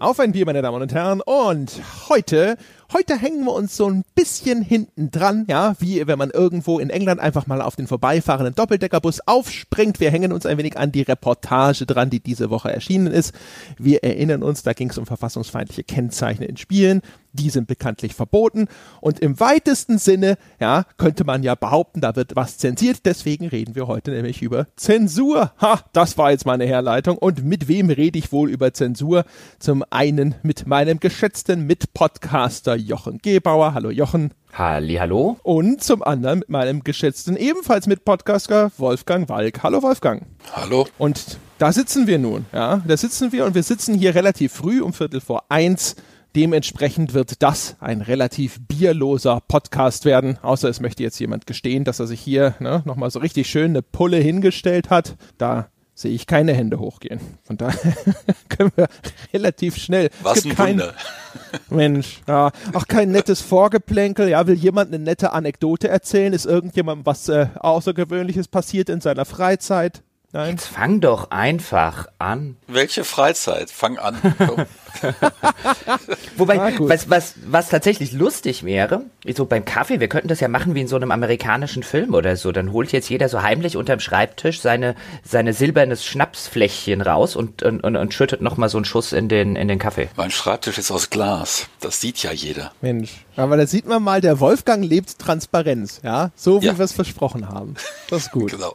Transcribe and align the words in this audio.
Auf 0.00 0.20
ein 0.20 0.30
Bier, 0.30 0.46
meine 0.46 0.62
Damen 0.62 0.80
und 0.80 0.94
Herren. 0.94 1.20
Und 1.20 1.72
heute, 2.08 2.56
heute 2.92 3.18
hängen 3.18 3.44
wir 3.44 3.52
uns 3.52 3.76
so 3.76 3.90
ein 3.90 4.04
bisschen 4.14 4.62
hinten 4.62 5.10
dran, 5.10 5.44
ja, 5.48 5.74
wie 5.80 6.06
wenn 6.06 6.18
man 6.18 6.30
irgendwo 6.30 6.78
in 6.78 6.88
England 6.88 7.20
einfach 7.20 7.48
mal 7.48 7.60
auf 7.60 7.74
den 7.74 7.88
vorbeifahrenden 7.88 8.54
Doppeldeckerbus 8.54 9.22
aufspringt. 9.26 9.98
Wir 9.98 10.12
hängen 10.12 10.32
uns 10.32 10.46
ein 10.46 10.56
wenig 10.56 10.78
an 10.78 10.92
die 10.92 11.02
Reportage 11.02 11.84
dran, 11.84 12.10
die 12.10 12.20
diese 12.20 12.48
Woche 12.48 12.72
erschienen 12.72 13.08
ist. 13.08 13.34
Wir 13.76 14.04
erinnern 14.04 14.44
uns, 14.44 14.62
da 14.62 14.72
ging 14.72 14.88
es 14.88 14.98
um 14.98 15.04
verfassungsfeindliche 15.04 15.82
Kennzeichen 15.82 16.44
in 16.44 16.56
Spielen. 16.58 17.02
Die 17.38 17.50
sind 17.50 17.66
bekanntlich 17.66 18.14
verboten. 18.14 18.68
Und 19.00 19.20
im 19.20 19.38
weitesten 19.40 19.98
Sinne, 19.98 20.36
ja, 20.60 20.84
könnte 20.96 21.24
man 21.24 21.42
ja 21.42 21.54
behaupten, 21.54 22.00
da 22.00 22.16
wird 22.16 22.36
was 22.36 22.58
zensiert. 22.58 23.00
Deswegen 23.04 23.46
reden 23.46 23.74
wir 23.74 23.86
heute 23.86 24.10
nämlich 24.10 24.42
über 24.42 24.66
Zensur. 24.76 25.52
Ha, 25.60 25.80
das 25.92 26.18
war 26.18 26.30
jetzt 26.30 26.46
meine 26.46 26.66
Herleitung. 26.66 27.16
Und 27.18 27.44
mit 27.44 27.68
wem 27.68 27.90
rede 27.90 28.18
ich 28.18 28.32
wohl 28.32 28.50
über 28.50 28.72
Zensur? 28.72 29.24
Zum 29.58 29.84
einen 29.90 30.34
mit 30.42 30.66
meinem 30.66 31.00
geschätzten 31.00 31.66
Mitpodcaster 31.66 32.74
Jochen 32.74 33.18
Gebauer. 33.18 33.74
Hallo 33.74 33.90
Jochen. 33.90 34.32
Halli, 34.52 34.94
hallo. 34.94 35.36
Und 35.42 35.82
zum 35.84 36.02
anderen 36.02 36.40
mit 36.40 36.48
meinem 36.48 36.82
geschätzten 36.82 37.36
ebenfalls 37.36 37.86
Mitpodcaster 37.86 38.72
Wolfgang 38.78 39.28
Walk. 39.28 39.62
Hallo 39.62 39.82
Wolfgang. 39.82 40.26
Hallo. 40.52 40.86
Und 40.98 41.38
da 41.58 41.72
sitzen 41.72 42.06
wir 42.06 42.18
nun, 42.18 42.46
ja, 42.52 42.82
da 42.86 42.96
sitzen 42.96 43.32
wir 43.32 43.44
und 43.44 43.54
wir 43.54 43.62
sitzen 43.62 43.94
hier 43.94 44.14
relativ 44.14 44.52
früh 44.52 44.80
um 44.80 44.92
Viertel 44.92 45.20
vor 45.20 45.44
eins 45.48 45.96
Dementsprechend 46.38 47.14
wird 47.14 47.42
das 47.42 47.74
ein 47.80 48.00
relativ 48.00 48.60
bierloser 48.60 49.40
Podcast 49.48 50.04
werden. 50.04 50.38
Außer 50.40 50.68
es 50.68 50.78
möchte 50.78 51.02
jetzt 51.02 51.18
jemand 51.18 51.48
gestehen, 51.48 51.82
dass 51.82 51.98
er 51.98 52.06
sich 52.06 52.20
hier 52.20 52.54
ne, 52.60 52.80
nochmal 52.84 53.10
so 53.10 53.18
richtig 53.18 53.50
schön 53.50 53.72
eine 53.72 53.82
Pulle 53.82 54.18
hingestellt 54.18 54.88
hat. 54.88 55.16
Da 55.36 55.66
sehe 55.94 56.12
ich 56.12 56.28
keine 56.28 56.54
Hände 56.54 56.78
hochgehen. 56.78 57.18
Von 57.42 57.56
daher 57.56 57.92
können 58.48 58.70
wir 58.76 58.86
relativ 59.34 59.78
schnell. 59.78 60.10
Was 60.22 60.44
ein 60.44 60.54
kein, 60.54 60.78
Wunder. 60.78 60.94
Mensch, 61.70 62.20
ja, 62.28 62.52
auch 62.72 62.86
kein 62.86 63.10
nettes 63.10 63.40
Vorgeplänkel. 63.40 64.28
Ja, 64.28 64.46
will 64.46 64.54
jemand 64.54 64.94
eine 64.94 65.02
nette 65.02 65.32
Anekdote 65.32 65.88
erzählen? 65.88 66.32
Ist 66.32 66.46
irgendjemandem 66.46 67.04
was 67.04 67.28
äh, 67.28 67.48
Außergewöhnliches 67.58 68.46
passiert 68.46 68.90
in 68.90 69.00
seiner 69.00 69.24
Freizeit? 69.24 70.04
Nein. 70.30 70.50
Jetzt 70.50 70.66
fang 70.66 71.00
doch 71.00 71.30
einfach 71.30 72.06
an. 72.18 72.58
Welche 72.66 73.04
Freizeit? 73.04 73.70
Fang 73.70 73.96
an. 73.96 74.20
Wobei, 76.36 76.74
was, 76.78 77.08
was, 77.08 77.34
was 77.46 77.70
tatsächlich 77.70 78.12
lustig 78.12 78.62
wäre, 78.62 79.04
so 79.34 79.46
beim 79.46 79.64
Kaffee, 79.64 80.00
wir 80.00 80.08
könnten 80.08 80.28
das 80.28 80.40
ja 80.40 80.48
machen 80.48 80.74
wie 80.74 80.82
in 80.82 80.88
so 80.88 80.96
einem 80.96 81.12
amerikanischen 81.12 81.82
Film 81.82 82.12
oder 82.12 82.36
so. 82.36 82.52
Dann 82.52 82.72
holt 82.72 82.92
jetzt 82.92 83.08
jeder 83.08 83.30
so 83.30 83.40
heimlich 83.40 83.78
unterm 83.78 84.00
Schreibtisch 84.00 84.60
seine, 84.60 84.96
seine 85.24 85.54
silbernes 85.54 86.04
Schnapsfläschchen 86.04 87.00
raus 87.00 87.34
und, 87.34 87.62
und, 87.62 87.82
und, 87.82 87.96
und 87.96 88.12
schüttet 88.12 88.42
nochmal 88.42 88.68
so 88.68 88.76
einen 88.76 88.84
Schuss 88.84 89.14
in 89.14 89.30
den, 89.30 89.56
in 89.56 89.68
den 89.68 89.78
Kaffee. 89.78 90.10
Mein 90.16 90.30
Schreibtisch 90.30 90.76
ist 90.76 90.90
aus 90.90 91.08
Glas. 91.08 91.68
Das 91.80 92.02
sieht 92.02 92.22
ja 92.22 92.32
jeder. 92.32 92.72
Mensch. 92.82 93.24
Aber 93.38 93.56
da 93.56 93.66
sieht 93.68 93.86
man 93.86 94.02
mal, 94.02 94.20
der 94.20 94.40
Wolfgang 94.40 94.84
lebt 94.84 95.16
Transparenz, 95.20 96.00
ja? 96.02 96.32
So 96.34 96.60
wie 96.60 96.66
ja. 96.66 96.76
wir 96.76 96.84
es 96.84 96.92
versprochen 96.92 97.48
haben. 97.48 97.76
Das 98.10 98.24
ist 98.24 98.32
gut. 98.32 98.50
genau. 98.50 98.74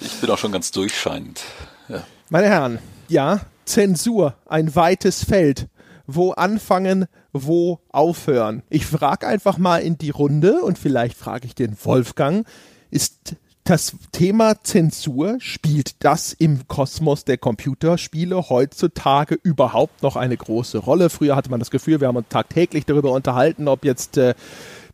ich 0.00 0.20
bin 0.20 0.30
auch 0.30 0.38
schon 0.38 0.52
ganz 0.52 0.70
durchscheinend. 0.70 1.40
Ja. 1.88 2.04
Meine 2.28 2.46
Herren, 2.46 2.78
ja, 3.08 3.40
Zensur, 3.64 4.34
ein 4.46 4.76
weites 4.76 5.24
Feld. 5.24 5.66
Wo 6.06 6.30
anfangen, 6.30 7.06
wo 7.32 7.80
aufhören? 7.90 8.62
Ich 8.70 8.86
frage 8.86 9.26
einfach 9.26 9.58
mal 9.58 9.78
in 9.78 9.98
die 9.98 10.10
Runde 10.10 10.62
und 10.62 10.78
vielleicht 10.78 11.16
frage 11.16 11.46
ich 11.46 11.56
den 11.56 11.76
Wolfgang, 11.82 12.46
ist 12.90 13.34
das 13.68 13.94
Thema 14.12 14.62
Zensur, 14.62 15.36
spielt 15.40 16.02
das 16.02 16.32
im 16.32 16.66
Kosmos 16.68 17.24
der 17.24 17.36
Computerspiele 17.36 18.48
heutzutage 18.48 19.38
überhaupt 19.42 20.02
noch 20.02 20.16
eine 20.16 20.38
große 20.38 20.78
Rolle? 20.78 21.10
Früher 21.10 21.36
hatte 21.36 21.50
man 21.50 21.60
das 21.60 21.70
Gefühl, 21.70 22.00
wir 22.00 22.08
haben 22.08 22.16
uns 22.16 22.28
tagtäglich 22.30 22.86
darüber 22.86 23.12
unterhalten, 23.12 23.68
ob 23.68 23.84
jetzt 23.84 24.16
äh, 24.16 24.34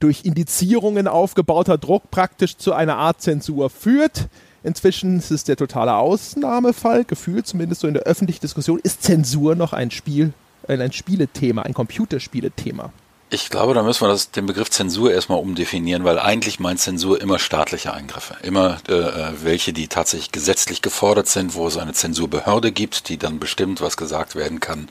durch 0.00 0.24
Indizierungen 0.24 1.06
aufgebauter 1.06 1.78
Druck 1.78 2.10
praktisch 2.10 2.56
zu 2.56 2.72
einer 2.72 2.96
Art 2.96 3.22
Zensur 3.22 3.70
führt. 3.70 4.28
Inzwischen 4.64 5.18
ist 5.18 5.30
es 5.30 5.44
der 5.44 5.56
totale 5.56 5.94
Ausnahmefall, 5.94 7.04
gefühlt 7.04 7.46
zumindest 7.46 7.82
so 7.82 7.86
in 7.86 7.94
der 7.94 8.04
öffentlichen 8.04 8.40
Diskussion. 8.40 8.80
Ist 8.82 9.04
Zensur 9.04 9.54
noch 9.54 9.72
ein 9.72 9.92
Spiel, 9.92 10.32
ein 10.66 10.90
Spielethema, 10.90 11.62
ein 11.62 11.74
Computerspielethema? 11.74 12.92
Ich 13.34 13.50
glaube, 13.50 13.74
da 13.74 13.82
müssen 13.82 14.02
wir 14.02 14.08
das, 14.10 14.30
den 14.30 14.46
Begriff 14.46 14.70
Zensur 14.70 15.12
erstmal 15.12 15.40
umdefinieren, 15.40 16.04
weil 16.04 16.20
eigentlich 16.20 16.60
meint 16.60 16.78
Zensur 16.78 17.20
immer 17.20 17.40
staatliche 17.40 17.92
Eingriffe. 17.92 18.36
Immer 18.44 18.78
äh, 18.88 18.92
äh, 18.92 19.32
welche, 19.42 19.72
die 19.72 19.88
tatsächlich 19.88 20.30
gesetzlich 20.30 20.82
gefordert 20.82 21.26
sind, 21.26 21.54
wo 21.54 21.66
es 21.66 21.76
eine 21.76 21.94
Zensurbehörde 21.94 22.70
gibt, 22.70 23.08
die 23.08 23.18
dann 23.18 23.40
bestimmt, 23.40 23.80
was 23.80 23.96
gesagt 23.96 24.36
werden 24.36 24.60
kann 24.60 24.88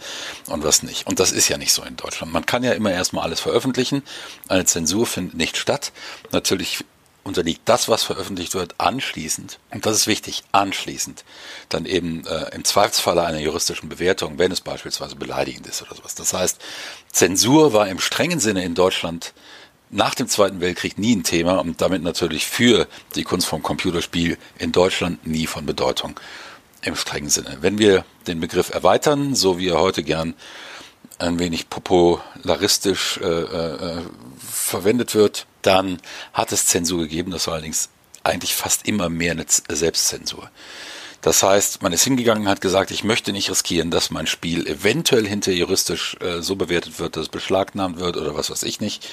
und 0.48 0.66
was 0.66 0.84
nicht. 0.84 1.08
Und 1.08 1.22
das 1.22 1.32
ist 1.32 1.48
ja 1.48 1.58
nicht 1.58 1.72
so 1.72 1.84
in 1.84 1.96
Deutschland. 1.96 2.34
Man 2.34 2.46
kann 2.46 2.64
ja 2.64 2.74
immer 2.74 2.92
erstmal 2.92 3.24
alles 3.24 3.40
veröffentlichen. 3.40 4.04
Eine 4.50 4.66
Zensur 4.66 5.06
findet 5.06 5.36
nicht 5.36 5.56
statt. 5.56 5.94
Natürlich 6.34 6.84
unterliegt 7.24 7.62
das, 7.66 7.88
was 7.88 8.04
veröffentlicht 8.04 8.54
wird, 8.54 8.76
anschließend, 8.80 9.60
und 9.72 9.86
das 9.86 9.96
ist 9.96 10.08
wichtig, 10.08 10.44
anschließend, 10.52 11.24
dann 11.70 11.86
eben 11.86 12.26
äh, 12.28 12.54
im 12.54 12.64
Zweifelsfalle 12.64 13.24
einer 13.24 13.40
juristischen 13.40 13.90
Bewertung, 13.90 14.38
wenn 14.38 14.52
es 14.52 14.62
beispielsweise 14.62 15.16
beleidigend 15.16 15.66
ist 15.68 15.82
oder 15.82 15.96
sowas. 15.96 16.16
Das 16.16 16.34
heißt, 16.34 16.60
Zensur 17.14 17.74
war 17.74 17.88
im 17.88 18.00
strengen 18.00 18.40
Sinne 18.40 18.66
in 18.66 18.74
Deutschland 18.74 19.34
nach 19.92 20.16
dem 20.16 20.28
Zweiten 20.28 20.60
Weltkrieg 20.60 20.98
nie 20.98 21.16
ein 21.16 21.24
Thema 21.24 21.60
und 21.60 21.80
damit 21.80 22.02
natürlich 22.02 22.48
für 22.48 22.88
die 23.16 23.24
Kunst 23.24 23.48
vom 23.48 23.62
Computerspiel 23.62 24.38
in 24.58 24.72
Deutschland 24.72 25.26
nie 25.28 25.46
von 25.46 25.68
Bedeutung 25.68 26.20
im 26.82 26.96
strengen 26.96 27.30
Sinne. 27.30 27.60
Wenn 27.62 27.78
wir 27.78 28.04
den 28.26 28.40
Begriff 28.40 28.74
erweitern, 28.74 29.36
so 29.36 29.60
wie 29.60 29.70
er 29.70 29.80
heute 29.80 30.02
gern 30.02 30.34
ein 31.20 31.38
wenig 31.38 31.70
popularistisch 31.70 33.20
äh, 33.22 33.28
äh, 33.28 34.02
verwendet 34.40 35.14
wird, 35.14 35.46
dann 35.62 36.00
hat 36.34 36.52
es 36.52 36.66
Zensur 36.66 37.04
gegeben, 37.04 37.32
das 37.32 37.46
war 37.46 37.54
allerdings 37.54 37.90
eigentlich 38.24 38.56
fast 38.56 38.88
immer 38.88 39.10
mehr 39.10 39.34
eine 39.34 39.46
Selbstzensur. 39.48 40.50
Das 41.24 41.42
heißt, 41.42 41.82
man 41.82 41.94
ist 41.94 42.04
hingegangen, 42.04 42.50
hat 42.50 42.60
gesagt, 42.60 42.92
ich 42.92 43.06
möchte 43.06 43.32
nicht 43.32 43.50
riskieren, 43.50 43.92
dass 43.92 44.12
mein 44.12 44.28
Spiel 44.28 44.68
eventuell 44.68 45.26
hinter 45.26 45.54
juristisch 45.54 46.18
äh, 46.20 46.42
so 46.42 46.58
bewertet 46.58 47.00
wird, 47.00 47.16
dass 47.16 47.24
es 47.24 47.30
beschlagnahmt 47.30 47.98
wird 47.98 48.18
oder 48.18 48.36
was 48.36 48.52
weiß 48.52 48.64
ich 48.64 48.82
nicht. 48.82 49.08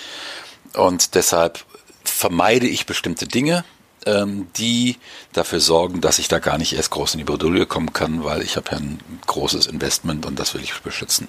Und 0.74 1.14
deshalb 1.14 1.64
vermeide 2.02 2.66
ich 2.66 2.84
bestimmte 2.84 3.28
Dinge, 3.28 3.64
ähm, 4.06 4.48
die 4.56 4.96
dafür 5.32 5.60
sorgen, 5.60 6.00
dass 6.00 6.18
ich 6.18 6.26
da 6.26 6.40
gar 6.40 6.58
nicht 6.58 6.72
erst 6.72 6.90
groß 6.90 7.14
in 7.14 7.18
die 7.18 7.24
Bredouille 7.24 7.66
kommen 7.66 7.92
kann, 7.92 8.24
weil 8.24 8.42
ich 8.42 8.56
habe 8.56 8.72
ja 8.72 8.78
ein 8.78 8.98
großes 9.28 9.66
Investment 9.66 10.26
und 10.26 10.36
das 10.36 10.52
will 10.52 10.62
ich 10.62 10.74
beschützen. 10.80 11.28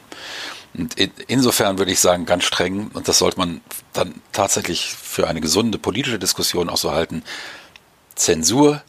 Und 0.73 0.95
insofern 1.27 1.77
würde 1.77 1.91
ich 1.91 1.99
sagen, 1.99 2.25
ganz 2.25 2.45
streng, 2.45 2.89
und 2.93 3.07
das 3.07 3.19
sollte 3.19 3.37
man 3.37 3.61
dann 3.93 4.15
tatsächlich 4.31 4.87
für 4.89 5.27
eine 5.27 5.41
gesunde 5.41 5.77
politische 5.77 6.17
Diskussion 6.17 6.69
auch 6.69 6.77
so 6.77 6.91
halten, 6.91 7.23
Zensur 8.15 8.81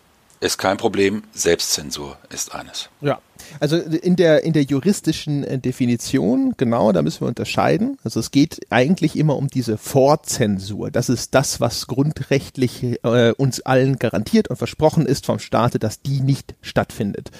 ist 0.42 0.58
kein 0.58 0.76
Problem, 0.76 1.22
Selbstzensur 1.32 2.16
ist 2.30 2.54
eines. 2.54 2.88
Ja, 3.00 3.20
also 3.60 3.76
in 3.76 4.16
der, 4.16 4.42
in 4.42 4.53
der 4.53 4.64
juristischen 4.64 5.44
äh, 5.44 5.58
Definition, 5.58 6.54
genau, 6.56 6.91
da 6.91 7.03
müssen 7.03 7.20
wir 7.20 7.28
unterscheiden. 7.28 7.97
Also 8.03 8.19
es 8.19 8.32
geht 8.32 8.60
eigentlich 8.70 9.16
immer 9.16 9.36
um 9.36 9.48
diese 9.48 9.78
Vorzensur. 9.78 10.91
Das 10.91 11.08
ist 11.08 11.34
das, 11.34 11.60
was 11.60 11.86
grundrechtlich 11.86 12.98
äh, 13.04 13.32
uns 13.32 13.60
allen 13.60 13.98
garantiert 13.98 14.48
und 14.48 14.56
versprochen 14.56 15.06
ist 15.06 15.26
vom 15.26 15.38
Staate, 15.38 15.78
dass 15.78 16.02
die 16.02 16.20
nicht 16.20 16.54
stattfindet 16.60 17.31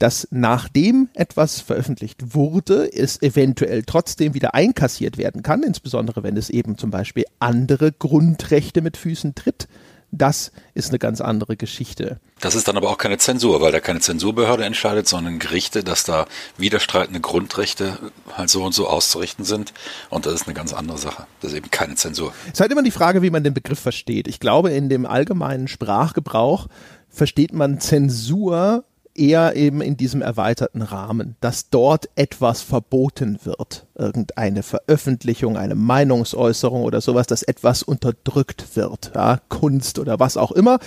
dass 0.00 0.28
nachdem 0.30 1.08
etwas 1.14 1.60
veröffentlicht 1.60 2.32
wurde, 2.32 2.88
es 2.92 3.20
eventuell 3.20 3.82
trotzdem 3.82 4.32
wieder 4.32 4.54
einkassiert 4.54 5.18
werden 5.18 5.42
kann, 5.42 5.64
insbesondere 5.64 6.22
wenn 6.22 6.36
es 6.36 6.50
eben 6.50 6.78
zum 6.78 6.92
Beispiel 6.92 7.24
andere 7.40 7.90
Grundrechte 7.90 8.80
mit 8.80 8.96
Füßen 8.96 9.34
tritt. 9.34 9.66
Das 10.10 10.52
ist 10.72 10.88
eine 10.88 10.98
ganz 10.98 11.20
andere 11.20 11.56
Geschichte. 11.56 12.18
Das 12.40 12.54
ist 12.54 12.66
dann 12.66 12.76
aber 12.76 12.88
auch 12.88 12.98
keine 12.98 13.18
Zensur, 13.18 13.60
weil 13.60 13.72
da 13.72 13.80
keine 13.80 14.00
Zensurbehörde 14.00 14.64
entscheidet, 14.64 15.06
sondern 15.06 15.38
Gerichte, 15.38 15.84
dass 15.84 16.04
da 16.04 16.26
widerstreitende 16.56 17.20
Grundrechte 17.20 17.98
halt 18.34 18.48
so 18.48 18.64
und 18.64 18.72
so 18.72 18.88
auszurichten 18.88 19.44
sind. 19.44 19.74
Und 20.08 20.24
das 20.24 20.34
ist 20.34 20.46
eine 20.46 20.54
ganz 20.54 20.72
andere 20.72 20.96
Sache. 20.96 21.26
Das 21.40 21.52
ist 21.52 21.58
eben 21.58 21.70
keine 21.70 21.96
Zensur. 21.96 22.32
Es 22.46 22.54
ist 22.54 22.60
halt 22.60 22.72
immer 22.72 22.82
die 22.82 22.90
Frage, 22.90 23.20
wie 23.20 23.30
man 23.30 23.44
den 23.44 23.54
Begriff 23.54 23.80
versteht. 23.80 24.28
Ich 24.28 24.40
glaube, 24.40 24.70
in 24.70 24.88
dem 24.88 25.04
allgemeinen 25.04 25.68
Sprachgebrauch 25.68 26.68
versteht 27.10 27.52
man 27.52 27.80
Zensur 27.80 28.84
eher 29.18 29.56
eben 29.56 29.80
in 29.80 29.96
diesem 29.96 30.22
erweiterten 30.22 30.82
Rahmen, 30.82 31.36
dass 31.40 31.70
dort 31.70 32.08
etwas 32.14 32.62
verboten 32.62 33.38
wird, 33.44 33.86
irgendeine 33.94 34.62
Veröffentlichung, 34.62 35.56
eine 35.56 35.74
Meinungsäußerung 35.74 36.82
oder 36.82 37.00
sowas, 37.00 37.26
dass 37.26 37.42
etwas 37.42 37.82
unterdrückt 37.82 38.76
wird, 38.76 39.12
ja, 39.14 39.40
Kunst 39.48 39.98
oder 39.98 40.20
was 40.20 40.36
auch 40.36 40.52
immer 40.52 40.78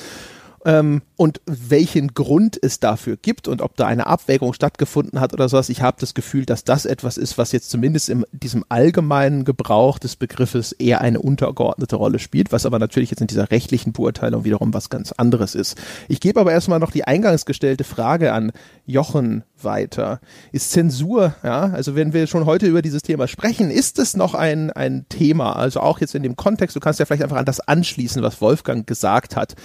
ähm, 0.65 1.01
und 1.17 1.41
welchen 1.45 2.13
Grund 2.13 2.57
es 2.61 2.79
dafür 2.79 3.17
gibt 3.17 3.47
und 3.47 3.61
ob 3.61 3.75
da 3.75 3.87
eine 3.87 4.07
Abwägung 4.07 4.53
stattgefunden 4.53 5.19
hat 5.19 5.33
oder 5.33 5.49
sowas. 5.49 5.69
Ich 5.69 5.81
habe 5.81 5.97
das 5.99 6.13
Gefühl, 6.13 6.45
dass 6.45 6.63
das 6.63 6.85
etwas 6.85 7.17
ist, 7.17 7.37
was 7.37 7.51
jetzt 7.51 7.69
zumindest 7.69 8.09
in 8.09 8.25
diesem 8.31 8.65
allgemeinen 8.69 9.45
Gebrauch 9.45 9.99
des 9.99 10.15
Begriffes 10.15 10.71
eher 10.71 11.01
eine 11.01 11.19
untergeordnete 11.19 11.95
Rolle 11.95 12.19
spielt, 12.19 12.51
was 12.51 12.65
aber 12.65 12.79
natürlich 12.79 13.11
jetzt 13.11 13.21
in 13.21 13.27
dieser 13.27 13.51
rechtlichen 13.51 13.93
Beurteilung 13.93 14.43
wiederum 14.43 14.73
was 14.73 14.89
ganz 14.89 15.11
anderes 15.11 15.55
ist. 15.55 15.77
Ich 16.07 16.19
gebe 16.19 16.39
aber 16.39 16.51
erstmal 16.51 16.79
noch 16.79 16.91
die 16.91 17.05
eingangs 17.05 17.45
gestellte 17.45 17.83
Frage 17.83 18.33
an 18.33 18.51
Jochen 18.91 19.43
weiter. 19.63 20.19
Ist 20.51 20.71
Zensur, 20.71 21.35
ja, 21.43 21.61
also 21.71 21.95
wenn 21.95 22.13
wir 22.13 22.27
schon 22.27 22.45
heute 22.45 22.67
über 22.67 22.81
dieses 22.81 23.01
Thema 23.01 23.27
sprechen, 23.27 23.71
ist 23.71 23.99
es 23.99 24.15
noch 24.15 24.33
ein, 24.33 24.71
ein 24.71 25.05
Thema, 25.09 25.55
also 25.55 25.79
auch 25.79 25.99
jetzt 25.99 26.15
in 26.15 26.23
dem 26.23 26.35
Kontext, 26.35 26.75
du 26.75 26.79
kannst 26.79 26.99
ja 26.99 27.05
vielleicht 27.05 27.23
einfach 27.23 27.37
an 27.37 27.45
das 27.45 27.59
anschließen, 27.59 28.21
was 28.21 28.41
Wolfgang 28.41 28.85
gesagt 28.85 29.35
hat 29.35 29.55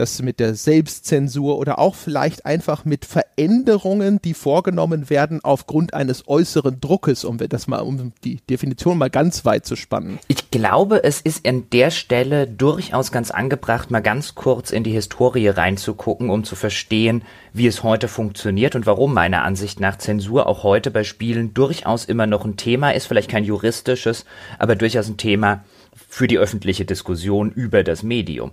das 0.00 0.22
mit 0.22 0.40
der 0.40 0.54
Selbstzensur 0.54 1.58
oder 1.58 1.78
auch 1.78 1.94
vielleicht 1.94 2.46
einfach 2.46 2.84
mit 2.84 3.04
Veränderungen, 3.04 4.20
die 4.22 4.34
vorgenommen 4.34 5.10
werden 5.10 5.40
aufgrund 5.42 5.94
eines 5.94 6.26
äußeren 6.26 6.80
Druckes, 6.80 7.24
um 7.24 7.38
das 7.38 7.66
mal, 7.66 7.80
um 7.80 8.12
die 8.24 8.40
Definition 8.48 8.98
mal 8.98 9.10
ganz 9.10 9.44
weit 9.44 9.66
zu 9.66 9.76
spannen. 9.76 10.18
Ich 10.28 10.50
glaube, 10.50 11.04
es 11.04 11.20
ist 11.20 11.46
an 11.46 11.64
der 11.72 11.90
Stelle 11.90 12.46
durchaus 12.46 13.12
ganz 13.12 13.30
angebracht, 13.30 13.90
mal 13.90 14.00
ganz 14.00 14.34
kurz 14.34 14.70
in 14.70 14.84
die 14.84 14.92
Historie 14.92 15.48
reinzugucken, 15.48 16.30
um 16.30 16.44
zu 16.44 16.56
verstehen, 16.56 17.22
wie 17.52 17.66
es 17.66 17.82
heute 17.82 18.08
funktioniert 18.08 18.69
und 18.74 18.86
warum 18.86 19.14
meiner 19.14 19.42
Ansicht 19.42 19.80
nach 19.80 19.98
Zensur 19.98 20.46
auch 20.46 20.62
heute 20.62 20.90
bei 20.90 21.04
Spielen 21.04 21.54
durchaus 21.54 22.04
immer 22.04 22.26
noch 22.26 22.44
ein 22.44 22.56
Thema 22.56 22.90
ist, 22.90 23.06
vielleicht 23.06 23.30
kein 23.30 23.44
juristisches, 23.44 24.24
aber 24.58 24.76
durchaus 24.76 25.08
ein 25.08 25.16
Thema 25.16 25.64
für 26.08 26.26
die 26.26 26.38
öffentliche 26.38 26.84
Diskussion 26.84 27.50
über 27.50 27.82
das 27.84 28.02
Medium. 28.02 28.52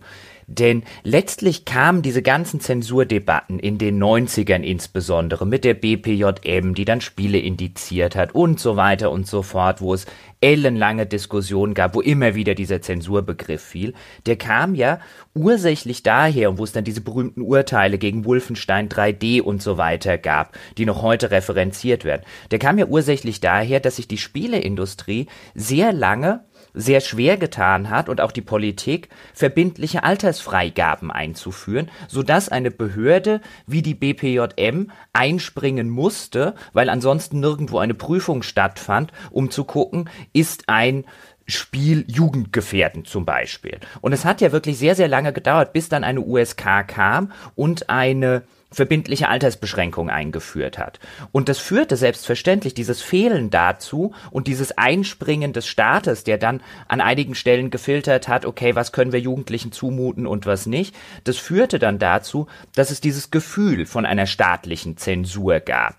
Denn 0.49 0.83
letztlich 1.03 1.65
kamen 1.65 2.01
diese 2.01 2.21
ganzen 2.21 2.61
Zensurdebatten 2.61 3.59
in 3.59 3.77
den 3.77 4.01
90ern 4.01 4.61
insbesondere 4.61 5.45
mit 5.45 5.65
der 5.65 5.73
BPJM, 5.73 6.73
die 6.73 6.85
dann 6.85 7.01
Spiele 7.01 7.37
indiziert 7.37 8.15
hat 8.15 8.33
und 8.33 8.57
so 8.57 8.77
weiter 8.77 9.11
und 9.11 9.27
so 9.27 9.41
fort, 9.41 9.81
wo 9.81 9.93
es 9.93 10.05
ellenlange 10.39 11.05
Diskussionen 11.05 11.73
gab, 11.73 11.95
wo 11.95 12.01
immer 12.01 12.33
wieder 12.33 12.55
dieser 12.55 12.81
Zensurbegriff 12.81 13.61
fiel. 13.61 13.93
Der 14.25 14.37
kam 14.37 14.73
ja 14.73 15.01
ursächlich 15.33 16.01
daher, 16.01 16.49
und 16.49 16.59
wo 16.59 16.63
es 16.63 16.71
dann 16.71 16.85
diese 16.85 17.01
berühmten 17.01 17.41
Urteile 17.41 17.97
gegen 17.97 18.23
Wolfenstein 18.23 18.87
3D 18.87 19.41
und 19.41 19.61
so 19.61 19.77
weiter 19.77 20.17
gab, 20.17 20.57
die 20.77 20.85
noch 20.85 21.01
heute 21.01 21.29
referenziert 21.29 22.05
werden. 22.05 22.21
Der 22.51 22.59
kam 22.59 22.77
ja 22.77 22.85
ursächlich 22.85 23.41
daher, 23.41 23.81
dass 23.81 23.97
sich 23.97 24.07
die 24.07 24.17
Spieleindustrie 24.17 25.27
sehr 25.55 25.91
lange 25.91 26.45
sehr 26.73 27.01
schwer 27.01 27.37
getan 27.37 27.89
hat 27.89 28.09
und 28.09 28.21
auch 28.21 28.31
die 28.31 28.41
Politik, 28.41 29.09
verbindliche 29.33 30.03
Altersfreigaben 30.03 31.11
einzuführen, 31.11 31.89
sodass 32.07 32.49
eine 32.49 32.71
Behörde 32.71 33.41
wie 33.65 33.81
die 33.81 33.95
BPJM 33.95 34.91
einspringen 35.13 35.89
musste, 35.89 36.55
weil 36.73 36.89
ansonsten 36.89 37.39
nirgendwo 37.39 37.79
eine 37.79 37.93
Prüfung 37.93 38.43
stattfand, 38.43 39.11
um 39.31 39.51
zu 39.51 39.63
gucken, 39.63 40.09
ist 40.33 40.69
ein 40.69 41.05
Spiel 41.47 42.03
jugendgefährdend 42.07 43.07
zum 43.07 43.25
Beispiel. 43.25 43.79
Und 44.01 44.11
es 44.11 44.25
hat 44.25 44.41
ja 44.41 44.51
wirklich 44.51 44.77
sehr, 44.77 44.95
sehr 44.95 45.07
lange 45.07 45.31
gedauert, 45.31 45.71
bis 45.71 45.87
dann 45.87 46.03
eine 46.03 46.19
USK 46.19 46.85
kam 46.87 47.31
und 47.55 47.89
eine 47.89 48.43
verbindliche 48.69 49.29
Altersbeschränkung 49.29 50.09
eingeführt 50.09 50.77
hat. 50.77 50.99
Und 51.31 51.47
das 51.47 51.57
führte 51.57 51.95
selbstverständlich 51.95 52.73
dieses 52.73 53.01
Fehlen 53.01 53.49
dazu 53.49 54.13
und 54.29 54.47
dieses 54.47 54.77
Einspringen 54.77 55.53
des 55.53 55.67
Staates, 55.67 56.23
der 56.25 56.37
dann 56.37 56.61
an 56.87 56.99
einigen 56.99 57.33
Stellen 57.33 57.69
gefiltert 57.69 58.27
hat, 58.27 58.45
okay, 58.45 58.75
was 58.75 58.91
können 58.91 59.13
wir 59.13 59.21
Jugendlichen 59.21 59.71
zumuten 59.71 60.27
und 60.27 60.45
was 60.45 60.65
nicht, 60.65 60.95
das 61.23 61.37
führte 61.37 61.79
dann 61.79 61.97
dazu, 61.97 62.47
dass 62.75 62.91
es 62.91 62.99
dieses 62.99 63.31
Gefühl 63.31 63.85
von 63.85 64.05
einer 64.05 64.25
staatlichen 64.25 64.97
Zensur 64.97 65.59
gab 65.59 65.95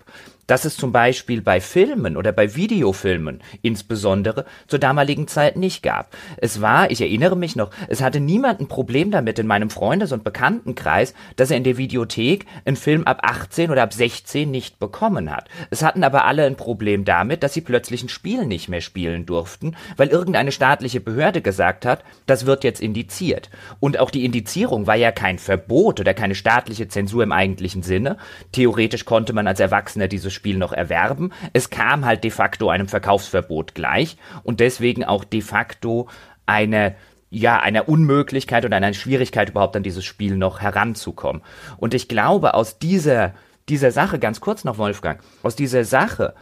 dass 0.49 0.65
es 0.65 0.77
zum 0.77 0.91
Beispiel 0.91 1.41
bei 1.41 1.61
Filmen 1.61 2.17
oder 2.17 2.31
bei 2.31 2.55
Videofilmen 2.55 3.41
insbesondere 3.61 4.45
zur 4.67 4.79
damaligen 4.79 5.27
Zeit 5.27 5.57
nicht 5.57 5.83
gab. 5.83 6.15
Es 6.37 6.59
war, 6.59 6.89
ich 6.89 7.01
erinnere 7.01 7.37
mich 7.37 7.55
noch, 7.55 7.69
es 7.87 8.01
hatte 8.01 8.19
niemand 8.19 8.59
ein 8.59 8.67
Problem 8.67 9.11
damit 9.11 9.37
in 9.37 9.45
meinem 9.45 9.69
Freundes- 9.69 10.11
und 10.11 10.23
Bekanntenkreis, 10.23 11.13
dass 11.35 11.51
er 11.51 11.57
in 11.57 11.63
der 11.63 11.77
Videothek 11.77 12.47
einen 12.65 12.77
Film 12.77 13.03
ab 13.03 13.19
18 13.21 13.69
oder 13.69 13.83
ab 13.83 13.93
16 13.93 14.49
nicht 14.49 14.79
bekommen 14.79 15.29
hat. 15.29 15.49
Es 15.69 15.83
hatten 15.83 16.03
aber 16.03 16.25
alle 16.25 16.45
ein 16.45 16.55
Problem 16.55 17.05
damit, 17.05 17.43
dass 17.43 17.53
sie 17.53 17.61
plötzlich 17.61 18.01
ein 18.01 18.09
Spiel 18.09 18.47
nicht 18.47 18.69
mehr 18.69 18.81
spielen 18.81 19.27
durften, 19.27 19.75
weil 19.97 20.07
irgendeine 20.07 20.51
staatliche 20.51 20.99
Behörde 20.99 21.43
gesagt 21.43 21.85
hat, 21.85 22.03
das 22.25 22.47
wird 22.47 22.63
jetzt 22.63 22.81
indiziert. 22.81 23.51
Und 23.79 23.99
auch 23.99 24.09
die 24.09 24.25
Indizierung 24.25 24.87
war 24.87 24.95
ja 24.95 25.11
kein 25.11 25.37
Verbot 25.37 25.99
oder 25.99 26.15
keine 26.15 26.33
staatliche 26.33 26.87
Zensur 26.87 27.21
im 27.21 27.31
eigentlichen 27.31 27.83
Sinne. 27.83 28.17
Theoretisch 28.51 29.05
konnte 29.05 29.33
man 29.33 29.45
als 29.45 29.59
Erwachsener 29.59 30.07
dieses 30.07 30.38
Spiel 30.39 30.57
noch 30.57 30.71
erwerben. 30.71 31.33
Es 31.51 31.69
kam 31.69 32.05
halt 32.05 32.23
de 32.23 32.31
facto 32.31 32.69
einem 32.69 32.87
Verkaufsverbot 32.87 33.75
gleich 33.75 34.15
und 34.43 34.61
deswegen 34.61 35.03
auch 35.03 35.25
de 35.25 35.41
facto 35.41 36.07
eine 36.45 36.95
ja, 37.29 37.59
einer 37.59 37.89
Unmöglichkeit 37.89 38.63
oder 38.65 38.77
einer 38.77 38.93
Schwierigkeit 38.93 39.49
überhaupt 39.49 39.75
an 39.75 39.83
dieses 39.83 40.05
Spiel 40.05 40.35
noch 40.35 40.61
heranzukommen. 40.61 41.41
Und 41.77 41.93
ich 41.93 42.07
glaube, 42.07 42.53
aus 42.53 42.79
dieser, 42.79 43.33
dieser 43.67 43.91
Sache, 43.91 44.17
ganz 44.17 44.39
kurz 44.39 44.63
noch 44.63 44.77
Wolfgang, 44.77 45.21
aus 45.43 45.55
dieser 45.55 45.83
Sache 45.83 46.33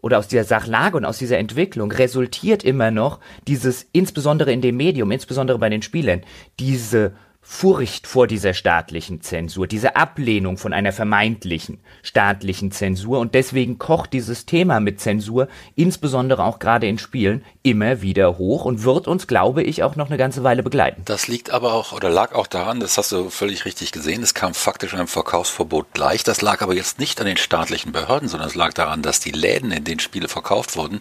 oder 0.00 0.18
aus 0.18 0.28
dieser 0.28 0.44
Sachlage 0.44 0.96
und 0.96 1.04
aus 1.04 1.18
dieser 1.18 1.38
Entwicklung 1.38 1.90
resultiert 1.90 2.62
immer 2.62 2.90
noch 2.90 3.18
dieses, 3.48 3.88
insbesondere 3.92 4.52
in 4.52 4.60
dem 4.60 4.76
Medium, 4.76 5.10
insbesondere 5.10 5.58
bei 5.58 5.68
den 5.68 5.82
Spielern, 5.82 6.22
diese 6.60 7.14
Furcht 7.48 8.08
vor 8.08 8.26
dieser 8.26 8.54
staatlichen 8.54 9.20
Zensur, 9.22 9.68
diese 9.68 9.94
Ablehnung 9.94 10.58
von 10.58 10.72
einer 10.72 10.92
vermeintlichen 10.92 11.78
staatlichen 12.02 12.72
Zensur 12.72 13.20
und 13.20 13.36
deswegen 13.36 13.78
kocht 13.78 14.12
dieses 14.12 14.46
Thema 14.46 14.80
mit 14.80 15.00
Zensur, 15.00 15.46
insbesondere 15.76 16.42
auch 16.42 16.58
gerade 16.58 16.88
in 16.88 16.98
Spielen, 16.98 17.44
immer 17.62 18.02
wieder 18.02 18.36
hoch 18.36 18.64
und 18.64 18.82
wird 18.82 19.06
uns, 19.06 19.28
glaube 19.28 19.62
ich, 19.62 19.84
auch 19.84 19.94
noch 19.94 20.08
eine 20.08 20.18
ganze 20.18 20.42
Weile 20.42 20.64
begleiten. 20.64 21.02
Das 21.04 21.28
liegt 21.28 21.50
aber 21.50 21.72
auch 21.72 21.92
oder 21.92 22.10
lag 22.10 22.34
auch 22.34 22.48
daran, 22.48 22.80
das 22.80 22.98
hast 22.98 23.12
du 23.12 23.30
völlig 23.30 23.64
richtig 23.64 23.92
gesehen, 23.92 24.24
es 24.24 24.34
kam 24.34 24.52
faktisch 24.52 24.92
einem 24.92 25.06
Verkaufsverbot 25.06 25.94
gleich. 25.94 26.24
Das 26.24 26.42
lag 26.42 26.62
aber 26.62 26.74
jetzt 26.74 26.98
nicht 26.98 27.20
an 27.20 27.26
den 27.26 27.36
staatlichen 27.36 27.92
Behörden, 27.92 28.28
sondern 28.28 28.48
es 28.48 28.56
lag 28.56 28.72
daran, 28.72 29.02
dass 29.02 29.20
die 29.20 29.30
Läden, 29.30 29.70
in 29.70 29.84
denen 29.84 30.00
Spiele 30.00 30.28
verkauft 30.28 30.76
wurden, 30.76 31.00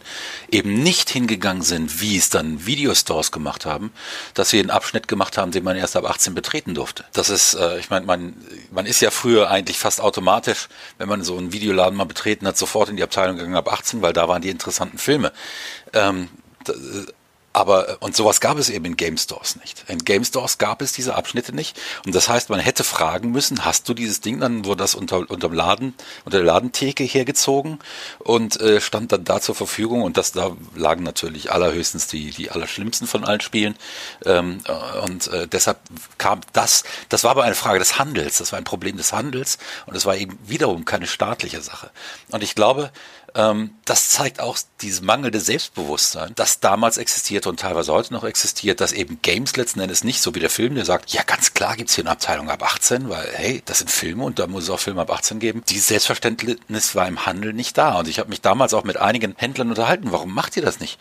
eben 0.52 0.84
nicht 0.84 1.10
hingegangen 1.10 1.64
sind, 1.64 2.02
wie 2.02 2.18
es 2.18 2.30
dann 2.30 2.68
Videostores 2.68 3.32
gemacht 3.32 3.66
haben, 3.66 3.92
dass 4.36 4.52
sie 4.52 4.60
einen 4.60 4.70
Abschnitt 4.70 5.08
gemacht 5.08 5.40
haben, 5.40 5.52
den 5.52 5.64
man 5.64 5.76
erst 5.76 5.96
ab 5.96 6.08
18 6.08 6.35
betreten 6.36 6.76
durfte. 6.76 7.06
Das 7.14 7.30
ist, 7.30 7.56
äh, 7.56 7.80
ich 7.80 7.90
meine, 7.90 8.06
man, 8.06 8.36
man 8.72 8.86
ist 8.86 9.02
ja 9.02 9.10
früher 9.10 9.50
eigentlich 9.50 9.80
fast 9.80 10.02
automatisch, 10.02 10.68
wenn 10.98 11.10
man 11.10 11.24
so 11.24 11.38
einen 11.38 11.54
Videoladen 11.54 11.98
mal 11.98 12.06
betreten 12.06 12.46
hat, 12.48 12.58
sofort 12.58 12.90
in 12.90 12.98
die 12.98 13.04
Abteilung 13.04 13.38
gegangen 13.38 13.56
ab 13.56 13.72
18, 13.72 14.02
weil 14.02 14.14
da 14.14 14.28
waren 14.28 14.42
die 14.42 14.50
interessanten 14.50 14.98
Filme. 14.98 15.32
Ähm, 15.94 16.30
aber, 17.56 17.98
und 18.02 18.18
sowas 18.18 18.42
gab 18.42 18.58
es 18.58 18.70
eben 18.70 18.84
in 18.84 18.98
Game 18.98 19.18
Stores 19.18 19.56
nicht. 19.56 19.86
In 19.88 20.00
Game 20.00 20.26
Stores 20.26 20.58
gab 20.58 20.82
es 20.82 20.92
diese 20.92 21.16
Abschnitte 21.16 21.56
nicht. 21.56 21.80
Und 22.06 22.14
das 22.14 22.28
heißt, 22.28 22.50
man 22.50 22.60
hätte 22.60 22.84
fragen 22.84 23.32
müssen, 23.32 23.64
hast 23.64 23.88
du 23.88 23.94
dieses 23.94 24.20
Ding? 24.20 24.42
Dann 24.42 24.66
wurde 24.66 24.80
das 24.80 24.94
unter, 24.94 25.20
unterm 25.32 25.54
Laden, 25.54 25.94
unter 26.26 26.40
der 26.40 26.46
Ladentheke 26.46 27.06
hergezogen 27.06 27.80
und 28.20 28.60
äh, 28.60 28.82
stand 28.82 29.14
dann 29.14 29.24
da 29.24 29.40
zur 29.40 29.56
Verfügung. 29.56 30.02
Und 30.02 30.18
das, 30.18 30.34
da 30.34 30.52
lagen 30.76 31.04
natürlich 31.04 31.50
allerhöchstens 31.50 32.08
die, 32.08 32.32
die 32.32 32.52
allerschlimmsten 32.52 33.08
von 33.08 33.24
allen 33.24 33.40
Spielen. 33.40 33.78
Ähm, 34.26 34.60
und 35.08 35.28
äh, 35.28 35.48
deshalb 35.48 35.78
kam 36.18 36.42
das, 36.52 36.84
das 37.08 37.24
war 37.24 37.32
aber 37.32 37.46
eine 37.46 37.56
Frage 37.56 37.80
des 37.80 37.98
Handels. 37.98 38.40
Das 38.40 38.52
war 38.52 38.60
ein 38.60 38.66
Problem 38.66 38.98
des 38.98 39.14
Handels. 39.14 39.60
Und 39.86 39.96
es 39.96 40.06
war 40.06 40.18
eben 40.18 40.38
wiederum 40.46 40.84
keine 40.84 41.08
staatliche 41.08 41.62
Sache. 41.62 41.90
Und 42.32 42.44
ich 42.44 42.54
glaube, 42.54 42.92
ähm, 43.36 43.72
das 43.84 44.10
zeigt 44.10 44.40
auch 44.40 44.58
dieses 44.82 45.02
mangelnde 45.02 45.40
Selbstbewusstsein, 45.40 46.32
das 46.36 46.60
damals 46.62 46.98
existierte 46.98 47.50
und 47.50 47.60
teilweise 47.60 47.92
heute 47.92 48.14
noch 48.14 48.24
existiert, 48.24 48.82
dass 48.82 48.94
eben 48.94 49.20
Games 49.22 49.56
letzten 49.58 49.82
Endes 49.82 50.04
nicht 50.04 50.22
so 50.22 50.34
wie 50.34 50.40
der 50.40 50.50
Film, 50.50 50.76
der 50.76 50.86
sagt, 50.86 51.12
ja 51.12 51.22
ganz 51.24 51.54
klar 51.54 51.76
gibt's 51.76 51.96
hier 51.96 52.04
eine 52.04 52.12
Abteilung 52.12 52.50
ab 52.50 52.64
18, 52.64 53.10
weil 53.10 53.28
hey, 53.34 53.62
das 53.66 53.80
sind 53.80 53.92
Filme 53.92 54.24
und 54.24 54.40
da 54.40 54.48
muss 54.48 54.64
es 54.64 54.70
auch 54.70 54.80
Filme 54.80 55.02
ab 55.02 55.12
18 55.12 55.40
geben. 55.40 55.64
Dieses 55.70 55.88
Selbstverständnis 55.88 56.96
war 56.96 57.08
im 57.08 57.26
Handel 57.26 57.54
nicht 57.54 57.78
da 57.78 58.00
und 58.00 58.08
ich 58.08 58.20
habe 58.20 58.30
mich 58.30 58.42
damals 58.42 58.74
auch 58.74 58.86
mit 58.86 58.98
einigen 58.98 59.36
Händlern 59.38 59.70
unterhalten, 59.70 60.12
warum 60.12 60.34
macht 60.34 60.56
ihr 60.56 60.64
das 60.64 60.80
nicht? 60.80 60.98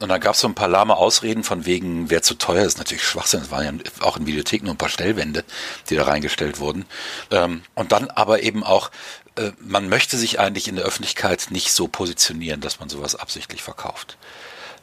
Und 0.00 0.10
dann 0.10 0.20
gab 0.20 0.34
es 0.34 0.40
so 0.40 0.48
ein 0.48 0.54
paar 0.54 0.68
lahme 0.68 0.96
Ausreden 0.96 1.42
von 1.42 1.66
wegen, 1.66 2.08
wer 2.08 2.22
zu 2.22 2.34
teuer 2.34 2.64
ist, 2.64 2.78
natürlich 2.78 3.02
Schwachsinn. 3.02 3.40
Es 3.40 3.50
waren 3.50 3.64
ja 3.64 3.72
auch 4.00 4.16
in 4.16 4.26
Videotheken 4.26 4.66
nur 4.66 4.74
ein 4.74 4.78
paar 4.78 4.88
Stellwände, 4.88 5.44
die 5.90 5.96
da 5.96 6.04
reingestellt 6.04 6.60
wurden. 6.60 6.84
Ähm, 7.32 7.62
und 7.74 7.90
dann 7.90 8.08
aber 8.08 8.42
eben 8.42 8.62
auch, 8.62 8.90
äh, 9.38 9.52
man 9.60 9.88
möchte 9.88 10.16
sich 10.16 10.40
eigentlich 10.40 10.68
in 10.68 10.76
der 10.76 10.84
Öffentlichkeit 10.84 11.48
nicht 11.50 11.72
so 11.72 11.88
positionieren, 11.88 12.60
dass 12.60 12.80
man 12.80 12.88
sowas 12.88 13.14
absichtlich 13.14 13.62
verkauft. 13.62 14.18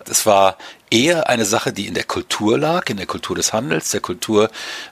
Das 0.04 0.26
war 0.26 0.58
eher 0.92 1.30
eine 1.30 1.46
Sache, 1.46 1.74
die 1.74 1.88
in 1.88 1.96
der 1.96 2.04
Kultur 2.04 2.60
lag, 2.60 2.90
in 2.90 2.98
der 2.98 3.08
Kultur 3.08 3.36
des 3.36 3.54
Handels, 3.54 3.90
der 3.90 4.02
Kultur 4.02 4.52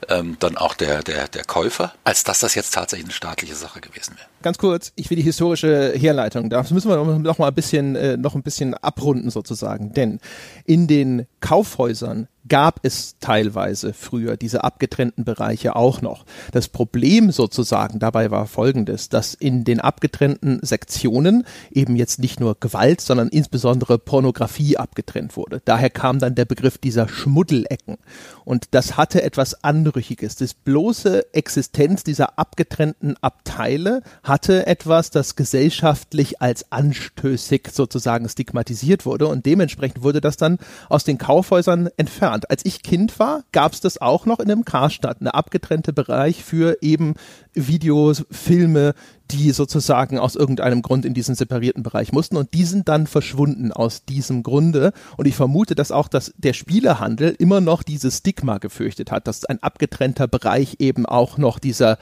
ähm, 0.10 0.38
dann 0.40 0.58
auch 0.58 0.74
der, 0.74 1.04
der, 1.04 1.28
der 1.28 1.44
Käufer, 1.44 1.94
als 2.04 2.24
dass 2.24 2.40
das 2.40 2.56
jetzt 2.56 2.74
tatsächlich 2.74 3.06
eine 3.06 3.14
staatliche 3.14 3.56
Sache 3.56 3.80
gewesen 3.80 4.16
wäre. 4.16 4.28
Ganz 4.42 4.58
kurz, 4.58 4.92
ich 4.96 5.10
will 5.10 5.18
die 5.18 5.24
historische 5.24 5.94
Herleitung, 5.96 6.50
das 6.50 6.72
müssen 6.72 6.90
wir 6.90 6.98
noch 7.20 7.38
mal 7.38 7.48
ein 7.48 7.54
bisschen, 7.54 7.96
äh, 7.96 8.18
noch 8.18 8.34
ein 8.34 8.44
bisschen 8.44 8.74
abrunden 8.74 9.30
sozusagen, 9.30 9.94
denn 9.94 10.20
in 10.66 10.88
den 10.88 11.28
Kaufhäusern 11.42 12.28
gab 12.48 12.80
es 12.84 13.16
teilweise 13.20 13.94
früher 13.94 14.36
diese 14.38 14.64
abgetrennten 14.64 15.24
Bereiche 15.24 15.76
auch 15.76 16.02
noch. 16.02 16.26
Das 16.52 16.68
Problem 16.68 17.32
sozusagen 17.32 18.00
dabei 18.00 18.32
war 18.32 18.48
folgendes, 18.48 19.10
dass 19.10 19.34
in 19.34 19.64
den 19.64 19.80
abgetrennten 19.80 20.60
Sektionen 20.62 21.46
eben 21.72 21.96
jetzt 21.96 22.20
nicht 22.20 22.40
nur 22.40 22.58
Gewalt, 22.60 23.02
sondern 23.02 23.30
insbesondere 23.30 23.98
Pornografie 23.98 24.78
abgetrennt 24.78 25.38
wurde. 25.38 25.62
Daher 25.64 25.90
kam 25.90 26.20
dann 26.20 26.36
der 26.36 26.46
Begriff 26.46 26.78
dieser 26.78 27.08
Schmuddelecken. 27.08 27.98
Und 28.46 28.68
das 28.72 28.98
hatte 28.98 29.24
etwas 29.24 29.64
Anrüchiges. 29.64 30.36
Das 30.36 30.54
bloße 30.54 31.34
Existenz 31.34 32.04
dieser 32.04 32.38
abgetrennten 32.38 33.16
Abteile 33.22 34.04
hatte 34.22 34.68
etwas, 34.68 35.12
das 35.12 35.36
gesellschaftlich 35.36 36.42
als 36.42 36.72
anstößig 36.72 37.70
sozusagen 37.72 38.28
stigmatisiert 38.28 39.06
wurde. 39.06 39.28
Und 39.28 39.46
dementsprechend 39.46 40.04
wurde 40.04 40.20
das 40.20 40.36
dann 40.36 40.58
aus 40.90 41.06
den 41.06 41.18
Kaufhäusern 41.18 41.90
entfernt. 41.96 42.33
Als 42.50 42.66
ich 42.66 42.84
Kind 42.84 43.20
war, 43.20 43.44
gab 43.52 43.74
es 43.74 43.82
das 43.82 44.00
auch 44.00 44.26
noch 44.26 44.40
in 44.40 44.52
einem 44.52 44.66
Karstadt, 44.66 45.18
eine 45.20 45.34
abgetrennte 45.34 45.94
Bereich 45.94 46.44
für 46.44 46.78
eben 46.82 47.14
Videos, 47.54 48.26
Filme, 48.32 48.94
die 49.34 49.52
sozusagen 49.52 50.20
aus 50.20 50.36
irgendeinem 50.36 50.82
Grund 50.82 51.06
in 51.06 51.14
diesen 51.14 51.36
separierten 51.36 51.84
Bereich 51.84 52.12
mussten 52.12 52.38
und 52.38 52.54
die 52.54 52.66
sind 52.66 52.88
dann 52.88 53.08
verschwunden 53.08 53.72
aus 53.72 54.06
diesem 54.06 54.44
Grunde 54.44 54.94
und 55.18 55.28
ich 55.28 55.36
vermute, 55.36 55.74
dass 55.76 55.92
auch 55.92 56.08
das, 56.08 56.34
der 56.38 56.54
Spielehandel 56.54 57.36
immer 57.40 57.60
noch 57.60 57.84
dieses 57.84 58.20
Stigma 58.20 58.60
gefürchtet 58.60 59.12
hat, 59.12 59.28
dass 59.28 59.46
ein 59.46 59.62
abgetrennter 59.62 60.28
Bereich 60.28 60.76
eben 60.80 61.06
auch 61.06 61.38
noch 61.38 61.58
dieser, 61.58 61.98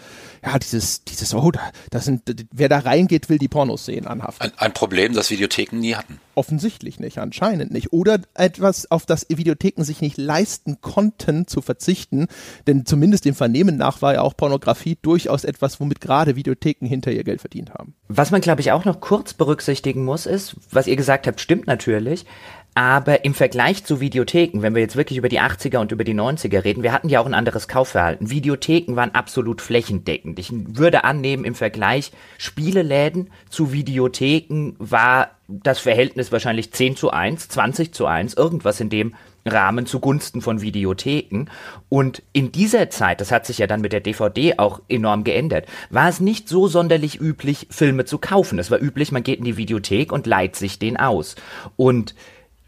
ja, 0.45 0.59
dieses, 0.59 1.05
dieses, 1.05 1.33
oh, 1.33 1.51
das 1.89 2.05
sind, 2.05 2.23
wer 2.51 2.67
da 2.67 2.79
reingeht, 2.79 3.29
will 3.29 3.37
die 3.37 3.47
Pornos 3.47 3.85
sehen 3.85 4.07
anhaften. 4.07 4.47
Ein, 4.47 4.57
ein 4.57 4.73
Problem, 4.73 5.13
das 5.13 5.31
Videotheken 5.31 5.77
nie 5.79 5.95
hatten. 5.95 6.19
Offensichtlich 6.35 6.99
nicht, 6.99 7.19
anscheinend 7.19 7.71
nicht. 7.71 7.93
Oder 7.93 8.19
etwas, 8.33 8.89
auf 8.91 9.05
das 9.05 9.27
Videotheken 9.29 9.83
sich 9.83 10.01
nicht 10.01 10.17
leisten 10.17 10.79
konnten 10.81 11.47
zu 11.47 11.61
verzichten, 11.61 12.27
denn 12.67 12.85
zumindest 12.85 13.25
dem 13.25 13.35
Vernehmen 13.35 13.77
nach 13.77 14.01
war 14.01 14.13
ja 14.13 14.21
auch 14.21 14.35
Pornografie 14.35 14.97
durchaus 15.01 15.43
etwas, 15.43 15.79
womit 15.79 16.01
gerade 16.01 16.35
Videotheken 16.35 16.87
hinter 16.87 17.11
ihr 17.21 17.25
Geld 17.25 17.41
verdient 17.41 17.73
haben. 17.73 17.95
Was 18.07 18.31
man, 18.31 18.41
glaube 18.41 18.61
ich, 18.61 18.71
auch 18.71 18.85
noch 18.85 18.99
kurz 18.99 19.33
berücksichtigen 19.33 20.03
muss, 20.03 20.25
ist, 20.25 20.55
was 20.71 20.87
ihr 20.87 20.95
gesagt 20.95 21.27
habt, 21.27 21.39
stimmt 21.39 21.67
natürlich, 21.67 22.25
aber 22.73 23.25
im 23.25 23.33
Vergleich 23.33 23.83
zu 23.83 23.99
Videotheken, 23.99 24.61
wenn 24.61 24.73
wir 24.75 24.81
jetzt 24.81 24.95
wirklich 24.95 25.17
über 25.17 25.27
die 25.27 25.41
80er 25.41 25.79
und 25.79 25.91
über 25.91 26.05
die 26.05 26.13
90er 26.13 26.63
reden, 26.63 26.83
wir 26.83 26.93
hatten 26.93 27.09
ja 27.09 27.19
auch 27.19 27.25
ein 27.25 27.33
anderes 27.33 27.67
Kaufverhalten. 27.67 28.29
Videotheken 28.29 28.95
waren 28.95 29.13
absolut 29.13 29.61
flächendeckend. 29.61 30.39
Ich 30.39 30.51
würde 30.53 31.03
annehmen, 31.03 31.43
im 31.43 31.53
Vergleich 31.53 32.11
Spieleläden 32.37 33.29
zu 33.49 33.73
Videotheken 33.73 34.75
war 34.79 35.31
das 35.49 35.79
Verhältnis 35.79 36.31
wahrscheinlich 36.31 36.71
10 36.71 36.95
zu 36.95 37.11
1, 37.11 37.49
20 37.49 37.93
zu 37.93 38.05
1, 38.05 38.35
irgendwas 38.35 38.79
in 38.79 38.89
dem 38.89 39.15
Rahmen 39.45 39.85
zugunsten 39.85 40.41
von 40.41 40.61
Videotheken. 40.61 41.45
Und 41.89 42.23
in 42.33 42.51
dieser 42.51 42.89
Zeit, 42.89 43.21
das 43.21 43.31
hat 43.31 43.45
sich 43.45 43.57
ja 43.57 43.67
dann 43.67 43.81
mit 43.81 43.93
der 43.93 43.99
DVD 44.01 44.57
auch 44.57 44.81
enorm 44.87 45.23
geändert, 45.23 45.65
war 45.89 46.09
es 46.09 46.19
nicht 46.19 46.47
so 46.47 46.67
sonderlich 46.67 47.19
üblich, 47.19 47.67
Filme 47.69 48.05
zu 48.05 48.17
kaufen. 48.17 48.59
Es 48.59 48.71
war 48.71 48.81
üblich, 48.81 49.11
man 49.11 49.23
geht 49.23 49.39
in 49.39 49.45
die 49.45 49.57
Videothek 49.57 50.11
und 50.11 50.27
leiht 50.27 50.55
sich 50.55 50.79
den 50.79 50.97
aus. 50.97 51.35
Und 51.75 52.15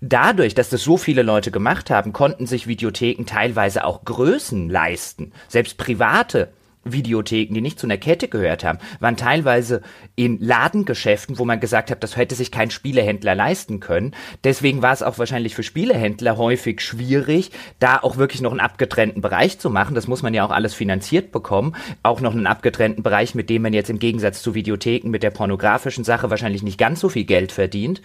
dadurch, 0.01 0.53
dass 0.53 0.69
das 0.69 0.83
so 0.83 0.97
viele 0.97 1.21
Leute 1.21 1.51
gemacht 1.51 1.89
haben, 1.89 2.13
konnten 2.13 2.45
sich 2.45 2.67
Videotheken 2.67 3.25
teilweise 3.25 3.85
auch 3.85 4.03
Größen 4.03 4.69
leisten. 4.69 5.31
Selbst 5.47 5.77
private 5.77 6.49
Videotheken, 6.85 7.53
die 7.53 7.61
nicht 7.61 7.79
zu 7.79 7.87
einer 7.87 7.97
Kette 7.97 8.27
gehört 8.27 8.63
haben, 8.63 8.79
waren 8.99 9.17
teilweise 9.17 9.81
in 10.15 10.39
Ladengeschäften, 10.39 11.39
wo 11.39 11.45
man 11.45 11.59
gesagt 11.59 11.91
hat, 11.91 12.03
das 12.03 12.17
hätte 12.17 12.35
sich 12.35 12.51
kein 12.51 12.71
Spielehändler 12.71 13.35
leisten 13.35 13.79
können. 13.79 14.13
Deswegen 14.43 14.81
war 14.81 14.93
es 14.93 15.03
auch 15.03 15.17
wahrscheinlich 15.17 15.55
für 15.55 15.63
Spielehändler 15.63 16.37
häufig 16.37 16.81
schwierig, 16.81 17.51
da 17.79 17.99
auch 17.99 18.17
wirklich 18.17 18.41
noch 18.41 18.51
einen 18.51 18.59
abgetrennten 18.59 19.21
Bereich 19.21 19.59
zu 19.59 19.69
machen. 19.69 19.95
Das 19.95 20.07
muss 20.07 20.21
man 20.21 20.33
ja 20.33 20.45
auch 20.45 20.51
alles 20.51 20.73
finanziert 20.73 21.31
bekommen. 21.31 21.75
Auch 22.03 22.21
noch 22.21 22.33
einen 22.33 22.47
abgetrennten 22.47 23.03
Bereich, 23.03 23.35
mit 23.35 23.49
dem 23.49 23.61
man 23.61 23.73
jetzt 23.73 23.89
im 23.89 23.99
Gegensatz 23.99 24.41
zu 24.41 24.53
Videotheken 24.53 25.09
mit 25.09 25.23
der 25.23 25.31
pornografischen 25.31 26.03
Sache 26.03 26.29
wahrscheinlich 26.29 26.63
nicht 26.63 26.77
ganz 26.77 26.99
so 26.99 27.09
viel 27.09 27.25
Geld 27.25 27.51
verdient. 27.51 28.01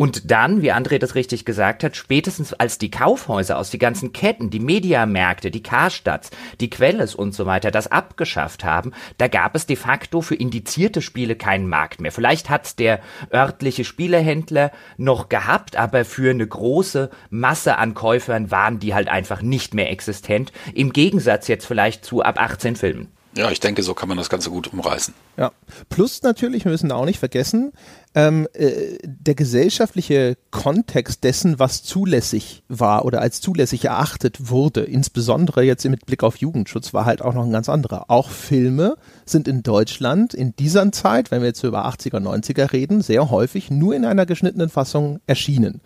Und 0.00 0.30
dann, 0.30 0.62
wie 0.62 0.72
André 0.72 0.96
das 0.96 1.14
richtig 1.14 1.44
gesagt 1.44 1.84
hat, 1.84 1.94
spätestens 1.94 2.54
als 2.54 2.78
die 2.78 2.90
Kaufhäuser 2.90 3.58
aus 3.58 3.68
die 3.68 3.76
ganzen 3.76 4.14
Ketten, 4.14 4.48
die 4.48 4.58
Mediamärkte, 4.58 5.50
die 5.50 5.62
Karstadts, 5.62 6.30
die 6.58 6.70
Quelles 6.70 7.14
und 7.14 7.34
so 7.34 7.44
weiter 7.44 7.70
das 7.70 7.86
abgeschafft 7.86 8.64
haben, 8.64 8.92
da 9.18 9.28
gab 9.28 9.54
es 9.54 9.66
de 9.66 9.76
facto 9.76 10.22
für 10.22 10.36
indizierte 10.36 11.02
Spiele 11.02 11.36
keinen 11.36 11.68
Markt 11.68 12.00
mehr. 12.00 12.12
Vielleicht 12.12 12.48
hat's 12.48 12.76
der 12.76 13.00
örtliche 13.30 13.84
Spielehändler 13.84 14.72
noch 14.96 15.28
gehabt, 15.28 15.76
aber 15.76 16.06
für 16.06 16.30
eine 16.30 16.46
große 16.46 17.10
Masse 17.28 17.76
an 17.76 17.92
Käufern 17.92 18.50
waren 18.50 18.78
die 18.78 18.94
halt 18.94 19.10
einfach 19.10 19.42
nicht 19.42 19.74
mehr 19.74 19.90
existent. 19.90 20.50
Im 20.72 20.94
Gegensatz 20.94 21.46
jetzt 21.46 21.66
vielleicht 21.66 22.06
zu 22.06 22.22
ab 22.22 22.40
18 22.40 22.76
Filmen. 22.76 23.12
Ja, 23.36 23.50
ich 23.50 23.60
denke, 23.60 23.84
so 23.84 23.94
kann 23.94 24.08
man 24.08 24.18
das 24.18 24.28
Ganze 24.28 24.50
gut 24.50 24.72
umreißen. 24.72 25.14
Ja. 25.36 25.52
Plus 25.88 26.22
natürlich, 26.22 26.64
wir 26.64 26.72
müssen 26.72 26.90
auch 26.90 27.04
nicht 27.04 27.20
vergessen, 27.20 27.72
ähm, 28.14 28.48
äh, 28.54 28.98
der 29.04 29.36
gesellschaftliche 29.36 30.36
Kontext 30.50 31.22
dessen, 31.22 31.60
was 31.60 31.84
zulässig 31.84 32.64
war 32.68 33.04
oder 33.04 33.20
als 33.20 33.40
zulässig 33.40 33.84
erachtet 33.84 34.50
wurde, 34.50 34.80
insbesondere 34.80 35.62
jetzt 35.62 35.84
mit 35.84 36.06
Blick 36.06 36.24
auf 36.24 36.36
Jugendschutz, 36.36 36.92
war 36.92 37.04
halt 37.04 37.22
auch 37.22 37.34
noch 37.34 37.44
ein 37.44 37.52
ganz 37.52 37.68
anderer. 37.68 38.06
Auch 38.08 38.30
Filme 38.30 38.96
sind 39.24 39.46
in 39.46 39.62
Deutschland 39.62 40.34
in 40.34 40.56
dieser 40.56 40.90
Zeit, 40.90 41.30
wenn 41.30 41.40
wir 41.40 41.48
jetzt 41.48 41.62
über 41.62 41.86
80er, 41.86 42.18
90er 42.18 42.72
reden, 42.72 43.00
sehr 43.00 43.30
häufig 43.30 43.70
nur 43.70 43.94
in 43.94 44.04
einer 44.04 44.26
geschnittenen 44.26 44.70
Fassung 44.70 45.20
erschienen. 45.28 45.80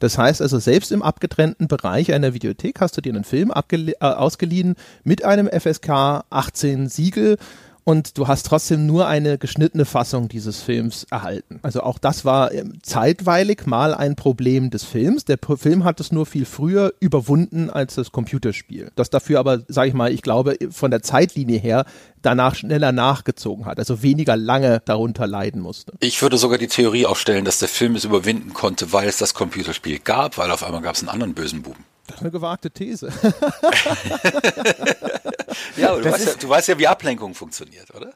Das 0.00 0.18
heißt 0.18 0.42
also, 0.42 0.58
selbst 0.58 0.90
im 0.90 1.02
abgetrennten 1.02 1.68
Bereich 1.68 2.12
einer 2.12 2.34
Videothek 2.34 2.80
hast 2.80 2.96
du 2.96 3.00
dir 3.00 3.14
einen 3.14 3.24
Film 3.24 3.52
äh, 3.52 3.94
ausgeliehen 4.00 4.74
mit 5.04 5.24
einem 5.24 5.48
FSK 5.48 6.24
18 6.30 6.88
Siegel 6.88 7.36
und 7.90 8.16
du 8.18 8.28
hast 8.28 8.46
trotzdem 8.46 8.86
nur 8.86 9.08
eine 9.08 9.36
geschnittene 9.36 9.84
Fassung 9.84 10.28
dieses 10.28 10.62
Films 10.62 11.08
erhalten. 11.10 11.58
Also 11.62 11.82
auch 11.82 11.98
das 11.98 12.24
war 12.24 12.52
ähm, 12.52 12.78
zeitweilig 12.82 13.66
mal 13.66 13.94
ein 13.94 14.14
Problem 14.14 14.70
des 14.70 14.84
Films. 14.84 15.24
Der 15.24 15.38
Film 15.56 15.82
hat 15.82 15.98
es 15.98 16.12
nur 16.12 16.24
viel 16.24 16.44
früher 16.44 16.94
überwunden 17.00 17.68
als 17.68 17.96
das 17.96 18.12
Computerspiel. 18.12 18.92
Das 18.94 19.10
dafür 19.10 19.40
aber, 19.40 19.62
sage 19.66 19.88
ich 19.88 19.94
mal, 19.94 20.12
ich 20.12 20.22
glaube, 20.22 20.56
von 20.70 20.92
der 20.92 21.02
Zeitlinie 21.02 21.58
her 21.58 21.84
danach 22.22 22.54
schneller 22.54 22.92
nachgezogen 22.92 23.66
hat, 23.66 23.80
also 23.80 24.04
weniger 24.04 24.36
lange 24.36 24.82
darunter 24.84 25.26
leiden 25.26 25.60
musste. 25.60 25.92
Ich 25.98 26.22
würde 26.22 26.38
sogar 26.38 26.58
die 26.58 26.68
Theorie 26.68 27.06
aufstellen, 27.06 27.44
dass 27.44 27.58
der 27.58 27.68
Film 27.68 27.96
es 27.96 28.04
überwinden 28.04 28.54
konnte, 28.54 28.92
weil 28.92 29.08
es 29.08 29.18
das 29.18 29.34
Computerspiel 29.34 29.98
gab, 29.98 30.38
weil 30.38 30.52
auf 30.52 30.62
einmal 30.62 30.82
gab 30.82 30.94
es 30.94 31.00
einen 31.00 31.08
anderen 31.08 31.34
bösen 31.34 31.62
Buben. 31.62 31.84
Das 32.10 32.16
ist 32.16 32.22
eine 32.22 32.30
gewagte 32.32 32.70
These. 32.70 33.08
ja, 35.76 35.96
du 35.96 36.04
weißt 36.04 36.26
ja, 36.26 36.32
du 36.40 36.48
weißt 36.48 36.68
ja, 36.68 36.78
wie 36.78 36.88
Ablenkung 36.88 37.34
funktioniert, 37.34 37.94
oder? 37.94 38.12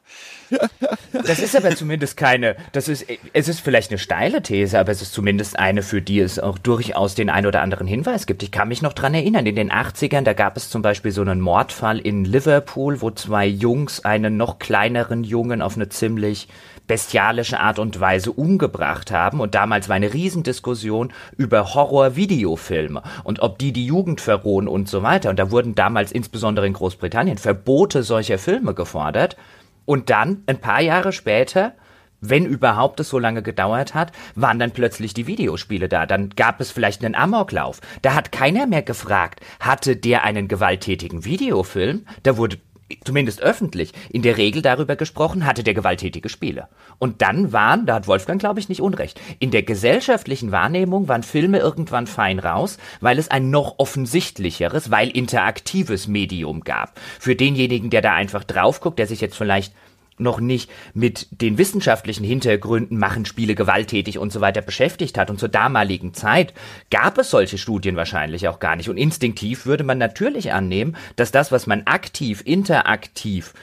Das 1.11 1.39
ist 1.39 1.55
aber 1.55 1.75
zumindest 1.75 2.17
keine, 2.17 2.57
das 2.73 2.87
ist, 2.89 3.05
es 3.33 3.47
ist 3.47 3.61
vielleicht 3.61 3.91
eine 3.91 3.97
steile 3.97 4.41
These, 4.41 4.77
aber 4.79 4.91
es 4.91 5.01
ist 5.01 5.13
zumindest 5.13 5.57
eine, 5.57 5.81
für 5.81 6.01
die 6.01 6.19
es 6.19 6.39
auch 6.39 6.57
durchaus 6.57 7.15
den 7.15 7.29
ein 7.29 7.45
oder 7.45 7.61
anderen 7.61 7.87
Hinweis 7.87 8.25
gibt. 8.25 8.43
Ich 8.43 8.51
kann 8.51 8.67
mich 8.67 8.81
noch 8.81 8.93
dran 8.93 9.13
erinnern, 9.13 9.45
in 9.45 9.55
den 9.55 9.71
80ern, 9.71 10.23
da 10.23 10.33
gab 10.33 10.57
es 10.57 10.69
zum 10.69 10.81
Beispiel 10.81 11.11
so 11.11 11.21
einen 11.21 11.39
Mordfall 11.39 11.99
in 11.99 12.25
Liverpool, 12.25 13.01
wo 13.01 13.11
zwei 13.11 13.45
Jungs 13.45 14.03
einen 14.03 14.35
noch 14.37 14.59
kleineren 14.59 15.23
Jungen 15.23 15.61
auf 15.61 15.75
eine 15.75 15.87
ziemlich 15.89 16.49
bestialische 16.87 17.59
Art 17.59 17.79
und 17.79 17.99
Weise 17.99 18.31
umgebracht 18.31 19.11
haben. 19.11 19.39
Und 19.39 19.55
damals 19.55 19.89
war 19.89 19.95
eine 19.95 20.13
Riesendiskussion 20.13 21.13
über 21.37 21.73
Horror-Videofilme 21.73 23.01
und 23.23 23.39
ob 23.41 23.59
die 23.59 23.73
die 23.73 23.85
Jugend 23.85 24.21
verrohen 24.21 24.67
und 24.67 24.87
so 24.87 25.03
weiter. 25.03 25.29
Und 25.29 25.39
da 25.39 25.51
wurden 25.51 25.75
damals 25.75 26.11
insbesondere 26.11 26.67
in 26.67 26.73
Großbritannien 26.73 27.37
Verbote 27.37 28.03
solcher 28.03 28.37
Filme 28.37 28.73
gefordert. 28.73 29.37
Und 29.85 30.09
dann, 30.09 30.43
ein 30.47 30.59
paar 30.59 30.81
Jahre 30.81 31.11
später, 31.11 31.73
wenn 32.21 32.45
überhaupt 32.45 32.99
es 32.99 33.09
so 33.09 33.19
lange 33.19 33.43
gedauert 33.43 33.93
hat, 33.93 34.11
waren 34.35 34.57
dann 34.57 34.71
plötzlich 34.71 35.13
die 35.13 35.27
Videospiele 35.27 35.89
da. 35.89 36.05
Dann 36.05 36.29
gab 36.29 36.59
es 36.59 36.71
vielleicht 36.71 37.03
einen 37.03 37.15
Amoklauf. 37.15 37.81
Da 38.01 38.15
hat 38.15 38.31
keiner 38.31 38.65
mehr 38.65 38.81
gefragt, 38.81 39.41
hatte 39.59 39.95
der 39.95 40.23
einen 40.23 40.47
gewalttätigen 40.47 41.25
Videofilm? 41.25 42.05
Da 42.23 42.37
wurde 42.37 42.57
zumindest 43.03 43.41
öffentlich, 43.41 43.91
in 44.09 44.21
der 44.21 44.37
Regel 44.37 44.61
darüber 44.61 44.95
gesprochen, 44.95 45.45
hatte 45.45 45.63
der 45.63 45.73
gewalttätige 45.73 46.29
Spiele. 46.29 46.67
Und 46.99 47.21
dann 47.21 47.51
waren, 47.51 47.85
da 47.85 47.95
hat 47.95 48.07
Wolfgang 48.07 48.39
glaube 48.39 48.59
ich 48.59 48.69
nicht 48.69 48.81
unrecht, 48.81 49.19
in 49.39 49.51
der 49.51 49.63
gesellschaftlichen 49.63 50.51
Wahrnehmung 50.51 51.07
waren 51.07 51.23
Filme 51.23 51.59
irgendwann 51.59 52.07
fein 52.07 52.39
raus, 52.39 52.77
weil 53.01 53.17
es 53.17 53.31
ein 53.31 53.49
noch 53.49 53.75
offensichtlicheres, 53.79 54.91
weil 54.91 55.09
interaktives 55.09 56.07
Medium 56.07 56.61
gab. 56.61 56.99
Für 57.19 57.35
denjenigen, 57.35 57.89
der 57.89 58.01
da 58.01 58.13
einfach 58.13 58.43
drauf 58.43 58.81
guckt, 58.81 58.99
der 58.99 59.07
sich 59.07 59.21
jetzt 59.21 59.37
vielleicht 59.37 59.73
noch 60.17 60.39
nicht 60.39 60.69
mit 60.93 61.27
den 61.41 61.57
wissenschaftlichen 61.57 62.23
Hintergründen 62.23 62.97
machen 62.97 63.25
Spiele 63.25 63.55
gewalttätig 63.55 64.17
und 64.17 64.31
so 64.31 64.41
weiter 64.41 64.61
beschäftigt 64.61 65.17
hat. 65.17 65.29
Und 65.29 65.39
zur 65.39 65.49
damaligen 65.49 66.13
Zeit 66.13 66.53
gab 66.89 67.17
es 67.17 67.29
solche 67.29 67.57
Studien 67.57 67.95
wahrscheinlich 67.95 68.47
auch 68.47 68.59
gar 68.59 68.75
nicht. 68.75 68.89
Und 68.89 68.97
instinktiv 68.97 69.65
würde 69.65 69.83
man 69.83 69.97
natürlich 69.97 70.53
annehmen, 70.53 70.95
dass 71.15 71.31
das, 71.31 71.51
was 71.51 71.67
man 71.67 71.83
aktiv, 71.85 72.41
interaktiv 72.45 73.53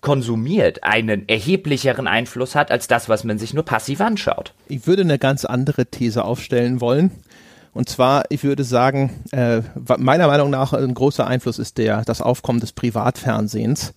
konsumiert, 0.00 0.82
einen 0.82 1.28
erheblicheren 1.28 2.06
Einfluss 2.06 2.54
hat 2.54 2.70
als 2.70 2.88
das, 2.88 3.08
was 3.08 3.24
man 3.24 3.38
sich 3.38 3.52
nur 3.52 3.64
passiv 3.64 4.00
anschaut. 4.00 4.54
Ich 4.68 4.86
würde 4.86 5.02
eine 5.02 5.18
ganz 5.18 5.44
andere 5.44 5.86
These 5.86 6.24
aufstellen 6.24 6.80
wollen. 6.80 7.10
Und 7.72 7.88
zwar, 7.88 8.24
ich 8.30 8.42
würde 8.42 8.64
sagen, 8.64 9.22
äh, 9.30 9.62
meiner 9.98 10.26
Meinung 10.26 10.50
nach 10.50 10.72
ein 10.72 10.94
großer 10.94 11.26
Einfluss 11.26 11.58
ist 11.58 11.78
der, 11.78 12.02
das 12.04 12.20
Aufkommen 12.20 12.60
des 12.60 12.72
Privatfernsehens 12.72 13.94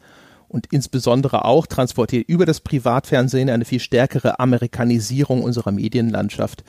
und 0.53 0.67
insbesondere 0.71 1.45
auch 1.45 1.67
transportiert 1.67 2.29
über 2.29 2.45
das 2.45 2.61
Privatfernsehen 2.61 3.49
eine 3.49 3.65
viel 3.65 3.79
stärkere 3.79 4.39
Amerikanisierung 4.39 5.43
unserer 5.43 5.71
Medienlandschaft. 5.71 6.63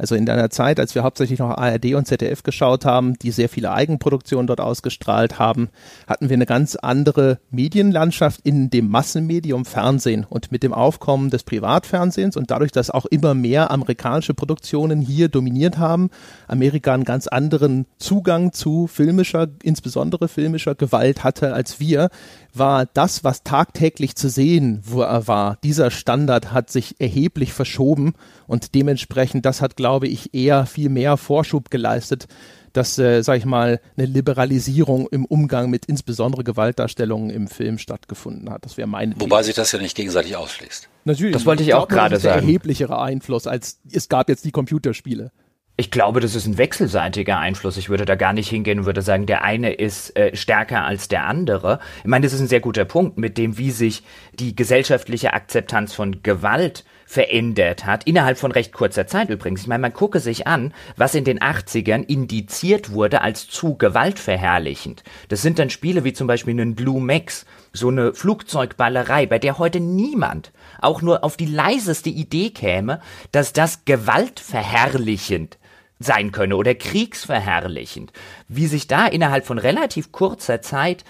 Also 0.00 0.14
in 0.14 0.30
einer 0.30 0.48
Zeit, 0.48 0.80
als 0.80 0.94
wir 0.94 1.02
hauptsächlich 1.02 1.40
noch 1.40 1.50
ARD 1.50 1.92
und 1.92 2.06
ZDF 2.06 2.42
geschaut 2.42 2.86
haben, 2.86 3.18
die 3.18 3.32
sehr 3.32 3.50
viele 3.50 3.70
Eigenproduktionen 3.70 4.46
dort 4.46 4.58
ausgestrahlt 4.58 5.38
haben, 5.38 5.68
hatten 6.06 6.30
wir 6.30 6.34
eine 6.34 6.46
ganz 6.46 6.74
andere 6.74 7.38
Medienlandschaft 7.50 8.40
in 8.42 8.70
dem 8.70 8.88
Massenmedium 8.88 9.66
Fernsehen 9.66 10.24
und 10.26 10.52
mit 10.52 10.62
dem 10.62 10.72
Aufkommen 10.72 11.28
des 11.28 11.42
Privatfernsehens 11.42 12.38
und 12.38 12.50
dadurch, 12.50 12.72
dass 12.72 12.88
auch 12.88 13.04
immer 13.04 13.34
mehr 13.34 13.70
amerikanische 13.70 14.32
Produktionen 14.32 15.02
hier 15.02 15.28
dominiert 15.28 15.76
haben, 15.76 16.08
Amerika 16.48 16.94
einen 16.94 17.04
ganz 17.04 17.26
anderen 17.26 17.84
Zugang 17.98 18.54
zu 18.54 18.86
filmischer, 18.86 19.48
insbesondere 19.62 20.28
filmischer 20.28 20.74
Gewalt 20.74 21.24
hatte 21.24 21.52
als 21.52 21.78
wir, 21.78 22.08
war 22.54 22.86
das, 22.86 23.24
was 23.24 23.42
tagtäglich 23.42 24.16
zu 24.16 24.28
sehen 24.28 24.82
war. 24.84 25.58
Dieser 25.62 25.90
Standard 25.90 26.52
hat 26.52 26.70
sich 26.70 27.00
erheblich 27.00 27.52
verschoben 27.52 28.14
und 28.46 28.74
dementsprechend, 28.74 29.44
das 29.44 29.60
hat, 29.60 29.76
glaube 29.76 30.08
ich, 30.08 30.34
eher 30.34 30.66
viel 30.66 30.88
mehr 30.88 31.16
Vorschub 31.16 31.70
geleistet, 31.70 32.26
dass, 32.72 32.98
äh, 32.98 33.22
sag 33.22 33.38
ich 33.38 33.44
mal, 33.44 33.80
eine 33.96 34.06
Liberalisierung 34.06 35.08
im 35.10 35.24
Umgang 35.24 35.70
mit 35.70 35.86
insbesondere 35.86 36.44
Gewaltdarstellungen 36.44 37.30
im 37.30 37.48
Film 37.48 37.78
stattgefunden 37.78 38.50
hat. 38.50 38.64
Das 38.64 38.76
wäre 38.76 38.86
meine 38.86 39.14
Wobei 39.18 39.38
These. 39.38 39.46
sich 39.46 39.54
das 39.56 39.72
ja 39.72 39.80
nicht 39.80 39.96
gegenseitig 39.96 40.36
ausschließt. 40.36 40.88
Natürlich. 41.04 41.32
Das 41.32 41.46
wollte 41.46 41.62
ich, 41.62 41.70
ich 41.70 41.74
auch 41.74 41.88
gerade 41.88 42.18
sagen. 42.18 42.46
erheblichere 42.46 43.00
Einfluss 43.00 43.46
als 43.46 43.80
es 43.90 44.08
gab 44.08 44.28
jetzt 44.28 44.44
die 44.44 44.52
Computerspiele. 44.52 45.32
Ich 45.80 45.90
glaube, 45.90 46.20
das 46.20 46.34
ist 46.34 46.44
ein 46.44 46.58
wechselseitiger 46.58 47.38
Einfluss. 47.38 47.78
Ich 47.78 47.88
würde 47.88 48.04
da 48.04 48.14
gar 48.14 48.34
nicht 48.34 48.50
hingehen 48.50 48.80
und 48.80 48.84
würde 48.84 49.00
sagen, 49.00 49.24
der 49.24 49.44
eine 49.44 49.72
ist 49.72 50.14
äh, 50.14 50.36
stärker 50.36 50.84
als 50.84 51.08
der 51.08 51.24
andere. 51.24 51.78
Ich 52.00 52.04
meine, 52.04 52.26
das 52.26 52.34
ist 52.34 52.40
ein 52.40 52.48
sehr 52.48 52.60
guter 52.60 52.84
Punkt 52.84 53.16
mit 53.16 53.38
dem, 53.38 53.56
wie 53.56 53.70
sich 53.70 54.02
die 54.34 54.54
gesellschaftliche 54.54 55.32
Akzeptanz 55.32 55.94
von 55.94 56.22
Gewalt 56.22 56.84
verändert 57.06 57.86
hat, 57.86 58.04
innerhalb 58.04 58.36
von 58.36 58.52
recht 58.52 58.74
kurzer 58.74 59.06
Zeit 59.06 59.30
übrigens. 59.30 59.62
Ich 59.62 59.68
meine, 59.68 59.80
man 59.80 59.94
gucke 59.94 60.20
sich 60.20 60.46
an, 60.46 60.74
was 60.98 61.14
in 61.14 61.24
den 61.24 61.38
80ern 61.38 62.04
indiziert 62.04 62.92
wurde 62.92 63.22
als 63.22 63.48
zu 63.48 63.78
gewaltverherrlichend. 63.78 65.02
Das 65.30 65.40
sind 65.40 65.58
dann 65.58 65.70
Spiele 65.70 66.04
wie 66.04 66.12
zum 66.12 66.26
Beispiel 66.26 66.52
einen 66.52 66.74
Blue 66.74 67.00
Max, 67.00 67.46
so 67.72 67.88
eine 67.88 68.12
Flugzeugballerei, 68.12 69.24
bei 69.24 69.38
der 69.38 69.56
heute 69.56 69.80
niemand 69.80 70.52
auch 70.82 71.00
nur 71.00 71.24
auf 71.24 71.38
die 71.38 71.46
leiseste 71.46 72.10
Idee 72.10 72.50
käme, 72.50 73.00
dass 73.32 73.54
das 73.54 73.86
gewaltverherrlichend 73.86 75.56
sein 76.00 76.32
könne 76.32 76.56
oder 76.56 76.74
kriegsverherrlichend. 76.74 78.12
Wie 78.48 78.66
sich 78.66 78.88
da 78.88 79.06
innerhalb 79.06 79.46
von 79.46 79.58
relativ 79.58 80.10
kurzer 80.10 80.62
Zeit 80.62 81.04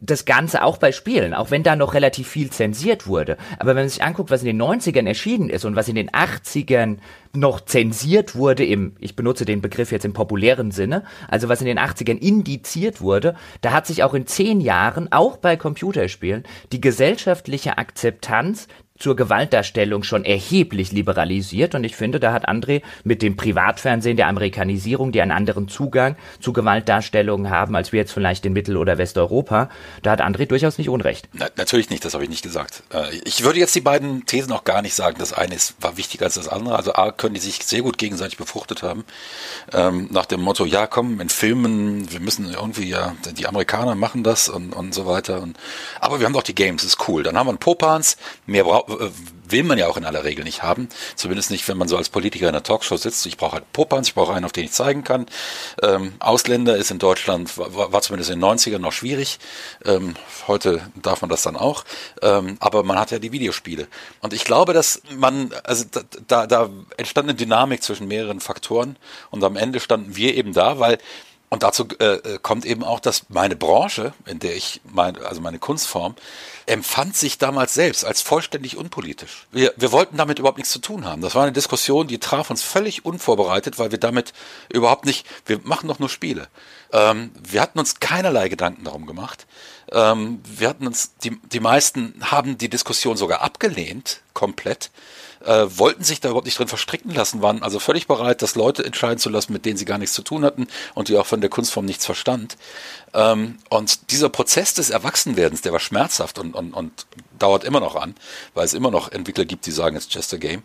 das 0.00 0.24
Ganze 0.24 0.64
auch 0.64 0.78
bei 0.78 0.92
Spielen, 0.92 1.34
auch 1.34 1.50
wenn 1.50 1.62
da 1.62 1.76
noch 1.76 1.92
relativ 1.92 2.26
viel 2.26 2.50
zensiert 2.50 3.06
wurde. 3.06 3.36
Aber 3.58 3.70
wenn 3.70 3.82
man 3.82 3.88
sich 3.88 4.02
anguckt, 4.02 4.30
was 4.30 4.42
in 4.42 4.46
den 4.46 4.62
90ern 4.62 5.06
erschienen 5.06 5.50
ist 5.50 5.66
und 5.66 5.76
was 5.76 5.88
in 5.88 5.94
den 5.94 6.08
80ern 6.08 6.96
noch 7.34 7.60
zensiert 7.60 8.34
wurde 8.34 8.64
im, 8.64 8.96
ich 8.98 9.14
benutze 9.14 9.44
den 9.44 9.60
Begriff 9.60 9.92
jetzt 9.92 10.06
im 10.06 10.14
populären 10.14 10.70
Sinne, 10.70 11.04
also 11.28 11.50
was 11.50 11.60
in 11.60 11.66
den 11.66 11.78
80ern 11.78 12.18
indiziert 12.18 13.02
wurde, 13.02 13.36
da 13.60 13.72
hat 13.72 13.86
sich 13.86 14.02
auch 14.02 14.14
in 14.14 14.26
zehn 14.26 14.62
Jahren, 14.62 15.12
auch 15.12 15.36
bei 15.36 15.56
Computerspielen, 15.56 16.44
die 16.72 16.80
gesellschaftliche 16.80 17.76
Akzeptanz 17.76 18.68
zur 19.00 19.16
Gewaltdarstellung 19.16 20.04
schon 20.04 20.24
erheblich 20.24 20.92
liberalisiert 20.92 21.74
und 21.74 21.84
ich 21.84 21.96
finde, 21.96 22.20
da 22.20 22.32
hat 22.32 22.48
André 22.48 22.82
mit 23.02 23.22
dem 23.22 23.34
Privatfernsehen 23.34 24.16
der 24.16 24.28
Amerikanisierung, 24.28 25.10
die 25.10 25.22
einen 25.22 25.32
anderen 25.32 25.68
Zugang 25.68 26.16
zu 26.38 26.52
Gewaltdarstellungen 26.52 27.50
haben, 27.50 27.74
als 27.74 27.92
wir 27.92 27.98
jetzt 27.98 28.12
vielleicht 28.12 28.44
in 28.44 28.52
Mittel- 28.52 28.76
oder 28.76 28.98
Westeuropa, 28.98 29.70
da 30.02 30.12
hat 30.12 30.20
André 30.20 30.46
durchaus 30.46 30.76
nicht 30.76 30.90
Unrecht. 30.90 31.28
Na, 31.32 31.46
natürlich 31.56 31.88
nicht, 31.88 32.04
das 32.04 32.12
habe 32.12 32.24
ich 32.24 32.30
nicht 32.30 32.42
gesagt. 32.42 32.82
Äh, 32.92 33.16
ich 33.24 33.42
würde 33.42 33.58
jetzt 33.58 33.74
die 33.74 33.80
beiden 33.80 34.26
Thesen 34.26 34.52
auch 34.52 34.64
gar 34.64 34.82
nicht 34.82 34.94
sagen. 34.94 35.16
Das 35.18 35.32
eine 35.32 35.54
ist, 35.54 35.74
war 35.80 35.96
wichtiger 35.96 36.26
als 36.26 36.34
das 36.34 36.48
andere. 36.48 36.76
Also 36.76 36.92
A, 36.92 37.10
können 37.10 37.34
die 37.34 37.40
sich 37.40 37.64
sehr 37.64 37.80
gut 37.80 37.96
gegenseitig 37.96 38.36
befruchtet 38.36 38.82
haben. 38.82 39.04
Ähm, 39.72 40.08
nach 40.10 40.26
dem 40.26 40.42
Motto, 40.42 40.66
ja 40.66 40.86
komm, 40.86 41.20
in 41.20 41.30
Filmen, 41.30 42.12
wir 42.12 42.20
müssen 42.20 42.52
irgendwie, 42.52 42.90
ja, 42.90 43.16
die 43.32 43.46
Amerikaner 43.46 43.94
machen 43.94 44.24
das 44.24 44.50
und, 44.50 44.74
und 44.74 44.92
so 44.92 45.06
weiter. 45.06 45.40
Und, 45.40 45.56
aber 46.00 46.20
wir 46.20 46.26
haben 46.26 46.34
doch 46.34 46.42
die 46.42 46.54
Games, 46.54 46.84
ist 46.84 47.08
cool. 47.08 47.22
Dann 47.22 47.38
haben 47.38 47.46
wir 47.46 47.52
einen 47.52 47.58
Popans, 47.58 48.18
mehr 48.44 48.64
braucht 48.64 48.89
will 49.48 49.64
man 49.64 49.78
ja 49.78 49.88
auch 49.88 49.96
in 49.96 50.04
aller 50.04 50.24
Regel 50.24 50.44
nicht 50.44 50.62
haben. 50.62 50.88
Zumindest 51.16 51.50
nicht, 51.50 51.66
wenn 51.68 51.76
man 51.76 51.88
so 51.88 51.96
als 51.96 52.08
Politiker 52.08 52.44
in 52.44 52.50
einer 52.50 52.62
Talkshow 52.62 52.96
sitzt. 52.96 53.26
Ich 53.26 53.36
brauche 53.36 53.54
halt 53.54 53.72
Popanz, 53.72 54.08
ich 54.08 54.14
brauche 54.14 54.32
einen, 54.32 54.44
auf 54.44 54.52
den 54.52 54.64
ich 54.64 54.72
zeigen 54.72 55.04
kann. 55.04 55.26
Ähm, 55.82 56.14
Ausländer 56.18 56.76
ist 56.76 56.90
in 56.90 56.98
Deutschland, 56.98 57.56
war, 57.58 57.92
war, 57.92 58.02
zumindest 58.02 58.30
in 58.30 58.40
den 58.40 58.48
90ern 58.48 58.78
noch 58.78 58.92
schwierig. 58.92 59.38
Ähm, 59.84 60.14
heute 60.46 60.80
darf 61.02 61.20
man 61.20 61.30
das 61.30 61.42
dann 61.42 61.56
auch. 61.56 61.84
Ähm, 62.22 62.56
aber 62.60 62.82
man 62.82 62.98
hat 62.98 63.10
ja 63.10 63.18
die 63.18 63.32
Videospiele. 63.32 63.88
Und 64.20 64.32
ich 64.32 64.44
glaube, 64.44 64.72
dass 64.72 65.02
man, 65.16 65.50
also 65.64 65.84
da, 66.26 66.46
da 66.46 66.70
entstand 66.96 67.28
eine 67.28 67.36
Dynamik 67.36 67.82
zwischen 67.82 68.08
mehreren 68.08 68.40
Faktoren. 68.40 68.96
Und 69.30 69.44
am 69.44 69.56
Ende 69.56 69.80
standen 69.80 70.16
wir 70.16 70.34
eben 70.34 70.52
da, 70.52 70.78
weil 70.78 70.98
und 71.52 71.64
dazu 71.64 71.88
äh, 71.98 72.04
äh, 72.04 72.38
kommt 72.40 72.64
eben 72.64 72.84
auch, 72.84 73.00
dass 73.00 73.28
meine 73.28 73.56
Branche, 73.56 74.14
in 74.24 74.38
der 74.38 74.54
ich 74.54 74.80
mein, 74.84 75.20
also 75.24 75.40
meine 75.40 75.58
Kunstform, 75.58 76.14
empfand 76.66 77.16
sich 77.16 77.38
damals 77.38 77.74
selbst 77.74 78.04
als 78.04 78.22
vollständig 78.22 78.76
unpolitisch. 78.76 79.48
Wir, 79.50 79.74
wir 79.76 79.90
wollten 79.90 80.16
damit 80.16 80.38
überhaupt 80.38 80.58
nichts 80.58 80.72
zu 80.72 80.78
tun 80.78 81.04
haben. 81.04 81.22
Das 81.22 81.34
war 81.34 81.42
eine 81.42 81.52
Diskussion, 81.52 82.06
die 82.06 82.18
traf 82.18 82.50
uns 82.50 82.62
völlig 82.62 83.04
unvorbereitet, 83.04 83.80
weil 83.80 83.90
wir 83.90 83.98
damit 83.98 84.32
überhaupt 84.72 85.06
nicht, 85.06 85.26
wir 85.44 85.58
machen 85.64 85.88
doch 85.88 85.98
nur 85.98 86.08
Spiele. 86.08 86.46
Ähm, 86.92 87.32
wir 87.42 87.60
hatten 87.60 87.80
uns 87.80 87.98
keinerlei 87.98 88.48
Gedanken 88.48 88.84
darum 88.84 89.04
gemacht. 89.04 89.48
Ähm, 89.90 90.40
wir 90.44 90.68
hatten 90.68 90.86
uns, 90.86 91.16
die, 91.24 91.36
die 91.52 91.60
meisten 91.60 92.14
haben 92.20 92.58
die 92.58 92.68
Diskussion 92.68 93.16
sogar 93.16 93.42
abgelehnt, 93.42 94.20
komplett 94.34 94.92
äh, 95.44 95.66
wollten 95.68 96.04
sich 96.04 96.20
da 96.20 96.28
überhaupt 96.28 96.46
nicht 96.46 96.58
drin 96.58 96.68
verstricken 96.68 97.14
lassen, 97.14 97.42
waren 97.42 97.62
also 97.62 97.78
völlig 97.78 98.06
bereit, 98.06 98.42
das 98.42 98.54
Leute 98.54 98.84
entscheiden 98.84 99.18
zu 99.18 99.30
lassen, 99.30 99.52
mit 99.52 99.64
denen 99.64 99.76
sie 99.76 99.84
gar 99.84 99.98
nichts 99.98 100.14
zu 100.14 100.22
tun 100.22 100.44
hatten 100.44 100.66
und 100.94 101.08
die 101.08 101.16
auch 101.16 101.26
von 101.26 101.40
der 101.40 101.50
Kunstform 101.50 101.86
nichts 101.86 102.04
verstand. 102.04 102.56
Ähm, 103.14 103.58
und 103.68 104.10
dieser 104.10 104.28
Prozess 104.28 104.74
des 104.74 104.90
Erwachsenwerdens, 104.90 105.62
der 105.62 105.72
war 105.72 105.80
schmerzhaft 105.80 106.38
und, 106.38 106.54
und, 106.54 106.72
und 106.74 107.06
dauert 107.38 107.64
immer 107.64 107.80
noch 107.80 107.96
an, 107.96 108.14
weil 108.54 108.64
es 108.64 108.74
immer 108.74 108.90
noch 108.90 109.10
Entwickler 109.12 109.44
gibt, 109.44 109.66
die 109.66 109.72
sagen, 109.72 109.96
it's 109.96 110.08
just 110.10 110.34
a 110.34 110.36
game. 110.36 110.62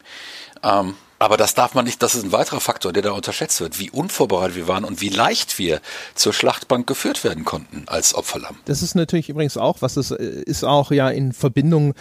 Ähm, 0.63 0.95
aber 1.17 1.38
das 1.38 1.53
darf 1.53 1.73
man 1.73 1.85
nicht, 1.85 2.03
das 2.03 2.13
ist 2.13 2.23
ein 2.23 2.33
weiterer 2.33 2.59
Faktor, 2.59 2.91
der 2.91 3.01
da 3.01 3.11
unterschätzt 3.11 3.61
wird, 3.61 3.79
wie 3.79 3.89
unvorbereitet 3.89 4.57
wir 4.57 4.67
waren 4.67 4.83
und 4.83 4.99
wie 4.99 5.09
leicht 5.09 5.57
wir 5.57 5.79
zur 6.13 6.33
Schlachtbank 6.33 6.85
geführt 6.88 7.23
werden 7.23 7.45
konnten 7.45 7.83
als 7.88 8.13
Opferlamm. 8.13 8.57
Das 8.65 8.81
ist 8.81 8.95
natürlich 8.95 9.29
übrigens 9.29 9.55
auch, 9.55 9.77
was 9.81 9.95
es 9.95 10.11
äh, 10.11 10.23
ist 10.45 10.65
auch 10.65 10.91
ja 10.91 11.09
in 11.09 11.31
Verbindung 11.31 11.93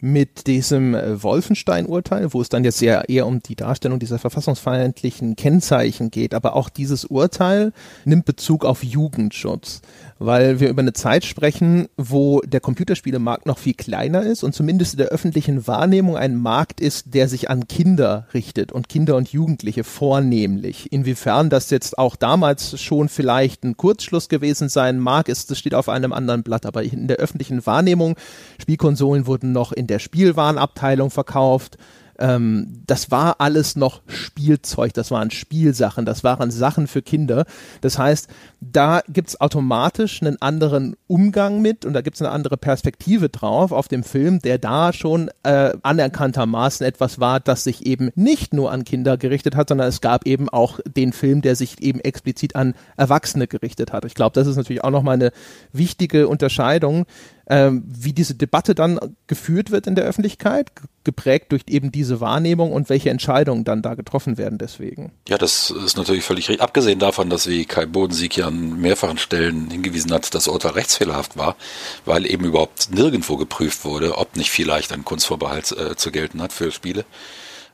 mit 0.00 0.46
diesem 0.46 0.94
äh, 0.94 1.22
Wolfenstein-Urteil, 1.22 2.32
wo 2.32 2.40
es 2.40 2.48
dann 2.48 2.64
jetzt 2.64 2.82
eher, 2.82 3.08
eher 3.08 3.26
um 3.26 3.42
die 3.42 3.56
Darstellung 3.56 3.98
dieser 3.98 4.18
verfassungsfeindlichen 4.18 5.36
Kennzeichen 5.36 6.10
geht. 6.10 6.34
Aber 6.34 6.56
auch 6.56 6.68
dieses 6.68 7.04
Urteil 7.04 7.72
nimmt 8.04 8.24
Bezug 8.24 8.64
auf 8.64 8.82
Jugendschutz 8.82 9.82
weil 10.20 10.60
wir 10.60 10.68
über 10.68 10.82
eine 10.82 10.92
Zeit 10.92 11.24
sprechen, 11.24 11.88
wo 11.96 12.42
der 12.42 12.60
Computerspielemarkt 12.60 13.46
noch 13.46 13.56
viel 13.56 13.72
kleiner 13.72 14.22
ist 14.22 14.42
und 14.42 14.54
zumindest 14.54 14.92
in 14.92 14.98
der 14.98 15.08
öffentlichen 15.08 15.66
Wahrnehmung 15.66 16.14
ein 16.14 16.36
Markt 16.36 16.78
ist, 16.78 17.14
der 17.14 17.26
sich 17.26 17.48
an 17.48 17.68
Kinder 17.68 18.28
richtet 18.34 18.70
und 18.70 18.90
Kinder 18.90 19.16
und 19.16 19.32
Jugendliche 19.32 19.82
vornehmlich. 19.82 20.92
Inwiefern 20.92 21.48
das 21.48 21.70
jetzt 21.70 21.96
auch 21.96 22.16
damals 22.16 22.78
schon 22.82 23.08
vielleicht 23.08 23.64
ein 23.64 23.78
Kurzschluss 23.78 24.28
gewesen 24.28 24.68
sein 24.68 24.98
mag, 24.98 25.30
ist, 25.30 25.50
das 25.50 25.58
steht 25.58 25.74
auf 25.74 25.88
einem 25.88 26.12
anderen 26.12 26.42
Blatt, 26.42 26.66
aber 26.66 26.82
in 26.82 27.08
der 27.08 27.16
öffentlichen 27.16 27.64
Wahrnehmung, 27.64 28.16
Spielkonsolen 28.60 29.26
wurden 29.26 29.52
noch 29.52 29.72
in 29.72 29.86
der 29.86 30.00
Spielwarenabteilung 30.00 31.10
verkauft, 31.10 31.78
ähm, 32.20 32.82
das 32.86 33.10
war 33.10 33.40
alles 33.40 33.76
noch 33.76 34.02
Spielzeug, 34.06 34.94
das 34.94 35.10
waren 35.10 35.30
Spielsachen, 35.30 36.04
das 36.04 36.22
waren 36.22 36.50
Sachen 36.50 36.86
für 36.86 37.02
Kinder. 37.02 37.44
Das 37.80 37.98
heißt, 37.98 38.28
da 38.60 39.02
gibt's 39.08 39.40
automatisch 39.40 40.22
einen 40.22 40.40
anderen 40.40 40.96
Umgang 41.06 41.62
mit 41.62 41.84
und 41.84 41.94
da 41.94 42.02
gibt's 42.02 42.20
eine 42.20 42.30
andere 42.30 42.56
Perspektive 42.56 43.28
drauf 43.28 43.72
auf 43.72 43.88
dem 43.88 44.04
Film, 44.04 44.40
der 44.40 44.58
da 44.58 44.92
schon 44.92 45.30
äh, 45.42 45.72
anerkanntermaßen 45.82 46.86
etwas 46.86 47.18
war, 47.18 47.40
das 47.40 47.64
sich 47.64 47.86
eben 47.86 48.10
nicht 48.14 48.52
nur 48.52 48.70
an 48.70 48.84
Kinder 48.84 49.16
gerichtet 49.16 49.56
hat, 49.56 49.70
sondern 49.70 49.88
es 49.88 50.00
gab 50.00 50.26
eben 50.26 50.48
auch 50.48 50.80
den 50.84 51.12
Film, 51.12 51.40
der 51.42 51.56
sich 51.56 51.80
eben 51.82 52.00
explizit 52.00 52.54
an 52.54 52.74
Erwachsene 52.96 53.46
gerichtet 53.46 53.92
hat. 53.92 54.04
Ich 54.04 54.14
glaube, 54.14 54.34
das 54.34 54.46
ist 54.46 54.56
natürlich 54.56 54.84
auch 54.84 54.90
nochmal 54.90 55.14
eine 55.14 55.32
wichtige 55.72 56.28
Unterscheidung 56.28 57.06
ähm, 57.50 57.82
wie 57.84 58.12
diese 58.12 58.34
Debatte 58.36 58.74
dann 58.74 58.98
geführt 59.26 59.72
wird 59.72 59.86
in 59.88 59.96
der 59.96 60.04
Öffentlichkeit, 60.04 60.70
geprägt 61.04 61.50
durch 61.50 61.62
eben 61.68 61.90
diese 61.90 62.20
Wahrnehmung 62.20 62.72
und 62.72 62.88
welche 62.88 63.10
Entscheidungen 63.10 63.64
dann 63.64 63.82
da 63.82 63.94
getroffen 63.94 64.38
werden 64.38 64.56
deswegen. 64.56 65.12
Ja, 65.28 65.36
das 65.36 65.70
ist 65.70 65.96
natürlich 65.96 66.24
völlig 66.24 66.48
richtig. 66.48 66.62
Abgesehen 66.62 67.00
davon, 67.00 67.28
dass 67.28 67.48
wie 67.48 67.64
Kai 67.64 67.86
Bodensieg 67.86 68.36
ja 68.36 68.46
an 68.46 68.80
mehrfachen 68.80 69.18
Stellen 69.18 69.68
hingewiesen 69.68 70.12
hat, 70.12 70.22
dass 70.22 70.30
das 70.30 70.48
Urteil 70.48 70.72
rechtsfehlerhaft 70.72 71.36
war, 71.36 71.56
weil 72.04 72.24
eben 72.24 72.44
überhaupt 72.44 72.94
nirgendwo 72.94 73.36
geprüft 73.36 73.84
wurde, 73.84 74.16
ob 74.16 74.36
nicht 74.36 74.50
vielleicht 74.50 74.92
ein 74.92 75.04
Kunstvorbehalt 75.04 75.72
äh, 75.72 75.96
zu 75.96 76.12
gelten 76.12 76.40
hat 76.40 76.52
für 76.52 76.70
Spiele. 76.70 77.04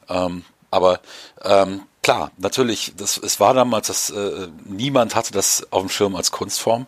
Ähm, 0.09 0.45
Aber 0.71 1.01
ähm, 1.45 1.83
klar, 2.03 2.33
natürlich, 2.39 2.95
das, 2.97 3.19
es 3.19 3.41
war 3.41 3.53
damals, 3.53 3.89
dass 3.89 4.11
äh, 4.11 4.49
niemand 4.65 5.15
hatte 5.15 5.33
das 5.33 5.67
auf 5.71 5.83
dem 5.83 5.91
Schirm 5.91 6.17
als 6.17 6.31
Kunstform 6.31 6.87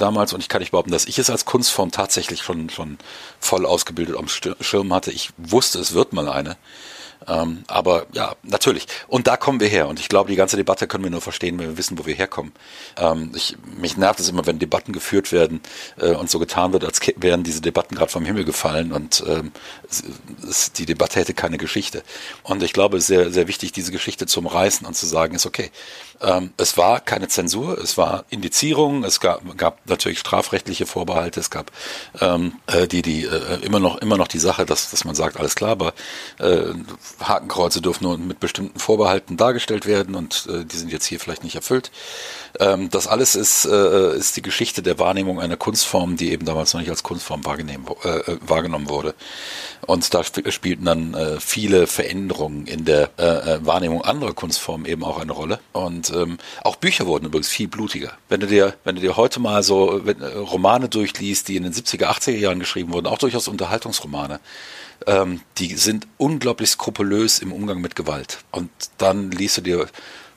damals 0.00 0.32
und 0.32 0.40
ich 0.40 0.48
kann 0.48 0.60
nicht 0.60 0.72
behaupten, 0.72 0.90
dass 0.90 1.06
ich 1.06 1.18
es 1.18 1.30
als 1.30 1.44
Kunstform 1.44 1.90
tatsächlich 1.90 2.42
schon 2.42 2.70
schon 2.70 2.98
voll 3.38 3.66
ausgebildet 3.66 4.16
am 4.16 4.28
Schirm 4.28 4.92
hatte. 4.92 5.10
Ich 5.12 5.30
wusste, 5.36 5.78
es 5.78 5.94
wird 5.94 6.12
mal 6.12 6.28
eine. 6.28 6.56
Ähm, 7.26 7.64
aber 7.66 8.06
ja, 8.12 8.34
natürlich. 8.42 8.86
Und 9.08 9.26
da 9.26 9.36
kommen 9.36 9.60
wir 9.60 9.68
her. 9.68 9.88
Und 9.88 10.00
ich 10.00 10.08
glaube, 10.08 10.30
die 10.30 10.36
ganze 10.36 10.56
Debatte 10.56 10.86
können 10.86 11.04
wir 11.04 11.10
nur 11.10 11.20
verstehen, 11.20 11.58
wenn 11.58 11.68
wir 11.68 11.78
wissen, 11.78 11.98
wo 11.98 12.06
wir 12.06 12.14
herkommen. 12.14 12.52
Ähm, 12.96 13.32
ich, 13.34 13.56
mich 13.76 13.96
nervt 13.96 14.20
es 14.20 14.28
immer, 14.28 14.46
wenn 14.46 14.58
Debatten 14.58 14.92
geführt 14.92 15.32
werden 15.32 15.60
äh, 15.98 16.12
und 16.12 16.30
so 16.30 16.38
getan 16.38 16.72
wird, 16.72 16.84
als 16.84 17.00
wären 17.16 17.42
diese 17.42 17.60
Debatten 17.60 17.94
gerade 17.94 18.10
vom 18.10 18.24
Himmel 18.24 18.44
gefallen 18.44 18.92
und 18.92 19.22
ähm, 19.26 19.52
es, 20.48 20.72
die 20.72 20.86
Debatte 20.86 21.20
hätte 21.20 21.34
keine 21.34 21.58
Geschichte. 21.58 22.02
Und 22.42 22.62
ich 22.62 22.72
glaube, 22.72 22.96
es 22.96 23.04
ist 23.04 23.08
sehr, 23.08 23.30
sehr 23.30 23.48
wichtig, 23.48 23.72
diese 23.72 23.92
Geschichte 23.92 24.26
zu 24.26 24.40
umreißen 24.40 24.86
und 24.86 24.94
zu 24.94 25.06
sagen, 25.06 25.34
ist 25.34 25.46
okay. 25.46 25.70
Ähm, 26.22 26.52
es 26.56 26.76
war 26.76 27.00
keine 27.00 27.28
Zensur, 27.28 27.78
es 27.78 27.96
war 27.96 28.24
Indizierung, 28.30 29.04
es 29.04 29.20
gab, 29.20 29.56
gab 29.56 29.78
natürlich 29.88 30.18
strafrechtliche 30.18 30.86
Vorbehalte, 30.86 31.40
es 31.40 31.50
gab 31.50 31.70
ähm, 32.20 32.54
äh, 32.66 32.86
die, 32.86 33.02
die 33.02 33.24
äh, 33.24 33.60
immer 33.62 33.80
noch, 33.80 33.98
immer 33.98 34.16
noch 34.16 34.28
die 34.28 34.38
Sache, 34.38 34.66
dass, 34.66 34.90
dass 34.90 35.04
man 35.04 35.14
sagt, 35.14 35.38
alles 35.38 35.54
klar, 35.54 35.70
aber 35.70 35.94
äh, 36.38 36.74
Hakenkreuze 37.20 37.80
dürfen 37.80 38.04
nur 38.04 38.18
mit 38.18 38.40
bestimmten 38.40 38.78
Vorbehalten 38.78 39.36
dargestellt 39.36 39.86
werden 39.86 40.14
und 40.14 40.46
äh, 40.50 40.64
die 40.64 40.76
sind 40.76 40.92
jetzt 40.92 41.06
hier 41.06 41.20
vielleicht 41.20 41.44
nicht 41.44 41.56
erfüllt. 41.56 41.90
Ähm, 42.58 42.90
das 42.90 43.06
alles 43.06 43.34
ist, 43.34 43.64
äh, 43.64 44.16
ist 44.16 44.36
die 44.36 44.42
Geschichte 44.42 44.82
der 44.82 44.98
Wahrnehmung 44.98 45.40
einer 45.40 45.56
Kunstform, 45.56 46.16
die 46.16 46.32
eben 46.32 46.44
damals 46.44 46.74
noch 46.74 46.80
nicht 46.80 46.90
als 46.90 47.02
Kunstform 47.02 47.44
wahrgenommen, 47.44 47.86
äh, 48.02 48.36
wahrgenommen 48.40 48.88
wurde. 48.88 49.14
Und 49.86 50.12
da 50.12 50.20
sp 50.26 50.42
spielten 50.50 50.84
dann 50.84 51.14
äh, 51.14 51.40
viele 51.40 51.86
Veränderungen 51.86 52.66
in 52.66 52.84
der 52.84 53.10
äh, 53.18 53.24
äh, 53.54 53.66
Wahrnehmung 53.66 54.02
anderer 54.02 54.34
Kunstformen 54.34 54.86
eben 54.86 55.04
auch 55.04 55.18
eine 55.18 55.32
Rolle. 55.32 55.60
Und 55.72 56.10
ähm, 56.10 56.38
auch 56.62 56.76
Bücher 56.76 57.06
wurden 57.06 57.26
übrigens 57.26 57.48
viel 57.48 57.68
blutiger. 57.68 58.12
Wenn 58.28 58.40
du 58.40 58.46
dir, 58.46 58.74
wenn 58.84 58.96
du 58.96 59.00
dir 59.00 59.16
heute 59.16 59.40
mal 59.40 59.62
so 59.62 60.00
wenn, 60.04 60.20
äh, 60.20 60.26
Romane 60.26 60.88
durchliest, 60.88 61.48
die 61.48 61.56
in 61.56 61.62
den 61.62 61.72
70er, 61.72 62.06
80er 62.06 62.36
Jahren 62.36 62.58
geschrieben 62.58 62.92
wurden, 62.92 63.06
auch 63.06 63.18
durchaus 63.18 63.48
Unterhaltungsromane, 63.48 64.40
ähm, 65.06 65.40
die 65.58 65.76
sind 65.76 66.06
unglaublich 66.18 66.70
skrupulös 66.70 67.38
im 67.38 67.52
Umgang 67.52 67.80
mit 67.80 67.96
Gewalt. 67.96 68.38
Und 68.50 68.70
dann 68.98 69.30
liest 69.30 69.58
du 69.58 69.60
dir 69.62 69.86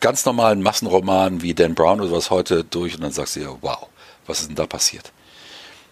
ganz 0.04 0.26
normalen 0.26 0.62
Massenroman 0.62 1.42
wie 1.42 1.54
Dan 1.54 1.76
Brown 1.76 2.02
oder 2.02 2.12
was 2.12 2.30
heute 2.30 2.66
durch 2.66 2.96
und 2.96 3.02
dann 3.02 3.14
sagst 3.14 3.38
du 3.38 3.40
dir, 3.40 3.58
wow, 3.62 3.88
was 4.28 4.42
ist 4.42 4.50
denn 4.50 4.56
da 4.56 4.68
passiert? 4.68 5.14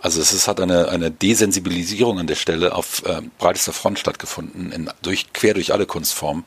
Also 0.01 0.19
es 0.19 0.33
ist, 0.33 0.49
hat 0.49 0.59
eine, 0.59 0.89
eine 0.89 1.11
Desensibilisierung 1.11 2.19
an 2.19 2.27
der 2.27 2.35
Stelle 2.35 2.75
auf 2.75 3.05
äh, 3.05 3.21
breitester 3.37 3.71
Front 3.71 3.99
stattgefunden, 3.99 4.71
in, 4.73 4.89
durch, 5.01 5.31
quer 5.31 5.53
durch 5.53 5.71
alle 5.71 5.85
Kunstformen. 5.85 6.43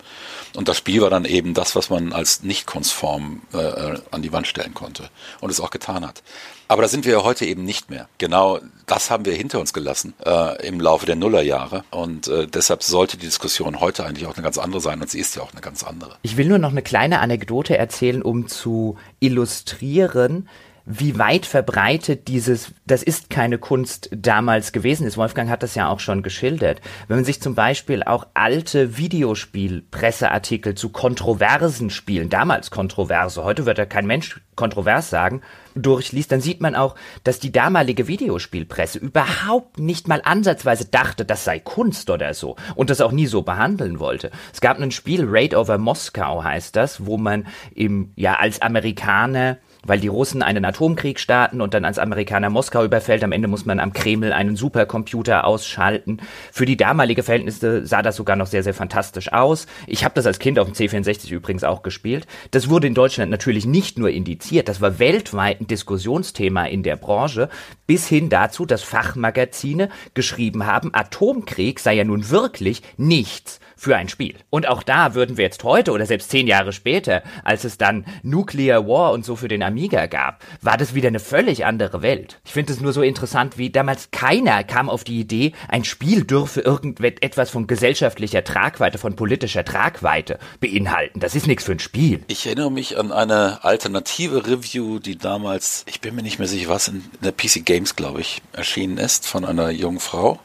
Und 0.56 0.68
das 0.68 0.76
Spiel 0.76 1.00
war 1.00 1.08
dann 1.08 1.24
eben 1.24 1.54
das, 1.54 1.74
was 1.74 1.88
man 1.88 2.12
als 2.12 2.42
Nicht-Kunstform 2.42 3.42
äh, 3.54 3.58
äh 3.58 3.98
an 4.10 4.20
die 4.20 4.32
Wand 4.32 4.46
stellen 4.46 4.74
konnte 4.74 5.08
und 5.40 5.50
es 5.50 5.60
auch 5.60 5.70
getan 5.70 6.06
hat. 6.06 6.22
Aber 6.68 6.82
da 6.82 6.88
sind 6.88 7.04
wir 7.04 7.12
ja 7.12 7.22
heute 7.22 7.44
eben 7.44 7.64
nicht 7.64 7.90
mehr. 7.90 8.08
Genau 8.18 8.60
das 8.86 9.10
haben 9.10 9.24
wir 9.24 9.34
hinter 9.34 9.60
uns 9.60 9.72
gelassen 9.72 10.14
äh, 10.24 10.66
im 10.66 10.80
Laufe 10.80 11.06
der 11.06 11.16
Nullerjahre. 11.16 11.84
Und 11.90 12.28
äh, 12.28 12.46
deshalb 12.46 12.82
sollte 12.82 13.16
die 13.16 13.26
Diskussion 13.26 13.80
heute 13.80 14.04
eigentlich 14.04 14.26
auch 14.26 14.34
eine 14.34 14.42
ganz 14.42 14.58
andere 14.58 14.80
sein. 14.80 15.00
Und 15.00 15.10
sie 15.10 15.20
ist 15.20 15.36
ja 15.36 15.42
auch 15.42 15.52
eine 15.52 15.60
ganz 15.60 15.82
andere. 15.82 16.16
Ich 16.22 16.36
will 16.36 16.46
nur 16.46 16.58
noch 16.58 16.70
eine 16.70 16.82
kleine 16.82 17.20
Anekdote 17.20 17.76
erzählen, 17.76 18.22
um 18.22 18.48
zu 18.48 18.96
illustrieren, 19.20 20.48
wie 20.86 21.18
weit 21.18 21.46
verbreitet 21.46 22.28
dieses, 22.28 22.72
das 22.86 23.02
ist 23.02 23.30
keine 23.30 23.58
Kunst 23.58 24.10
damals 24.14 24.72
gewesen 24.72 25.06
ist. 25.06 25.16
Wolfgang 25.16 25.48
hat 25.48 25.62
das 25.62 25.74
ja 25.74 25.88
auch 25.88 26.00
schon 26.00 26.22
geschildert. 26.22 26.82
Wenn 27.08 27.18
man 27.18 27.24
sich 27.24 27.40
zum 27.40 27.54
Beispiel 27.54 28.02
auch 28.02 28.26
alte 28.34 28.98
Videospielpresseartikel 28.98 30.74
zu 30.74 30.90
kontroversen 30.90 31.88
Spielen, 31.88 32.28
damals 32.28 32.70
kontroverse, 32.70 33.44
heute 33.44 33.64
wird 33.64 33.78
ja 33.78 33.86
kein 33.86 34.06
Mensch 34.06 34.40
kontrovers 34.56 35.10
sagen, 35.10 35.40
durchliest, 35.74 36.30
dann 36.30 36.40
sieht 36.40 36.60
man 36.60 36.74
auch, 36.74 36.94
dass 37.24 37.40
die 37.40 37.50
damalige 37.50 38.06
Videospielpresse 38.06 38.98
überhaupt 38.98 39.78
nicht 39.78 40.06
mal 40.06 40.20
ansatzweise 40.22 40.84
dachte, 40.84 41.24
das 41.24 41.44
sei 41.44 41.58
Kunst 41.58 42.10
oder 42.10 42.34
so 42.34 42.56
und 42.74 42.90
das 42.90 43.00
auch 43.00 43.10
nie 43.10 43.26
so 43.26 43.42
behandeln 43.42 43.98
wollte. 43.98 44.30
Es 44.52 44.60
gab 44.60 44.78
ein 44.78 44.90
Spiel, 44.90 45.24
Raid 45.26 45.54
over 45.54 45.78
Moskau 45.78 46.44
heißt 46.44 46.76
das, 46.76 47.06
wo 47.06 47.16
man 47.16 47.46
im, 47.74 48.12
ja, 48.16 48.34
als 48.34 48.62
Amerikaner 48.62 49.58
weil 49.86 50.00
die 50.00 50.08
Russen 50.08 50.42
einen 50.42 50.64
Atomkrieg 50.64 51.18
starten 51.18 51.60
und 51.60 51.74
dann 51.74 51.84
als 51.84 51.98
Amerikaner 51.98 52.50
Moskau 52.50 52.84
überfällt. 52.84 53.24
Am 53.24 53.32
Ende 53.32 53.48
muss 53.48 53.64
man 53.64 53.80
am 53.80 53.92
Kreml 53.92 54.32
einen 54.32 54.56
Supercomputer 54.56 55.44
ausschalten. 55.44 56.18
Für 56.52 56.66
die 56.66 56.76
damalige 56.76 57.22
Verhältnisse 57.22 57.86
sah 57.86 58.02
das 58.02 58.16
sogar 58.16 58.36
noch 58.36 58.46
sehr, 58.46 58.62
sehr 58.62 58.74
fantastisch 58.74 59.32
aus. 59.32 59.66
Ich 59.86 60.04
habe 60.04 60.14
das 60.14 60.26
als 60.26 60.38
Kind 60.38 60.58
auf 60.58 60.70
dem 60.70 60.74
C64 60.74 61.30
übrigens 61.30 61.64
auch 61.64 61.82
gespielt. 61.82 62.26
Das 62.50 62.68
wurde 62.68 62.86
in 62.86 62.94
Deutschland 62.94 63.30
natürlich 63.30 63.66
nicht 63.66 63.98
nur 63.98 64.10
indiziert, 64.10 64.68
das 64.68 64.80
war 64.80 64.98
weltweit 64.98 65.60
ein 65.60 65.66
Diskussionsthema 65.66 66.66
in 66.66 66.82
der 66.82 66.96
Branche, 66.96 67.48
bis 67.86 68.06
hin 68.08 68.28
dazu, 68.28 68.66
dass 68.66 68.82
Fachmagazine 68.82 69.88
geschrieben 70.14 70.66
haben, 70.66 70.90
Atomkrieg 70.92 71.80
sei 71.80 71.94
ja 71.94 72.04
nun 72.04 72.30
wirklich 72.30 72.82
nichts 72.96 73.60
für 73.84 73.96
ein 73.96 74.08
Spiel. 74.08 74.34
Und 74.48 74.66
auch 74.66 74.82
da 74.82 75.14
würden 75.14 75.36
wir 75.36 75.44
jetzt 75.44 75.62
heute 75.62 75.92
oder 75.92 76.06
selbst 76.06 76.30
zehn 76.30 76.46
Jahre 76.46 76.72
später, 76.72 77.22
als 77.44 77.64
es 77.64 77.76
dann 77.76 78.06
Nuclear 78.22 78.88
War 78.88 79.12
und 79.12 79.26
so 79.26 79.36
für 79.36 79.46
den 79.46 79.62
Amiga 79.62 80.06
gab, 80.06 80.42
war 80.62 80.78
das 80.78 80.94
wieder 80.94 81.08
eine 81.08 81.20
völlig 81.20 81.66
andere 81.66 82.00
Welt. 82.00 82.40
Ich 82.46 82.52
finde 82.52 82.72
es 82.72 82.80
nur 82.80 82.94
so 82.94 83.02
interessant, 83.02 83.58
wie 83.58 83.68
damals 83.68 84.10
keiner 84.10 84.64
kam 84.64 84.88
auf 84.88 85.04
die 85.04 85.20
Idee, 85.20 85.52
ein 85.68 85.84
Spiel 85.84 86.24
dürfe 86.24 86.62
irgendetwas 86.62 87.50
von 87.50 87.66
gesellschaftlicher 87.66 88.42
Tragweite, 88.42 88.96
von 88.96 89.16
politischer 89.16 89.66
Tragweite 89.66 90.38
beinhalten. 90.60 91.20
Das 91.20 91.34
ist 91.34 91.46
nichts 91.46 91.64
für 91.64 91.72
ein 91.72 91.78
Spiel. 91.78 92.22
Ich 92.28 92.46
erinnere 92.46 92.72
mich 92.72 92.96
an 92.96 93.12
eine 93.12 93.64
alternative 93.64 94.46
Review, 94.46 94.98
die 94.98 95.18
damals, 95.18 95.84
ich 95.86 96.00
bin 96.00 96.14
mir 96.14 96.22
nicht 96.22 96.38
mehr 96.38 96.48
sicher, 96.48 96.70
was 96.70 96.88
in 96.88 97.04
der 97.22 97.32
PC 97.32 97.66
Games, 97.66 97.96
glaube 97.96 98.22
ich, 98.22 98.40
erschienen 98.52 98.96
ist, 98.96 99.28
von 99.28 99.44
einer 99.44 99.68
jungen 99.68 100.00
Frau 100.00 100.40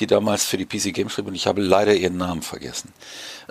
die 0.00 0.06
damals 0.06 0.44
für 0.44 0.56
die 0.56 0.66
PC 0.66 0.94
Games 0.94 1.12
schrieb 1.12 1.26
und 1.26 1.34
ich 1.34 1.46
habe 1.46 1.60
leider 1.60 1.94
ihren 1.94 2.16
Namen 2.16 2.42
vergessen. 2.42 2.92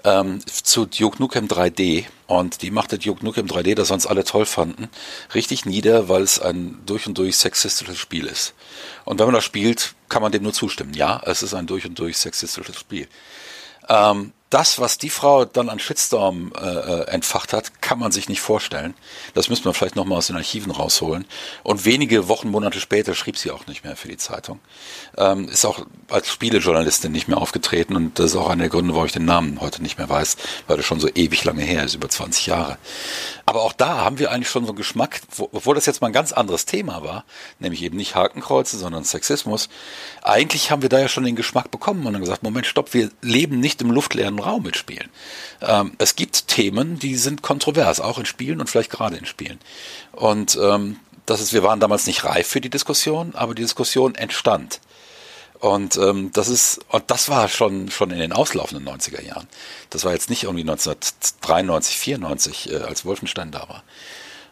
Ähm, 0.04 0.40
zu 0.46 0.86
Duke 0.86 1.18
Nukem 1.20 1.48
3D 1.48 2.06
und 2.28 2.62
die 2.62 2.72
machte 2.72 2.98
Duke 2.98 3.24
Nukem 3.24 3.48
3D, 3.48 3.76
das 3.76 3.90
sonst 3.90 4.06
alle 4.06 4.24
toll 4.24 4.46
fanden, 4.46 4.90
richtig 5.34 5.66
nieder, 5.66 6.10
weil 6.10 6.22
es 6.22 6.40
ein 6.40 6.80
durch 6.86 7.08
und 7.08 7.18
durch 7.18 7.38
sexistisches 7.38 7.98
Spiel 7.98 8.26
ist. 8.26 8.54
Und 9.04 9.20
wenn 9.20 9.28
man 9.28 9.36
das 9.36 9.44
spielt, 9.44 9.96
kann 10.10 10.22
man 10.22 10.32
dem 10.32 10.44
nur 10.44 10.54
zustimmen. 10.54 10.94
Ja, 10.94 11.22
es 11.26 11.44
ist 11.44 11.54
ein 11.54 11.68
durch 11.68 11.86
und 11.86 11.98
durch 11.98 12.18
sexistisches 12.18 12.78
Spiel. 12.78 13.08
Ähm, 13.90 14.34
das, 14.50 14.80
was 14.80 14.98
die 14.98 15.10
Frau 15.10 15.46
dann 15.46 15.70
an 15.70 15.80
Shitstorm 15.80 16.54
äh, 16.56 16.66
äh, 16.66 17.08
entfacht 17.08 17.52
hat, 17.52 17.82
kann 17.86 18.00
man 18.00 18.12
sich 18.12 18.30
nicht 18.30 18.42
vorstellen. 18.42 18.96
Das 19.36 19.48
müsste 19.48 19.66
man 19.66 19.76
vielleicht 19.76 19.96
nochmal 19.96 20.18
aus 20.18 20.26
den 20.26 20.36
Archiven 20.36 20.72
rausholen. 20.72 21.26
Und 21.62 21.86
wenige 21.86 22.28
Wochen, 22.28 22.50
Monate 22.50 22.80
später 22.80 23.14
schrieb 23.14 23.38
sie 23.38 23.52
auch 23.52 23.68
nicht 23.68 23.84
mehr 23.84 23.96
für 23.96 24.08
die 24.08 24.18
Zeitung. 24.18 24.60
Ähm, 25.18 25.48
ist 25.50 25.66
auch 25.66 25.86
als 26.10 26.32
Spielejournalistin 26.32 27.12
nicht 27.12 27.28
mehr 27.28 27.38
aufgetreten 27.38 27.96
und 27.96 28.18
das 28.18 28.32
ist 28.32 28.38
auch 28.38 28.50
einer 28.50 28.64
der 28.64 28.70
Gründe, 28.70 28.96
warum 28.96 29.06
ich 29.06 29.12
den 29.12 29.26
Namen 29.26 29.62
heute 29.62 29.84
nicht 29.84 30.00
mehr 30.00 30.10
weiß, 30.10 30.38
weil 30.66 30.78
das 30.78 30.86
schon 30.86 31.00
so 31.00 31.08
ewig 31.14 31.44
lange 31.44 31.62
her 31.62 31.84
ist, 31.84 31.94
über 31.94 32.10
20 32.10 32.48
Jahre. 32.48 32.80
Aber 33.46 33.62
auch 33.62 33.74
da 33.74 33.98
haben 33.98 34.18
wir 34.18 34.32
eigentlich 34.32 34.50
schon 34.50 34.66
so 34.66 34.72
einen 34.72 34.78
Geschmack, 34.78 35.22
wo, 35.36 35.50
obwohl 35.52 35.76
das 35.76 35.86
jetzt 35.86 36.02
mal 36.02 36.08
ein 36.08 36.14
ganz 36.14 36.32
anderes 36.32 36.66
Thema 36.66 37.04
war, 37.04 37.24
nämlich 37.60 37.84
eben 37.84 37.98
nicht 37.98 38.16
Hakenkreuze, 38.16 38.80
sondern 38.80 39.04
Sexismus. 39.04 39.70
Eigentlich 40.24 40.72
haben 40.72 40.82
wir 40.82 40.90
da 40.90 41.00
ja 41.00 41.08
schon 41.08 41.24
den 41.24 41.36
Geschmack 41.36 41.70
bekommen 41.70 42.08
und 42.08 42.14
dann 42.14 42.22
gesagt, 42.24 42.42
Moment, 42.42 42.66
stopp, 42.66 42.96
wir 42.96 43.12
leben 43.22 43.60
nicht 43.60 43.80
im 43.84 43.92
luftleeren 43.92 44.40
Raum 44.40 44.64
mit 44.64 44.76
Spielen. 44.76 45.10
Ähm, 45.62 45.94
es 46.00 46.16
gibt 46.16 46.48
Themen, 46.48 46.98
die 46.98 47.16
sind 47.16 47.44
kontrovers, 47.44 47.75
auch 48.00 48.18
in 48.18 48.26
Spielen 48.26 48.60
und 48.60 48.70
vielleicht 48.70 48.92
gerade 48.92 49.18
in 49.18 49.26
Spielen. 49.26 49.60
Und 50.12 50.58
ähm, 50.62 51.00
das 51.26 51.42
ist, 51.42 51.54
wir 51.54 51.64
waren 51.64 51.80
damals 51.80 52.06
nicht 52.08 52.24
reif 52.24 52.48
für 52.48 52.62
die 52.62 52.70
Diskussion, 52.70 53.34
aber 53.36 53.56
die 53.56 53.64
Diskussion 53.64 54.16
entstand. 54.16 54.80
Und 55.60 55.98
ähm, 55.98 56.32
das 56.34 56.48
ist, 56.48 56.80
und 56.90 57.06
das 57.08 57.30
war 57.30 57.48
schon 57.48 57.90
schon 57.90 58.12
in 58.12 58.20
den 58.20 58.34
auslaufenden 58.34 58.88
90er 58.88 59.24
Jahren. 59.24 59.48
Das 59.90 60.04
war 60.04 60.14
jetzt 60.14 60.30
nicht 60.30 60.44
irgendwie 60.44 60.62
1993, 60.62 61.98
94, 61.98 62.72
äh, 62.72 62.76
als 62.78 63.06
Wolfenstein 63.06 63.52
da 63.52 63.68
war. 63.68 63.84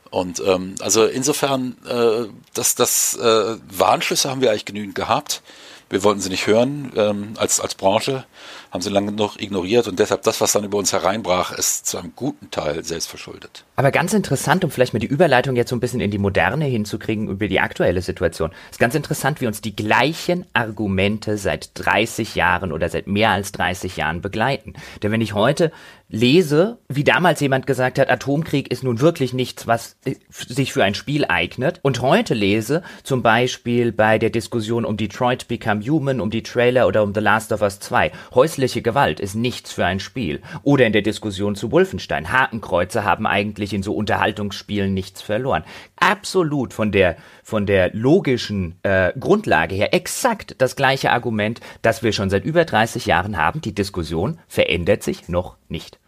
Und 0.10 0.42
ähm, 0.46 0.76
also 0.80 1.06
insofern, 1.06 1.76
äh, 1.88 2.28
das, 2.54 2.76
das 2.76 3.16
äh, 3.16 3.58
Warnschlüsse 3.70 4.30
haben 4.30 4.42
wir 4.42 4.52
eigentlich 4.52 4.66
genügend 4.66 4.96
gehabt. 4.96 5.42
Wir 5.90 6.04
wollten 6.04 6.22
sie 6.22 6.30
nicht 6.30 6.48
hören 6.48 6.92
ähm, 6.96 7.34
als, 7.38 7.60
als 7.60 7.76
Branche, 7.76 8.26
haben 8.74 8.82
sie 8.82 8.90
lange 8.90 9.12
noch 9.12 9.38
ignoriert 9.38 9.88
und 9.88 10.00
deshalb 10.00 10.24
das, 10.24 10.42
was 10.42 10.52
dann 10.52 10.64
über 10.64 10.80
uns 10.80 10.92
hereinbrach, 10.94 11.52
ist 11.52 11.86
zu 11.86 12.00
einem 12.00 12.14
guten 12.16 12.50
Teil 12.50 12.84
selbstverschuldet. 12.84 13.66
Aber 13.76 13.92
ganz 13.92 14.14
interessant, 14.14 14.64
um 14.64 14.72
vielleicht 14.72 14.94
mal 14.94 15.00
die 15.00 15.08
Überleitung 15.08 15.56
jetzt 15.56 15.70
so 15.70 15.76
ein 15.76 15.80
bisschen 15.80 16.00
in 16.00 16.12
die 16.12 16.18
Moderne 16.18 16.66
hinzukriegen 16.66 17.28
über 17.30 17.48
die 17.48 17.60
aktuelle 17.60 18.02
Situation, 18.02 18.52
ist 18.72 18.80
ganz 18.80 18.96
interessant, 18.96 19.42
wie 19.42 19.48
uns 19.48 19.62
die 19.62 19.76
gleichen 19.76 20.46
Argumente 20.54 21.38
seit 21.38 21.72
30 21.76 22.36
Jahren 22.36 22.72
oder 22.72 22.90
seit 22.90 23.06
mehr 23.06 23.30
als 23.30 23.52
30 23.52 23.98
Jahren 23.98 24.22
begleiten. 24.22 24.74
Denn 25.02 25.12
wenn 25.12 25.22
ich 25.22 25.34
heute 25.34 25.72
lese, 26.10 26.78
wie 26.90 27.04
damals 27.04 27.40
jemand 27.40 27.66
gesagt 27.66 27.98
hat, 27.98 28.10
Atomkrieg 28.10 28.72
ist 28.72 28.84
nun 28.84 29.00
wirklich 29.00 29.34
nichts, 29.34 29.66
was 29.66 29.98
sich 30.32 30.72
für 30.72 30.84
ein 30.84 30.94
Spiel 30.94 31.26
eignet. 31.26 31.80
Und 31.82 32.02
heute 32.02 32.36
lese, 32.36 32.84
zum 33.04 33.24
Beispiel 33.24 33.92
bei 33.92 34.20
der 34.20 34.30
Diskussion 34.30 34.86
um 34.86 34.98
Detroit 34.98 35.48
Become 35.48 35.64
Become 35.64 35.86
Human, 35.86 36.22
um 36.22 36.30
die 36.30 36.44
Trailer 36.44 36.88
oder 36.88 37.04
um 37.04 37.14
The 37.14 37.20
Last 37.20 37.52
of 37.52 37.62
Us 37.62 37.80
2. 37.80 38.12
Häusliche 38.34 38.63
Gewalt 38.68 39.20
ist 39.20 39.36
nichts 39.36 39.74
für 39.74 39.86
ein 39.86 40.00
Spiel. 40.00 40.42
Oder 40.64 40.86
in 40.86 40.94
der 40.94 41.02
Diskussion 41.02 41.56
zu 41.56 41.72
Wolfenstein. 41.72 42.32
Hakenkreuze 42.32 43.04
haben 43.04 43.28
eigentlich 43.28 43.74
in 43.74 43.84
so 43.84 43.94
Unterhaltungsspielen 43.94 44.94
nichts 44.94 45.22
verloren. 45.22 45.64
Absolut 45.98 46.74
von 46.74 46.92
der, 46.92 47.18
von 47.44 47.66
der 47.66 47.94
logischen 47.94 48.76
äh, 48.84 49.12
Grundlage 49.20 49.76
her 49.76 49.94
exakt 49.94 50.56
das 50.60 50.76
gleiche 50.76 51.12
Argument, 51.12 51.60
das 51.82 52.04
wir 52.04 52.14
schon 52.14 52.30
seit 52.30 52.46
über 52.46 52.66
30 52.66 53.06
Jahren 53.06 53.38
haben. 53.38 53.62
Die 53.62 53.76
Diskussion 53.76 54.40
verändert 54.48 55.04
sich 55.04 55.28
noch 55.28 55.58
nicht. 55.68 56.00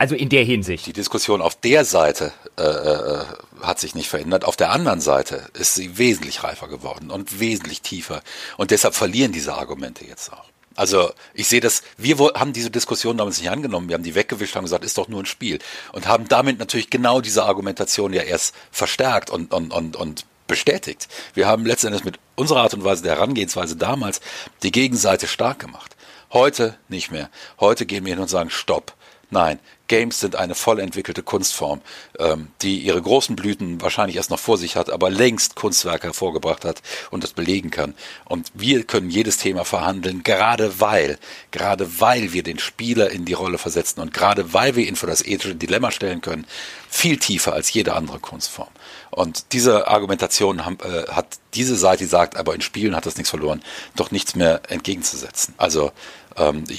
Also 0.00 0.14
in 0.14 0.30
der 0.30 0.44
Hinsicht. 0.44 0.86
Die 0.86 0.94
Diskussion 0.94 1.42
auf 1.42 1.56
der 1.56 1.84
Seite 1.84 2.32
äh, 2.56 2.62
äh, 2.62 3.24
hat 3.60 3.78
sich 3.78 3.94
nicht 3.94 4.08
verändert. 4.08 4.46
Auf 4.46 4.56
der 4.56 4.70
anderen 4.70 5.02
Seite 5.02 5.46
ist 5.52 5.74
sie 5.74 5.98
wesentlich 5.98 6.42
reifer 6.42 6.68
geworden 6.68 7.10
und 7.10 7.38
wesentlich 7.38 7.82
tiefer. 7.82 8.22
Und 8.56 8.70
deshalb 8.70 8.94
verlieren 8.94 9.32
diese 9.32 9.56
Argumente 9.56 10.06
jetzt 10.06 10.32
auch. 10.32 10.49
Also 10.80 11.12
ich 11.34 11.46
sehe 11.46 11.60
das, 11.60 11.82
wir 11.98 12.16
haben 12.36 12.54
diese 12.54 12.70
Diskussion 12.70 13.18
damals 13.18 13.38
nicht 13.38 13.50
angenommen, 13.50 13.90
wir 13.90 13.94
haben 13.96 14.02
die 14.02 14.14
weggewischt, 14.14 14.56
haben 14.56 14.64
gesagt, 14.64 14.82
ist 14.82 14.96
doch 14.96 15.08
nur 15.08 15.22
ein 15.22 15.26
Spiel. 15.26 15.58
Und 15.92 16.08
haben 16.08 16.26
damit 16.26 16.58
natürlich 16.58 16.88
genau 16.88 17.20
diese 17.20 17.44
Argumentation 17.44 18.14
ja 18.14 18.22
erst 18.22 18.54
verstärkt 18.70 19.28
und, 19.28 19.52
und, 19.52 19.74
und, 19.74 19.94
und 19.94 20.24
bestätigt. 20.46 21.08
Wir 21.34 21.46
haben 21.46 21.66
letztendlich 21.66 22.04
mit 22.04 22.18
unserer 22.34 22.62
Art 22.62 22.72
und 22.72 22.82
Weise 22.82 23.02
der 23.02 23.16
Herangehensweise 23.16 23.76
damals 23.76 24.22
die 24.62 24.72
Gegenseite 24.72 25.26
stark 25.26 25.58
gemacht. 25.58 25.96
Heute 26.32 26.78
nicht 26.88 27.10
mehr. 27.10 27.28
Heute 27.60 27.84
gehen 27.84 28.06
wir 28.06 28.14
hin 28.14 28.22
und 28.22 28.30
sagen, 28.30 28.48
stopp. 28.48 28.94
Nein, 29.30 29.60
Games 29.86 30.20
sind 30.20 30.36
eine 30.36 30.54
voll 30.54 30.78
entwickelte 30.78 31.22
Kunstform, 31.22 31.80
ähm, 32.18 32.48
die 32.62 32.78
ihre 32.78 33.02
großen 33.02 33.34
Blüten 33.34 33.80
wahrscheinlich 33.80 34.16
erst 34.16 34.30
noch 34.30 34.38
vor 34.38 34.56
sich 34.56 34.76
hat, 34.76 34.90
aber 34.90 35.10
längst 35.10 35.56
Kunstwerke 35.56 36.08
hervorgebracht 36.08 36.64
hat 36.64 36.80
und 37.10 37.24
das 37.24 37.32
belegen 37.32 37.70
kann. 37.70 37.94
Und 38.24 38.50
wir 38.54 38.84
können 38.84 39.10
jedes 39.10 39.38
Thema 39.38 39.64
verhandeln, 39.64 40.22
gerade 40.22 40.80
weil, 40.80 41.18
gerade 41.50 42.00
weil 42.00 42.32
wir 42.32 42.44
den 42.44 42.58
Spieler 42.58 43.10
in 43.10 43.24
die 43.24 43.32
Rolle 43.32 43.58
versetzen 43.58 44.00
und 44.00 44.14
gerade 44.14 44.52
weil 44.52 44.76
wir 44.76 44.86
ihn 44.86 44.94
vor 44.94 45.08
das 45.08 45.24
ethische 45.24 45.56
Dilemma 45.56 45.90
stellen 45.90 46.20
können, 46.20 46.46
viel 46.88 47.16
tiefer 47.16 47.52
als 47.52 47.72
jede 47.72 47.94
andere 47.94 48.20
Kunstform. 48.20 48.70
Und 49.10 49.52
diese 49.52 49.88
Argumentation 49.88 50.64
haben, 50.64 50.78
äh, 50.84 51.10
hat 51.10 51.38
diese 51.54 51.76
Seite, 51.76 52.04
die 52.04 52.10
sagt, 52.10 52.36
aber 52.36 52.54
in 52.54 52.60
Spielen 52.60 52.94
hat 52.94 53.06
das 53.06 53.16
nichts 53.16 53.30
verloren, 53.30 53.62
doch 53.96 54.12
nichts 54.12 54.36
mehr 54.36 54.62
entgegenzusetzen. 54.68 55.54
Also 55.56 55.90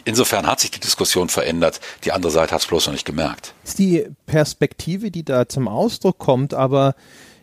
insofern 0.06 0.48
hat 0.48 0.60
sich 0.60 0.72
die 0.72 0.80
Diskussion 0.80 1.30
verändert. 1.30 1.80
Die 2.04 2.12
andere 2.12 2.32
Seite 2.32 2.54
hat 2.54 2.62
es 2.62 2.68
bloß 2.68 2.88
noch 2.88 2.94
nicht 2.94 3.06
gemerkt. 3.06 3.54
Ist 3.64 3.80
die 3.80 4.08
Perspektive, 4.26 5.12
die 5.12 5.24
da 5.24 5.48
zum 5.48 5.68
Ausdruck 5.68 6.18
kommt, 6.18 6.54
aber 6.54 6.96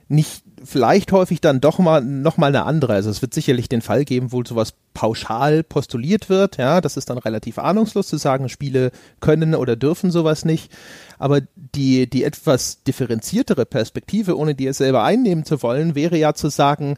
nicht 0.08 0.42
vielleicht 0.64 1.12
häufig 1.12 1.40
dann 1.40 1.60
doch 1.60 1.78
mal 1.78 2.02
noch 2.02 2.36
mal 2.36 2.48
eine 2.48 2.64
andere. 2.64 2.94
Also 2.94 3.10
es 3.10 3.22
wird 3.22 3.34
sicherlich 3.34 3.68
den 3.68 3.82
Fall 3.82 4.04
geben, 4.04 4.32
wo 4.32 4.42
sowas 4.42 4.74
pauschal 4.94 5.62
postuliert 5.62 6.28
wird. 6.28 6.56
Ja, 6.56 6.80
das 6.80 6.96
ist 6.96 7.10
dann 7.10 7.18
relativ 7.18 7.58
ahnungslos 7.58 8.08
zu 8.08 8.16
sagen, 8.16 8.48
Spiele 8.48 8.90
können 9.20 9.54
oder 9.54 9.76
dürfen 9.76 10.10
sowas 10.10 10.44
nicht. 10.44 10.72
Aber 11.18 11.40
die 11.56 12.08
die 12.08 12.24
etwas 12.24 12.82
differenziertere 12.82 13.66
Perspektive, 13.66 14.36
ohne 14.36 14.54
die 14.54 14.66
es 14.66 14.78
selber 14.78 15.04
einnehmen 15.04 15.44
zu 15.44 15.62
wollen, 15.62 15.94
wäre 15.94 16.16
ja 16.16 16.34
zu 16.34 16.48
sagen, 16.48 16.96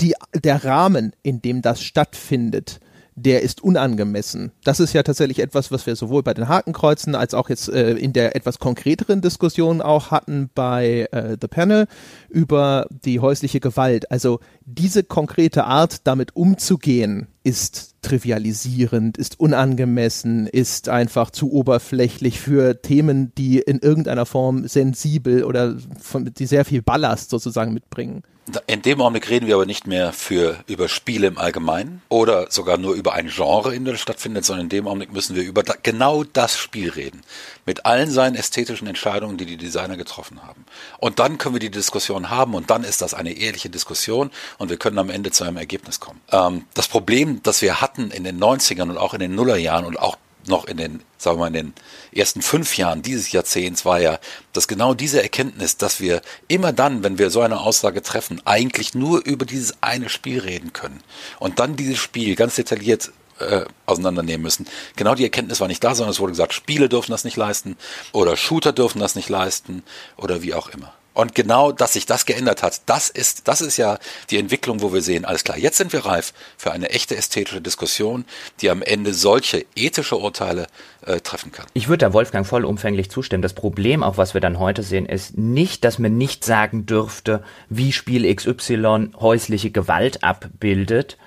die 0.00 0.14
der 0.34 0.64
Rahmen, 0.64 1.12
in 1.22 1.40
dem 1.40 1.62
das 1.62 1.82
stattfindet, 1.82 2.80
der 3.22 3.42
ist 3.42 3.62
unangemessen. 3.62 4.52
Das 4.64 4.80
ist 4.80 4.92
ja 4.92 5.02
tatsächlich 5.02 5.40
etwas, 5.40 5.70
was 5.70 5.86
wir 5.86 5.96
sowohl 5.96 6.22
bei 6.22 6.34
den 6.34 6.48
Hakenkreuzen 6.48 7.14
als 7.14 7.34
auch 7.34 7.48
jetzt 7.48 7.68
äh, 7.68 7.92
in 7.92 8.12
der 8.12 8.36
etwas 8.36 8.58
konkreteren 8.58 9.20
Diskussion 9.20 9.82
auch 9.82 10.10
hatten 10.10 10.50
bei 10.54 11.08
äh, 11.12 11.36
The 11.40 11.48
Panel 11.48 11.86
über 12.28 12.86
die 12.90 13.20
häusliche 13.20 13.60
Gewalt. 13.60 14.10
Also 14.10 14.40
diese 14.64 15.02
konkrete 15.02 15.64
Art, 15.64 16.06
damit 16.06 16.36
umzugehen, 16.36 17.26
ist 17.42 17.94
trivialisierend, 18.02 19.18
ist 19.18 19.40
unangemessen, 19.40 20.46
ist 20.46 20.88
einfach 20.88 21.30
zu 21.30 21.52
oberflächlich 21.52 22.40
für 22.40 22.80
Themen, 22.82 23.32
die 23.36 23.58
in 23.58 23.78
irgendeiner 23.78 24.26
Form 24.26 24.66
sensibel 24.68 25.44
oder 25.44 25.76
von, 26.00 26.32
die 26.32 26.46
sehr 26.46 26.64
viel 26.64 26.82
Ballast 26.82 27.30
sozusagen 27.30 27.72
mitbringen. 27.72 28.22
In 28.66 28.82
dem 28.82 29.00
Augenblick 29.00 29.28
reden 29.28 29.46
wir 29.46 29.56
aber 29.56 29.66
nicht 29.66 29.86
mehr 29.86 30.12
für 30.12 30.56
über 30.66 30.88
Spiele 30.88 31.26
im 31.26 31.38
Allgemeinen 31.38 32.00
oder 32.08 32.50
sogar 32.50 32.78
nur 32.78 32.94
über 32.94 33.12
ein 33.12 33.28
Genre, 33.28 33.74
in 33.74 33.84
dem 33.84 33.92
das 33.92 34.00
stattfindet, 34.00 34.44
sondern 34.44 34.66
in 34.66 34.70
dem 34.70 34.86
Augenblick 34.86 35.12
müssen 35.12 35.36
wir 35.36 35.42
über 35.42 35.62
da, 35.62 35.74
genau 35.82 36.24
das 36.24 36.56
Spiel 36.56 36.88
reden. 36.88 37.22
Mit 37.66 37.84
allen 37.84 38.10
seinen 38.10 38.36
ästhetischen 38.36 38.88
Entscheidungen, 38.88 39.36
die 39.36 39.44
die 39.44 39.58
Designer 39.58 39.98
getroffen 39.98 40.42
haben. 40.46 40.64
Und 40.98 41.18
dann 41.18 41.36
können 41.36 41.56
wir 41.56 41.60
die 41.60 41.70
Diskussion 41.70 42.30
haben 42.30 42.54
und 42.54 42.70
dann 42.70 42.84
ist 42.84 43.02
das 43.02 43.12
eine 43.12 43.32
ehrliche 43.32 43.68
Diskussion 43.68 44.30
und 44.56 44.70
wir 44.70 44.78
können 44.78 44.98
am 44.98 45.10
Ende 45.10 45.30
zu 45.30 45.44
einem 45.44 45.58
Ergebnis 45.58 46.00
kommen. 46.00 46.20
Ähm, 46.32 46.64
das 46.72 46.88
Problem, 46.88 47.42
das 47.42 47.60
wir 47.60 47.82
hatten 47.82 47.87
in 47.96 48.24
den 48.24 48.38
90ern 48.38 48.90
und 48.90 48.98
auch 48.98 49.14
in 49.14 49.20
den 49.20 49.34
Nullerjahren 49.34 49.84
und 49.84 49.98
auch 49.98 50.16
noch 50.46 50.64
in 50.64 50.76
den, 50.76 51.02
sagen 51.16 51.36
wir 51.36 51.40
mal, 51.40 51.46
in 51.48 51.52
den 51.52 51.72
ersten 52.12 52.42
fünf 52.42 52.76
Jahren 52.76 53.02
dieses 53.02 53.32
Jahrzehnts 53.32 53.84
war 53.84 54.00
ja, 54.00 54.18
dass 54.52 54.68
genau 54.68 54.94
diese 54.94 55.22
Erkenntnis, 55.22 55.76
dass 55.76 56.00
wir 56.00 56.22
immer 56.48 56.72
dann, 56.72 57.02
wenn 57.02 57.18
wir 57.18 57.30
so 57.30 57.40
eine 57.40 57.60
Aussage 57.60 58.02
treffen, 58.02 58.40
eigentlich 58.44 58.94
nur 58.94 59.24
über 59.24 59.44
dieses 59.44 59.82
eine 59.82 60.08
Spiel 60.08 60.40
reden 60.40 60.72
können 60.72 61.02
und 61.38 61.58
dann 61.58 61.76
dieses 61.76 61.98
Spiel 61.98 62.34
ganz 62.34 62.56
detailliert 62.56 63.12
äh, 63.40 63.64
auseinandernehmen 63.86 64.42
müssen. 64.42 64.66
Genau 64.96 65.14
die 65.14 65.24
Erkenntnis 65.24 65.60
war 65.60 65.68
nicht 65.68 65.84
da, 65.84 65.94
sondern 65.94 66.12
es 66.12 66.20
wurde 66.20 66.32
gesagt, 66.32 66.54
Spiele 66.54 66.88
dürfen 66.88 67.12
das 67.12 67.24
nicht 67.24 67.36
leisten 67.36 67.76
oder 68.12 68.36
Shooter 68.36 68.72
dürfen 68.72 69.00
das 69.00 69.14
nicht 69.14 69.28
leisten 69.28 69.82
oder 70.16 70.42
wie 70.42 70.54
auch 70.54 70.68
immer. 70.68 70.92
Und 71.18 71.34
genau, 71.34 71.72
dass 71.72 71.94
sich 71.94 72.06
das 72.06 72.26
geändert 72.26 72.62
hat, 72.62 72.82
das 72.86 73.10
ist, 73.10 73.48
das 73.48 73.60
ist 73.60 73.76
ja 73.76 73.98
die 74.30 74.38
Entwicklung, 74.38 74.82
wo 74.82 74.92
wir 74.92 75.02
sehen, 75.02 75.24
alles 75.24 75.42
klar, 75.42 75.58
jetzt 75.58 75.76
sind 75.76 75.92
wir 75.92 76.06
reif 76.06 76.32
für 76.56 76.70
eine 76.70 76.90
echte 76.90 77.16
ästhetische 77.16 77.60
Diskussion, 77.60 78.24
die 78.60 78.70
am 78.70 78.82
Ende 78.82 79.12
solche 79.12 79.66
ethische 79.74 80.16
Urteile 80.16 80.68
äh, 81.04 81.18
treffen 81.18 81.50
kann. 81.50 81.66
Ich 81.74 81.88
würde 81.88 82.06
da 82.06 82.12
Wolfgang 82.12 82.46
vollumfänglich 82.46 83.10
zustimmen. 83.10 83.42
Das 83.42 83.52
Problem, 83.52 84.04
auch 84.04 84.16
was 84.16 84.32
wir 84.34 84.40
dann 84.40 84.60
heute 84.60 84.84
sehen, 84.84 85.06
ist 85.06 85.36
nicht, 85.36 85.82
dass 85.82 85.98
man 85.98 86.16
nicht 86.16 86.44
sagen 86.44 86.86
dürfte, 86.86 87.42
wie 87.68 87.90
Spiel 87.90 88.32
XY 88.32 89.10
häusliche 89.18 89.72
Gewalt 89.72 90.22
abbildet, 90.22 91.18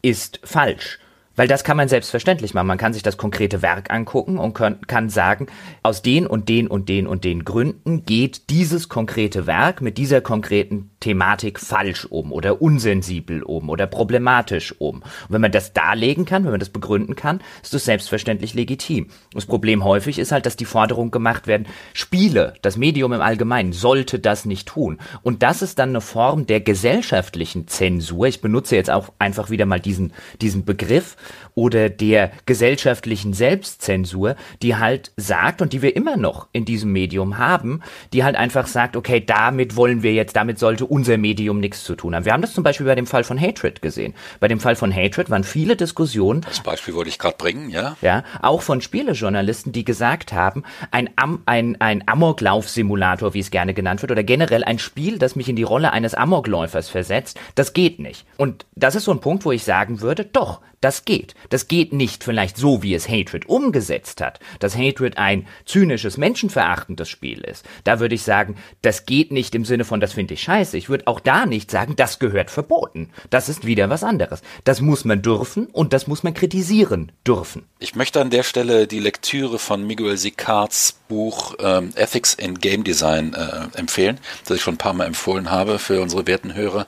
ist 0.00 0.40
falsch 0.42 1.00
weil 1.36 1.48
das 1.48 1.64
kann 1.64 1.76
man 1.76 1.88
selbstverständlich 1.88 2.54
machen. 2.54 2.66
Man 2.66 2.78
kann 2.78 2.92
sich 2.92 3.02
das 3.02 3.16
konkrete 3.16 3.62
Werk 3.62 3.92
angucken 3.92 4.38
und 4.38 4.54
kann, 4.54 4.80
kann 4.86 5.08
sagen, 5.08 5.46
aus 5.82 6.02
den 6.02 6.26
und 6.26 6.48
den 6.48 6.66
und 6.68 6.88
den 6.88 7.06
und 7.06 7.24
den 7.24 7.44
Gründen 7.44 8.04
geht 8.04 8.50
dieses 8.50 8.88
konkrete 8.88 9.46
Werk 9.46 9.80
mit 9.80 9.98
dieser 9.98 10.20
konkreten 10.20 10.90
Thematik 11.00 11.60
falsch 11.60 12.06
um 12.06 12.32
oder 12.32 12.62
unsensibel 12.62 13.42
um 13.42 13.68
oder 13.68 13.86
problematisch 13.86 14.74
um. 14.78 15.02
Und 15.02 15.28
wenn 15.28 15.40
man 15.40 15.52
das 15.52 15.72
darlegen 15.72 16.24
kann, 16.24 16.44
wenn 16.44 16.52
man 16.52 16.60
das 16.60 16.70
begründen 16.70 17.16
kann, 17.16 17.40
ist 17.62 17.74
das 17.74 17.84
selbstverständlich 17.84 18.54
legitim. 18.54 19.08
Das 19.32 19.46
Problem 19.46 19.84
häufig 19.84 20.18
ist 20.18 20.32
halt, 20.32 20.46
dass 20.46 20.56
die 20.56 20.64
Forderung 20.64 21.10
gemacht 21.10 21.46
werden, 21.46 21.66
Spiele, 21.92 22.54
das 22.62 22.76
Medium 22.76 23.12
im 23.12 23.20
Allgemeinen, 23.20 23.72
sollte 23.72 24.18
das 24.18 24.44
nicht 24.44 24.68
tun. 24.68 24.98
Und 25.22 25.42
das 25.42 25.62
ist 25.62 25.78
dann 25.78 25.90
eine 25.90 26.00
Form 26.00 26.46
der 26.46 26.60
gesellschaftlichen 26.60 27.68
Zensur. 27.68 28.26
Ich 28.26 28.40
benutze 28.40 28.76
jetzt 28.76 28.90
auch 28.90 29.12
einfach 29.18 29.50
wieder 29.50 29.66
mal 29.66 29.80
diesen, 29.80 30.12
diesen 30.40 30.64
Begriff, 30.64 31.16
oder 31.54 31.88
der 31.88 32.30
gesellschaftlichen 32.46 33.32
Selbstzensur, 33.32 34.36
die 34.62 34.76
halt 34.76 35.12
sagt 35.16 35.62
und 35.62 35.72
die 35.72 35.82
wir 35.82 35.96
immer 35.96 36.16
noch 36.16 36.48
in 36.52 36.64
diesem 36.64 36.92
Medium 36.92 37.38
haben, 37.38 37.80
die 38.12 38.24
halt 38.24 38.36
einfach 38.36 38.66
sagt, 38.66 38.96
okay, 38.96 39.22
damit 39.24 39.76
wollen 39.76 40.02
wir 40.02 40.12
jetzt, 40.12 40.36
damit 40.36 40.58
sollte 40.58 40.86
unser 40.86 41.16
Medium 41.16 41.60
nichts 41.60 41.84
zu 41.84 41.94
tun 41.94 42.14
haben. 42.14 42.24
Wir 42.24 42.32
haben 42.32 42.42
das 42.42 42.54
zum 42.54 42.64
Beispiel 42.64 42.86
bei 42.86 42.94
dem 42.94 43.06
Fall 43.06 43.24
von 43.24 43.40
Hatred 43.40 43.82
gesehen. 43.82 44.14
Bei 44.40 44.48
dem 44.48 44.60
Fall 44.60 44.76
von 44.76 44.94
Hatred 44.94 45.30
waren 45.30 45.44
viele 45.44 45.76
Diskussionen. 45.76 46.42
Das 46.42 46.60
Beispiel 46.60 46.94
wollte 46.94 47.10
ich 47.10 47.18
gerade 47.18 47.36
bringen, 47.36 47.70
ja. 47.70 47.96
Ja, 48.00 48.24
auch 48.42 48.62
von 48.62 48.80
Spielejournalisten, 48.80 49.72
die 49.72 49.84
gesagt 49.84 50.32
haben, 50.32 50.64
ein, 50.90 51.10
Am 51.16 51.42
ein, 51.46 51.80
ein 51.80 52.06
Amoklauf-Simulator, 52.06 53.34
wie 53.34 53.40
es 53.40 53.50
gerne 53.50 53.74
genannt 53.74 54.02
wird, 54.02 54.12
oder 54.12 54.22
generell 54.22 54.64
ein 54.64 54.78
Spiel, 54.78 55.18
das 55.18 55.36
mich 55.36 55.48
in 55.48 55.56
die 55.56 55.62
Rolle 55.62 55.92
eines 55.92 56.14
Amokläufers 56.14 56.88
versetzt, 56.88 57.38
das 57.54 57.72
geht 57.72 57.98
nicht. 57.98 58.26
Und 58.36 58.66
das 58.74 58.94
ist 58.94 59.04
so 59.04 59.12
ein 59.12 59.20
Punkt, 59.20 59.44
wo 59.44 59.52
ich 59.52 59.64
sagen 59.64 60.00
würde, 60.00 60.24
doch, 60.24 60.60
das 60.84 61.06
geht. 61.06 61.34
Das 61.48 61.66
geht 61.66 61.94
nicht 61.94 62.24
vielleicht 62.24 62.58
so, 62.58 62.82
wie 62.82 62.94
es 62.94 63.08
Hatred 63.08 63.48
umgesetzt 63.48 64.20
hat, 64.20 64.38
dass 64.58 64.76
Hatred 64.76 65.16
ein 65.16 65.46
zynisches, 65.64 66.18
menschenverachtendes 66.18 67.08
Spiel 67.08 67.40
ist. 67.40 67.64
Da 67.84 68.00
würde 68.00 68.14
ich 68.14 68.22
sagen, 68.22 68.56
das 68.82 69.06
geht 69.06 69.32
nicht 69.32 69.54
im 69.54 69.64
Sinne 69.64 69.84
von, 69.84 70.00
das 70.00 70.12
finde 70.12 70.34
ich 70.34 70.42
scheiße. 70.42 70.76
Ich 70.76 70.90
würde 70.90 71.06
auch 71.06 71.20
da 71.20 71.46
nicht 71.46 71.70
sagen, 71.70 71.96
das 71.96 72.18
gehört 72.18 72.50
verboten. 72.50 73.10
Das 73.30 73.48
ist 73.48 73.64
wieder 73.64 73.88
was 73.88 74.04
anderes. 74.04 74.42
Das 74.64 74.82
muss 74.82 75.06
man 75.06 75.22
dürfen 75.22 75.66
und 75.66 75.94
das 75.94 76.06
muss 76.06 76.22
man 76.22 76.34
kritisieren 76.34 77.12
dürfen. 77.26 77.64
Ich 77.78 77.94
möchte 77.94 78.20
an 78.20 78.30
der 78.30 78.42
Stelle 78.42 78.86
die 78.86 79.00
Lektüre 79.00 79.58
von 79.58 79.86
Miguel 79.86 80.18
Sicards 80.18 80.98
Buch 81.08 81.54
ähm, 81.60 81.92
Ethics 81.96 82.34
in 82.34 82.58
Game 82.58 82.84
Design 82.84 83.34
äh, 83.34 83.78
empfehlen, 83.78 84.18
das 84.44 84.56
ich 84.58 84.62
schon 84.62 84.74
ein 84.74 84.78
paar 84.78 84.94
Mal 84.94 85.06
empfohlen 85.06 85.50
habe 85.50 85.78
für 85.78 86.00
unsere 86.00 86.26
werten 86.26 86.54
Hörer, 86.54 86.86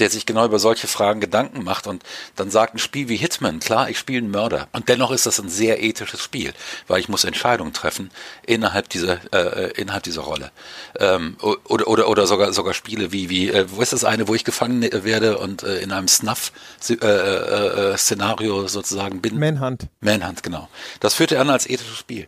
der 0.00 0.10
sich 0.10 0.26
genau 0.26 0.44
über 0.44 0.58
solche 0.58 0.88
Fragen 0.88 1.20
Gedanken 1.20 1.62
macht 1.62 1.86
und 1.86 2.02
dann 2.36 2.50
sagt, 2.50 2.74
ein 2.74 2.78
Spiel 2.78 3.08
wie 3.08 3.16
Hitman, 3.16 3.60
klar, 3.60 3.90
ich 3.90 3.98
spiele 3.98 4.18
einen 4.18 4.30
Mörder. 4.30 4.68
Und 4.72 4.88
dennoch 4.88 5.10
ist 5.10 5.26
das 5.26 5.38
ein 5.38 5.48
sehr 5.48 5.82
ethisches 5.82 6.22
Spiel, 6.22 6.52
weil 6.88 7.00
ich 7.00 7.08
muss 7.08 7.24
Entscheidungen 7.24 7.72
treffen 7.72 8.10
innerhalb 8.46 8.88
dieser, 8.88 9.18
äh, 9.32 9.72
innerhalb 9.80 10.02
dieser 10.02 10.22
Rolle. 10.22 10.50
Ähm, 10.98 11.36
oder, 11.40 11.86
oder, 11.86 12.08
oder 12.08 12.26
sogar, 12.26 12.52
sogar 12.52 12.74
Spiele 12.74 13.12
wie, 13.12 13.28
wie, 13.28 13.50
äh, 13.50 13.66
wo 13.68 13.82
ist 13.82 13.92
das 13.92 14.04
eine, 14.04 14.28
wo 14.28 14.34
ich 14.34 14.44
gefangen 14.44 14.82
werde 14.82 15.38
und 15.38 15.62
äh, 15.62 15.80
in 15.80 15.92
einem 15.92 16.08
Snuff-Szenario 16.08 18.56
äh, 18.56 18.62
äh, 18.62 18.64
äh 18.64 18.68
sozusagen 18.68 19.20
bin? 19.20 19.38
Manhunt. 19.38 19.86
Manhunt, 20.00 20.42
genau. 20.42 20.68
Das 21.00 21.14
führte 21.14 21.36
er 21.36 21.42
an 21.42 21.50
als 21.50 21.68
ethisches 21.68 21.98
Spiel. 21.98 22.26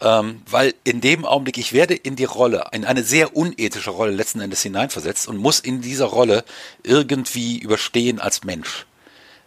Ähm, 0.00 0.42
weil 0.50 0.74
in 0.84 1.00
dem 1.00 1.24
Augenblick, 1.24 1.56
ich 1.56 1.72
werde 1.72 1.94
in 1.94 2.16
die 2.16 2.24
Rolle, 2.24 2.66
in 2.72 2.84
eine 2.84 3.04
sehr 3.04 3.36
unethische 3.36 3.90
Rolle 3.90 4.12
letzten 4.12 4.40
Endes 4.40 4.62
hineinversetzt 4.62 5.28
und 5.28 5.36
muss 5.36 5.60
in 5.60 5.80
dieser 5.80 6.06
Rolle 6.06 6.44
irgendwie 6.82 7.58
überstehen 7.58 8.20
als 8.20 8.44
Mensch 8.44 8.86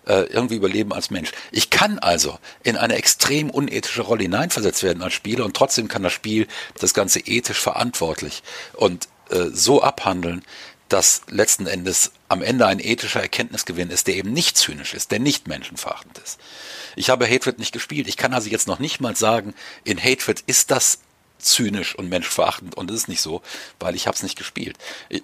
äh, 0.07 0.23
irgendwie 0.23 0.55
überleben 0.55 0.93
als 0.93 1.12
Mensch. 1.12 1.31
Ich 1.51 1.69
kann 1.69 1.99
also 1.99 2.39
in 2.63 2.77
eine 2.77 2.95
extrem 2.95 3.49
unethische 3.49 4.01
Rolle 4.01 4.23
hineinversetzt 4.23 4.83
werden 4.83 5.03
als 5.03 5.13
Spieler 5.13 5.45
und 5.45 5.55
trotzdem 5.55 5.88
kann 5.88 6.03
das 6.03 6.13
Spiel 6.13 6.47
das 6.79 6.93
Ganze 6.93 7.19
ethisch 7.19 7.60
verantwortlich 7.60 8.41
und 8.73 9.07
äh, 9.29 9.45
so 9.51 9.81
abhandeln, 9.81 10.43
dass 10.89 11.23
letzten 11.29 11.67
Endes 11.67 12.12
am 12.29 12.41
Ende 12.41 12.65
ein 12.65 12.79
ethischer 12.79 13.21
Erkenntnisgewinn 13.21 13.89
ist, 13.89 14.07
der 14.07 14.15
eben 14.15 14.31
nicht 14.31 14.57
zynisch 14.57 14.93
ist, 14.93 15.12
der 15.12 15.19
nicht 15.19 15.47
menschenverachtend 15.47 16.17
ist. 16.19 16.39
Ich 16.97 17.10
habe 17.10 17.29
Hatred 17.29 17.60
nicht 17.60 17.71
gespielt. 17.71 18.07
Ich 18.07 18.17
kann 18.17 18.33
also 18.33 18.49
jetzt 18.49 18.67
noch 18.67 18.79
nicht 18.79 18.99
mal 18.99 19.15
sagen, 19.15 19.53
in 19.83 20.03
Hatred 20.03 20.41
ist 20.47 20.71
das 20.71 20.99
zynisch 21.39 21.95
und 21.95 22.10
menschverachtend 22.10 22.75
und 22.75 22.89
es 22.89 22.97
ist 22.97 23.07
nicht 23.07 23.21
so, 23.21 23.41
weil 23.79 23.95
ich 23.95 24.07
habe 24.07 24.15
es 24.15 24.23
nicht 24.23 24.38
gespielt. 24.38 24.75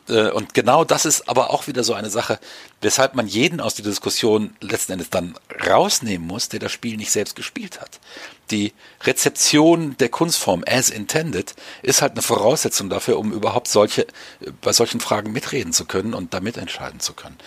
Äh, 0.08 0.30
und 0.30 0.54
genau 0.54 0.84
das 0.84 1.06
ist 1.06 1.28
aber 1.28 1.50
auch 1.50 1.68
wieder 1.68 1.84
so 1.84 1.94
eine 1.94 2.12
Sache, 2.12 2.40
weshalb 2.82 3.16
man 3.16 3.28
jeden 3.28 3.60
aus 3.60 3.76
der 3.76 3.86
Diskussion 3.86 4.56
letzten 4.62 4.94
Endes 4.94 5.10
dann 5.10 5.36
rausnehmen 5.66 6.26
muss, 6.28 6.50
der 6.50 6.60
das 6.60 6.72
Spiel 6.72 6.98
nicht 6.98 7.12
selbst 7.12 7.36
gespielt 7.36 7.82
hat. 7.82 8.00
Die 8.52 8.74
Rezeption 9.02 9.98
der 9.98 10.10
Kunstform 10.10 10.64
as 10.68 10.90
intended 10.90 11.56
ist 11.82 12.02
halt 12.02 12.14
eine 12.14 12.22
Voraussetzung 12.22 12.90
dafür, 12.90 13.18
um 13.18 13.32
überhaupt 13.32 13.68
solche, 13.68 14.06
bei 14.62 14.74
solchen 14.74 15.00
Fragen 15.00 15.32
mitreden 15.32 15.74
zu 15.74 15.86
können 15.86 16.14
und 16.14 16.34
da 16.34 16.40
mitentscheiden 16.40 17.00
zu 17.00 17.14
können. 17.14 17.38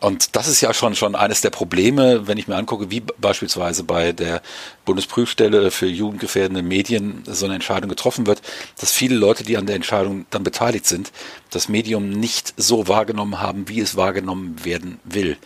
Und 0.00 0.36
das 0.36 0.48
ist 0.48 0.60
ja 0.60 0.74
schon, 0.74 0.94
schon 0.94 1.14
eines 1.14 1.40
der 1.40 1.50
Probleme, 1.50 2.26
wenn 2.26 2.38
ich 2.38 2.48
mir 2.48 2.56
angucke, 2.56 2.90
wie 2.90 3.00
beispielsweise 3.00 3.84
bei 3.84 4.12
der 4.12 4.42
Bundesprüfstelle 4.84 5.70
für 5.70 5.86
jugendgefährdende 5.86 6.62
Medien 6.62 7.22
so 7.26 7.46
eine 7.46 7.54
Entscheidung 7.54 7.88
getroffen 7.88 8.26
wird, 8.26 8.42
dass 8.78 8.92
viele 8.92 9.16
Leute, 9.16 9.44
die 9.44 9.56
an 9.56 9.66
der 9.66 9.76
Entscheidung 9.76 10.26
dann 10.30 10.44
beteiligt 10.44 10.86
sind, 10.86 11.12
das 11.50 11.68
Medium 11.68 12.10
nicht 12.10 12.54
so 12.56 12.88
wahrgenommen 12.88 13.40
haben, 13.40 13.68
wie 13.68 13.80
es 13.80 13.96
wahrgenommen 13.96 14.64
werden 14.64 15.00
will. 15.04 15.38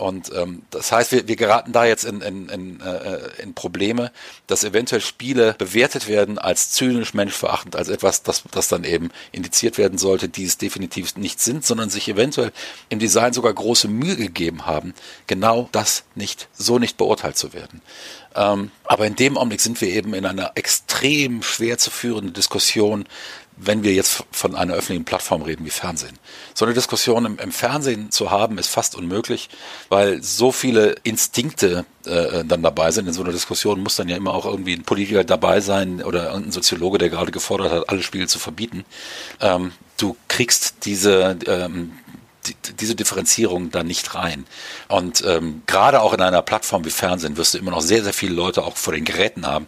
Und 0.00 0.32
ähm, 0.34 0.62
das 0.70 0.90
heißt, 0.90 1.12
wir, 1.12 1.28
wir 1.28 1.36
geraten 1.36 1.72
da 1.72 1.84
jetzt 1.84 2.04
in, 2.04 2.22
in, 2.22 2.48
in, 2.48 2.80
äh, 2.80 3.18
in 3.42 3.52
Probleme, 3.52 4.10
dass 4.46 4.64
eventuell 4.64 5.02
Spiele 5.02 5.54
bewertet 5.58 6.08
werden 6.08 6.38
als 6.38 6.70
zynisch, 6.70 7.12
menschverachtend, 7.12 7.76
als 7.76 7.90
etwas, 7.90 8.22
das, 8.22 8.44
das 8.50 8.68
dann 8.68 8.84
eben 8.84 9.10
indiziert 9.30 9.76
werden 9.76 9.98
sollte, 9.98 10.30
die 10.30 10.44
es 10.44 10.56
definitiv 10.56 11.16
nicht 11.16 11.38
sind, 11.40 11.66
sondern 11.66 11.90
sich 11.90 12.08
eventuell 12.08 12.50
im 12.88 12.98
Design 12.98 13.34
sogar 13.34 13.52
große 13.52 13.88
Mühe 13.88 14.16
gegeben 14.16 14.64
haben, 14.64 14.94
genau 15.26 15.68
das 15.70 16.04
nicht, 16.14 16.48
so 16.54 16.78
nicht 16.78 16.96
beurteilt 16.96 17.36
zu 17.36 17.52
werden. 17.52 17.82
Ähm, 18.34 18.70
aber 18.84 19.06
in 19.06 19.16
dem 19.16 19.36
Augenblick 19.36 19.60
sind 19.60 19.80
wir 19.82 19.88
eben 19.88 20.14
in 20.14 20.24
einer 20.24 20.52
extrem 20.54 21.42
schwer 21.42 21.76
zu 21.76 21.90
führenden 21.90 22.32
Diskussion, 22.32 23.04
wenn 23.62 23.82
wir 23.82 23.92
jetzt 23.92 24.24
von 24.32 24.54
einer 24.54 24.74
öffentlichen 24.74 25.04
Plattform 25.04 25.42
reden 25.42 25.64
wie 25.66 25.70
Fernsehen. 25.70 26.18
So 26.54 26.64
eine 26.64 26.74
Diskussion 26.74 27.26
im, 27.26 27.38
im 27.38 27.52
Fernsehen 27.52 28.10
zu 28.10 28.30
haben, 28.30 28.56
ist 28.58 28.68
fast 28.68 28.94
unmöglich, 28.94 29.50
weil 29.88 30.22
so 30.22 30.50
viele 30.50 30.96
Instinkte 31.02 31.84
äh, 32.06 32.44
dann 32.44 32.62
dabei 32.62 32.90
sind. 32.90 33.06
In 33.06 33.12
so 33.12 33.22
einer 33.22 33.32
Diskussion 33.32 33.82
muss 33.82 33.96
dann 33.96 34.08
ja 34.08 34.16
immer 34.16 34.34
auch 34.34 34.46
irgendwie 34.46 34.72
ein 34.72 34.84
Politiker 34.84 35.24
dabei 35.24 35.60
sein 35.60 36.02
oder 36.02 36.28
irgendein 36.28 36.52
Soziologe, 36.52 36.98
der 36.98 37.10
gerade 37.10 37.32
gefordert 37.32 37.72
hat, 37.72 37.88
alle 37.90 38.02
Spiele 38.02 38.26
zu 38.26 38.38
verbieten. 38.38 38.84
Ähm, 39.40 39.72
du 39.98 40.16
kriegst 40.28 40.86
diese, 40.86 41.36
ähm, 41.46 41.92
die, 42.46 42.54
diese 42.80 42.94
Differenzierung 42.94 43.70
da 43.70 43.82
nicht 43.82 44.14
rein. 44.14 44.46
Und 44.88 45.22
ähm, 45.26 45.62
gerade 45.66 46.00
auch 46.00 46.14
in 46.14 46.22
einer 46.22 46.40
Plattform 46.40 46.86
wie 46.86 46.90
Fernsehen 46.90 47.36
wirst 47.36 47.52
du 47.52 47.58
immer 47.58 47.72
noch 47.72 47.82
sehr, 47.82 48.02
sehr 48.02 48.14
viele 48.14 48.34
Leute 48.34 48.64
auch 48.64 48.78
vor 48.78 48.94
den 48.94 49.04
Geräten 49.04 49.46
haben, 49.46 49.66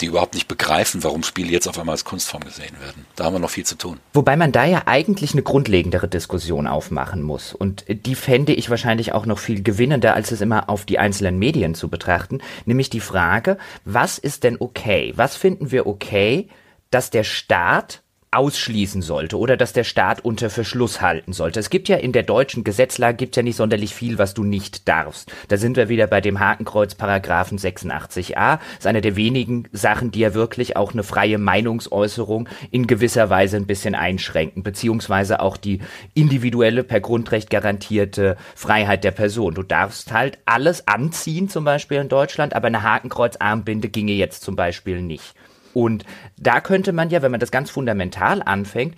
die 0.00 0.06
überhaupt 0.06 0.34
nicht 0.34 0.48
begreifen, 0.48 1.02
warum 1.04 1.22
Spiele 1.22 1.50
jetzt 1.50 1.68
auf 1.68 1.78
einmal 1.78 1.94
als 1.94 2.04
Kunstform 2.04 2.44
gesehen 2.44 2.74
werden. 2.80 3.06
Da 3.16 3.24
haben 3.24 3.34
wir 3.34 3.40
noch 3.40 3.50
viel 3.50 3.66
zu 3.66 3.76
tun. 3.76 3.98
Wobei 4.12 4.36
man 4.36 4.52
da 4.52 4.64
ja 4.64 4.82
eigentlich 4.86 5.32
eine 5.32 5.42
grundlegendere 5.42 6.08
Diskussion 6.08 6.66
aufmachen 6.66 7.22
muss. 7.22 7.52
Und 7.52 7.84
die 7.88 8.14
fände 8.14 8.52
ich 8.52 8.70
wahrscheinlich 8.70 9.12
auch 9.12 9.26
noch 9.26 9.38
viel 9.38 9.62
gewinnender, 9.62 10.14
als 10.14 10.30
es 10.32 10.40
immer 10.40 10.68
auf 10.68 10.84
die 10.84 10.98
einzelnen 10.98 11.38
Medien 11.38 11.74
zu 11.74 11.88
betrachten. 11.88 12.40
Nämlich 12.64 12.90
die 12.90 13.00
Frage, 13.00 13.58
was 13.84 14.18
ist 14.18 14.44
denn 14.44 14.56
okay? 14.60 15.12
Was 15.16 15.36
finden 15.36 15.70
wir 15.70 15.86
okay, 15.86 16.48
dass 16.90 17.10
der 17.10 17.24
Staat 17.24 18.02
ausschließen 18.36 19.00
sollte 19.00 19.38
oder 19.38 19.56
dass 19.56 19.72
der 19.72 19.84
Staat 19.84 20.24
unter 20.24 20.50
Verschluss 20.50 21.00
halten 21.00 21.32
sollte. 21.32 21.58
Es 21.58 21.70
gibt 21.70 21.88
ja 21.88 21.96
in 21.96 22.12
der 22.12 22.22
deutschen 22.22 22.64
Gesetzlage 22.64 23.16
gibt 23.16 23.34
ja 23.36 23.42
nicht 23.42 23.56
sonderlich 23.56 23.94
viel, 23.94 24.18
was 24.18 24.34
du 24.34 24.44
nicht 24.44 24.86
darfst. 24.88 25.32
Da 25.48 25.56
sind 25.56 25.76
wir 25.76 25.88
wieder 25.88 26.06
bei 26.06 26.20
dem 26.20 26.38
Hakenkreuz 26.38 26.94
Paragraphen 26.94 27.58
86a. 27.58 28.58
Das 28.58 28.60
ist 28.80 28.86
eine 28.86 29.00
der 29.00 29.16
wenigen 29.16 29.68
Sachen, 29.72 30.10
die 30.10 30.20
ja 30.20 30.34
wirklich 30.34 30.76
auch 30.76 30.92
eine 30.92 31.02
freie 31.02 31.38
Meinungsäußerung 31.38 32.48
in 32.70 32.86
gewisser 32.86 33.30
Weise 33.30 33.56
ein 33.56 33.66
bisschen 33.66 33.94
einschränken, 33.94 34.62
beziehungsweise 34.62 35.40
auch 35.40 35.56
die 35.56 35.80
individuelle 36.12 36.84
per 36.84 37.00
Grundrecht 37.00 37.48
garantierte 37.48 38.36
Freiheit 38.54 39.02
der 39.02 39.12
Person. 39.12 39.54
Du 39.54 39.62
darfst 39.62 40.12
halt 40.12 40.38
alles 40.44 40.86
anziehen, 40.86 41.48
zum 41.48 41.64
Beispiel 41.64 41.98
in 41.98 42.08
Deutschland, 42.08 42.54
aber 42.54 42.66
eine 42.66 42.82
Hakenkreuzarmbinde 42.82 43.88
ginge 43.88 44.12
jetzt 44.12 44.42
zum 44.42 44.56
Beispiel 44.56 45.00
nicht. 45.00 45.34
Und 45.76 46.06
da 46.38 46.62
könnte 46.62 46.94
man 46.94 47.10
ja, 47.10 47.20
wenn 47.20 47.30
man 47.30 47.38
das 47.38 47.50
ganz 47.50 47.68
fundamental 47.68 48.40
anfängt, 48.42 48.94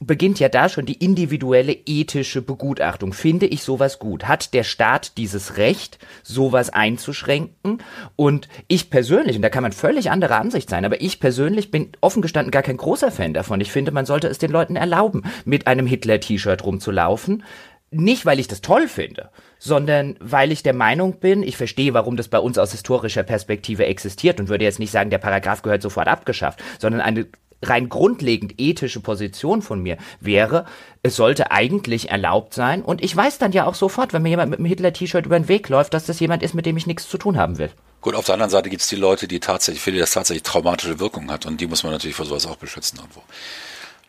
beginnt 0.00 0.40
ja 0.40 0.48
da 0.48 0.68
schon 0.68 0.84
die 0.84 1.04
individuelle 1.04 1.72
ethische 1.86 2.42
Begutachtung. 2.42 3.12
Finde 3.12 3.46
ich 3.46 3.62
sowas 3.62 4.00
gut? 4.00 4.26
Hat 4.26 4.52
der 4.52 4.64
Staat 4.64 5.18
dieses 5.18 5.56
Recht, 5.56 6.00
sowas 6.24 6.70
einzuschränken? 6.70 7.78
Und 8.16 8.48
ich 8.66 8.90
persönlich, 8.90 9.36
und 9.36 9.42
da 9.42 9.50
kann 9.50 9.62
man 9.62 9.70
völlig 9.70 10.10
anderer 10.10 10.40
Ansicht 10.40 10.68
sein, 10.68 10.84
aber 10.84 11.00
ich 11.00 11.20
persönlich 11.20 11.70
bin 11.70 11.92
offen 12.00 12.22
gestanden 12.22 12.50
gar 12.50 12.64
kein 12.64 12.76
großer 12.76 13.12
Fan 13.12 13.32
davon. 13.32 13.60
Ich 13.60 13.70
finde, 13.70 13.92
man 13.92 14.04
sollte 14.04 14.26
es 14.26 14.38
den 14.38 14.50
Leuten 14.50 14.74
erlauben, 14.74 15.22
mit 15.44 15.68
einem 15.68 15.86
Hitler-T-Shirt 15.86 16.64
rumzulaufen. 16.64 17.44
Nicht, 17.92 18.26
weil 18.26 18.40
ich 18.40 18.48
das 18.48 18.62
toll 18.62 18.88
finde, 18.88 19.30
sondern 19.58 20.16
weil 20.20 20.52
ich 20.52 20.62
der 20.62 20.74
Meinung 20.74 21.18
bin, 21.18 21.42
ich 21.42 21.56
verstehe, 21.56 21.94
warum 21.94 22.16
das 22.16 22.28
bei 22.28 22.38
uns 22.38 22.58
aus 22.58 22.72
historischer 22.72 23.22
Perspektive 23.22 23.86
existiert 23.86 24.40
und 24.40 24.48
würde 24.48 24.64
jetzt 24.64 24.78
nicht 24.78 24.90
sagen, 24.90 25.10
der 25.10 25.18
Paragraph 25.18 25.62
gehört 25.62 25.82
sofort 25.82 26.08
abgeschafft, 26.08 26.62
sondern 26.78 27.00
eine 27.00 27.26
rein 27.62 27.88
grundlegend 27.88 28.54
ethische 28.58 29.00
Position 29.00 29.62
von 29.62 29.82
mir 29.82 29.96
wäre, 30.20 30.66
es 31.02 31.16
sollte 31.16 31.50
eigentlich 31.50 32.10
erlaubt 32.10 32.54
sein 32.54 32.82
und 32.82 33.02
ich 33.02 33.16
weiß 33.16 33.38
dann 33.38 33.52
ja 33.52 33.66
auch 33.66 33.74
sofort, 33.74 34.12
wenn 34.12 34.22
mir 34.22 34.28
jemand 34.30 34.50
mit 34.50 34.58
einem 34.58 34.66
Hitler-T-Shirt 34.66 35.26
über 35.26 35.38
den 35.38 35.48
Weg 35.48 35.68
läuft, 35.68 35.94
dass 35.94 36.06
das 36.06 36.20
jemand 36.20 36.42
ist, 36.42 36.54
mit 36.54 36.66
dem 36.66 36.76
ich 36.76 36.86
nichts 36.86 37.08
zu 37.08 37.18
tun 37.18 37.38
haben 37.38 37.58
will. 37.58 37.70
Gut, 38.02 38.14
auf 38.14 38.26
der 38.26 38.34
anderen 38.34 38.50
Seite 38.50 38.70
gibt 38.70 38.82
es 38.82 38.88
die 38.88 38.96
Leute, 38.96 39.26
die 39.26 39.40
tatsächlich, 39.40 39.82
für 39.82 39.90
die 39.90 39.98
das 39.98 40.12
tatsächlich 40.12 40.42
traumatische 40.42 41.00
Wirkung 41.00 41.30
hat 41.30 41.46
und 41.46 41.60
die 41.60 41.66
muss 41.66 41.82
man 41.82 41.92
natürlich 41.92 42.16
vor 42.16 42.26
sowas 42.26 42.46
auch 42.46 42.56
beschützen 42.56 42.98
irgendwo. 42.98 43.22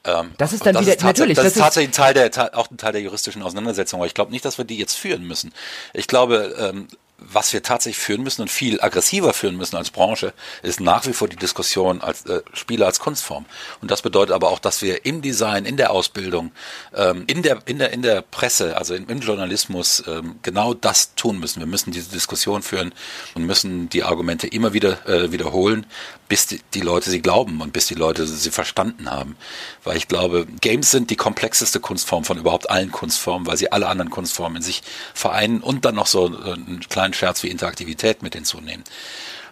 Ähm, 0.08 0.32
das 0.38 0.54
ist 0.54 0.66
dann 0.66 0.74
das 0.74 0.84
wieder, 0.84 0.96
ist 0.96 1.04
natürlich. 1.04 1.36
Das, 1.36 1.46
das 1.46 1.56
ist 1.56 1.62
tatsächlich 1.62 1.90
ein 1.90 2.14
Teil 2.14 2.14
der, 2.14 2.58
auch 2.58 2.72
ein 2.72 2.78
Teil 2.78 2.94
der 2.94 3.02
juristischen 3.02 3.44
Auseinandersetzung, 3.44 4.00
aber 4.00 4.08
ich 4.08 4.14
glaube 4.14 4.32
nicht, 4.32 4.46
dass 4.46 4.58
wir 4.58 4.66
die 4.66 4.78
jetzt 4.78 4.96
führen 4.96 5.28
müssen. 5.28 5.54
Ich 5.94 6.08
glaube, 6.08 6.56
ähm, 6.58 6.88
was 7.20 7.52
wir 7.52 7.64
tatsächlich 7.64 8.04
führen 8.04 8.22
müssen 8.22 8.44
und 8.44 8.52
viel 8.52 8.80
aggressiver 8.80 9.34
führen 9.34 9.58
müssen 9.58 9.76
als 9.76 9.90
Branche, 9.90 10.34
ist 10.62 10.80
nach 10.80 11.06
wie 11.08 11.14
vor 11.14 11.28
die 11.28 11.36
Diskussion 11.36 12.02
als 12.02 12.26
äh, 12.28 12.42
Spiele 12.54 12.86
als 12.86 13.00
Kunstform. 13.00 13.46
Und 13.82 13.90
das 13.90 14.04
bedeutet 14.04 14.34
aber 14.36 14.50
auch, 14.50 14.60
dass 14.60 14.82
wir 14.82 15.06
im 15.06 15.22
Design, 15.22 15.66
in 15.66 15.78
der 15.78 15.92
Ausbildung, 15.92 16.52
ähm, 16.94 17.24
in 17.28 17.42
der 17.42 17.60
in 17.66 17.80
der 17.80 17.92
in 17.92 18.04
der 18.04 18.22
Presse, 18.22 18.78
also 18.78 18.94
im, 18.94 19.10
im 19.10 19.20
Journalismus 19.20 20.04
ähm, 20.08 20.36
genau 20.44 20.76
das 20.76 21.16
tun 21.16 21.40
müssen. 21.40 21.60
Wir 21.60 21.68
müssen 21.68 21.92
diese 21.92 22.12
Diskussion 22.12 22.62
führen 22.62 22.94
und 23.34 23.46
müssen 23.46 23.90
die 23.90 24.04
Argumente 24.04 24.48
immer 24.48 24.74
wieder 24.74 25.08
äh, 25.08 25.32
wiederholen, 25.32 25.88
bis 26.28 26.46
die, 26.46 26.62
die 26.74 26.82
Leute 26.82 27.10
sie 27.10 27.22
glauben 27.22 27.62
und 27.62 27.74
bis 27.74 27.88
die 27.88 27.96
Leute 27.96 28.28
sie 28.28 28.52
verstanden 28.52 29.10
haben. 29.10 29.38
Weil 29.84 29.98
ich 29.98 30.08
glaube, 30.08 30.46
Games 30.62 30.92
sind 30.92 31.10
die 31.10 31.16
komplexeste 31.16 31.80
Kunstform 31.80 32.26
von 32.26 32.38
überhaupt 32.38 32.70
allen 32.70 32.92
Kunstformen, 32.92 33.48
weil 33.48 33.58
sie 33.58 33.72
alle 33.72 33.88
anderen 33.88 34.12
Kunstformen 34.12 34.58
in 34.58 34.62
sich 34.62 34.84
vereinen 35.14 35.62
und 35.62 35.86
dann 35.86 35.96
noch 35.96 36.08
so 36.08 36.28
äh, 36.28 36.54
einen 36.54 36.82
kleinen 36.90 37.07
Scherz 37.14 37.44
wie 37.44 37.50
Interaktivität 37.50 38.22
mit 38.22 38.36
hinzunehmen. 38.36 38.84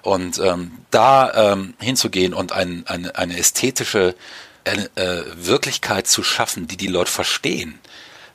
Und 0.02 0.40
ähm, 0.40 0.72
da 0.92 1.54
ähm, 1.54 1.74
hinzugehen 1.80 2.34
und 2.34 2.52
ein, 2.52 2.86
eine, 2.88 3.16
eine 3.16 3.38
ästhetische 3.38 4.16
äh, 4.64 5.22
Wirklichkeit 5.36 6.08
zu 6.08 6.24
schaffen, 6.24 6.68
die 6.68 6.78
die 6.78 6.88
Leute 6.88 7.12
verstehen, 7.12 7.80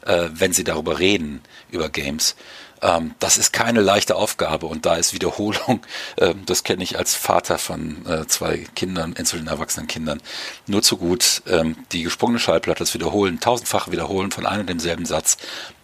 äh, 0.05 0.29
wenn 0.33 0.53
sie 0.53 0.65
darüber 0.65 0.99
reden, 0.99 1.43
über 1.71 1.89
Games, 1.89 2.35
Ähm, 2.83 3.15
das 3.19 3.39
ist 3.39 3.53
keine 3.53 3.81
leichte 3.81 4.17
Aufgabe 4.17 4.67
und 4.67 4.87
da 4.87 4.97
ist 4.97 5.13
Wiederholung, 5.13 5.83
äh, 6.17 6.35
das 6.47 6.65
kenne 6.65 6.83
ich 6.83 6.99
als 6.99 7.15
Vater 7.15 7.59
von 7.59 8.07
äh, 8.07 8.27
zwei 8.27 8.67
Kindern, 8.75 9.13
inzwischen 9.13 9.49
erwachsenen 9.49 9.87
Kindern, 9.87 10.21
nur 10.67 10.83
zu 10.83 10.97
gut. 10.97 11.43
Ähm, 11.47 11.77
die 11.93 12.03
gesprungene 12.05 12.39
Schallplatte, 12.39 12.81
das 12.81 12.95
Wiederholen, 12.95 13.41
tausendfache 13.41 13.93
Wiederholen 13.93 14.31
von 14.31 14.47
einem 14.47 14.61
und 14.61 14.71
demselben 14.71 15.05
Satz, 15.05 15.37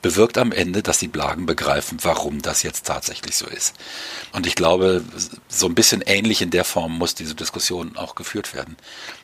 bewirkt 0.07 0.39
am 0.39 0.53
Ende, 0.53 0.85
dass 0.85 0.99
die 0.99 1.09
Blagen 1.09 1.47
begreifen, 1.47 1.99
warum 2.03 2.41
das 2.41 2.63
jetzt 2.63 2.87
tatsächlich 2.87 3.35
so 3.35 3.45
ist. 3.45 3.75
Und 4.31 4.47
ich 4.47 4.55
glaube, 4.55 5.03
so 5.49 5.67
ein 5.67 5.75
bisschen 5.75 6.01
ähnlich 6.01 6.43
in 6.43 6.51
der 6.51 6.65
Form 6.65 6.97
muss 6.97 7.17
diese 7.17 7.35
Diskussion 7.35 7.97
auch 7.97 8.15
geführt 8.15 8.55
werden. 8.55 8.77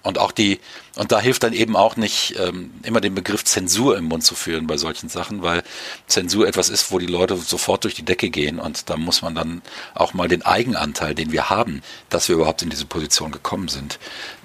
Und 0.02 0.18
auch 0.18 0.32
die, 0.32 0.58
und 0.96 1.12
da 1.12 1.20
hilft 1.20 1.44
dann 1.44 1.52
eben 1.52 1.76
auch 1.76 1.94
nicht 1.94 2.34
ähm, 2.36 2.72
immer 2.82 3.00
den 3.00 3.14
Begriff 3.14 3.44
Zensur 3.44 3.96
im 3.96 4.06
Mund 4.06 4.24
zu 4.24 4.34
führen 4.34 4.66
bei 4.66 4.76
solchen 4.76 5.08
Sachen, 5.08 5.42
weil 5.42 5.62
Zensur 6.08 6.48
etwas 6.48 6.68
ist, 6.68 6.90
wo 6.90 6.98
die 6.98 7.06
Leute 7.06 7.36
sofort 7.36 7.84
durch 7.84 7.94
die 7.94 8.04
Decke 8.04 8.28
gehen 8.28 8.58
und 8.58 8.90
da 8.90 8.96
muss 8.96 9.22
man 9.22 9.36
dann 9.36 9.62
auch 9.94 10.14
mal 10.14 10.26
den 10.26 10.42
Eigenanteil, 10.42 11.14
den 11.14 11.30
wir 11.30 11.48
haben, 11.48 11.82
dass 12.08 12.28
wir 12.28 12.34
überhaupt 12.34 12.62
in 12.62 12.70
diese 12.70 12.86
Position 12.86 13.30
gekommen 13.30 13.68
sind, 13.68 14.00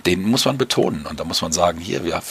den 0.05 0.21
muss 0.21 0.45
man 0.45 0.59
betonen 0.59 1.07
und 1.07 1.19
da 1.19 1.23
muss 1.23 1.41
man 1.41 1.51
sagen, 1.51 1.79
hier, 1.79 2.03
wir 2.03 2.21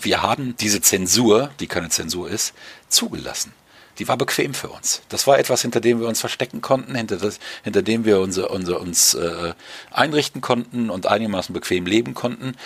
wir 0.00 0.22
haben 0.22 0.56
diese 0.58 0.80
Zensur, 0.80 1.50
die 1.60 1.66
keine 1.66 1.88
Zensur 1.88 2.30
ist, 2.30 2.54
zugelassen. 2.88 3.52
Die 3.98 4.08
war 4.08 4.16
bequem 4.16 4.52
für 4.52 4.68
uns. 4.68 5.00
Das 5.08 5.26
war 5.26 5.38
etwas, 5.38 5.62
hinter 5.62 5.80
dem 5.80 6.00
wir 6.00 6.08
uns 6.08 6.20
verstecken 6.20 6.60
konnten, 6.60 6.94
hinter, 6.94 7.16
das, 7.16 7.38
hinter 7.64 7.82
dem 7.82 8.04
wir 8.04 8.20
unser, 8.20 8.50
unser, 8.50 8.80
uns 8.80 9.14
äh, 9.14 9.54
einrichten 9.90 10.42
konnten 10.42 10.90
und 10.90 11.06
einigermaßen 11.06 11.54
bequem 11.54 11.86
leben 11.86 12.12
konnten. 12.12 12.56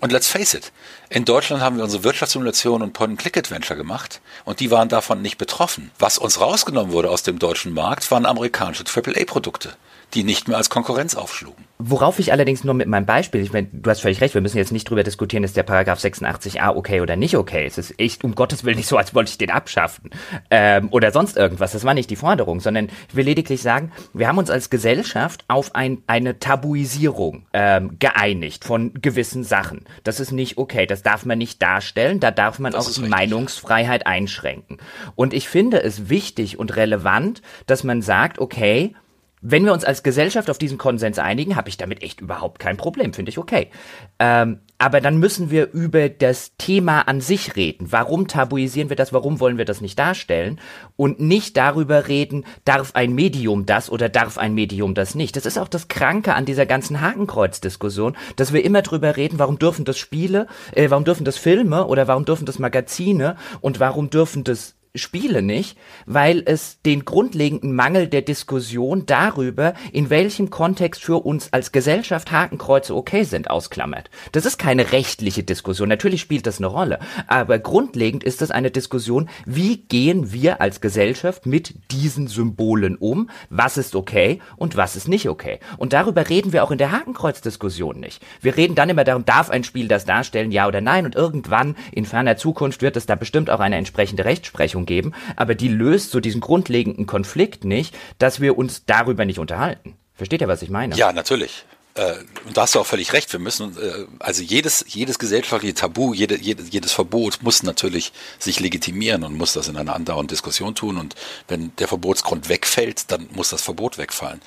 Und 0.00 0.12
let's 0.12 0.28
face 0.28 0.54
it, 0.54 0.72
in 1.08 1.24
Deutschland 1.24 1.62
haben 1.62 1.78
wir 1.78 1.84
unsere 1.84 2.04
Wirtschaftssimulation 2.04 2.82
und 2.82 2.92
Point-and-Click-Adventure 2.92 3.76
gemacht 3.76 4.20
und 4.44 4.60
die 4.60 4.70
waren 4.70 4.88
davon 4.88 5.22
nicht 5.22 5.38
betroffen. 5.38 5.90
Was 5.98 6.18
uns 6.18 6.38
rausgenommen 6.38 6.92
wurde 6.92 7.10
aus 7.10 7.22
dem 7.22 7.38
deutschen 7.38 7.72
Markt, 7.72 8.08
waren 8.10 8.26
amerikanische 8.26 8.84
AAA-Produkte 8.84 9.76
die 10.14 10.24
nicht 10.24 10.48
mehr 10.48 10.56
als 10.56 10.70
Konkurrenz 10.70 11.14
aufschlugen. 11.14 11.64
Worauf 11.78 12.18
ich 12.18 12.32
allerdings 12.32 12.64
nur 12.64 12.72
mit 12.72 12.88
meinem 12.88 13.04
Beispiel, 13.04 13.42
ich 13.42 13.52
meine, 13.52 13.68
du 13.70 13.90
hast 13.90 14.00
völlig 14.00 14.22
recht, 14.22 14.32
wir 14.32 14.40
müssen 14.40 14.56
jetzt 14.56 14.72
nicht 14.72 14.88
drüber 14.88 15.02
diskutieren, 15.02 15.44
ist 15.44 15.58
der 15.58 15.62
Paragraph 15.62 15.98
86a 15.98 16.74
okay 16.74 17.02
oder 17.02 17.16
nicht 17.16 17.36
okay. 17.36 17.66
Es 17.66 17.76
ist 17.76 18.00
echt 18.00 18.24
um 18.24 18.34
Gottes 18.34 18.64
Willen 18.64 18.76
nicht 18.76 18.88
so, 18.88 18.96
als 18.96 19.14
wollte 19.14 19.30
ich 19.30 19.36
den 19.36 19.50
abschaffen 19.50 20.10
ähm, 20.50 20.88
oder 20.90 21.12
sonst 21.12 21.36
irgendwas. 21.36 21.72
Das 21.72 21.84
war 21.84 21.92
nicht 21.92 22.08
die 22.08 22.16
Forderung, 22.16 22.60
sondern 22.60 22.88
ich 23.08 23.14
will 23.16 23.26
lediglich 23.26 23.60
sagen, 23.60 23.92
wir 24.14 24.26
haben 24.26 24.38
uns 24.38 24.48
als 24.48 24.70
Gesellschaft 24.70 25.44
auf 25.48 25.74
ein, 25.74 26.02
eine 26.06 26.38
Tabuisierung 26.38 27.46
ähm, 27.52 27.98
geeinigt 27.98 28.64
von 28.64 28.94
gewissen 28.94 29.44
Sachen. 29.44 29.84
Das 30.02 30.18
ist 30.18 30.32
nicht 30.32 30.56
okay, 30.56 30.86
das 30.86 31.02
darf 31.02 31.26
man 31.26 31.36
nicht 31.36 31.60
darstellen, 31.60 32.20
da 32.20 32.30
darf 32.30 32.58
man 32.58 32.72
das 32.72 32.86
auch 32.86 32.90
die 32.90 33.00
richtig, 33.00 33.10
Meinungsfreiheit 33.10 34.06
einschränken. 34.06 34.78
Und 35.14 35.34
ich 35.34 35.48
finde 35.48 35.82
es 35.82 36.08
wichtig 36.08 36.58
und 36.58 36.74
relevant, 36.76 37.42
dass 37.66 37.84
man 37.84 38.00
sagt, 38.00 38.38
okay, 38.38 38.94
wenn 39.42 39.64
wir 39.64 39.72
uns 39.72 39.84
als 39.84 40.02
Gesellschaft 40.02 40.50
auf 40.50 40.58
diesen 40.58 40.78
Konsens 40.78 41.18
einigen, 41.18 41.56
habe 41.56 41.68
ich 41.68 41.76
damit 41.76 42.02
echt 42.02 42.20
überhaupt 42.20 42.58
kein 42.58 42.76
Problem, 42.76 43.12
finde 43.12 43.30
ich 43.30 43.38
okay. 43.38 43.70
Ähm, 44.18 44.60
aber 44.78 45.00
dann 45.00 45.18
müssen 45.18 45.50
wir 45.50 45.72
über 45.72 46.08
das 46.08 46.56
Thema 46.58 47.02
an 47.02 47.20
sich 47.20 47.56
reden. 47.56 47.92
Warum 47.92 48.28
tabuisieren 48.28 48.88
wir 48.88 48.96
das? 48.96 49.12
Warum 49.12 49.40
wollen 49.40 49.56
wir 49.56 49.64
das 49.64 49.80
nicht 49.80 49.98
darstellen? 49.98 50.60
Und 50.96 51.20
nicht 51.20 51.56
darüber 51.56 52.08
reden, 52.08 52.44
darf 52.64 52.94
ein 52.94 53.14
Medium 53.14 53.66
das 53.66 53.90
oder 53.90 54.08
darf 54.08 54.36
ein 54.36 54.54
Medium 54.54 54.94
das 54.94 55.14
nicht. 55.14 55.36
Das 55.36 55.46
ist 55.46 55.58
auch 55.58 55.68
das 55.68 55.88
Kranke 55.88 56.34
an 56.34 56.44
dieser 56.44 56.66
ganzen 56.66 57.00
Hakenkreuz-Diskussion, 57.00 58.16
dass 58.36 58.52
wir 58.52 58.64
immer 58.64 58.82
drüber 58.82 59.16
reden, 59.16 59.38
warum 59.38 59.58
dürfen 59.58 59.84
das 59.84 59.98
Spiele, 59.98 60.46
äh, 60.72 60.90
warum 60.90 61.04
dürfen 61.04 61.24
das 61.24 61.38
Filme 61.38 61.86
oder 61.86 62.06
warum 62.06 62.24
dürfen 62.24 62.46
das 62.46 62.58
Magazine 62.58 63.36
und 63.60 63.80
warum 63.80 64.10
dürfen 64.10 64.44
das 64.44 64.75
Spiele 64.96 65.42
nicht, 65.42 65.76
weil 66.06 66.42
es 66.44 66.80
den 66.82 67.04
grundlegenden 67.04 67.74
Mangel 67.74 68.08
der 68.08 68.22
Diskussion 68.22 69.06
darüber, 69.06 69.74
in 69.92 70.10
welchem 70.10 70.50
Kontext 70.50 71.02
für 71.02 71.24
uns 71.24 71.52
als 71.52 71.72
Gesellschaft 71.72 72.32
Hakenkreuze 72.32 72.94
okay 72.94 73.24
sind, 73.24 73.50
ausklammert. 73.50 74.10
Das 74.32 74.46
ist 74.46 74.58
keine 74.58 74.92
rechtliche 74.92 75.42
Diskussion. 75.42 75.88
Natürlich 75.88 76.20
spielt 76.20 76.46
das 76.46 76.58
eine 76.58 76.66
Rolle. 76.66 76.98
Aber 77.26 77.58
grundlegend 77.58 78.24
ist 78.24 78.42
es 78.42 78.50
eine 78.50 78.70
Diskussion, 78.70 79.28
wie 79.44 79.78
gehen 79.78 80.32
wir 80.32 80.60
als 80.60 80.80
Gesellschaft 80.80 81.46
mit 81.46 81.74
diesen 81.90 82.28
Symbolen 82.28 82.96
um? 82.96 83.30
Was 83.50 83.76
ist 83.76 83.94
okay 83.94 84.40
und 84.56 84.76
was 84.76 84.96
ist 84.96 85.08
nicht 85.08 85.28
okay? 85.28 85.60
Und 85.76 85.92
darüber 85.92 86.28
reden 86.28 86.52
wir 86.52 86.64
auch 86.64 86.70
in 86.70 86.78
der 86.78 86.92
Hakenkreuz-Diskussion 86.92 88.00
nicht. 88.00 88.22
Wir 88.40 88.56
reden 88.56 88.74
dann 88.74 88.88
immer 88.88 89.04
darum, 89.04 89.24
darf 89.24 89.50
ein 89.50 89.64
Spiel 89.64 89.88
das 89.88 90.04
darstellen, 90.04 90.52
ja 90.52 90.66
oder 90.66 90.80
nein? 90.80 91.04
Und 91.04 91.14
irgendwann 91.14 91.76
in 91.92 92.06
ferner 92.06 92.36
Zukunft 92.36 92.82
wird 92.82 92.96
es 92.96 93.06
da 93.06 93.14
bestimmt 93.14 93.50
auch 93.50 93.60
eine 93.60 93.76
entsprechende 93.76 94.24
Rechtsprechung 94.24 94.85
geben, 94.86 95.12
aber 95.36 95.54
die 95.54 95.68
löst 95.68 96.10
so 96.10 96.20
diesen 96.20 96.40
grundlegenden 96.40 97.06
Konflikt 97.06 97.64
nicht, 97.64 97.96
dass 98.18 98.40
wir 98.40 98.56
uns 98.56 98.84
darüber 98.86 99.24
nicht 99.24 99.38
unterhalten. 99.38 99.96
Versteht 100.14 100.40
ihr, 100.40 100.48
was 100.48 100.62
ich 100.62 100.70
meine? 100.70 100.96
Ja, 100.96 101.12
natürlich. 101.12 101.64
Äh, 101.96 102.16
und 102.46 102.56
da 102.56 102.62
hast 102.62 102.74
du 102.74 102.80
auch 102.80 102.86
völlig 102.86 103.12
recht. 103.14 103.32
Wir 103.32 103.40
müssen, 103.40 103.76
äh, 103.78 104.06
also 104.18 104.42
jedes, 104.42 104.84
jedes 104.88 105.18
gesellschaftliche 105.18 105.74
Tabu, 105.74 106.12
jede, 106.12 106.38
jede, 106.38 106.62
jedes 106.62 106.92
Verbot 106.92 107.42
muss 107.42 107.62
natürlich 107.62 108.12
sich 108.38 108.60
legitimieren 108.60 109.24
und 109.24 109.34
muss 109.34 109.54
das 109.54 109.68
in 109.68 109.76
einer 109.78 109.94
andauernden 109.94 110.28
Diskussion 110.28 110.74
tun. 110.74 110.98
Und 110.98 111.14
wenn 111.48 111.74
der 111.76 111.88
Verbotsgrund 111.88 112.50
wegfällt, 112.50 113.10
dann 113.10 113.28
muss 113.32 113.48
das 113.48 113.62
Verbot 113.62 113.96
wegfallen. 113.96 114.42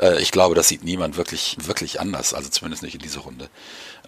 Äh, 0.00 0.20
ich 0.22 0.30
glaube, 0.30 0.54
das 0.54 0.68
sieht 0.68 0.82
niemand 0.82 1.18
wirklich, 1.18 1.56
wirklich 1.60 2.00
anders, 2.00 2.32
also 2.32 2.48
zumindest 2.48 2.82
nicht 2.82 2.94
in 2.94 3.02
dieser 3.02 3.20
Runde. 3.20 3.50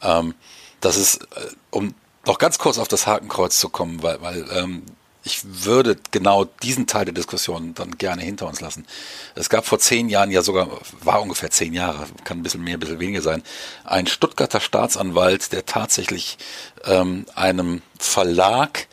Ähm, 0.01 0.34
das 0.80 0.97
ist, 0.97 1.16
äh, 1.16 1.51
um 1.70 1.95
noch 2.24 2.39
ganz 2.39 2.59
kurz 2.59 2.78
auf 2.78 2.89
das 2.89 3.07
Hakenkreuz 3.07 3.59
zu 3.59 3.68
kommen, 3.68 4.03
weil, 4.03 4.22
weil 4.22 4.47
ähm, 4.53 4.82
ich 5.27 5.41
würde 5.45 5.97
genau 6.12 6.45
diesen 6.62 6.87
Teil 6.87 7.05
der 7.05 7.12
Diskussion 7.14 7.74
dann 7.74 7.99
gerne 7.99 8.22
hinter 8.22 8.47
uns 8.47 8.61
lassen. 8.61 8.87
Es 9.35 9.51
gab 9.51 9.66
vor 9.66 9.81
zehn 9.81 10.09
Jahren, 10.09 10.31
ja 10.31 10.41
sogar, 10.41 10.68
war 11.03 11.20
ungefähr 11.20 11.51
zehn 11.51 11.74
Jahre, 11.74 12.07
kann 12.22 12.39
ein 12.39 12.43
bisschen 12.45 12.62
mehr, 12.62 12.77
ein 12.77 12.81
bisschen 12.81 13.01
weniger 13.01 13.22
sein, 13.22 13.43
ein 13.85 14.07
Stuttgarter 14.07 14.61
Staatsanwalt, 14.61 15.53
der 15.53 15.66
tatsächlich 15.66 16.39
ähm, 16.85 17.27
einem 17.35 17.83
Verlag 17.99 18.87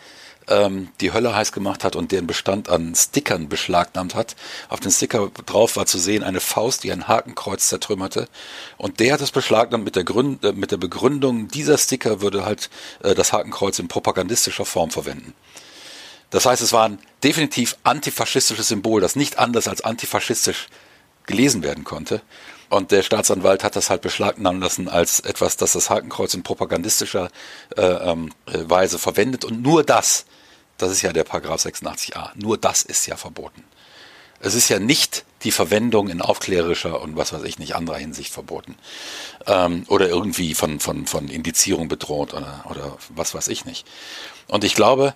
ähm, 0.47 0.89
die 1.01 1.13
Hölle 1.13 1.35
heiß 1.35 1.51
gemacht 1.51 1.83
hat 1.83 1.95
und 1.95 2.11
den 2.11 2.25
Bestand 2.25 2.67
an 2.67 2.95
Stickern 2.95 3.47
beschlagnahmt 3.47 4.15
hat. 4.15 4.35
Auf 4.69 4.79
den 4.79 4.91
Sticker 4.91 5.29
drauf 5.45 5.75
war 5.75 5.85
zu 5.85 5.99
sehen 5.99 6.23
eine 6.23 6.39
Faust, 6.39 6.83
die 6.83 6.91
ein 6.91 7.07
Hakenkreuz 7.07 7.69
zertrümmerte. 7.69 8.27
Und 8.77 8.99
der 8.99 9.13
hat 9.13 9.21
es 9.21 9.31
beschlagnahmt 9.31 9.85
mit 9.85 9.95
der, 9.95 10.03
Gründ, 10.03 10.43
äh, 10.43 10.53
mit 10.53 10.71
der 10.71 10.77
Begründung, 10.77 11.47
dieser 11.47 11.77
Sticker 11.77 12.21
würde 12.21 12.43
halt 12.43 12.71
äh, 13.03 13.13
das 13.13 13.33
Hakenkreuz 13.33 13.77
in 13.77 13.87
propagandistischer 13.87 14.65
Form 14.65 14.89
verwenden. 14.89 15.33
Das 16.33 16.47
heißt, 16.47 16.63
es 16.63 16.73
war 16.73 16.89
ein 16.89 16.97
definitiv 17.23 17.77
antifaschistisches 17.83 18.67
Symbol, 18.67 19.01
das 19.01 19.15
nicht 19.15 19.37
anders 19.37 19.67
als 19.67 19.81
antifaschistisch 19.81 20.67
gelesen 21.27 21.61
werden 21.61 21.83
konnte. 21.83 22.23
Und 22.71 22.89
der 22.89 23.03
Staatsanwalt 23.03 23.63
hat 23.63 23.75
das 23.75 23.91
halt 23.91 24.01
beschlagnahmen 24.01 24.59
lassen 24.59 24.89
als 24.89 25.19
etwas, 25.19 25.57
das 25.57 25.73
das 25.73 25.91
Hakenkreuz 25.91 26.33
in 26.33 26.41
propagandistischer 26.41 27.29
äh, 27.77 27.83
ähm, 27.83 28.31
äh, 28.47 28.67
Weise 28.67 28.97
verwendet. 28.97 29.45
Und 29.45 29.61
nur 29.61 29.83
das, 29.83 30.25
das 30.79 30.91
ist 30.91 31.03
ja 31.03 31.13
der 31.13 31.23
Paragraph 31.23 31.63
86a, 31.63 32.31
nur 32.33 32.57
das 32.57 32.81
ist 32.81 33.05
ja 33.05 33.15
verboten. 33.15 33.63
Es 34.39 34.55
ist 34.55 34.69
ja 34.69 34.79
nicht 34.79 35.25
die 35.43 35.51
Verwendung 35.51 36.09
in 36.09 36.19
aufklärerischer 36.19 36.99
und 36.99 37.15
was 37.15 37.31
weiß 37.31 37.43
ich 37.43 37.59
nicht 37.59 37.75
anderer 37.75 37.97
Hinsicht 37.97 38.33
verboten. 38.33 38.75
Ähm, 39.45 39.85
oder 39.87 40.09
irgendwie 40.09 40.55
von, 40.55 40.79
von, 40.79 41.05
von 41.05 41.27
Indizierung 41.27 41.89
bedroht 41.89 42.33
oder, 42.33 42.65
oder 42.67 42.97
was 43.09 43.35
weiß 43.35 43.49
ich 43.49 43.65
nicht. 43.65 43.85
Und 44.47 44.63
ich 44.63 44.73
glaube, 44.73 45.13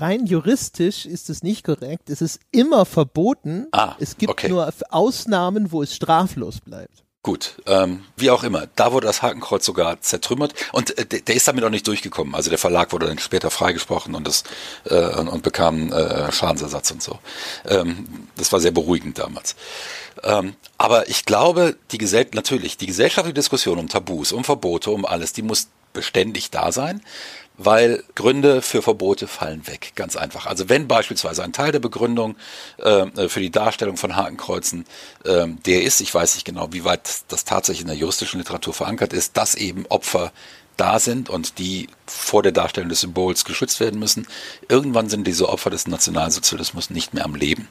rein 0.00 0.26
juristisch 0.26 1.06
ist 1.06 1.30
es 1.30 1.42
nicht 1.42 1.64
korrekt. 1.64 2.10
Es 2.10 2.22
ist 2.22 2.40
immer 2.50 2.84
verboten. 2.84 3.66
Ah, 3.72 3.94
es 3.98 4.16
gibt 4.16 4.30
okay. 4.30 4.48
nur 4.48 4.72
Ausnahmen, 4.90 5.72
wo 5.72 5.82
es 5.82 5.94
straflos 5.94 6.60
bleibt. 6.60 7.04
Gut, 7.24 7.56
ähm, 7.64 8.04
wie 8.18 8.30
auch 8.30 8.44
immer. 8.44 8.66
Da 8.76 8.92
wurde 8.92 9.06
das 9.06 9.22
Hakenkreuz 9.22 9.64
sogar 9.64 9.98
zertrümmert 10.02 10.52
und 10.72 10.98
äh, 10.98 11.06
der 11.06 11.34
ist 11.34 11.48
damit 11.48 11.64
auch 11.64 11.70
nicht 11.70 11.86
durchgekommen. 11.88 12.34
Also 12.34 12.50
der 12.50 12.58
Verlag 12.58 12.92
wurde 12.92 13.06
dann 13.06 13.18
später 13.18 13.50
freigesprochen 13.50 14.14
und, 14.14 14.26
das, 14.26 14.44
äh, 14.84 15.06
und, 15.16 15.28
und 15.28 15.42
bekam 15.42 15.90
äh, 15.90 16.30
Schadensersatz 16.30 16.90
und 16.90 17.02
so. 17.02 17.18
Ähm, 17.66 18.28
das 18.36 18.52
war 18.52 18.60
sehr 18.60 18.72
beruhigend 18.72 19.18
damals. 19.18 19.56
Ähm, 20.22 20.54
aber 20.76 21.08
ich 21.08 21.24
glaube, 21.24 21.76
die 21.92 21.98
Gesell 21.98 22.26
natürlich, 22.34 22.76
die 22.76 22.86
gesellschaftliche 22.86 23.32
Diskussion 23.32 23.78
um 23.78 23.88
Tabus, 23.88 24.30
um 24.30 24.44
Verbote, 24.44 24.90
um 24.90 25.06
alles, 25.06 25.32
die 25.32 25.42
muss 25.42 25.68
beständig 25.94 26.50
da 26.50 26.72
sein 26.72 27.00
weil 27.56 28.02
Gründe 28.14 28.62
für 28.62 28.82
Verbote 28.82 29.28
fallen 29.28 29.66
weg, 29.66 29.92
ganz 29.94 30.16
einfach. 30.16 30.46
Also 30.46 30.68
wenn 30.68 30.88
beispielsweise 30.88 31.44
ein 31.44 31.52
Teil 31.52 31.72
der 31.72 31.78
Begründung 31.78 32.36
äh, 32.78 33.28
für 33.28 33.40
die 33.40 33.50
Darstellung 33.50 33.96
von 33.96 34.16
Hakenkreuzen 34.16 34.84
äh, 35.24 35.46
der 35.64 35.82
ist, 35.82 36.00
ich 36.00 36.12
weiß 36.12 36.34
nicht 36.34 36.44
genau, 36.44 36.72
wie 36.72 36.84
weit 36.84 37.22
das 37.28 37.44
tatsächlich 37.44 37.82
in 37.82 37.88
der 37.88 37.96
juristischen 37.96 38.40
Literatur 38.40 38.74
verankert 38.74 39.12
ist, 39.12 39.36
dass 39.36 39.54
eben 39.54 39.86
Opfer 39.86 40.32
da 40.76 40.98
sind 40.98 41.30
und 41.30 41.58
die 41.58 41.88
vor 42.06 42.42
der 42.42 42.52
Darstellung 42.52 42.88
des 42.88 43.00
Symbols 43.00 43.44
geschützt 43.44 43.78
werden 43.80 44.00
müssen. 44.00 44.26
Irgendwann 44.68 45.08
sind 45.08 45.26
diese 45.26 45.48
Opfer 45.48 45.70
des 45.70 45.86
Nationalsozialismus 45.86 46.90
nicht 46.90 47.14
mehr 47.14 47.24
am 47.24 47.36
Leben. 47.36 47.68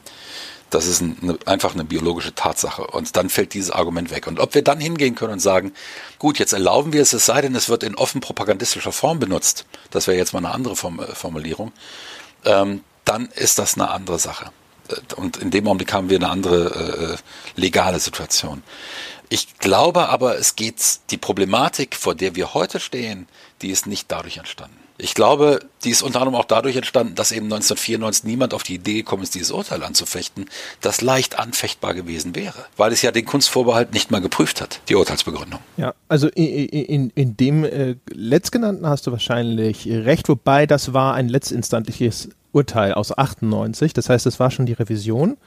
Das 0.69 0.87
ist 0.87 1.01
eine, 1.01 1.37
einfach 1.45 1.73
eine 1.73 1.83
biologische 1.83 2.33
Tatsache. 2.33 2.87
Und 2.87 3.15
dann 3.15 3.29
fällt 3.29 3.53
dieses 3.53 3.71
Argument 3.71 4.11
weg. 4.11 4.27
Und 4.27 4.39
ob 4.39 4.55
wir 4.55 4.63
dann 4.63 4.79
hingehen 4.79 5.15
können 5.15 5.33
und 5.33 5.39
sagen, 5.39 5.73
gut, 6.19 6.39
jetzt 6.39 6.53
erlauben 6.53 6.93
wir 6.93 7.01
es, 7.01 7.13
es 7.13 7.25
sei 7.25 7.41
denn, 7.41 7.55
es 7.55 7.69
wird 7.69 7.83
in 7.83 7.95
offen 7.95 8.21
propagandistischer 8.21 8.91
Form 8.91 9.19
benutzt, 9.19 9.65
das 9.91 10.07
wäre 10.07 10.17
jetzt 10.17 10.33
mal 10.33 10.39
eine 10.39 10.51
andere 10.51 10.73
äh, 10.73 11.15
Formulierung, 11.15 11.71
ähm, 12.45 12.81
dann 13.05 13.27
ist 13.27 13.59
das 13.59 13.75
eine 13.75 13.89
andere 13.89 14.19
Sache. 14.19 14.51
und 15.15 15.37
in 15.37 15.51
dem 15.51 15.67
Augenblick 15.67 15.93
haben 15.93 16.09
wir 16.09 16.17
eine 16.17 16.29
andere 16.29 17.17
äh, 17.55 17.59
legale 17.59 17.99
Situation. 17.99 18.63
Ich 19.29 19.57
glaube 19.57 20.09
aber, 20.09 20.37
es 20.37 20.55
geht, 20.55 20.99
die 21.09 21.17
Problematik, 21.17 21.95
vor 21.95 22.15
der 22.15 22.35
wir 22.35 22.53
heute 22.53 22.79
stehen, 22.79 23.27
die 23.61 23.71
ist 23.71 23.87
nicht 23.87 24.11
dadurch 24.11 24.37
entstanden. 24.37 24.82
Ich 24.97 25.15
glaube, 25.15 25.59
die 25.83 25.89
ist 25.89 26.03
unter 26.03 26.19
anderem 26.21 26.35
auch 26.39 26.45
dadurch 26.45 26.75
entstanden, 26.75 27.15
dass 27.15 27.31
eben 27.31 27.45
1994 27.45 28.25
niemand 28.25 28.53
auf 28.53 28.63
die 28.63 28.75
Idee 28.75 28.95
gekommen 28.95 29.23
ist, 29.23 29.33
dieses 29.33 29.51
Urteil 29.51 29.83
anzufechten, 29.83 30.45
das 30.81 31.01
leicht 31.01 31.39
anfechtbar 31.39 31.93
gewesen 31.93 32.35
wäre, 32.35 32.65
weil 32.77 32.91
es 32.91 33.01
ja 33.01 33.11
den 33.11 33.25
Kunstvorbehalt 33.25 33.93
nicht 33.93 34.11
mal 34.11 34.21
geprüft 34.21 34.61
hat, 34.61 34.81
die 34.89 34.95
Urteilsbegründung. 34.95 35.59
Ja, 35.77 35.93
also 36.07 36.27
in, 36.27 36.67
in, 36.67 37.09
in 37.15 37.37
dem 37.37 37.63
äh, 37.63 37.95
letztgenannten 38.11 38.87
hast 38.87 39.07
du 39.07 39.11
wahrscheinlich 39.11 39.87
recht, 39.87 40.29
wobei 40.29 40.67
das 40.67 40.93
war 40.93 41.15
ein 41.15 41.27
letztinstantliches 41.27 42.29
Urteil 42.51 42.93
aus 42.93 43.17
98, 43.17 43.93
das 43.93 44.09
heißt, 44.09 44.27
es 44.27 44.39
war 44.39 44.51
schon 44.51 44.67
die 44.67 44.73
Revision. 44.73 45.37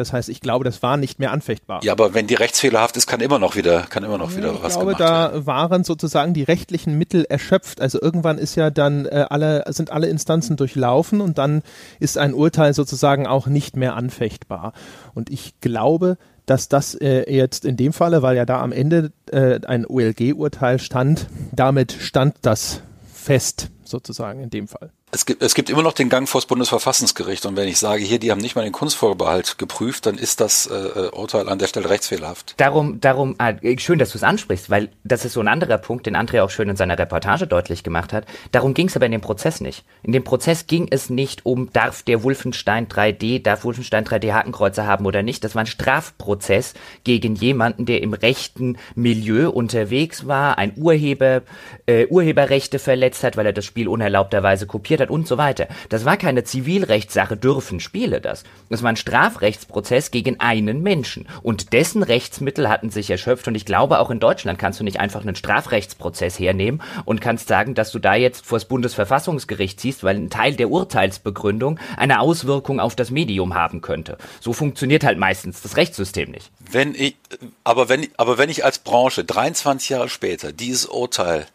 Das 0.00 0.12
heißt, 0.12 0.28
ich 0.28 0.40
glaube, 0.40 0.64
das 0.64 0.82
war 0.82 0.96
nicht 0.96 1.18
mehr 1.18 1.30
anfechtbar. 1.30 1.80
Ja, 1.84 1.92
aber 1.92 2.14
wenn 2.14 2.26
die 2.26 2.34
rechtsfehlerhaft 2.34 2.96
ist, 2.96 3.06
kann 3.06 3.20
immer 3.20 3.38
noch 3.38 3.54
wieder, 3.54 3.82
kann 3.82 4.02
immer 4.02 4.18
noch 4.18 4.34
wieder 4.36 4.52
ich 4.52 4.62
was 4.62 4.74
glaube, 4.74 4.94
gemacht 4.94 5.00
da 5.00 5.32
werden. 5.32 5.46
waren 5.46 5.84
sozusagen 5.84 6.34
die 6.34 6.42
rechtlichen 6.42 6.96
Mittel 6.98 7.24
erschöpft. 7.24 7.80
Also 7.80 8.00
irgendwann 8.00 8.38
ist 8.38 8.54
ja 8.56 8.70
dann 8.70 9.06
äh, 9.06 9.26
alle, 9.28 9.64
sind 9.68 9.92
alle 9.92 10.08
Instanzen 10.08 10.56
durchlaufen 10.56 11.20
und 11.20 11.38
dann 11.38 11.62
ist 11.98 12.18
ein 12.18 12.34
Urteil 12.34 12.74
sozusagen 12.74 13.26
auch 13.26 13.46
nicht 13.46 13.76
mehr 13.76 13.94
anfechtbar. 13.94 14.72
Und 15.14 15.30
ich 15.30 15.60
glaube, 15.60 16.16
dass 16.46 16.68
das 16.68 16.94
äh, 16.94 17.32
jetzt 17.32 17.64
in 17.64 17.76
dem 17.76 17.92
Falle, 17.92 18.22
weil 18.22 18.36
ja 18.36 18.44
da 18.44 18.60
am 18.60 18.72
Ende 18.72 19.12
äh, 19.30 19.60
ein 19.66 19.86
OLG-Urteil 19.86 20.78
stand, 20.78 21.26
damit 21.52 21.92
stand 21.92 22.36
das 22.42 22.82
fest, 23.12 23.68
sozusagen 23.84 24.42
in 24.42 24.50
dem 24.50 24.66
Fall. 24.66 24.90
Es 25.12 25.26
gibt, 25.26 25.42
es 25.42 25.54
gibt 25.54 25.70
immer 25.70 25.82
noch 25.82 25.92
den 25.92 26.08
Gang 26.08 26.28
vor 26.28 26.40
das 26.40 26.46
Bundesverfassungsgericht 26.46 27.44
und 27.44 27.56
wenn 27.56 27.66
ich 27.66 27.78
sage, 27.78 28.04
hier, 28.04 28.20
die 28.20 28.30
haben 28.30 28.40
nicht 28.40 28.54
mal 28.54 28.62
den 28.62 28.72
Kunstvorbehalt 28.72 29.58
geprüft, 29.58 30.06
dann 30.06 30.16
ist 30.16 30.40
das 30.40 30.66
äh, 30.66 31.08
Urteil 31.12 31.48
an 31.48 31.58
der 31.58 31.66
Stelle 31.66 31.90
rechtsfehlerhaft. 31.90 32.54
Darum, 32.58 33.00
darum, 33.00 33.34
ah, 33.38 33.54
schön, 33.78 33.98
dass 33.98 34.10
du 34.10 34.18
es 34.18 34.22
ansprichst, 34.22 34.70
weil 34.70 34.90
das 35.02 35.24
ist 35.24 35.32
so 35.32 35.40
ein 35.40 35.48
anderer 35.48 35.78
Punkt, 35.78 36.06
den 36.06 36.16
André 36.16 36.42
auch 36.42 36.50
schön 36.50 36.68
in 36.68 36.76
seiner 36.76 36.96
Reportage 36.96 37.48
deutlich 37.48 37.82
gemacht 37.82 38.12
hat. 38.12 38.24
Darum 38.52 38.72
ging 38.72 38.86
es 38.86 38.94
aber 38.94 39.06
in 39.06 39.12
dem 39.12 39.20
Prozess 39.20 39.60
nicht. 39.60 39.84
In 40.04 40.12
dem 40.12 40.22
Prozess 40.22 40.68
ging 40.68 40.86
es 40.90 41.10
nicht 41.10 41.44
um, 41.44 41.72
darf 41.72 42.04
der 42.04 42.22
Wolfenstein 42.22 42.86
3D, 42.86 43.42
darf 43.42 43.64
Wolfenstein 43.64 44.04
3D 44.04 44.32
Hakenkreuze 44.32 44.86
haben 44.86 45.06
oder 45.06 45.24
nicht. 45.24 45.42
Das 45.42 45.56
war 45.56 45.64
ein 45.64 45.66
Strafprozess 45.66 46.74
gegen 47.02 47.34
jemanden, 47.34 47.84
der 47.84 48.00
im 48.02 48.12
rechten 48.12 48.78
Milieu 48.94 49.50
unterwegs 49.50 50.28
war, 50.28 50.56
ein 50.56 50.72
Urheber, 50.76 51.42
äh, 51.86 52.06
Urheberrechte 52.06 52.78
verletzt 52.78 53.24
hat, 53.24 53.36
weil 53.36 53.46
er 53.46 53.52
das 53.52 53.64
Spiel 53.64 53.88
unerlaubterweise 53.88 54.68
kopiert 54.68 54.99
hat 55.00 55.10
und 55.10 55.26
so 55.26 55.38
weiter. 55.38 55.68
Das 55.88 56.04
war 56.04 56.16
keine 56.16 56.44
Zivilrechtssache, 56.44 57.36
dürfen 57.36 57.80
Spiele 57.80 58.20
das. 58.20 58.44
Das 58.68 58.82
war 58.82 58.90
ein 58.90 58.96
Strafrechtsprozess 58.96 60.10
gegen 60.10 60.40
einen 60.40 60.82
Menschen. 60.82 61.28
Und 61.42 61.72
dessen 61.72 62.02
Rechtsmittel 62.02 62.68
hatten 62.68 62.90
sich 62.90 63.10
erschöpft. 63.10 63.48
Und 63.48 63.54
ich 63.54 63.64
glaube, 63.64 63.98
auch 63.98 64.10
in 64.10 64.20
Deutschland 64.20 64.58
kannst 64.58 64.80
du 64.80 64.84
nicht 64.84 65.00
einfach 65.00 65.22
einen 65.22 65.36
Strafrechtsprozess 65.36 66.38
hernehmen 66.38 66.82
und 67.04 67.20
kannst 67.20 67.48
sagen, 67.48 67.74
dass 67.74 67.90
du 67.90 67.98
da 67.98 68.14
jetzt 68.14 68.46
vor 68.46 68.58
das 68.58 68.68
Bundesverfassungsgericht 68.68 69.80
ziehst, 69.80 70.04
weil 70.04 70.16
ein 70.16 70.30
Teil 70.30 70.54
der 70.54 70.70
Urteilsbegründung 70.70 71.78
eine 71.96 72.20
Auswirkung 72.20 72.80
auf 72.80 72.94
das 72.94 73.10
Medium 73.10 73.54
haben 73.54 73.80
könnte. 73.80 74.18
So 74.40 74.52
funktioniert 74.52 75.04
halt 75.04 75.18
meistens 75.18 75.62
das 75.62 75.76
Rechtssystem 75.76 76.30
nicht. 76.30 76.50
Wenn 76.60 76.94
ich, 76.94 77.16
aber 77.64 77.88
wenn, 77.88 78.08
aber 78.16 78.38
wenn 78.38 78.50
ich 78.50 78.64
als 78.64 78.78
Branche 78.78 79.24
23 79.24 79.88
Jahre 79.88 80.08
später 80.08 80.52
dieses 80.52 80.86
Urteil 80.86 81.46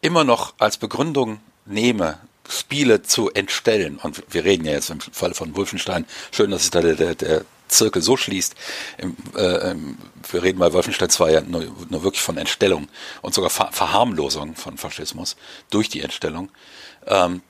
immer 0.00 0.24
noch 0.24 0.54
als 0.58 0.76
Begründung 0.76 1.40
nehme, 1.64 2.18
Spiele 2.48 3.02
zu 3.02 3.30
entstellen, 3.30 3.98
und 4.02 4.22
wir 4.30 4.44
reden 4.44 4.64
ja 4.64 4.72
jetzt 4.72 4.90
im 4.90 5.00
Fall 5.00 5.34
von 5.34 5.56
Wolfenstein, 5.56 6.06
schön, 6.30 6.50
dass 6.50 6.62
sich 6.62 6.70
da 6.70 6.80
der, 6.80 6.94
der, 6.94 7.14
der 7.14 7.44
Zirkel 7.72 8.02
so 8.02 8.16
schließt. 8.16 8.54
Im, 8.98 9.16
äh, 9.34 9.74
wir 10.30 10.42
reden 10.42 10.58
bei 10.58 10.72
Wolfenstein 10.72 11.10
2 11.10 11.32
ja 11.32 11.40
nur, 11.40 11.64
nur 11.88 12.02
wirklich 12.04 12.22
von 12.22 12.36
Entstellung 12.36 12.88
und 13.22 13.34
sogar 13.34 13.50
Ver 13.50 13.70
Verharmlosung 13.72 14.54
von 14.54 14.76
Faschismus 14.78 15.36
durch 15.70 15.88
die 15.88 16.02
Entstellung. 16.02 16.50
Ähm, 17.04 17.42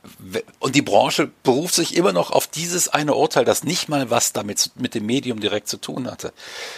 und 0.60 0.74
die 0.74 0.82
Branche 0.82 1.30
beruft 1.42 1.74
sich 1.74 1.94
immer 1.96 2.12
noch 2.12 2.30
auf 2.30 2.46
dieses 2.46 2.88
eine 2.88 3.14
Urteil, 3.14 3.44
das 3.44 3.64
nicht 3.64 3.88
mal 3.88 4.08
was 4.08 4.32
damit 4.32 4.70
mit 4.76 4.94
dem 4.94 5.04
Medium 5.04 5.40
direkt 5.40 5.68
zu 5.68 5.76
tun 5.76 6.10
hatte. 6.10 6.32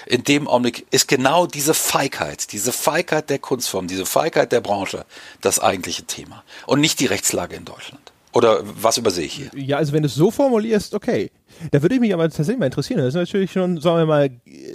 In 0.07 0.25
dem 0.25 0.49
Augenblick 0.49 0.87
ist 0.91 1.07
genau 1.07 1.47
diese 1.47 1.75
Feigheit, 1.75 2.51
diese 2.53 2.73
Feigheit 2.73 3.31
der 3.31 3.39
Kunstform, 3.39 3.87
diese 3.87 4.07
Feigheit 4.07 4.51
der 4.51 4.61
Branche 4.61 5.07
das 5.41 5.61
eigentliche 5.61 6.05
Thema 6.05 6.43
und 6.67 6.81
nicht 6.81 6.99
die 6.99 7.07
Rechtslage 7.07 7.55
in 7.55 7.65
Deutschland. 7.65 8.04
Oder 8.35 8.61
was 8.64 8.99
übersehe 8.99 9.26
ich 9.26 9.32
hier? 9.32 9.51
Ja, 9.55 9.76
also 9.76 9.93
wenn 9.93 10.03
du 10.03 10.09
es 10.09 10.14
so 10.14 10.30
formulierst, 10.30 10.95
okay. 10.95 11.30
Da 11.70 11.82
würde 11.82 11.95
ich 11.95 12.01
mich 12.01 12.12
aber 12.12 12.24
tatsächlich 12.24 12.59
mal 12.59 12.66
interessieren. 12.66 12.99
Das 12.99 13.09
ist 13.09 13.14
natürlich 13.14 13.53
schon, 13.53 13.80
sagen 13.80 13.99
wir 13.99 14.07
mal, 14.07 14.30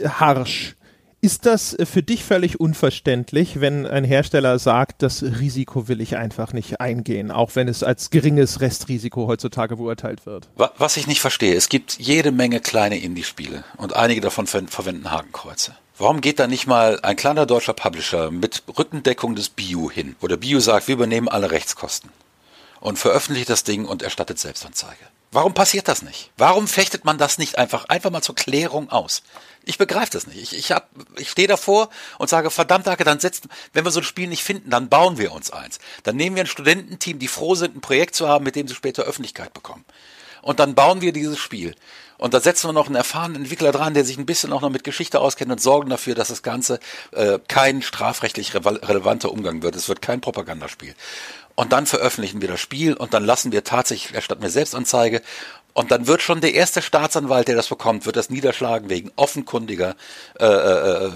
harsch. 0.06 0.76
Ist 1.22 1.46
das 1.46 1.76
für 1.84 2.02
dich 2.02 2.24
völlig 2.24 2.62
unverständlich, 2.62 3.60
wenn 3.60 3.86
ein 3.86 4.06
Hersteller 4.06 4.58
sagt, 4.58 5.02
das 5.02 5.22
Risiko 5.22 5.90
will 5.90 6.00
ich 6.00 6.16
einfach 6.16 6.54
nicht 6.54 6.80
eingehen, 6.80 7.30
auch 7.30 7.56
wenn 7.56 7.68
es 7.68 7.84
als 7.84 8.10
geringes 8.10 8.62
Restrisiko 8.62 9.28
heutzutage 9.28 9.76
beurteilt 9.76 10.26
wird? 10.26 10.48
Was 10.56 10.96
ich 10.96 11.08
nicht 11.08 11.20
verstehe, 11.20 11.56
es 11.56 11.68
gibt 11.68 12.00
jede 12.00 12.32
Menge 12.32 12.62
kleine 12.62 12.98
Indie-Spiele 13.00 13.66
und 13.76 13.98
einige 13.98 14.22
davon 14.22 14.48
ver 14.48 14.64
verwenden 14.68 15.12
Hakenkreuze. 15.12 15.76
Warum 15.98 16.22
geht 16.22 16.40
da 16.40 16.48
nicht 16.48 16.68
mal 16.68 17.02
ein 17.02 17.18
kleiner 17.18 17.46
deutscher 17.46 17.74
Publisher 17.74 18.32
mit 18.32 18.64
Rückendeckung 18.78 19.36
des 19.36 19.50
Bio 19.50 19.92
hin, 19.92 20.16
wo 20.22 20.28
der 20.28 20.38
Bio 20.38 20.62
sagt, 20.62 20.88
wir 20.88 20.96
übernehmen 20.96 21.28
alle 21.28 21.52
Rechtskosten 21.52 22.10
und 22.80 23.00
veröffentlicht 23.00 23.50
das 23.50 23.64
Ding 23.64 23.86
und 23.86 24.02
erstattet 24.02 24.40
Selbstanzeige? 24.40 25.06
Warum 25.32 25.54
passiert 25.54 25.88
das 25.88 26.02
nicht? 26.02 26.32
Warum 26.38 26.68
fechtet 26.68 27.06
man 27.06 27.20
das 27.20 27.38
nicht 27.38 27.58
einfach, 27.60 27.86
einfach 27.86 28.10
mal 28.10 28.24
zur 28.24 28.34
Klärung 28.34 28.90
aus? 28.90 29.22
Ich 29.64 29.78
begreife 29.78 30.12
das 30.12 30.26
nicht. 30.26 30.42
Ich, 30.42 30.58
ich, 30.58 30.72
hab, 30.72 30.90
ich 31.18 31.30
stehe 31.30 31.48
davor 31.48 31.90
und 32.18 32.30
sage, 32.30 32.50
verdammt, 32.50 32.88
Hacke, 32.88 33.04
dann 33.04 33.20
setzen, 33.20 33.50
wenn 33.74 33.86
wir 33.86 33.92
so 33.92 34.00
ein 34.00 34.06
Spiel 34.06 34.28
nicht 34.28 34.44
finden, 34.44 34.72
dann 34.72 34.90
bauen 34.90 35.20
wir 35.20 35.32
uns 35.32 35.52
eins. 35.52 35.78
Dann 36.02 36.16
nehmen 36.16 36.36
wir 36.36 36.44
ein 36.44 36.48
Studententeam, 36.48 37.20
die 37.20 37.28
froh 37.28 37.54
sind, 37.54 37.76
ein 37.76 37.82
Projekt 37.82 38.16
zu 38.16 38.28
haben, 38.28 38.44
mit 38.44 38.56
dem 38.56 38.68
sie 38.68 38.74
später 38.74 39.04
Öffentlichkeit 39.04 39.54
bekommen. 39.54 39.86
Und 40.42 40.60
dann 40.60 40.74
bauen 40.74 41.02
wir 41.02 41.14
dieses 41.14 41.38
Spiel. 41.38 41.76
Und 42.18 42.34
da 42.34 42.42
setzen 42.42 42.68
wir 42.68 42.74
noch 42.74 42.88
einen 42.88 42.96
erfahrenen 42.96 43.44
Entwickler 43.44 43.72
dran, 43.72 43.94
der 43.94 44.04
sich 44.04 44.18
ein 44.18 44.26
bisschen 44.26 44.52
auch 44.52 44.60
noch 44.60 44.70
mit 44.70 44.84
Geschichte 44.84 45.22
auskennt 45.22 45.52
und 45.52 45.62
sorgen 45.62 45.90
dafür, 45.90 46.16
dass 46.16 46.28
das 46.28 46.44
Ganze 46.44 46.80
äh, 47.12 47.40
kein 47.48 47.82
strafrechtlich 47.82 48.54
relevanter 48.54 49.32
Umgang 49.32 49.62
wird. 49.62 49.76
Es 49.76 49.88
wird 49.88 50.02
kein 50.02 50.20
Propagandaspiel. 50.20 50.96
Und 51.60 51.74
dann 51.74 51.86
veröffentlichen 51.86 52.40
wir 52.40 52.48
das 52.48 52.62
Spiel 52.62 52.94
und 52.94 53.14
dann 53.14 53.26
lassen 53.26 53.52
wir 53.52 53.66
tatsächlich, 53.66 54.16
erstatten 54.16 54.42
wir 54.42 54.50
Selbstanzeige 54.50 55.22
und 55.74 55.92
dann 55.92 56.08
wird 56.08 56.22
schon 56.22 56.40
der 56.40 56.54
erste 56.54 56.82
Staatsanwalt, 56.82 57.50
der 57.50 57.58
das 57.58 57.68
bekommt, 57.68 58.06
wird 58.06 58.16
das 58.16 58.30
niederschlagen 58.30 58.90
wegen 58.90 59.12
offenkundiger, 59.18 59.98
äh, 60.40 60.46
äh, 60.46 61.12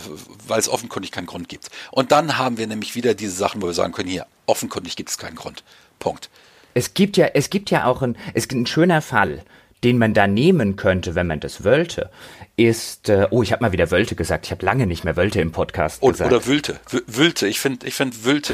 weil 0.45 0.59
es 0.59 0.67
offenkundig 0.67 1.13
keinen 1.13 1.27
Grund 1.27 1.47
gibt. 1.47 1.69
Und 1.91 2.11
dann 2.11 2.37
haben 2.37 2.57
wir 2.57 2.67
nämlich 2.67 2.93
wieder 2.93 3.13
diese 3.13 3.31
Sachen, 3.31 3.61
wo 3.61 3.67
wir 3.67 3.73
sagen 3.73 3.93
können, 3.93 4.09
hier, 4.09 4.25
offenkundig 4.45 4.97
gibt 4.97 5.11
es 5.11 5.17
keinen 5.17 5.37
Grund. 5.37 5.63
Punkt. 5.99 6.29
Es 6.73 6.93
gibt 6.93 7.15
ja, 7.15 7.27
es 7.27 7.49
gibt 7.49 7.71
ja 7.71 7.85
auch 7.85 8.01
ein, 8.01 8.17
es 8.33 8.49
gibt 8.49 8.63
ein 8.63 8.67
schöner 8.67 9.01
Fall, 9.01 9.45
den 9.84 9.97
man 9.97 10.13
da 10.13 10.27
nehmen 10.27 10.75
könnte, 10.75 11.15
wenn 11.15 11.27
man 11.27 11.39
das 11.39 11.63
wollte, 11.63 12.09
ist, 12.55 13.09
äh, 13.09 13.27
oh, 13.31 13.41
ich 13.41 13.51
habe 13.51 13.63
mal 13.63 13.71
wieder 13.71 13.89
Wölte 13.89 14.15
gesagt. 14.15 14.45
Ich 14.45 14.51
habe 14.51 14.63
lange 14.63 14.86
nicht 14.86 15.03
mehr 15.03 15.15
Wölte 15.15 15.41
im 15.41 15.51
Podcast 15.51 16.03
oder, 16.03 16.11
gesagt. 16.11 16.31
Oder 16.31 16.45
Wülte. 16.45 16.79
Wülte. 17.07 17.47
Ich 17.47 17.59
finde, 17.59 17.88
ich 17.88 17.95
finde 17.95 18.23
Wülte 18.23 18.53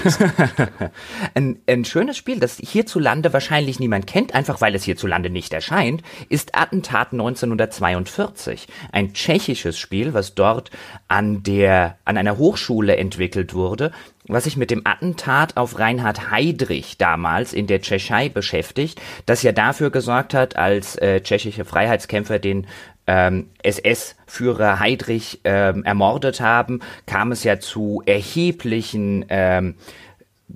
ein, 1.34 1.60
ein 1.68 1.84
schönes 1.84 2.16
Spiel, 2.16 2.40
das 2.40 2.58
hierzulande 2.58 3.34
wahrscheinlich 3.34 3.80
niemand 3.80 4.08
kennt, 4.08 4.34
einfach 4.34 4.62
weil 4.62 4.74
es 4.74 4.84
hierzulande 4.84 5.30
nicht 5.30 5.52
erscheint, 5.52 6.02
ist 6.30 6.56
Attentat 6.56 7.12
1942. 7.12 8.68
Ein 8.94 9.14
tschechisches 9.14 9.78
Spiel, 9.78 10.14
was 10.14 10.34
dort 10.34 10.72
an 11.10 11.44
der, 11.44 11.98
an 12.06 12.18
einer 12.18 12.38
Hochschule 12.38 12.96
entwickelt 12.96 13.54
wurde, 13.54 13.92
was 14.30 14.46
sich 14.46 14.58
mit 14.58 14.72
dem 14.72 14.86
Attentat 14.86 15.58
auf 15.58 15.80
Reinhard 15.80 16.32
Heydrich 16.32 16.98
damals 16.98 17.52
in 17.54 17.68
der 17.68 17.82
Tschechei 17.82 18.30
beschäftigt, 18.30 19.02
das 19.26 19.44
ja 19.44 19.52
dafür 19.52 19.90
gesorgt 19.90 20.34
hat, 20.34 20.56
als 20.56 20.96
äh, 20.98 21.22
tschechische 21.22 21.66
Freiheitskämpfer 21.66 22.40
den 22.40 22.68
ähm, 23.08 23.50
SS-Führer 23.64 24.80
Heydrich 24.80 25.42
ähm, 25.44 25.84
ermordet 25.84 26.42
haben, 26.42 26.82
kam 27.08 27.32
es 27.32 27.44
ja 27.44 27.60
zu 27.60 28.04
erheblichen 28.06 29.26
ähm, 29.30 29.76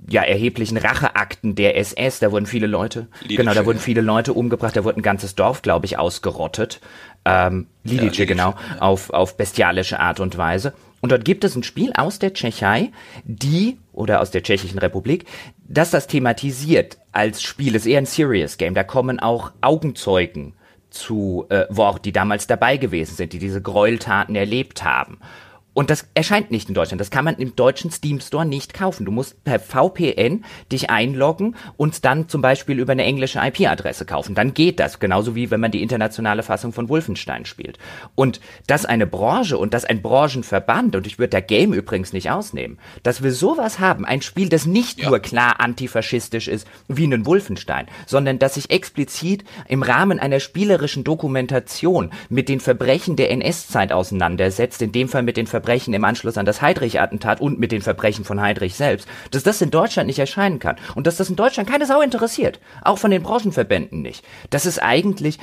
ja, 0.08 0.22
erheblichen 0.22 0.76
Racheakten 0.76 1.54
der 1.54 1.76
SS. 1.78 2.18
Da 2.18 2.32
wurden 2.32 2.46
viele 2.46 2.66
Leute, 2.66 3.06
Lidice, 3.22 3.36
genau, 3.36 3.54
da 3.54 3.64
wurden 3.64 3.78
viele 3.78 4.00
Leute 4.00 4.32
umgebracht, 4.32 4.76
da 4.76 4.84
wurde 4.84 5.00
ein 5.00 5.02
ganzes 5.02 5.34
Dorf, 5.34 5.62
glaube 5.62 5.86
ich, 5.86 5.98
ausgerottet. 5.98 6.80
Ähm, 7.24 7.68
Lidice, 7.84 8.18
ja, 8.18 8.24
genau, 8.24 8.50
ja. 8.50 8.80
auf, 8.80 9.10
auf 9.10 9.36
bestialische 9.36 10.00
Art 10.00 10.20
und 10.20 10.36
Weise. 10.36 10.74
Und 11.04 11.12
dort 11.12 11.26
gibt 11.26 11.44
es 11.44 11.54
ein 11.54 11.62
Spiel 11.62 11.92
aus 11.92 12.18
der 12.18 12.32
Tschechei, 12.32 12.90
die, 13.24 13.76
oder 13.92 14.22
aus 14.22 14.30
der 14.30 14.42
Tschechischen 14.42 14.78
Republik, 14.78 15.26
das 15.68 15.90
das 15.90 16.06
thematisiert 16.06 16.96
als 17.12 17.42
Spiel, 17.42 17.74
ist 17.74 17.84
eher 17.84 17.98
ein 17.98 18.06
Serious 18.06 18.56
Game. 18.56 18.72
Da 18.72 18.84
kommen 18.84 19.20
auch 19.20 19.52
Augenzeugen 19.60 20.54
zu 20.88 21.44
äh, 21.50 21.66
Wort, 21.68 22.06
die 22.06 22.12
damals 22.12 22.46
dabei 22.46 22.78
gewesen 22.78 23.16
sind, 23.16 23.34
die 23.34 23.38
diese 23.38 23.60
Gräueltaten 23.60 24.34
erlebt 24.34 24.82
haben. 24.82 25.18
Und 25.74 25.90
das 25.90 26.06
erscheint 26.14 26.52
nicht 26.52 26.68
in 26.68 26.74
Deutschland. 26.74 27.00
Das 27.00 27.10
kann 27.10 27.24
man 27.24 27.34
im 27.34 27.56
deutschen 27.56 27.90
Steam 27.90 28.20
Store 28.20 28.46
nicht 28.46 28.72
kaufen. 28.72 29.04
Du 29.04 29.10
musst 29.10 29.42
per 29.42 29.58
VPN 29.58 30.44
dich 30.70 30.88
einloggen 30.88 31.56
und 31.76 32.04
dann 32.04 32.28
zum 32.28 32.40
Beispiel 32.40 32.78
über 32.78 32.92
eine 32.92 33.02
englische 33.02 33.40
IP-Adresse 33.40 34.06
kaufen. 34.06 34.36
Dann 34.36 34.54
geht 34.54 34.78
das. 34.78 35.00
Genauso 35.00 35.34
wie 35.34 35.50
wenn 35.50 35.60
man 35.60 35.72
die 35.72 35.82
internationale 35.82 36.44
Fassung 36.44 36.72
von 36.72 36.88
Wolfenstein 36.88 37.44
spielt. 37.44 37.78
Und 38.14 38.40
dass 38.68 38.86
eine 38.86 39.06
Branche 39.06 39.58
und 39.58 39.74
dass 39.74 39.84
ein 39.84 40.00
Branchenverband, 40.00 40.94
und 40.94 41.08
ich 41.08 41.18
würde 41.18 41.30
der 41.30 41.42
Game 41.42 41.72
übrigens 41.72 42.12
nicht 42.12 42.30
ausnehmen, 42.30 42.78
dass 43.02 43.24
wir 43.24 43.32
sowas 43.32 43.80
haben, 43.80 44.04
ein 44.04 44.22
Spiel, 44.22 44.48
das 44.48 44.66
nicht 44.66 45.00
ja. 45.00 45.08
nur 45.08 45.18
klar 45.18 45.58
antifaschistisch 45.58 46.46
ist, 46.46 46.68
wie 46.86 47.06
ein 47.06 47.26
Wolfenstein, 47.26 47.88
sondern 48.06 48.38
dass 48.38 48.54
sich 48.54 48.70
explizit 48.70 49.42
im 49.66 49.82
Rahmen 49.82 50.20
einer 50.20 50.38
spielerischen 50.38 51.02
Dokumentation 51.02 52.12
mit 52.28 52.48
den 52.48 52.60
Verbrechen 52.60 53.16
der 53.16 53.32
NS-Zeit 53.32 53.92
auseinandersetzt, 53.92 54.80
in 54.80 54.92
dem 54.92 55.08
Fall 55.08 55.24
mit 55.24 55.36
den 55.36 55.48
Verbrechen 55.48 55.63
Verbrechen 55.64 55.94
im 55.94 56.04
Anschluss 56.04 56.36
an 56.36 56.44
das 56.44 56.60
Heydrich-Attentat 56.60 57.40
und 57.40 57.58
mit 57.58 57.72
den 57.72 57.80
Verbrechen 57.80 58.26
von 58.26 58.38
Heydrich 58.38 58.74
selbst, 58.74 59.08
dass 59.30 59.44
das 59.44 59.62
in 59.62 59.70
Deutschland 59.70 60.08
nicht 60.08 60.18
erscheinen 60.18 60.58
kann 60.58 60.76
und 60.94 61.06
dass 61.06 61.16
das 61.16 61.30
in 61.30 61.36
Deutschland 61.36 61.70
keine 61.70 61.86
Sau 61.86 62.02
interessiert. 62.02 62.60
Auch 62.82 62.98
von 62.98 63.10
den 63.10 63.22
Branchenverbänden 63.22 64.02
nicht. 64.02 64.26
Das 64.50 64.66
ist 64.66 64.82
eigentlich, 64.82 65.38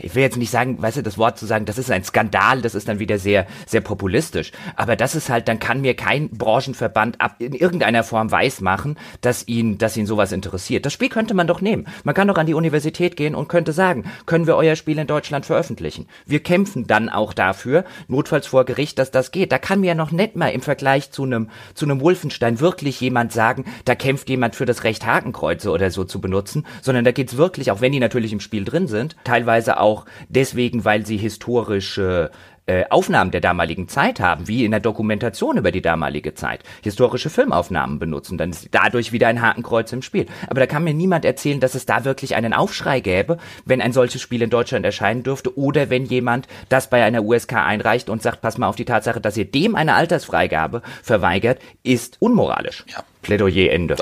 ich 0.00 0.14
will 0.14 0.22
jetzt 0.22 0.38
nicht 0.38 0.50
sagen, 0.50 0.80
weißt 0.80 0.96
du, 0.96 1.02
das 1.02 1.18
Wort 1.18 1.38
zu 1.38 1.44
sagen, 1.44 1.66
das 1.66 1.76
ist 1.76 1.90
ein 1.90 2.02
Skandal, 2.02 2.62
das 2.62 2.74
ist 2.74 2.88
dann 2.88 2.98
wieder 2.98 3.18
sehr, 3.18 3.46
sehr 3.66 3.82
populistisch. 3.82 4.52
Aber 4.74 4.96
das 4.96 5.14
ist 5.14 5.28
halt, 5.28 5.48
dann 5.48 5.58
kann 5.58 5.82
mir 5.82 5.94
kein 5.94 6.30
Branchenverband 6.30 7.20
ab, 7.20 7.36
in 7.38 7.52
irgendeiner 7.52 8.04
Form 8.04 8.30
weismachen, 8.30 8.98
dass 9.20 9.46
ihn, 9.46 9.76
dass 9.76 9.98
ihn 9.98 10.06
sowas 10.06 10.32
interessiert. 10.32 10.86
Das 10.86 10.94
Spiel 10.94 11.10
könnte 11.10 11.34
man 11.34 11.46
doch 11.46 11.60
nehmen. 11.60 11.86
Man 12.04 12.14
kann 12.14 12.28
doch 12.28 12.38
an 12.38 12.46
die 12.46 12.54
Universität 12.54 13.16
gehen 13.16 13.34
und 13.34 13.48
könnte 13.48 13.74
sagen, 13.74 14.10
können 14.24 14.46
wir 14.46 14.56
euer 14.56 14.76
Spiel 14.76 14.98
in 14.98 15.06
Deutschland 15.06 15.44
veröffentlichen? 15.44 16.06
Wir 16.24 16.42
kämpfen 16.42 16.86
dann 16.86 17.10
auch 17.10 17.34
dafür, 17.34 17.84
notfalls 18.08 18.46
vor 18.46 18.64
Gericht, 18.64 18.98
dass 18.98 19.10
das 19.10 19.30
geht. 19.30 19.52
Da 19.52 19.57
kann 19.58 19.80
mir 19.80 19.88
ja 19.88 19.94
noch 19.94 20.10
nicht 20.10 20.36
mal 20.36 20.48
im 20.48 20.60
Vergleich 20.60 21.10
zu 21.10 21.24
einem 21.24 21.50
zu 21.74 21.84
einem 21.84 22.00
Wolfenstein 22.00 22.60
wirklich 22.60 23.00
jemand 23.00 23.32
sagen, 23.32 23.64
da 23.84 23.94
kämpft 23.94 24.28
jemand 24.28 24.56
für 24.56 24.66
das 24.66 24.84
Recht 24.84 25.06
Hakenkreuze 25.06 25.70
oder 25.70 25.90
so 25.90 26.04
zu 26.04 26.20
benutzen, 26.20 26.66
sondern 26.82 27.04
da 27.04 27.12
geht's 27.12 27.36
wirklich, 27.36 27.70
auch 27.70 27.80
wenn 27.80 27.92
die 27.92 28.00
natürlich 28.00 28.32
im 28.32 28.40
Spiel 28.40 28.64
drin 28.64 28.86
sind, 28.86 29.16
teilweise 29.24 29.80
auch 29.80 30.06
deswegen, 30.28 30.84
weil 30.84 31.06
sie 31.06 31.16
historische 31.16 32.30
äh, 32.32 32.47
Aufnahmen 32.90 33.30
der 33.30 33.40
damaligen 33.40 33.88
Zeit 33.88 34.20
haben, 34.20 34.48
wie 34.48 34.64
in 34.64 34.70
der 34.70 34.80
Dokumentation 34.80 35.56
über 35.56 35.72
die 35.72 35.82
damalige 35.82 36.34
Zeit, 36.34 36.62
historische 36.82 37.30
Filmaufnahmen 37.30 37.98
benutzen, 37.98 38.38
dann 38.38 38.50
ist 38.50 38.68
dadurch 38.72 39.12
wieder 39.12 39.28
ein 39.28 39.42
Hakenkreuz 39.42 39.92
im 39.92 40.02
Spiel. 40.02 40.26
Aber 40.48 40.60
da 40.60 40.66
kann 40.66 40.84
mir 40.84 40.94
niemand 40.94 41.24
erzählen, 41.24 41.60
dass 41.60 41.74
es 41.74 41.86
da 41.86 42.04
wirklich 42.04 42.34
einen 42.34 42.52
Aufschrei 42.52 43.00
gäbe, 43.00 43.38
wenn 43.64 43.80
ein 43.80 43.92
solches 43.92 44.20
Spiel 44.20 44.42
in 44.42 44.50
Deutschland 44.50 44.84
erscheinen 44.84 45.22
dürfte 45.22 45.56
oder 45.58 45.90
wenn 45.90 46.04
jemand 46.04 46.46
das 46.68 46.90
bei 46.90 47.02
einer 47.04 47.22
USK 47.22 47.54
einreicht 47.54 48.10
und 48.10 48.22
sagt, 48.22 48.40
pass 48.40 48.58
mal 48.58 48.68
auf 48.68 48.76
die 48.76 48.84
Tatsache, 48.84 49.20
dass 49.20 49.36
ihr 49.36 49.44
dem 49.44 49.74
eine 49.74 49.94
Altersfreigabe 49.94 50.82
verweigert, 51.02 51.60
ist 51.82 52.16
unmoralisch. 52.20 52.84
Ja. 52.88 53.04
Plädoyer 53.22 53.72
Ende. 53.72 53.96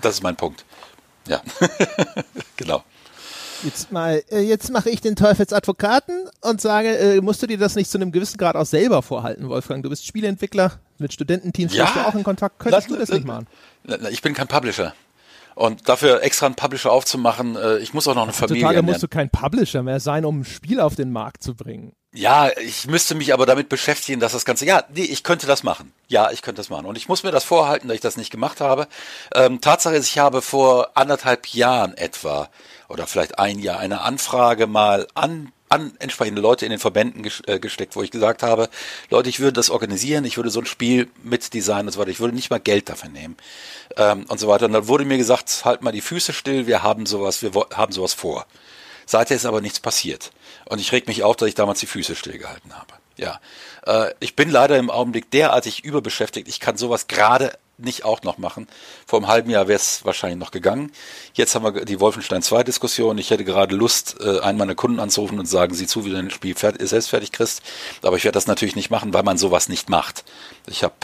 das 0.00 0.14
ist 0.14 0.22
mein 0.22 0.36
Punkt. 0.36 0.64
Ja, 1.26 1.40
genau. 2.56 2.82
Jetzt 3.64 3.90
mal, 3.90 4.22
äh, 4.30 4.40
jetzt 4.40 4.70
mache 4.70 4.90
ich 4.90 5.00
den 5.00 5.16
Teufelsadvokaten 5.16 6.28
und 6.42 6.60
sage, 6.60 6.96
äh, 6.96 7.20
musst 7.20 7.42
du 7.42 7.46
dir 7.46 7.58
das 7.58 7.74
nicht 7.74 7.90
zu 7.90 7.98
einem 7.98 8.12
gewissen 8.12 8.38
Grad 8.38 8.56
auch 8.56 8.66
selber 8.66 9.02
vorhalten, 9.02 9.48
Wolfgang? 9.48 9.82
Du 9.82 9.88
bist 9.88 10.06
Spieleentwickler, 10.06 10.78
mit 10.98 11.12
Studententeams 11.12 11.74
ja, 11.74 11.90
du 11.92 12.06
auch 12.06 12.14
in 12.14 12.22
Kontakt. 12.22 12.58
Könntest 12.58 12.90
du 12.90 12.96
das 12.96 13.08
nicht 13.10 13.26
machen? 13.26 13.46
Ich 14.10 14.22
bin 14.22 14.34
kein 14.34 14.48
Publisher. 14.48 14.94
Und 15.56 15.88
dafür 15.88 16.22
extra 16.22 16.46
einen 16.46 16.54
Publisher 16.54 16.92
aufzumachen, 16.92 17.56
äh, 17.56 17.78
ich 17.78 17.92
muss 17.92 18.06
auch 18.06 18.14
noch 18.14 18.22
eine 18.22 18.32
Familie 18.32 18.64
Heutzutage 18.64 18.82
musst 18.82 19.02
du 19.02 19.08
kein 19.08 19.28
Publisher 19.28 19.82
mehr 19.82 19.98
sein, 19.98 20.24
um 20.24 20.40
ein 20.40 20.44
Spiel 20.44 20.78
auf 20.78 20.94
den 20.94 21.10
Markt 21.10 21.42
zu 21.42 21.56
bringen. 21.56 21.92
Ja, 22.12 22.48
ich 22.56 22.86
müsste 22.86 23.16
mich 23.16 23.34
aber 23.34 23.44
damit 23.44 23.68
beschäftigen, 23.68 24.20
dass 24.20 24.32
das 24.32 24.44
Ganze, 24.44 24.66
ja, 24.66 24.84
nee, 24.94 25.02
ich 25.02 25.24
könnte 25.24 25.48
das 25.48 25.64
machen. 25.64 25.92
Ja, 26.06 26.30
ich 26.30 26.42
könnte 26.42 26.60
das 26.60 26.70
machen. 26.70 26.86
Und 26.86 26.96
ich 26.96 27.08
muss 27.08 27.24
mir 27.24 27.32
das 27.32 27.42
vorhalten, 27.42 27.88
dass 27.88 27.96
ich 27.96 28.00
das 28.00 28.16
nicht 28.16 28.30
gemacht 28.30 28.60
habe. 28.60 28.86
Ähm, 29.34 29.60
Tatsache 29.60 29.96
ist, 29.96 30.06
ich 30.06 30.18
habe 30.20 30.42
vor 30.42 30.92
anderthalb 30.94 31.48
Jahren 31.48 31.96
etwa 31.96 32.48
oder 32.88 33.06
vielleicht 33.06 33.38
ein 33.38 33.58
Jahr 33.58 33.78
eine 33.78 34.00
Anfrage 34.00 34.66
mal 34.66 35.06
an 35.14 35.52
an 35.68 35.92
entsprechende 35.98 36.40
Leute 36.40 36.64
in 36.64 36.70
den 36.70 36.80
Verbänden 36.80 37.30
äh, 37.46 37.58
gesteckt, 37.58 37.96
wo 37.96 38.02
ich 38.02 38.10
gesagt 38.10 38.42
habe, 38.42 38.68
Leute, 39.10 39.28
ich 39.28 39.40
würde 39.40 39.54
das 39.54 39.70
organisieren, 39.70 40.24
ich 40.24 40.36
würde 40.36 40.50
so 40.50 40.60
ein 40.60 40.66
Spiel 40.66 41.10
mit 41.22 41.52
designen 41.52 41.88
und 41.88 41.92
so 41.92 42.00
weiter, 42.00 42.10
ich 42.10 42.20
würde 42.20 42.34
nicht 42.34 42.50
mal 42.50 42.60
Geld 42.60 42.88
dafür 42.88 43.10
nehmen 43.10 43.36
ähm, 43.96 44.24
und 44.28 44.40
so 44.40 44.48
weiter. 44.48 44.66
Und 44.66 44.72
dann 44.72 44.88
wurde 44.88 45.04
mir 45.04 45.18
gesagt, 45.18 45.64
halt 45.64 45.82
mal 45.82 45.92
die 45.92 46.00
Füße 46.00 46.32
still, 46.32 46.66
wir 46.66 46.82
haben 46.82 47.06
sowas, 47.06 47.42
wir 47.42 47.52
haben 47.74 47.92
sowas 47.92 48.14
vor. 48.14 48.46
Seither 49.06 49.36
ist 49.36 49.46
aber 49.46 49.60
nichts 49.60 49.80
passiert. 49.80 50.32
Und 50.66 50.80
ich 50.80 50.92
reg 50.92 51.06
mich 51.06 51.22
auf, 51.22 51.36
dass 51.36 51.48
ich 51.48 51.54
damals 51.54 51.80
die 51.80 51.86
Füße 51.86 52.14
stillgehalten 52.14 52.76
habe. 52.76 52.94
Ja, 53.16 53.40
äh, 53.86 54.12
ich 54.20 54.36
bin 54.36 54.50
leider 54.50 54.78
im 54.78 54.90
Augenblick 54.90 55.30
derartig 55.30 55.84
überbeschäftigt. 55.84 56.48
Ich 56.48 56.60
kann 56.60 56.76
sowas 56.76 57.08
gerade 57.08 57.58
nicht 57.78 58.04
auch 58.04 58.22
noch 58.22 58.38
machen. 58.38 58.66
Vor 59.06 59.20
einem 59.20 59.28
halben 59.28 59.50
Jahr 59.50 59.68
wäre 59.68 59.76
es 59.76 60.04
wahrscheinlich 60.04 60.38
noch 60.38 60.50
gegangen. 60.50 60.92
Jetzt 61.32 61.54
haben 61.54 61.64
wir 61.64 61.84
die 61.84 62.00
Wolfenstein 62.00 62.42
2 62.42 62.64
Diskussion. 62.64 63.18
Ich 63.18 63.30
hätte 63.30 63.44
gerade 63.44 63.74
Lust, 63.74 64.16
äh, 64.20 64.40
einen 64.40 64.58
meiner 64.58 64.74
Kunden 64.74 65.00
anzurufen 65.00 65.38
und 65.38 65.46
sagen, 65.46 65.74
sieh 65.74 65.86
zu, 65.86 66.04
wie 66.04 66.10
du 66.10 66.16
dein 66.16 66.30
Spiel 66.30 66.54
fertig, 66.54 66.88
selbst 66.88 67.10
fertig 67.10 67.32
kriegst. 67.32 67.62
Aber 68.02 68.16
ich 68.16 68.24
werde 68.24 68.34
das 68.36 68.46
natürlich 68.46 68.76
nicht 68.76 68.90
machen, 68.90 69.14
weil 69.14 69.22
man 69.22 69.38
sowas 69.38 69.68
nicht 69.68 69.88
macht. 69.88 70.24
Ich 70.66 70.82
habe 70.82 70.94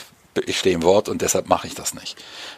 ich 0.47 0.59
stehe 0.59 0.75
im 0.75 0.83
Wort 0.83 1.09
und 1.09 1.22
deshalb 1.22 1.49
mache 1.49 1.68
ich 1.68 1.75
das 1.75 1.95
nicht. 1.95 2.16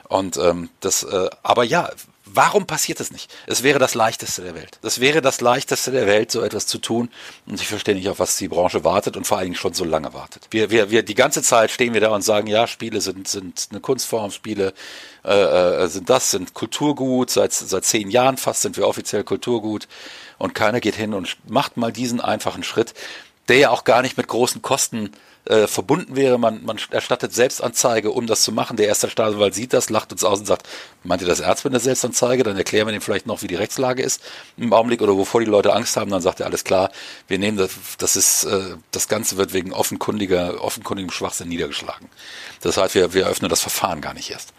Und 0.08 0.38
ähm, 0.38 0.70
das, 0.80 1.02
äh, 1.02 1.28
aber 1.42 1.62
ja, 1.62 1.90
Warum 2.28 2.66
passiert 2.66 2.98
das 2.98 3.12
nicht? 3.12 3.32
Es 3.46 3.62
wäre 3.62 3.78
das 3.78 3.94
leichteste 3.94 4.42
der 4.42 4.56
Welt. 4.56 4.78
Das 4.82 5.00
wäre 5.00 5.22
das 5.22 5.40
leichteste 5.40 5.92
der 5.92 6.08
Welt, 6.08 6.32
so 6.32 6.42
etwas 6.42 6.66
zu 6.66 6.78
tun. 6.78 7.08
Und 7.46 7.60
ich 7.60 7.68
verstehe 7.68 7.94
nicht, 7.94 8.08
auf 8.08 8.18
was 8.18 8.36
die 8.36 8.48
Branche 8.48 8.82
wartet 8.82 9.16
und 9.16 9.26
vor 9.26 9.38
allen 9.38 9.46
Dingen 9.46 9.54
schon 9.54 9.74
so 9.74 9.84
lange 9.84 10.12
wartet. 10.12 10.48
Wir, 10.50 10.70
wir, 10.70 10.90
wir, 10.90 11.04
die 11.04 11.14
ganze 11.14 11.40
Zeit 11.40 11.70
stehen 11.70 11.94
wir 11.94 12.00
da 12.00 12.08
und 12.10 12.22
sagen, 12.22 12.48
ja, 12.48 12.66
Spiele 12.66 13.00
sind, 13.00 13.28
sind 13.28 13.68
eine 13.70 13.78
Kunstform, 13.78 14.32
Spiele 14.32 14.74
äh, 15.24 15.84
äh, 15.84 15.86
sind 15.86 16.10
das, 16.10 16.32
sind 16.32 16.52
Kulturgut. 16.52 17.30
Seit, 17.30 17.52
seit 17.52 17.84
zehn 17.84 18.10
Jahren 18.10 18.38
fast 18.38 18.62
sind 18.62 18.76
wir 18.76 18.88
offiziell 18.88 19.22
Kulturgut. 19.22 19.86
Und 20.36 20.52
keiner 20.52 20.80
geht 20.80 20.96
hin 20.96 21.14
und 21.14 21.36
macht 21.48 21.76
mal 21.76 21.92
diesen 21.92 22.20
einfachen 22.20 22.64
Schritt, 22.64 22.92
der 23.46 23.58
ja 23.58 23.70
auch 23.70 23.84
gar 23.84 24.02
nicht 24.02 24.16
mit 24.16 24.26
großen 24.26 24.62
Kosten 24.62 25.12
äh, 25.46 25.66
verbunden 25.66 26.16
wäre. 26.16 26.38
Man, 26.38 26.64
man 26.64 26.78
erstattet 26.90 27.32
Selbstanzeige, 27.32 28.10
um 28.10 28.26
das 28.26 28.42
zu 28.42 28.52
machen. 28.52 28.76
Der 28.76 28.86
erste 28.86 29.08
Staatsanwalt 29.08 29.54
sieht 29.54 29.72
das, 29.72 29.90
lacht 29.90 30.12
uns 30.12 30.24
aus 30.24 30.40
und 30.40 30.46
sagt, 30.46 30.68
meint 31.04 31.22
ihr 31.22 31.28
das 31.28 31.40
ernst 31.40 31.64
mit 31.64 31.72
der 31.72 31.80
Selbstanzeige? 31.80 32.42
Dann 32.42 32.56
erklären 32.56 32.86
wir 32.86 32.94
ihm 32.94 33.00
vielleicht 33.00 33.26
noch, 33.26 33.42
wie 33.42 33.46
die 33.46 33.54
Rechtslage 33.54 34.02
ist 34.02 34.22
im 34.56 34.72
Augenblick 34.72 35.02
oder 35.02 35.16
wovor 35.16 35.40
die 35.40 35.46
Leute 35.46 35.72
Angst 35.72 35.96
haben. 35.96 36.10
Dann 36.10 36.22
sagt 36.22 36.40
er, 36.40 36.46
alles 36.46 36.64
klar, 36.64 36.90
wir 37.28 37.38
nehmen 37.38 37.56
das, 37.56 37.70
das 37.98 38.16
ist, 38.16 38.44
äh, 38.44 38.76
das 38.90 39.08
Ganze 39.08 39.36
wird 39.36 39.52
wegen 39.52 39.72
offenkundiger, 39.72 40.62
offenkundigem 40.62 41.10
Schwachsinn 41.10 41.48
niedergeschlagen. 41.48 42.08
Das 42.60 42.76
heißt, 42.76 42.94
wir, 42.94 43.14
wir 43.14 43.26
öffnen 43.26 43.48
das 43.48 43.60
Verfahren 43.60 44.00
gar 44.00 44.14
nicht 44.14 44.30
erst. 44.30 44.52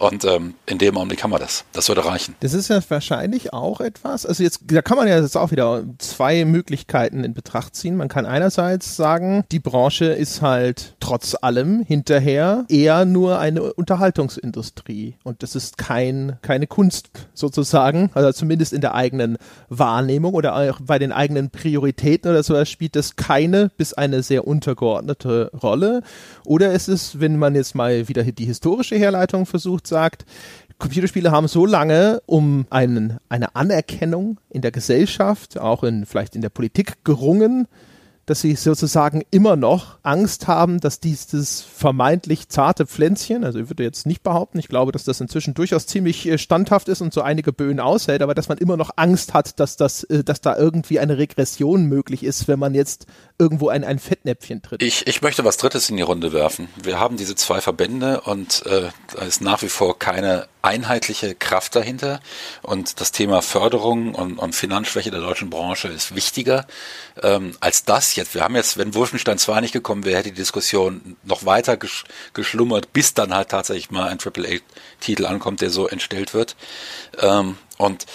Und 0.00 0.24
ähm, 0.24 0.54
in 0.64 0.78
dem 0.78 0.96
Augenblick 0.96 1.22
haben 1.22 1.30
wir 1.30 1.38
das. 1.38 1.64
Das 1.74 1.88
würde 1.88 2.06
reichen. 2.06 2.34
Das 2.40 2.54
ist 2.54 2.68
ja 2.68 2.80
wahrscheinlich 2.88 3.52
auch 3.52 3.82
etwas. 3.82 4.24
Also 4.24 4.42
jetzt, 4.42 4.62
da 4.66 4.80
kann 4.80 4.96
man 4.96 5.06
ja 5.06 5.20
jetzt 5.20 5.36
auch 5.36 5.50
wieder 5.50 5.84
zwei 5.98 6.46
Möglichkeiten 6.46 7.22
in 7.22 7.34
Betracht 7.34 7.76
ziehen. 7.76 7.96
Man 7.96 8.08
kann 8.08 8.24
einerseits 8.24 8.96
sagen, 8.96 9.44
die 9.52 9.58
Branche 9.58 10.06
ist 10.06 10.40
halt 10.40 10.96
trotz 11.00 11.36
allem 11.42 11.82
hinterher 11.82 12.64
eher 12.70 13.04
nur 13.04 13.38
eine 13.38 13.74
Unterhaltungsindustrie. 13.74 15.16
Und 15.22 15.42
das 15.42 15.54
ist 15.54 15.76
kein, 15.76 16.38
keine 16.40 16.66
Kunst 16.66 17.10
sozusagen. 17.34 18.08
Also 18.14 18.32
zumindest 18.32 18.72
in 18.72 18.80
der 18.80 18.94
eigenen 18.94 19.36
Wahrnehmung 19.68 20.32
oder 20.32 20.56
auch 20.56 20.80
bei 20.80 20.98
den 20.98 21.12
eigenen 21.12 21.50
Prioritäten 21.50 22.30
oder 22.30 22.42
sowas 22.42 22.70
spielt 22.70 22.96
das 22.96 23.16
keine 23.16 23.70
bis 23.76 23.92
eine 23.92 24.22
sehr 24.22 24.46
untergeordnete 24.46 25.50
Rolle. 25.62 26.00
Oder 26.50 26.72
ist 26.72 26.88
es, 26.88 27.20
wenn 27.20 27.36
man 27.36 27.54
jetzt 27.54 27.76
mal 27.76 28.08
wieder 28.08 28.24
die 28.24 28.44
historische 28.44 28.96
Herleitung 28.96 29.46
versucht, 29.46 29.86
sagt, 29.86 30.24
Computerspiele 30.80 31.30
haben 31.30 31.46
so 31.46 31.64
lange 31.64 32.20
um 32.26 32.66
einen, 32.70 33.18
eine 33.28 33.54
Anerkennung 33.54 34.40
in 34.48 34.60
der 34.60 34.72
Gesellschaft, 34.72 35.60
auch 35.60 35.84
in, 35.84 36.06
vielleicht 36.06 36.34
in 36.34 36.42
der 36.42 36.48
Politik 36.48 37.04
gerungen, 37.04 37.68
dass 38.30 38.42
sie 38.42 38.54
sozusagen 38.54 39.24
immer 39.32 39.56
noch 39.56 39.98
Angst 40.04 40.46
haben, 40.46 40.78
dass 40.78 41.00
dieses 41.00 41.62
vermeintlich 41.62 42.48
zarte 42.48 42.86
Pflänzchen, 42.86 43.42
also 43.42 43.58
ich 43.58 43.68
würde 43.68 43.82
jetzt 43.82 44.06
nicht 44.06 44.22
behaupten, 44.22 44.60
ich 44.60 44.68
glaube, 44.68 44.92
dass 44.92 45.02
das 45.02 45.20
inzwischen 45.20 45.52
durchaus 45.52 45.88
ziemlich 45.88 46.26
äh, 46.26 46.38
standhaft 46.38 46.88
ist 46.88 47.00
und 47.00 47.12
so 47.12 47.22
einige 47.22 47.52
Böen 47.52 47.80
aushält, 47.80 48.22
aber 48.22 48.34
dass 48.34 48.48
man 48.48 48.58
immer 48.58 48.76
noch 48.76 48.90
Angst 48.94 49.34
hat, 49.34 49.58
dass 49.58 49.76
das, 49.76 50.04
äh, 50.04 50.22
dass 50.22 50.40
da 50.40 50.56
irgendwie 50.56 51.00
eine 51.00 51.18
Regression 51.18 51.86
möglich 51.86 52.22
ist, 52.22 52.46
wenn 52.46 52.60
man 52.60 52.72
jetzt 52.72 53.06
irgendwo 53.36 53.68
ein, 53.68 53.82
ein 53.82 53.98
Fettnäpfchen 53.98 54.62
tritt. 54.62 54.80
Ich, 54.80 55.08
ich 55.08 55.22
möchte 55.22 55.44
was 55.44 55.56
Drittes 55.56 55.90
in 55.90 55.96
die 55.96 56.02
Runde 56.02 56.32
werfen. 56.32 56.68
Wir 56.80 57.00
haben 57.00 57.16
diese 57.16 57.34
zwei 57.34 57.60
Verbände 57.60 58.20
und 58.20 58.64
äh, 58.66 58.90
da 59.12 59.22
ist 59.22 59.40
nach 59.40 59.62
wie 59.62 59.68
vor 59.68 59.98
keine 59.98 60.46
einheitliche 60.62 61.34
Kraft 61.34 61.76
dahinter. 61.76 62.20
Und 62.62 63.00
das 63.00 63.12
Thema 63.12 63.42
Förderung 63.42 64.14
und, 64.14 64.38
und 64.38 64.54
Finanzschwäche 64.54 65.10
der 65.10 65.20
deutschen 65.20 65.50
Branche 65.50 65.88
ist 65.88 66.14
wichtiger 66.14 66.66
ähm, 67.22 67.56
als 67.60 67.84
das 67.84 68.16
jetzt. 68.16 68.34
Wir 68.34 68.42
haben 68.42 68.56
jetzt, 68.56 68.76
wenn 68.76 68.94
Wolfenstein 68.94 69.38
2 69.38 69.60
nicht 69.60 69.72
gekommen 69.72 70.04
wäre, 70.04 70.18
hätte 70.18 70.30
die 70.30 70.36
Diskussion 70.36 71.16
noch 71.22 71.44
weiter 71.44 71.76
gesch 71.76 72.04
geschlummert, 72.32 72.92
bis 72.92 73.14
dann 73.14 73.34
halt 73.34 73.48
tatsächlich 73.48 73.90
mal 73.90 74.08
ein 74.08 74.18
AAA-Titel 74.18 75.26
ankommt, 75.26 75.60
der 75.60 75.70
so 75.70 75.88
entstellt 75.88 76.34
wird. 76.34 76.56
Ähm, 77.18 77.56
und 77.78 78.06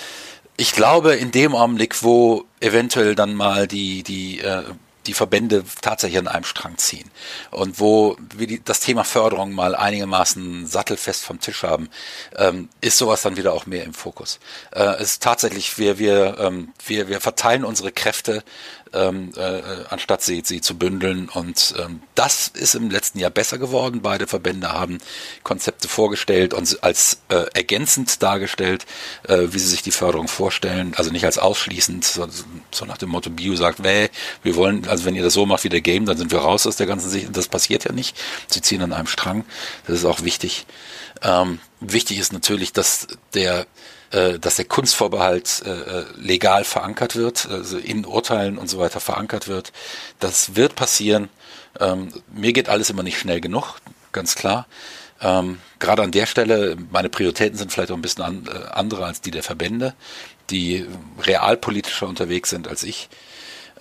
ich 0.57 0.71
glaube, 0.71 1.15
in 1.15 1.31
dem 1.31 1.53
Augenblick, 1.53 2.03
wo 2.03 2.45
eventuell 2.61 3.15
dann 3.15 3.35
mal 3.35 3.67
die, 3.67 4.03
die 4.03 4.39
äh, 4.39 4.63
die 5.07 5.13
Verbände 5.13 5.63
tatsächlich 5.81 6.19
an 6.19 6.27
einem 6.27 6.45
Strang 6.45 6.77
ziehen 6.77 7.09
und 7.51 7.79
wo 7.79 8.17
wir 8.35 8.47
die, 8.47 8.63
das 8.63 8.79
Thema 8.79 9.03
Förderung 9.03 9.53
mal 9.53 9.75
einigermaßen 9.75 10.67
sattelfest 10.67 11.23
vom 11.23 11.39
Tisch 11.39 11.63
haben, 11.63 11.89
ähm, 12.35 12.69
ist 12.81 12.97
sowas 12.97 13.21
dann 13.21 13.37
wieder 13.37 13.53
auch 13.53 13.65
mehr 13.65 13.83
im 13.83 13.93
Fokus. 13.93 14.39
Äh, 14.71 14.83
es 14.95 15.13
ist 15.13 15.23
tatsächlich, 15.23 15.77
wir, 15.77 15.99
wir, 15.99 16.37
ähm, 16.39 16.73
wir, 16.85 17.07
wir 17.07 17.21
verteilen 17.21 17.65
unsere 17.65 17.91
Kräfte 17.91 18.43
ähm, 18.95 19.31
äh, 19.35 19.61
anstatt 19.89 20.21
sie, 20.21 20.41
sie 20.45 20.61
zu 20.61 20.77
bündeln. 20.77 21.29
Und 21.29 21.73
ähm, 21.77 22.01
das 22.15 22.47
ist 22.47 22.75
im 22.75 22.89
letzten 22.89 23.19
Jahr 23.19 23.29
besser 23.29 23.57
geworden. 23.57 24.01
Beide 24.01 24.27
Verbände 24.27 24.71
haben 24.71 24.99
Konzepte 25.43 25.87
vorgestellt 25.87 26.53
und 26.53 26.83
als 26.83 27.19
äh, 27.29 27.45
ergänzend 27.53 28.23
dargestellt, 28.23 28.85
äh, 29.27 29.47
wie 29.51 29.59
sie 29.59 29.67
sich 29.67 29.83
die 29.83 29.91
Förderung 29.91 30.27
vorstellen. 30.27 30.93
Also 30.95 31.11
nicht 31.11 31.25
als 31.25 31.37
ausschließend, 31.37 32.03
so, 32.05 32.27
so 32.71 32.85
nach 32.85 32.97
dem 32.97 33.09
Motto, 33.09 33.29
Bio 33.29 33.55
sagt, 33.55 33.83
weh, 33.83 34.09
wir 34.43 34.55
wollen, 34.55 34.87
also 34.87 35.05
wenn 35.05 35.15
ihr 35.15 35.23
das 35.23 35.33
so 35.33 35.45
macht 35.45 35.63
wie 35.63 35.69
der 35.69 35.81
Game, 35.81 36.05
dann 36.05 36.17
sind 36.17 36.31
wir 36.31 36.39
raus 36.39 36.65
aus 36.65 36.77
der 36.77 36.87
ganzen 36.87 37.09
Sicht. 37.09 37.29
Das 37.33 37.47
passiert 37.47 37.83
ja 37.85 37.91
nicht. 37.91 38.17
Sie 38.47 38.61
ziehen 38.61 38.81
an 38.81 38.93
einem 38.93 39.07
Strang. 39.07 39.45
Das 39.87 39.97
ist 39.97 40.05
auch 40.05 40.23
wichtig. 40.23 40.65
Ähm, 41.21 41.59
wichtig 41.79 42.19
ist 42.19 42.33
natürlich, 42.33 42.73
dass 42.73 43.07
der 43.33 43.67
äh, 44.15 44.39
dass 44.39 44.55
der 44.55 44.63
Kunstvorbehalt 44.63 45.63
äh, 45.65 45.71
äh, 45.71 46.05
legal 46.15 46.63
verankert 46.63 47.17
wird, 47.17 47.49
also 47.49 47.77
in 47.77 48.05
Urteilen 48.05 48.57
und 48.57 48.69
so 48.69 48.79
weiter 48.79 49.01
verankert 49.01 49.49
wird. 49.49 49.73
Das 50.21 50.55
wird 50.55 50.75
passieren. 50.75 51.27
Ähm, 51.81 52.13
mir 52.33 52.53
geht 52.53 52.69
alles 52.69 52.89
immer 52.89 53.03
nicht 53.03 53.19
schnell 53.19 53.41
genug, 53.41 53.75
ganz 54.13 54.35
klar. 54.35 54.67
Ähm, 55.19 55.59
Gerade 55.79 56.01
an 56.01 56.13
der 56.13 56.27
Stelle, 56.27 56.77
meine 56.91 57.09
Prioritäten 57.09 57.57
sind 57.57 57.73
vielleicht 57.73 57.91
auch 57.91 57.95
ein 57.95 58.01
bisschen 58.01 58.23
an, 58.23 58.47
andere 58.71 59.05
als 59.05 59.19
die 59.19 59.31
der 59.31 59.43
Verbände, 59.43 59.93
die 60.49 60.85
realpolitischer 61.21 62.07
unterwegs 62.07 62.49
sind 62.49 62.69
als 62.69 62.83
ich. 62.83 63.09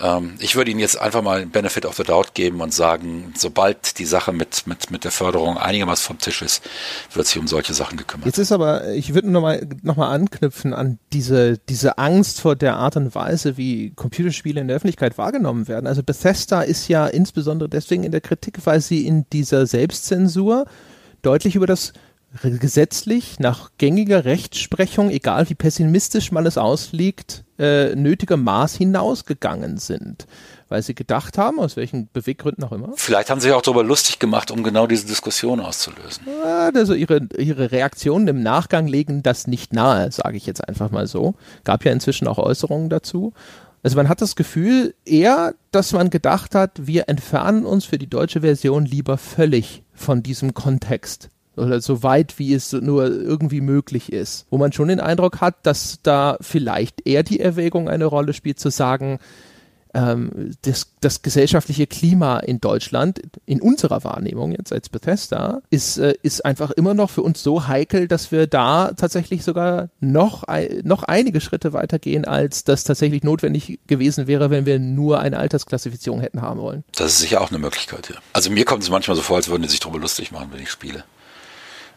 Ähm, 0.00 0.34
ich 0.40 0.56
würde 0.56 0.70
Ihnen 0.70 0.80
jetzt 0.80 1.00
einfach 1.00 1.22
mal 1.22 1.40
einen 1.40 1.50
Benefit 1.50 1.86
of 1.86 1.96
the 1.96 2.02
Doubt 2.02 2.34
geben 2.34 2.60
und 2.60 2.74
sagen, 2.74 3.32
sobald 3.36 3.98
die 3.98 4.04
Sache 4.04 4.32
mit, 4.32 4.66
mit, 4.66 4.90
mit 4.90 5.04
der 5.04 5.10
Förderung 5.10 5.56
einigermaßen 5.56 6.04
vom 6.04 6.18
Tisch 6.18 6.42
ist, 6.42 6.62
wird 7.12 7.26
sich 7.26 7.38
um 7.38 7.46
solche 7.46 7.74
Sachen 7.74 7.96
gekümmert. 7.96 8.26
Jetzt 8.26 8.38
ist 8.38 8.52
aber, 8.52 8.88
ich 8.92 9.14
würde 9.14 9.30
nochmal 9.30 9.66
noch 9.82 9.96
mal 9.96 10.10
anknüpfen 10.10 10.74
an 10.74 10.98
diese, 11.12 11.58
diese 11.58 11.98
Angst 11.98 12.40
vor 12.40 12.56
der 12.56 12.76
Art 12.76 12.96
und 12.96 13.14
Weise, 13.14 13.56
wie 13.56 13.90
Computerspiele 13.90 14.60
in 14.60 14.68
der 14.68 14.76
Öffentlichkeit 14.76 15.16
wahrgenommen 15.18 15.68
werden. 15.68 15.86
Also 15.86 16.02
Bethesda 16.02 16.62
ist 16.62 16.88
ja 16.88 17.06
insbesondere 17.06 17.68
deswegen 17.68 18.04
in 18.04 18.12
der 18.12 18.20
Kritik, 18.20 18.58
weil 18.64 18.80
sie 18.80 19.06
in 19.06 19.26
dieser 19.32 19.66
Selbstzensur 19.66 20.66
deutlich 21.22 21.56
über 21.56 21.66
das 21.66 21.92
gesetzlich 22.42 23.38
nach 23.38 23.70
gängiger 23.78 24.24
Rechtsprechung, 24.24 25.10
egal 25.10 25.48
wie 25.48 25.54
pessimistisch 25.54 26.32
man 26.32 26.46
es 26.46 26.58
ausliegt, 26.58 27.44
äh, 27.58 27.94
nötige 27.94 28.36
Maß 28.36 28.74
hinausgegangen 28.74 29.78
sind. 29.78 30.26
Weil 30.68 30.82
sie 30.82 30.94
gedacht 30.94 31.38
haben, 31.38 31.60
aus 31.60 31.76
welchen 31.76 32.08
Beweggründen 32.12 32.64
auch 32.64 32.72
immer. 32.72 32.90
Vielleicht 32.96 33.30
haben 33.30 33.40
sie 33.40 33.48
sich 33.48 33.54
auch 33.54 33.62
darüber 33.62 33.84
lustig 33.84 34.18
gemacht, 34.18 34.50
um 34.50 34.62
genau 34.64 34.86
diese 34.86 35.06
Diskussion 35.06 35.60
auszulösen. 35.60 36.24
Also 36.74 36.94
ihre, 36.94 37.20
ihre 37.38 37.70
Reaktionen 37.70 38.26
im 38.26 38.42
Nachgang 38.42 38.88
legen 38.88 39.22
das 39.22 39.46
nicht 39.46 39.72
nahe, 39.72 40.10
sage 40.10 40.36
ich 40.36 40.46
jetzt 40.46 40.66
einfach 40.66 40.90
mal 40.90 41.06
so. 41.06 41.34
Gab 41.62 41.84
ja 41.84 41.92
inzwischen 41.92 42.26
auch 42.26 42.38
Äußerungen 42.38 42.88
dazu. 42.88 43.32
Also 43.84 43.96
man 43.96 44.08
hat 44.08 44.22
das 44.22 44.34
Gefühl 44.34 44.94
eher, 45.04 45.54
dass 45.70 45.92
man 45.92 46.08
gedacht 46.08 46.54
hat, 46.54 46.86
wir 46.86 47.08
entfernen 47.08 47.66
uns 47.66 47.84
für 47.84 47.98
die 47.98 48.08
deutsche 48.08 48.40
Version 48.40 48.86
lieber 48.86 49.18
völlig 49.18 49.82
von 49.92 50.22
diesem 50.22 50.54
Kontext 50.54 51.28
oder 51.56 51.80
so 51.80 52.02
weit 52.02 52.38
wie 52.38 52.54
es 52.54 52.72
nur 52.72 53.06
irgendwie 53.06 53.60
möglich 53.60 54.12
ist. 54.12 54.46
Wo 54.50 54.58
man 54.58 54.72
schon 54.72 54.88
den 54.88 55.00
Eindruck 55.00 55.40
hat, 55.40 55.56
dass 55.62 55.98
da 56.02 56.36
vielleicht 56.40 57.06
eher 57.06 57.22
die 57.22 57.40
Erwägung 57.40 57.88
eine 57.88 58.06
Rolle 58.06 58.32
spielt, 58.32 58.58
zu 58.58 58.70
sagen, 58.70 59.18
ähm, 59.94 60.50
das, 60.62 60.88
das 61.00 61.22
gesellschaftliche 61.22 61.86
Klima 61.86 62.40
in 62.40 62.60
Deutschland, 62.60 63.22
in 63.46 63.62
unserer 63.62 64.02
Wahrnehmung 64.04 64.52
jetzt 64.52 64.72
als 64.72 64.88
Bethesda, 64.88 65.62
ist, 65.70 65.98
äh, 65.98 66.14
ist 66.22 66.44
einfach 66.44 66.72
immer 66.72 66.94
noch 66.94 67.10
für 67.10 67.22
uns 67.22 67.42
so 67.42 67.68
heikel, 67.68 68.08
dass 68.08 68.32
wir 68.32 68.46
da 68.46 68.92
tatsächlich 68.96 69.44
sogar 69.44 69.88
noch, 70.00 70.44
noch 70.82 71.04
einige 71.04 71.40
Schritte 71.40 71.72
weitergehen, 71.72 72.24
als 72.24 72.64
das 72.64 72.84
tatsächlich 72.84 73.22
notwendig 73.22 73.78
gewesen 73.86 74.26
wäre, 74.26 74.50
wenn 74.50 74.66
wir 74.66 74.78
nur 74.78 75.20
eine 75.20 75.38
Altersklassifizierung 75.38 76.20
hätten 76.20 76.42
haben 76.42 76.60
wollen. 76.60 76.84
Das 76.96 77.12
ist 77.12 77.20
sicher 77.20 77.40
auch 77.40 77.50
eine 77.50 77.58
Möglichkeit, 77.58 78.08
ja. 78.10 78.16
Also 78.32 78.50
mir 78.50 78.64
kommt 78.64 78.82
es 78.82 78.90
manchmal 78.90 79.16
so 79.16 79.22
vor, 79.22 79.36
als 79.36 79.48
würden 79.48 79.62
die 79.62 79.68
sich 79.68 79.80
darüber 79.80 80.00
lustig 80.00 80.32
machen, 80.32 80.48
wenn 80.52 80.60
ich 80.60 80.70
spiele. 80.70 81.04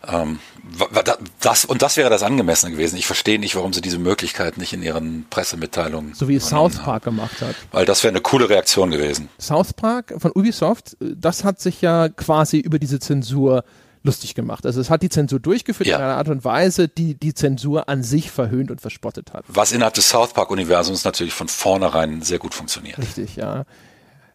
Ähm, 0.08 0.40
das, 1.40 1.66
und 1.66 1.82
das 1.82 1.98
wäre 1.98 2.10
das 2.10 2.24
Angemessene 2.24 2.72
gewesen. 2.72 2.98
Ich 2.98 3.08
verstehe 3.08 3.40
nicht, 3.40 3.56
warum 3.56 3.74
sie 3.74 3.82
diese 3.82 4.00
Möglichkeit 4.00 4.58
nicht 4.58 4.74
in 4.74 4.84
ihren 4.84 5.26
Pressemitteilungen. 5.30 6.14
So 6.14 6.28
wie 6.28 6.36
es 6.36 6.50
South 6.50 6.78
Park 6.78 7.06
haben. 7.06 7.18
gemacht 7.18 7.42
hat. 7.42 7.56
Weil 7.72 7.86
das 7.86 8.04
wäre 8.04 8.12
eine 8.12 8.22
coole 8.22 8.50
Reaktion 8.50 8.92
gewesen. 8.92 9.30
South 9.40 9.74
Park 9.74 10.14
von 10.18 10.32
Ubisoft, 10.32 10.98
das 11.00 11.44
hat 11.44 11.60
sich 11.60 11.82
ja 11.82 12.10
quasi 12.10 12.60
über 12.60 12.80
diese 12.80 13.00
Zensur 13.00 13.64
lustig 14.04 14.36
gemacht. 14.36 14.66
Also 14.66 14.82
es 14.82 14.90
hat 14.90 15.04
die 15.04 15.10
Zensur 15.10 15.40
durchgeführt 15.40 15.88
ja. 15.88 15.98
in 15.98 16.04
einer 16.04 16.16
Art 16.16 16.30
und 16.30 16.44
Weise, 16.46 16.88
die 16.88 17.16
die 17.16 17.34
Zensur 17.34 17.90
an 17.90 18.04
sich 18.04 18.32
verhöhnt 18.32 18.72
und 18.72 18.82
verspottet 18.82 19.34
hat. 19.34 19.46
Was 19.48 19.72
innerhalb 19.72 19.94
des 19.94 20.10
South 20.10 20.34
Park-Universums 20.34 21.04
natürlich 21.04 21.34
von 21.34 21.48
vornherein 21.48 22.22
sehr 22.22 22.40
gut 22.40 22.54
funktioniert. 22.54 22.98
Richtig, 22.98 23.36
ja. 23.36 23.66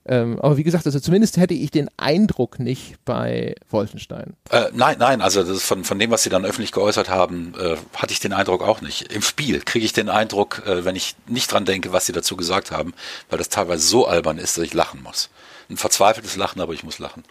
Ähm, 0.04 0.40
aber 0.40 0.56
wie 0.56 0.64
gesagt, 0.64 0.84
also 0.86 0.98
zumindest 0.98 1.36
hätte 1.36 1.54
ich 1.54 1.70
den 1.70 1.88
Eindruck 1.96 2.58
nicht 2.58 2.96
bei 3.04 3.54
Wolfenstein. 3.70 4.34
Äh, 4.50 4.64
nein, 4.72 4.96
nein, 4.98 5.20
also 5.20 5.44
von, 5.54 5.84
von 5.84 5.98
dem, 5.98 6.10
was 6.10 6.24
Sie 6.24 6.30
dann 6.30 6.44
öffentlich 6.44 6.72
geäußert 6.72 7.08
haben, 7.08 7.54
äh, 7.58 7.76
hatte 7.94 8.12
ich 8.12 8.20
den 8.20 8.32
Eindruck 8.32 8.62
auch 8.62 8.80
nicht. 8.80 9.12
Im 9.12 9.22
Spiel 9.22 9.60
kriege 9.60 9.84
ich 9.84 9.92
den 9.92 10.08
Eindruck, 10.08 10.62
äh, 10.66 10.84
wenn 10.84 10.96
ich 10.96 11.14
nicht 11.28 11.52
dran 11.52 11.64
denke, 11.64 11.92
was 11.92 12.06
Sie 12.06 12.12
dazu 12.12 12.36
gesagt 12.36 12.72
haben, 12.72 12.94
weil 13.30 13.38
das 13.38 13.48
teilweise 13.48 13.86
so 13.86 14.06
albern 14.06 14.38
ist, 14.38 14.56
dass 14.56 14.64
ich 14.64 14.74
lachen 14.74 15.02
muss. 15.02 15.30
Ein 15.70 15.76
verzweifeltes 15.76 16.36
Lachen, 16.36 16.60
aber 16.60 16.72
ich 16.72 16.82
muss 16.82 16.98
lachen. 16.98 17.22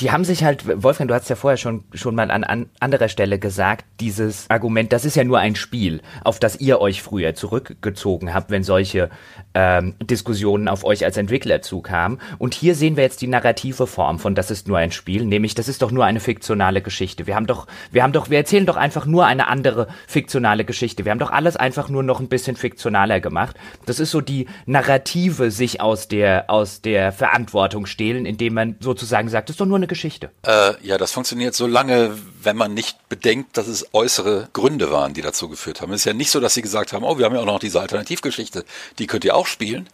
Die 0.00 0.10
haben 0.10 0.24
sich 0.24 0.42
halt, 0.42 0.82
Wolfgang, 0.82 1.08
du 1.08 1.14
hast 1.14 1.30
ja 1.30 1.36
vorher 1.36 1.56
schon, 1.56 1.84
schon 1.92 2.14
mal 2.16 2.30
an, 2.30 2.42
an 2.42 2.66
anderer 2.80 3.08
Stelle 3.08 3.38
gesagt, 3.38 3.84
dieses 4.00 4.50
Argument, 4.50 4.92
das 4.92 5.04
ist 5.04 5.14
ja 5.14 5.22
nur 5.22 5.38
ein 5.38 5.54
Spiel, 5.54 6.00
auf 6.24 6.40
das 6.40 6.60
ihr 6.60 6.80
euch 6.80 7.02
früher 7.02 7.34
zurückgezogen 7.34 8.34
habt, 8.34 8.50
wenn 8.50 8.64
solche 8.64 9.10
ähm, 9.54 9.94
Diskussionen 10.02 10.66
auf 10.66 10.84
euch 10.84 11.04
als 11.04 11.16
Entwickler 11.16 11.62
zukamen. 11.62 12.20
Und 12.38 12.54
hier 12.54 12.74
sehen 12.74 12.96
wir 12.96 13.04
jetzt 13.04 13.22
die 13.22 13.28
narrative 13.28 13.86
Form 13.86 14.18
von 14.18 14.34
das 14.34 14.50
ist 14.50 14.66
nur 14.66 14.78
ein 14.78 14.90
Spiel, 14.90 15.24
nämlich 15.26 15.54
das 15.54 15.68
ist 15.68 15.82
doch 15.82 15.92
nur 15.92 16.04
eine 16.04 16.18
fiktionale 16.18 16.82
Geschichte. 16.82 17.28
Wir 17.28 17.36
haben 17.36 17.46
doch, 17.46 17.66
wir 17.92 18.02
haben 18.02 18.12
doch, 18.12 18.30
wir 18.30 18.38
erzählen 18.38 18.66
doch 18.66 18.76
einfach 18.76 19.06
nur 19.06 19.26
eine 19.26 19.46
andere 19.46 19.86
fiktionale 20.08 20.64
Geschichte. 20.64 21.04
Wir 21.04 21.12
haben 21.12 21.20
doch 21.20 21.30
alles 21.30 21.56
einfach 21.56 21.88
nur 21.88 22.02
noch 22.02 22.18
ein 22.18 22.28
bisschen 22.28 22.56
fiktionaler 22.56 23.20
gemacht. 23.20 23.56
Das 23.86 24.00
ist 24.00 24.10
so 24.10 24.20
die 24.20 24.46
Narrative 24.66 25.52
sich 25.52 25.80
aus 25.80 26.08
der, 26.08 26.50
aus 26.50 26.80
der 26.80 27.12
Verantwortung 27.12 27.86
stehlen, 27.86 28.26
indem 28.26 28.54
man 28.54 28.76
sozusagen 28.80 29.28
sagt, 29.28 29.48
das 29.48 29.54
ist 29.54 29.60
doch 29.60 29.66
nur 29.66 29.83
eine 29.84 29.88
Geschichte. 29.88 30.30
Äh, 30.46 30.74
ja, 30.82 30.98
das 30.98 31.12
funktioniert 31.12 31.54
so 31.54 31.66
lange, 31.66 32.16
wenn 32.42 32.56
man 32.56 32.74
nicht 32.74 33.08
bedenkt, 33.08 33.56
dass 33.56 33.66
es 33.66 33.86
äußere 33.92 34.48
Gründe 34.52 34.90
waren, 34.90 35.14
die 35.14 35.22
dazu 35.22 35.48
geführt 35.48 35.80
haben. 35.80 35.92
Es 35.92 36.00
ist 36.00 36.06
ja 36.06 36.14
nicht 36.14 36.30
so, 36.30 36.40
dass 36.40 36.54
sie 36.54 36.62
gesagt 36.62 36.92
haben, 36.92 37.04
oh, 37.04 37.18
wir 37.18 37.26
haben 37.26 37.34
ja 37.34 37.40
auch 37.40 37.46
noch 37.46 37.58
diese 37.58 37.80
Alternativgeschichte, 37.80 38.64
die 38.98 39.06
könnt 39.06 39.24
ihr 39.24 39.36
auch 39.36 39.46
spielen, 39.46 39.88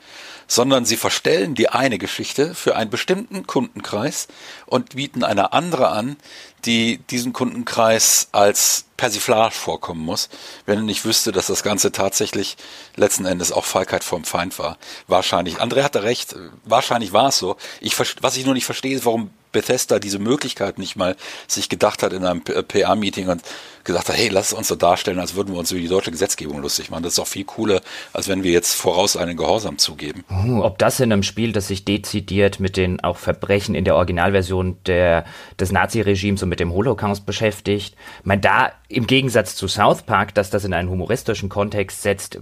sondern 0.46 0.84
sie 0.84 0.96
verstellen 0.96 1.54
die 1.54 1.68
eine 1.68 1.98
Geschichte 1.98 2.54
für 2.54 2.76
einen 2.76 2.90
bestimmten 2.90 3.46
Kundenkreis 3.46 4.28
und 4.66 4.96
bieten 4.96 5.24
eine 5.24 5.52
andere 5.52 5.88
an, 5.88 6.16
die 6.64 6.98
diesen 7.10 7.32
Kundenkreis 7.32 8.28
als 8.32 8.84
Persiflage 8.96 9.54
vorkommen 9.54 10.04
muss, 10.04 10.28
wenn 10.66 10.84
nicht 10.84 11.04
wüsste, 11.04 11.32
dass 11.32 11.46
das 11.46 11.62
Ganze 11.62 11.90
tatsächlich 11.90 12.56
letzten 12.96 13.24
Endes 13.24 13.50
auch 13.50 13.64
Feigheit 13.64 14.04
vom 14.04 14.24
Feind 14.24 14.58
war. 14.58 14.76
Wahrscheinlich. 15.06 15.56
André 15.60 15.82
hatte 15.82 16.02
recht. 16.02 16.36
Wahrscheinlich 16.64 17.12
war 17.12 17.28
es 17.28 17.38
so. 17.38 17.56
Ich, 17.80 17.98
was 17.98 18.36
ich 18.36 18.44
nur 18.44 18.54
nicht 18.54 18.66
verstehe, 18.66 18.94
ist, 18.94 19.06
warum 19.06 19.30
Bethesda 19.52 19.98
diese 19.98 20.18
Möglichkeit 20.18 20.78
nicht 20.78 20.96
mal 20.96 21.16
sich 21.46 21.68
gedacht 21.68 22.02
hat 22.02 22.12
in 22.12 22.24
einem 22.24 22.42
PA-Meeting 22.42 23.28
und 23.28 23.42
gesagt 23.84 24.08
hat, 24.08 24.16
hey, 24.16 24.28
lass 24.28 24.52
uns 24.52 24.68
so 24.68 24.76
darstellen, 24.76 25.18
als 25.18 25.34
würden 25.34 25.54
wir 25.54 25.58
uns 25.58 25.70
über 25.70 25.80
die 25.80 25.88
deutsche 25.88 26.10
Gesetzgebung 26.10 26.60
lustig 26.60 26.90
machen. 26.90 27.02
Das 27.02 27.14
ist 27.14 27.18
auch 27.18 27.26
viel 27.26 27.44
cooler, 27.44 27.80
als 28.12 28.28
wenn 28.28 28.42
wir 28.42 28.52
jetzt 28.52 28.74
voraus 28.74 29.16
einen 29.16 29.36
Gehorsam 29.36 29.78
zugeben. 29.78 30.24
Uh, 30.30 30.62
ob 30.62 30.78
das 30.78 31.00
in 31.00 31.12
einem 31.12 31.22
Spiel, 31.22 31.52
das 31.52 31.68
sich 31.68 31.84
dezidiert 31.84 32.60
mit 32.60 32.76
den 32.76 33.00
auch 33.02 33.16
Verbrechen 33.16 33.74
in 33.74 33.84
der 33.84 33.96
Originalversion 33.96 34.78
der, 34.86 35.24
des 35.58 35.72
Nazi-Regimes 35.72 36.42
und 36.42 36.48
mit 36.48 36.60
dem 36.60 36.72
Holocaust 36.72 37.26
beschäftigt, 37.26 37.96
man 38.22 38.40
da 38.40 38.72
im 38.88 39.06
Gegensatz 39.06 39.54
zu 39.54 39.68
South 39.68 40.02
Park, 40.02 40.34
dass 40.34 40.50
das 40.50 40.64
in 40.64 40.74
einen 40.74 40.90
humoristischen 40.90 41.48
Kontext 41.48 42.02
setzt, 42.02 42.40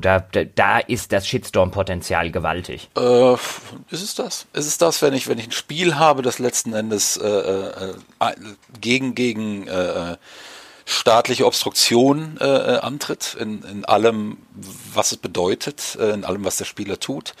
da, 0.00 0.20
da, 0.20 0.44
da 0.44 0.78
ist 0.78 1.12
das 1.12 1.26
Shitstorm-Potenzial 1.28 2.30
gewaltig. 2.30 2.90
Äh, 2.96 3.34
ist 3.34 4.02
es 4.02 4.14
das? 4.14 4.46
Ist 4.52 4.66
es 4.66 4.78
das, 4.78 5.00
wenn 5.02 5.14
ich, 5.14 5.28
wenn 5.28 5.38
ich 5.38 5.46
ein 5.46 5.52
Spiel 5.52 5.94
habe, 5.94 6.22
das 6.22 6.38
letzten 6.38 6.72
Endes 6.72 7.16
äh, 7.16 7.28
äh, 7.28 7.94
äh 8.20 8.34
gegen, 8.80 9.14
gegen 9.14 9.68
äh, 9.68 10.12
äh 10.12 10.16
staatliche 10.86 11.44
Obstruktion 11.44 12.38
äh, 12.40 12.44
äh, 12.44 12.78
antritt, 12.78 13.36
in, 13.38 13.62
in 13.64 13.84
allem, 13.84 14.38
was 14.94 15.12
es 15.12 15.18
bedeutet, 15.18 15.98
äh, 16.00 16.12
in 16.12 16.24
allem, 16.24 16.44
was 16.44 16.56
der 16.56 16.64
Spieler 16.64 16.98
tut. 16.98 17.34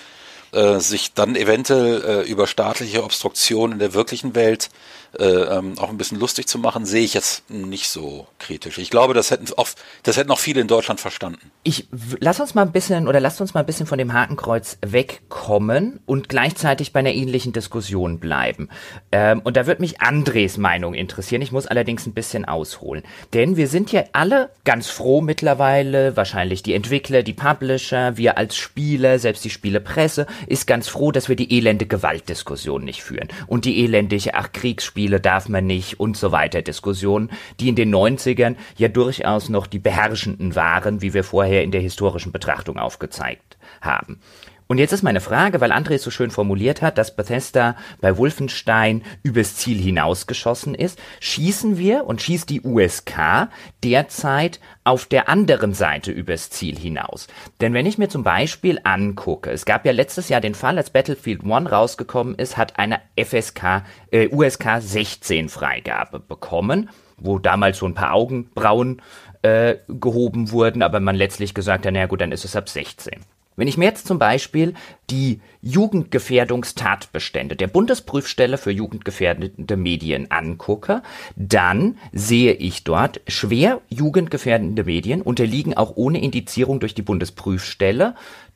äh, 0.52 0.80
sich 0.80 1.14
dann 1.14 1.36
eventuell 1.36 2.04
äh, 2.04 2.30
über 2.30 2.46
staatliche 2.46 3.04
Obstruktion 3.04 3.72
in 3.72 3.78
der 3.78 3.94
wirklichen 3.94 4.34
Welt 4.34 4.70
ähm, 5.18 5.78
auch 5.78 5.90
ein 5.90 5.96
bisschen 5.96 6.18
lustig 6.18 6.46
zu 6.46 6.58
machen, 6.58 6.84
sehe 6.84 7.04
ich 7.04 7.14
jetzt 7.14 7.48
nicht 7.50 7.88
so 7.88 8.26
kritisch. 8.38 8.78
Ich 8.78 8.90
glaube, 8.90 9.14
das 9.14 9.30
hätten 9.30 9.46
auch, 9.56 9.68
das 10.02 10.16
hätten 10.16 10.30
auch 10.30 10.38
viele 10.38 10.60
in 10.60 10.68
Deutschland 10.68 11.00
verstanden. 11.00 11.50
Ich 11.62 11.88
lass 12.20 12.40
uns 12.40 12.54
mal 12.54 12.62
ein 12.62 12.72
bisschen 12.72 13.08
oder 13.08 13.20
lasst 13.20 13.40
uns 13.40 13.54
mal 13.54 13.60
ein 13.60 13.66
bisschen 13.66 13.86
von 13.86 13.98
dem 13.98 14.12
Hakenkreuz 14.12 14.78
wegkommen 14.84 16.00
und 16.06 16.28
gleichzeitig 16.28 16.92
bei 16.92 17.00
einer 17.00 17.14
ähnlichen 17.14 17.52
Diskussion 17.52 18.18
bleiben. 18.18 18.68
Ähm, 19.12 19.40
und 19.42 19.56
da 19.56 19.66
wird 19.66 19.80
mich 19.80 20.00
Andres 20.00 20.58
Meinung 20.58 20.94
interessieren. 20.94 21.42
Ich 21.42 21.52
muss 21.52 21.66
allerdings 21.66 22.06
ein 22.06 22.14
bisschen 22.14 22.44
ausholen, 22.44 23.02
denn 23.32 23.56
wir 23.56 23.68
sind 23.68 23.92
ja 23.92 24.04
alle 24.12 24.50
ganz 24.64 24.88
froh 24.88 25.20
mittlerweile, 25.20 26.16
wahrscheinlich 26.16 26.62
die 26.62 26.74
Entwickler, 26.74 27.22
die 27.22 27.32
Publisher, 27.32 28.16
wir 28.16 28.38
als 28.38 28.56
Spieler, 28.56 29.18
selbst 29.18 29.44
die 29.44 29.50
Spielepresse 29.50 30.26
ist 30.46 30.66
ganz 30.66 30.88
froh, 30.88 31.12
dass 31.12 31.28
wir 31.28 31.36
die 31.36 31.56
elende 31.56 31.86
Gewaltdiskussion 31.86 32.84
nicht 32.84 33.02
führen 33.02 33.28
und 33.46 33.64
die 33.64 33.82
elendige 33.84 34.34
ach 34.34 34.52
Kriegsspiele 34.52 34.95
Spiele 34.96 35.20
darf 35.20 35.50
man 35.50 35.66
nicht 35.66 36.00
und 36.00 36.16
so 36.16 36.32
weiter 36.32 36.62
Diskussionen, 36.62 37.28
die 37.60 37.68
in 37.68 37.74
den 37.76 37.94
90ern 37.94 38.56
ja 38.78 38.88
durchaus 38.88 39.50
noch 39.50 39.66
die 39.66 39.78
beherrschenden 39.78 40.54
waren, 40.54 41.02
wie 41.02 41.12
wir 41.12 41.22
vorher 41.22 41.64
in 41.64 41.70
der 41.70 41.82
historischen 41.82 42.32
Betrachtung 42.32 42.78
aufgezeigt 42.78 43.58
haben. 43.82 44.20
Und 44.68 44.78
jetzt 44.78 44.92
ist 44.92 45.02
meine 45.02 45.20
Frage, 45.20 45.60
weil 45.60 45.70
André 45.70 45.94
es 45.94 46.02
so 46.02 46.10
schön 46.10 46.30
formuliert 46.30 46.82
hat, 46.82 46.98
dass 46.98 47.14
Bethesda 47.14 47.76
bei 48.00 48.16
Wolfenstein 48.16 49.02
übers 49.22 49.54
Ziel 49.54 49.78
hinausgeschossen 49.78 50.74
ist, 50.74 50.98
schießen 51.20 51.78
wir 51.78 52.04
und 52.04 52.20
schießt 52.20 52.50
die 52.50 52.62
USK 52.62 53.48
derzeit 53.84 54.60
auf 54.82 55.06
der 55.06 55.28
anderen 55.28 55.72
Seite 55.72 56.10
übers 56.10 56.50
Ziel 56.50 56.76
hinaus. 56.76 57.28
Denn 57.60 57.74
wenn 57.74 57.86
ich 57.86 57.98
mir 57.98 58.08
zum 58.08 58.24
Beispiel 58.24 58.80
angucke, 58.82 59.50
es 59.50 59.64
gab 59.66 59.86
ja 59.86 59.92
letztes 59.92 60.28
Jahr 60.28 60.40
den 60.40 60.54
Fall, 60.54 60.78
als 60.78 60.90
Battlefield 60.90 61.44
One 61.44 61.70
rausgekommen 61.70 62.34
ist, 62.34 62.56
hat 62.56 62.78
eine 62.78 63.00
FSK, 63.16 63.84
äh, 64.10 64.28
USK 64.28 64.80
16 64.80 65.48
Freigabe 65.48 66.18
bekommen, 66.18 66.90
wo 67.16 67.38
damals 67.38 67.78
so 67.78 67.86
ein 67.86 67.94
paar 67.94 68.14
Augenbrauen 68.14 69.00
äh, 69.42 69.76
gehoben 69.88 70.50
wurden, 70.50 70.82
aber 70.82 70.98
man 70.98 71.14
letztlich 71.14 71.54
gesagt 71.54 71.86
hat, 71.86 71.92
naja 71.92 72.06
gut, 72.06 72.20
dann 72.20 72.32
ist 72.32 72.44
es 72.44 72.56
ab 72.56 72.68
16. 72.68 73.20
Wenn 73.56 73.68
ich 73.68 73.78
mir 73.78 73.86
jetzt 73.86 74.06
zum 74.06 74.18
Beispiel 74.18 74.74
die 75.08 75.40
Jugendgefährdungstatbestände 75.62 77.56
der 77.56 77.68
Bundesprüfstelle 77.68 78.58
für 78.58 78.70
jugendgefährdende 78.70 79.76
Medien 79.78 80.30
angucke, 80.30 81.02
dann 81.36 81.96
sehe 82.12 82.52
ich 82.52 82.84
dort, 82.84 83.22
schwer 83.26 83.80
jugendgefährdende 83.88 84.84
Medien 84.84 85.22
unterliegen 85.22 85.74
auch 85.74 85.96
ohne 85.96 86.22
Indizierung 86.22 86.80
durch 86.80 86.94
die 86.94 87.02
Bundesprüfstelle 87.02 88.14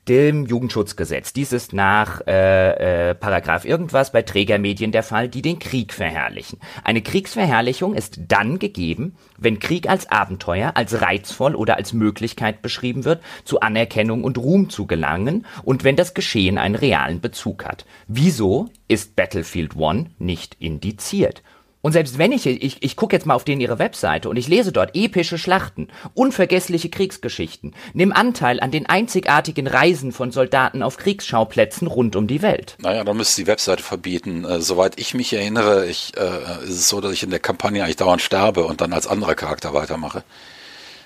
dem 0.08 0.46
Jugendschutzgesetz. 0.46 1.32
Dies 1.32 1.52
ist 1.52 1.72
nach 1.72 2.26
äh, 2.26 3.10
äh, 3.10 3.14
Paragraph 3.14 3.64
irgendwas 3.64 4.12
bei 4.12 4.22
Trägermedien 4.22 4.92
der 4.92 5.02
Fall, 5.02 5.28
die 5.28 5.42
den 5.42 5.58
Krieg 5.58 5.92
verherrlichen. 5.92 6.58
Eine 6.82 7.02
Kriegsverherrlichung 7.02 7.94
ist 7.94 8.20
dann 8.28 8.58
gegeben, 8.58 9.16
wenn 9.38 9.58
Krieg 9.58 9.88
als 9.88 10.10
Abenteuer, 10.10 10.72
als 10.74 11.00
reizvoll 11.00 11.54
oder 11.54 11.76
als 11.76 11.92
Möglichkeit 11.92 12.62
beschrieben 12.62 13.04
wird, 13.04 13.22
zu 13.44 13.60
Anerkennung 13.60 14.24
und 14.24 14.38
Ruhm 14.38 14.70
zu 14.70 14.86
gelangen 14.86 15.46
und 15.62 15.84
wenn 15.84 15.96
das 15.96 16.14
Geschehen 16.14 16.58
einen 16.58 16.74
realen 16.74 17.20
Bezug 17.20 17.64
hat. 17.64 17.84
Wieso 18.08 18.68
ist 18.88 19.16
Battlefield 19.16 19.76
One 19.76 20.10
nicht 20.18 20.56
indiziert? 20.58 21.42
Und 21.82 21.92
selbst 21.92 22.18
wenn 22.18 22.32
ich, 22.32 22.46
ich, 22.46 22.82
ich 22.82 22.96
gucke 22.96 23.16
jetzt 23.16 23.26
mal 23.26 23.34
auf 23.34 23.44
denen 23.44 23.60
ihre 23.60 23.78
Webseite 23.78 24.28
und 24.28 24.36
ich 24.36 24.48
lese 24.48 24.72
dort 24.72 24.94
epische 24.94 25.38
Schlachten, 25.38 25.88
unvergessliche 26.14 26.90
Kriegsgeschichten, 26.90 27.74
nimm 27.94 28.12
Anteil 28.12 28.60
an 28.60 28.70
den 28.70 28.86
einzigartigen 28.86 29.66
Reisen 29.66 30.12
von 30.12 30.30
Soldaten 30.30 30.82
auf 30.82 30.98
Kriegsschauplätzen 30.98 31.86
rund 31.86 32.16
um 32.16 32.26
die 32.26 32.42
Welt. 32.42 32.76
Naja, 32.78 33.04
dann 33.04 33.16
müsste 33.16 33.42
die 33.42 33.46
Webseite 33.46 33.82
verbieten. 33.82 34.44
Äh, 34.44 34.60
soweit 34.60 34.98
ich 34.98 35.14
mich 35.14 35.32
erinnere, 35.32 35.86
ich, 35.86 36.12
äh, 36.16 36.64
ist 36.64 36.78
es 36.78 36.88
so, 36.88 37.00
dass 37.00 37.12
ich 37.12 37.22
in 37.22 37.30
der 37.30 37.40
Kampagne 37.40 37.82
eigentlich 37.82 37.96
dauernd 37.96 38.20
sterbe 38.20 38.64
und 38.64 38.80
dann 38.80 38.92
als 38.92 39.06
anderer 39.06 39.34
Charakter 39.34 39.72
weitermache. 39.72 40.22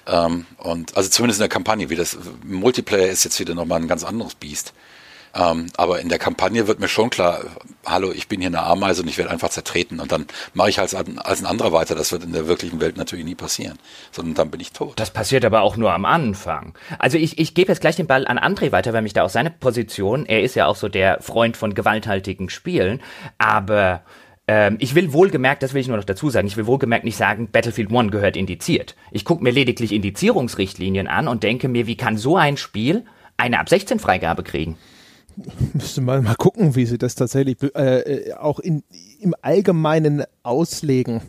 Ähm, 0.06 0.46
und 0.58 0.96
also 0.96 1.08
zumindest 1.08 1.40
in 1.40 1.44
der 1.44 1.48
Kampagne, 1.48 1.88
wie 1.88 1.96
das 1.96 2.18
Multiplayer 2.44 3.08
ist 3.08 3.24
jetzt 3.24 3.38
wieder 3.40 3.54
nochmal 3.54 3.80
ein 3.80 3.88
ganz 3.88 4.04
anderes 4.04 4.34
Biest. 4.34 4.74
Ähm, 5.34 5.66
aber 5.76 6.00
in 6.00 6.08
der 6.08 6.18
Kampagne 6.18 6.68
wird 6.68 6.80
mir 6.80 6.88
schon 6.88 7.10
klar, 7.10 7.40
hallo, 7.84 8.12
ich 8.12 8.28
bin 8.28 8.40
hier 8.40 8.48
eine 8.48 8.62
Ameise 8.62 9.02
und 9.02 9.08
ich 9.08 9.18
werde 9.18 9.30
einfach 9.30 9.50
zertreten 9.50 10.00
und 10.00 10.12
dann 10.12 10.26
mache 10.52 10.70
ich 10.70 10.78
als, 10.78 10.94
als 10.94 11.40
ein 11.40 11.46
anderer 11.46 11.72
weiter. 11.72 11.94
Das 11.94 12.12
wird 12.12 12.24
in 12.24 12.32
der 12.32 12.46
wirklichen 12.46 12.80
Welt 12.80 12.96
natürlich 12.96 13.24
nie 13.24 13.34
passieren, 13.34 13.78
sondern 14.12 14.34
dann 14.34 14.50
bin 14.50 14.60
ich 14.60 14.72
tot. 14.72 14.94
Das 14.96 15.10
passiert 15.10 15.44
aber 15.44 15.62
auch 15.62 15.76
nur 15.76 15.92
am 15.92 16.04
Anfang. 16.04 16.74
Also 16.98 17.18
ich, 17.18 17.38
ich 17.38 17.54
gebe 17.54 17.72
jetzt 17.72 17.80
gleich 17.80 17.96
den 17.96 18.06
Ball 18.06 18.26
an 18.26 18.38
André 18.38 18.72
weiter, 18.72 18.92
weil 18.92 19.02
mich 19.02 19.12
da 19.12 19.24
auch 19.24 19.30
seine 19.30 19.50
Position, 19.50 20.26
er 20.26 20.42
ist 20.42 20.54
ja 20.54 20.66
auch 20.66 20.76
so 20.76 20.88
der 20.88 21.20
Freund 21.20 21.56
von 21.56 21.74
gewalthaltigen 21.74 22.48
Spielen, 22.48 23.02
aber 23.38 24.02
ähm, 24.46 24.76
ich 24.78 24.94
will 24.94 25.12
wohlgemerkt, 25.12 25.62
das 25.62 25.74
will 25.74 25.80
ich 25.80 25.88
nur 25.88 25.96
noch 25.96 26.04
dazu 26.04 26.30
sagen, 26.30 26.46
ich 26.46 26.56
will 26.56 26.66
wohlgemerkt 26.66 27.04
nicht 27.04 27.16
sagen, 27.16 27.48
Battlefield 27.50 27.90
One 27.90 28.10
gehört 28.10 28.36
indiziert. 28.36 28.94
Ich 29.10 29.24
gucke 29.24 29.42
mir 29.42 29.50
lediglich 29.50 29.92
Indizierungsrichtlinien 29.92 31.08
an 31.08 31.28
und 31.28 31.42
denke 31.42 31.68
mir, 31.68 31.86
wie 31.86 31.96
kann 31.96 32.18
so 32.18 32.36
ein 32.36 32.56
Spiel 32.56 33.04
eine 33.36 33.58
ab 33.58 33.68
16 33.68 33.98
Freigabe 33.98 34.42
kriegen? 34.42 34.76
müsste 35.72 36.00
man 36.00 36.24
mal 36.24 36.36
gucken, 36.36 36.74
wie 36.76 36.86
sie 36.86 36.98
das 36.98 37.14
tatsächlich 37.14 37.56
äh, 37.74 38.00
äh, 38.00 38.32
auch 38.34 38.58
in, 38.58 38.82
im 39.20 39.34
Allgemeinen 39.42 40.24
auslegen 40.42 41.22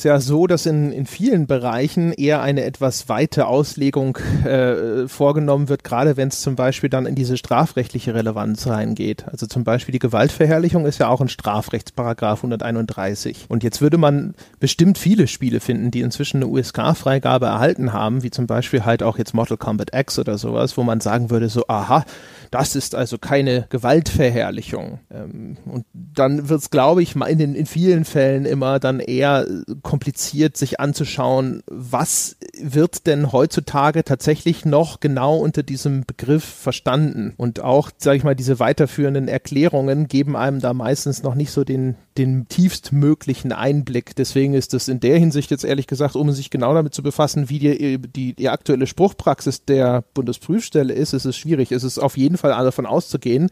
ist 0.00 0.04
ja 0.04 0.18
so, 0.18 0.46
dass 0.46 0.64
in, 0.64 0.92
in 0.92 1.04
vielen 1.04 1.46
Bereichen 1.46 2.14
eher 2.14 2.40
eine 2.40 2.64
etwas 2.64 3.10
weite 3.10 3.46
Auslegung 3.46 4.16
äh, 4.46 5.06
vorgenommen 5.06 5.68
wird, 5.68 5.84
gerade 5.84 6.16
wenn 6.16 6.28
es 6.28 6.40
zum 6.40 6.56
Beispiel 6.56 6.88
dann 6.88 7.04
in 7.04 7.14
diese 7.14 7.36
strafrechtliche 7.36 8.14
Relevanz 8.14 8.66
reingeht. 8.66 9.26
Also 9.28 9.46
zum 9.46 9.64
Beispiel 9.64 9.92
die 9.92 9.98
Gewaltverherrlichung 9.98 10.86
ist 10.86 11.00
ja 11.00 11.08
auch 11.08 11.20
ein 11.20 11.28
Strafrechtsparagraf 11.28 12.38
131. 12.38 13.44
Und 13.48 13.62
jetzt 13.62 13.82
würde 13.82 13.98
man 13.98 14.34
bestimmt 14.58 14.96
viele 14.96 15.26
Spiele 15.26 15.60
finden, 15.60 15.90
die 15.90 16.00
inzwischen 16.00 16.38
eine 16.38 16.46
USK-Freigabe 16.46 17.46
erhalten 17.46 17.92
haben, 17.92 18.22
wie 18.22 18.30
zum 18.30 18.46
Beispiel 18.46 18.86
halt 18.86 19.02
auch 19.02 19.18
jetzt 19.18 19.34
Mortal 19.34 19.58
Kombat 19.58 19.90
X 19.94 20.18
oder 20.18 20.38
sowas, 20.38 20.78
wo 20.78 20.82
man 20.82 21.00
sagen 21.00 21.28
würde, 21.28 21.50
so, 21.50 21.66
aha, 21.68 22.06
das 22.50 22.74
ist 22.74 22.94
also 22.94 23.18
keine 23.18 23.66
Gewaltverherrlichung. 23.70 25.00
Ähm, 25.12 25.56
und 25.64 25.84
dann 25.92 26.48
wird 26.48 26.60
es, 26.60 26.70
glaube 26.70 27.02
ich, 27.02 27.14
in, 27.14 27.38
den, 27.38 27.54
in 27.54 27.66
vielen 27.66 28.04
Fällen 28.04 28.44
immer 28.44 28.80
dann 28.80 29.00
eher 29.00 29.46
kompliziert, 29.82 30.56
sich 30.56 30.80
anzuschauen, 30.80 31.62
was 31.66 32.36
wird 32.60 33.06
denn 33.06 33.32
heutzutage 33.32 34.04
tatsächlich 34.04 34.64
noch 34.64 35.00
genau 35.00 35.36
unter 35.38 35.62
diesem 35.62 36.04
Begriff 36.04 36.44
verstanden. 36.44 37.34
Und 37.36 37.60
auch, 37.60 37.90
sage 37.96 38.16
ich 38.16 38.24
mal, 38.24 38.34
diese 38.34 38.58
weiterführenden 38.58 39.28
Erklärungen 39.28 40.08
geben 40.08 40.36
einem 40.36 40.60
da 40.60 40.74
meistens 40.74 41.22
noch 41.22 41.34
nicht 41.34 41.52
so 41.52 41.64
den, 41.64 41.94
den 42.20 42.48
tiefstmöglichen 42.48 43.52
Einblick. 43.52 44.14
Deswegen 44.14 44.52
ist 44.52 44.74
es 44.74 44.88
in 44.88 45.00
der 45.00 45.18
Hinsicht 45.18 45.50
jetzt 45.50 45.64
ehrlich 45.64 45.86
gesagt, 45.86 46.16
um 46.16 46.30
sich 46.32 46.50
genau 46.50 46.74
damit 46.74 46.94
zu 46.94 47.02
befassen, 47.02 47.48
wie 47.48 47.58
die, 47.58 47.98
die, 47.98 48.34
die 48.34 48.48
aktuelle 48.50 48.86
Spruchpraxis 48.86 49.64
der 49.64 50.04
Bundesprüfstelle 50.12 50.92
ist, 50.92 51.14
ist 51.14 51.24
es 51.24 51.36
schwierig. 51.36 51.72
Es 51.72 51.82
ist 51.82 51.98
auf 51.98 52.18
jeden 52.18 52.36
Fall 52.36 52.50
davon 52.50 52.84
auszugehen, 52.84 53.48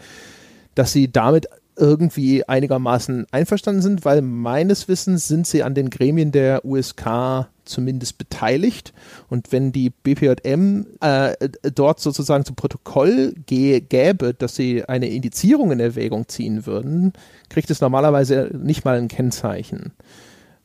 dass 0.75 0.93
sie 0.93 1.11
damit 1.11 1.49
irgendwie 1.79 2.47
einigermaßen 2.47 3.27
einverstanden 3.31 3.83
sind, 3.83 4.05
weil 4.05 4.23
meines 4.23 4.89
Wissens 4.89 5.29
sind 5.29 5.47
sie 5.47 5.63
an 5.63 5.75
den 5.75 5.91
Gremien 5.91 6.33
der 6.33 6.65
USK 6.65 7.47
zumindest 7.65 8.19
beteiligt. 8.19 8.93
Und 9.29 9.53
wenn 9.53 9.73
die 9.73 9.91
BPJM 9.91 10.87
äh, 11.01 11.35
dort 11.75 12.01
sozusagen 12.01 12.45
zu 12.45 12.55
Protokoll 12.55 13.35
gäbe, 13.47 14.35
dass 14.35 14.57
sie 14.57 14.85
eine 14.85 15.09
Indizierung 15.09 15.71
in 15.71 15.81
Erwägung 15.81 16.29
ziehen 16.29 16.67
würden, 16.67 17.13
kriegt 17.49 17.71
es 17.71 17.81
normalerweise 17.81 18.51
nicht 18.55 18.85
mal 18.85 18.99
ein 18.99 19.09
Kennzeichen. 19.09 19.93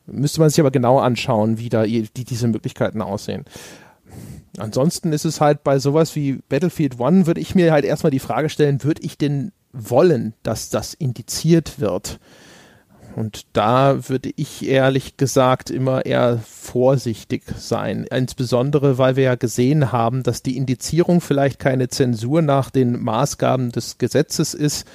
Müsste 0.06 0.40
man 0.40 0.50
sich 0.50 0.60
aber 0.60 0.70
genau 0.70 0.98
anschauen, 0.98 1.58
wie 1.58 1.68
da 1.68 1.84
die, 1.84 2.02
diese 2.02 2.48
Möglichkeiten 2.48 3.00
aussehen. 3.00 3.44
Ansonsten 4.58 5.12
ist 5.12 5.24
es 5.24 5.40
halt 5.40 5.64
bei 5.64 5.78
sowas 5.78 6.14
wie 6.14 6.40
Battlefield 6.48 7.00
One, 7.00 7.26
würde 7.26 7.40
ich 7.40 7.54
mir 7.54 7.72
halt 7.72 7.84
erstmal 7.84 8.10
die 8.10 8.18
Frage 8.18 8.48
stellen, 8.48 8.84
würde 8.84 9.02
ich 9.02 9.18
denn 9.18 9.52
wollen, 9.74 10.34
dass 10.42 10.70
das 10.70 10.94
indiziert 10.94 11.80
wird? 11.80 12.18
Und 13.16 13.46
da 13.52 14.08
würde 14.08 14.32
ich 14.34 14.66
ehrlich 14.66 15.16
gesagt 15.16 15.70
immer 15.70 16.04
eher 16.04 16.38
vorsichtig 16.38 17.44
sein. 17.56 18.06
Insbesondere, 18.10 18.98
weil 18.98 19.14
wir 19.14 19.24
ja 19.24 19.34
gesehen 19.36 19.92
haben, 19.92 20.24
dass 20.24 20.42
die 20.42 20.56
Indizierung 20.56 21.20
vielleicht 21.20 21.60
keine 21.60 21.88
Zensur 21.88 22.42
nach 22.42 22.70
den 22.70 23.00
Maßgaben 23.00 23.70
des 23.70 23.98
Gesetzes 23.98 24.54
ist, 24.54 24.86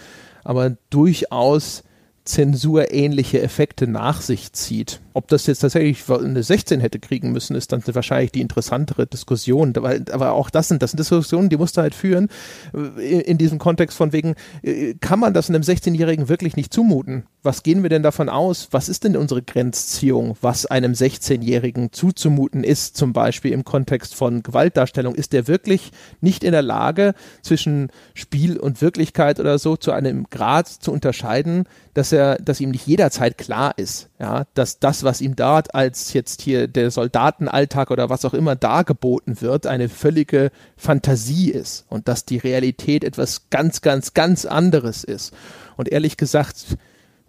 aber 0.44 0.76
durchaus 0.90 1.84
zensurähnliche 2.30 3.42
Effekte 3.42 3.88
nach 3.88 4.22
sich 4.22 4.54
zieht. 4.54 5.02
Ob 5.14 5.28
das 5.30 5.48
jetzt 5.48 5.60
tatsächlich 5.60 6.08
eine 6.08 6.44
16 6.44 6.80
hätte 6.80 7.00
kriegen 7.00 7.32
müssen, 7.32 7.56
ist 7.56 7.72
dann 7.72 7.84
wahrscheinlich 7.86 8.32
die 8.32 8.42
interessantere 8.42 9.08
Diskussion. 9.08 9.74
Aber 9.76 10.34
auch 10.34 10.52
das 10.52 10.68
sind, 10.68 10.84
das 10.84 10.92
sind 10.92 11.00
Diskussionen, 11.00 11.50
die 11.50 11.58
musst 11.58 11.76
du 11.76 11.82
halt 11.82 11.96
führen 11.96 12.30
äh, 12.74 13.20
in 13.22 13.38
diesem 13.40 13.58
Kontext 13.58 13.98
von 13.98 14.14
wegen, 14.14 14.36
äh, 14.62 14.94
kann 15.02 15.20
man 15.20 15.34
das 15.34 15.50
einem 15.50 15.64
16-Jährigen 15.64 16.30
wirklich 16.30 16.56
nicht 16.56 16.72
zumuten? 16.72 17.24
Was 17.42 17.64
gehen 17.64 17.84
wir 17.84 17.90
denn 17.90 18.04
davon 18.04 18.30
aus? 18.30 18.68
Was 18.72 18.90
ist 18.90 19.06
denn 19.06 19.18
unsere 19.18 19.42
Grenzziehung, 19.42 20.38
was 20.42 20.66
einem 20.68 20.94
16-Jährigen 20.94 21.92
zuzumuten 21.92 22.64
ist, 22.64 22.96
zum 22.96 23.12
Beispiel 23.12 23.54
im 23.54 23.64
Kontext 23.64 24.14
von 24.14 24.44
Gewaltdarstellung? 24.44 25.16
Ist 25.16 25.34
der 25.34 25.48
wirklich 25.48 25.92
nicht 26.22 26.44
in 26.44 26.52
der 26.52 26.62
Lage, 26.62 27.16
zwischen 27.42 27.92
Spiel 28.14 28.58
und 28.58 28.82
Wirklichkeit 28.82 29.40
oder 29.40 29.58
so 29.58 29.78
zu 29.78 29.92
einem 29.92 30.26
Grad 30.30 30.68
zu 30.68 30.92
unterscheiden, 30.92 31.64
dass 31.94 32.12
er, 32.12 32.19
dass 32.20 32.60
ihm 32.60 32.72
nicht 32.72 32.88
jederzeit 32.88 33.38
klar 33.38 33.74
ist, 33.78 34.10
ja, 34.20 34.46
dass 34.54 34.80
das, 34.80 35.04
was 35.04 35.22
ihm 35.22 35.36
dort 35.36 35.74
als 35.76 36.14
jetzt 36.14 36.42
hier 36.42 36.68
der 36.68 36.92
Soldatenalltag 36.92 37.92
oder 37.92 38.10
was 38.10 38.26
auch 38.26 38.34
immer 38.34 38.56
dargeboten 38.56 39.42
wird, 39.42 39.68
eine 39.68 39.90
völlige 39.90 40.52
Fantasie 40.78 41.52
ist 41.52 41.86
und 41.90 42.08
dass 42.08 42.26
die 42.26 42.38
Realität 42.38 43.04
etwas 43.04 43.50
ganz, 43.50 43.82
ganz, 43.82 44.14
ganz 44.14 44.46
anderes 44.46 45.04
ist. 45.04 45.34
Und 45.78 45.90
ehrlich 45.90 46.18
gesagt, 46.18 46.78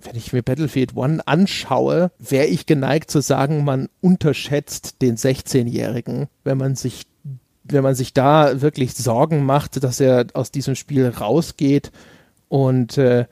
wenn 0.03 0.16
ich 0.16 0.32
mir 0.32 0.43
Battlefield 0.43 0.97
One 0.97 1.26
anschaue, 1.26 2.11
wäre 2.18 2.47
ich 2.47 2.66
geneigt 2.66 3.11
zu 3.11 3.20
sagen, 3.20 3.64
man 3.64 3.88
unterschätzt 4.01 5.03
den 5.03 5.16
16-Jährigen, 5.16 6.28
wenn 6.45 6.59
man 6.59 6.74
sich 6.74 7.07
wenn 7.62 7.84
man 7.84 7.95
sich 7.95 8.12
da 8.12 8.61
wirklich 8.62 8.95
Sorgen 8.95 9.45
macht, 9.45 9.84
dass 9.84 10.01
er 10.01 10.26
aus 10.34 10.51
diesem 10.51 10.74
Spiel 10.74 11.07
rausgeht 11.07 11.93
und 12.49 12.99
äh, 12.99 13.26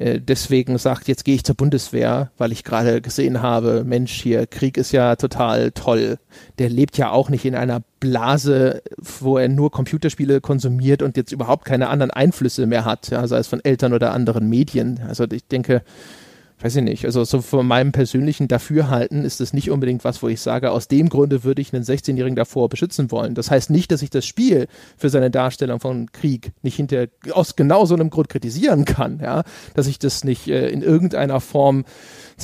äh, 0.00 0.18
deswegen 0.18 0.78
sagt, 0.78 1.08
jetzt 1.08 1.26
gehe 1.26 1.34
ich 1.34 1.44
zur 1.44 1.54
Bundeswehr, 1.54 2.30
weil 2.38 2.52
ich 2.52 2.64
gerade 2.64 3.02
gesehen 3.02 3.42
habe, 3.42 3.84
Mensch, 3.84 4.12
hier, 4.12 4.46
Krieg 4.46 4.78
ist 4.78 4.92
ja 4.92 5.14
total 5.16 5.72
toll. 5.72 6.16
Der 6.58 6.70
lebt 6.70 6.96
ja 6.96 7.10
auch 7.10 7.28
nicht 7.28 7.44
in 7.44 7.54
einer 7.54 7.82
Blase, 8.00 8.82
wo 8.96 9.36
er 9.36 9.48
nur 9.48 9.70
Computerspiele 9.70 10.40
konsumiert 10.40 11.02
und 11.02 11.18
jetzt 11.18 11.32
überhaupt 11.32 11.66
keine 11.66 11.88
anderen 11.88 12.10
Einflüsse 12.10 12.64
mehr 12.64 12.86
hat, 12.86 13.10
ja, 13.10 13.26
sei 13.26 13.38
es 13.38 13.46
von 13.46 13.62
Eltern 13.62 13.92
oder 13.92 14.14
anderen 14.14 14.48
Medien. 14.48 15.00
Also 15.06 15.26
ich 15.30 15.46
denke, 15.46 15.82
weiß 16.60 16.76
ich 16.76 16.82
nicht, 16.82 17.04
also 17.04 17.24
so 17.24 17.40
von 17.40 17.66
meinem 17.66 17.92
persönlichen 17.92 18.48
Dafürhalten 18.48 19.24
ist 19.24 19.40
es 19.40 19.52
nicht 19.52 19.70
unbedingt 19.70 20.04
was, 20.04 20.22
wo 20.22 20.28
ich 20.28 20.40
sage, 20.40 20.70
aus 20.70 20.88
dem 20.88 21.08
Grunde 21.08 21.42
würde 21.42 21.62
ich 21.62 21.72
einen 21.72 21.84
16-Jährigen 21.84 22.36
davor 22.36 22.68
beschützen 22.68 23.10
wollen. 23.10 23.34
Das 23.34 23.50
heißt 23.50 23.70
nicht, 23.70 23.90
dass 23.92 24.02
ich 24.02 24.10
das 24.10 24.26
Spiel 24.26 24.68
für 24.96 25.08
seine 25.08 25.30
Darstellung 25.30 25.80
von 25.80 26.12
Krieg 26.12 26.52
nicht 26.62 26.76
hinter, 26.76 27.06
aus 27.32 27.56
genau 27.56 27.86
so 27.86 27.94
einem 27.94 28.10
Grund 28.10 28.28
kritisieren 28.28 28.84
kann, 28.84 29.20
ja, 29.20 29.44
dass 29.74 29.86
ich 29.86 29.98
das 29.98 30.24
nicht 30.24 30.48
äh, 30.48 30.68
in 30.68 30.82
irgendeiner 30.82 31.40
Form 31.40 31.84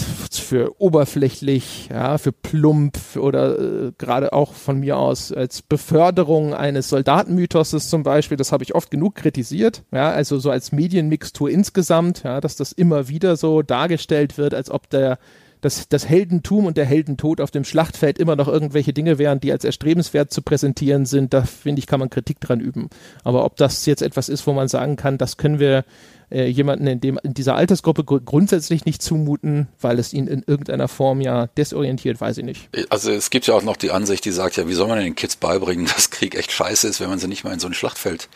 für 0.01 0.81
oberflächlich, 0.81 1.89
ja, 1.91 2.19
für 2.19 2.33
plump 2.33 2.99
oder 3.17 3.59
äh, 3.59 3.93
gerade 3.99 4.33
auch 4.33 4.53
von 4.53 4.81
mir 4.81 4.99
aus 4.99 5.33
als 5.33 5.63
Beförderung 5.63 6.55
eines 6.55 6.89
Soldatenmythoses 6.89 7.89
zum 7.89 8.03
Beispiel, 8.03 8.37
das 8.37 8.53
habe 8.53 8.65
ich 8.65 8.75
oft 8.75 8.91
genug 8.91 9.15
kritisiert, 9.15 9.83
ja, 9.93 10.11
also 10.11 10.39
so 10.39 10.51
als 10.51 10.73
Medienmixtur 10.73 11.51
insgesamt, 11.51 12.23
ja, 12.23 12.41
dass 12.41 12.57
das 12.57 12.73
immer 12.73 13.09
wieder 13.09 13.37
so 13.37 13.63
dargestellt 13.63 14.39
wird, 14.39 14.55
als 14.55 14.71
ob 14.71 14.89
der 14.91 15.19
das, 15.67 15.89
das 15.89 16.09
Heldentum 16.09 16.65
und 16.67 16.77
der 16.77 16.85
Heldentod 16.85 17.41
auf 17.41 17.51
dem 17.51 17.65
Schlachtfeld 17.65 18.19
immer 18.19 18.37
noch 18.37 18.47
irgendwelche 18.47 18.93
Dinge 18.93 19.19
wären, 19.19 19.41
die 19.41 19.51
als 19.51 19.65
erstrebenswert 19.65 20.33
zu 20.33 20.41
präsentieren 20.41 21.07
sind, 21.07 21.35
da 21.35 21.43
finde 21.43 21.81
ich, 21.81 21.89
kann 21.89 21.99
man 21.99 22.09
Kritik 22.09 22.41
dran 22.41 22.61
üben. 22.61 22.89
Aber 23.25 23.45
ob 23.45 23.57
das 23.57 23.85
jetzt 23.85 24.03
etwas 24.03 24.29
ist, 24.29 24.47
wo 24.47 24.53
man 24.53 24.69
sagen 24.69 24.95
kann, 24.95 25.19
das 25.19 25.37
können 25.37 25.59
wir 25.59 25.85
äh, 26.31 26.47
jemanden 26.47 26.87
in, 26.87 27.01
dem, 27.01 27.19
in 27.23 27.35
dieser 27.35 27.57
Altersgruppe 27.57 28.05
gr 28.05 28.21
grundsätzlich 28.21 28.85
nicht 28.85 29.03
zumuten, 29.03 29.67
weil 29.81 29.99
es 29.99 30.13
ihn 30.13 30.29
in 30.29 30.45
irgendeiner 30.47 30.87
Form 30.87 31.21
ja 31.21 31.49
desorientiert, 31.57 32.21
weiß 32.21 32.39
ich 32.39 32.45
nicht. 32.45 32.69
Also 32.89 33.11
es 33.11 33.31
gibt 33.31 33.49
ja 33.49 33.55
auch 33.55 33.63
noch 33.63 33.77
die 33.77 33.91
Ansicht, 33.91 34.25
die 34.25 34.33
sagt 34.33 34.57
ja, 34.57 34.69
wie 34.69 34.75
soll 34.75 34.89
man 34.89 34.99
den 34.99 35.17
Kids 35.17 35.35
beibringen, 35.35 35.87
dass 35.97 36.11
Krieg 36.11 36.37
echt 36.37 36.53
scheiße 36.53 36.87
ist, 36.87 37.01
wenn 37.01 37.11
man 37.11 37.19
sie 37.19 37.29
nicht 37.29 37.45
mal 37.45 37.53
in 37.53 37.61
so 37.61 37.67
ein 37.67 37.75
Schlachtfeld 37.75 38.29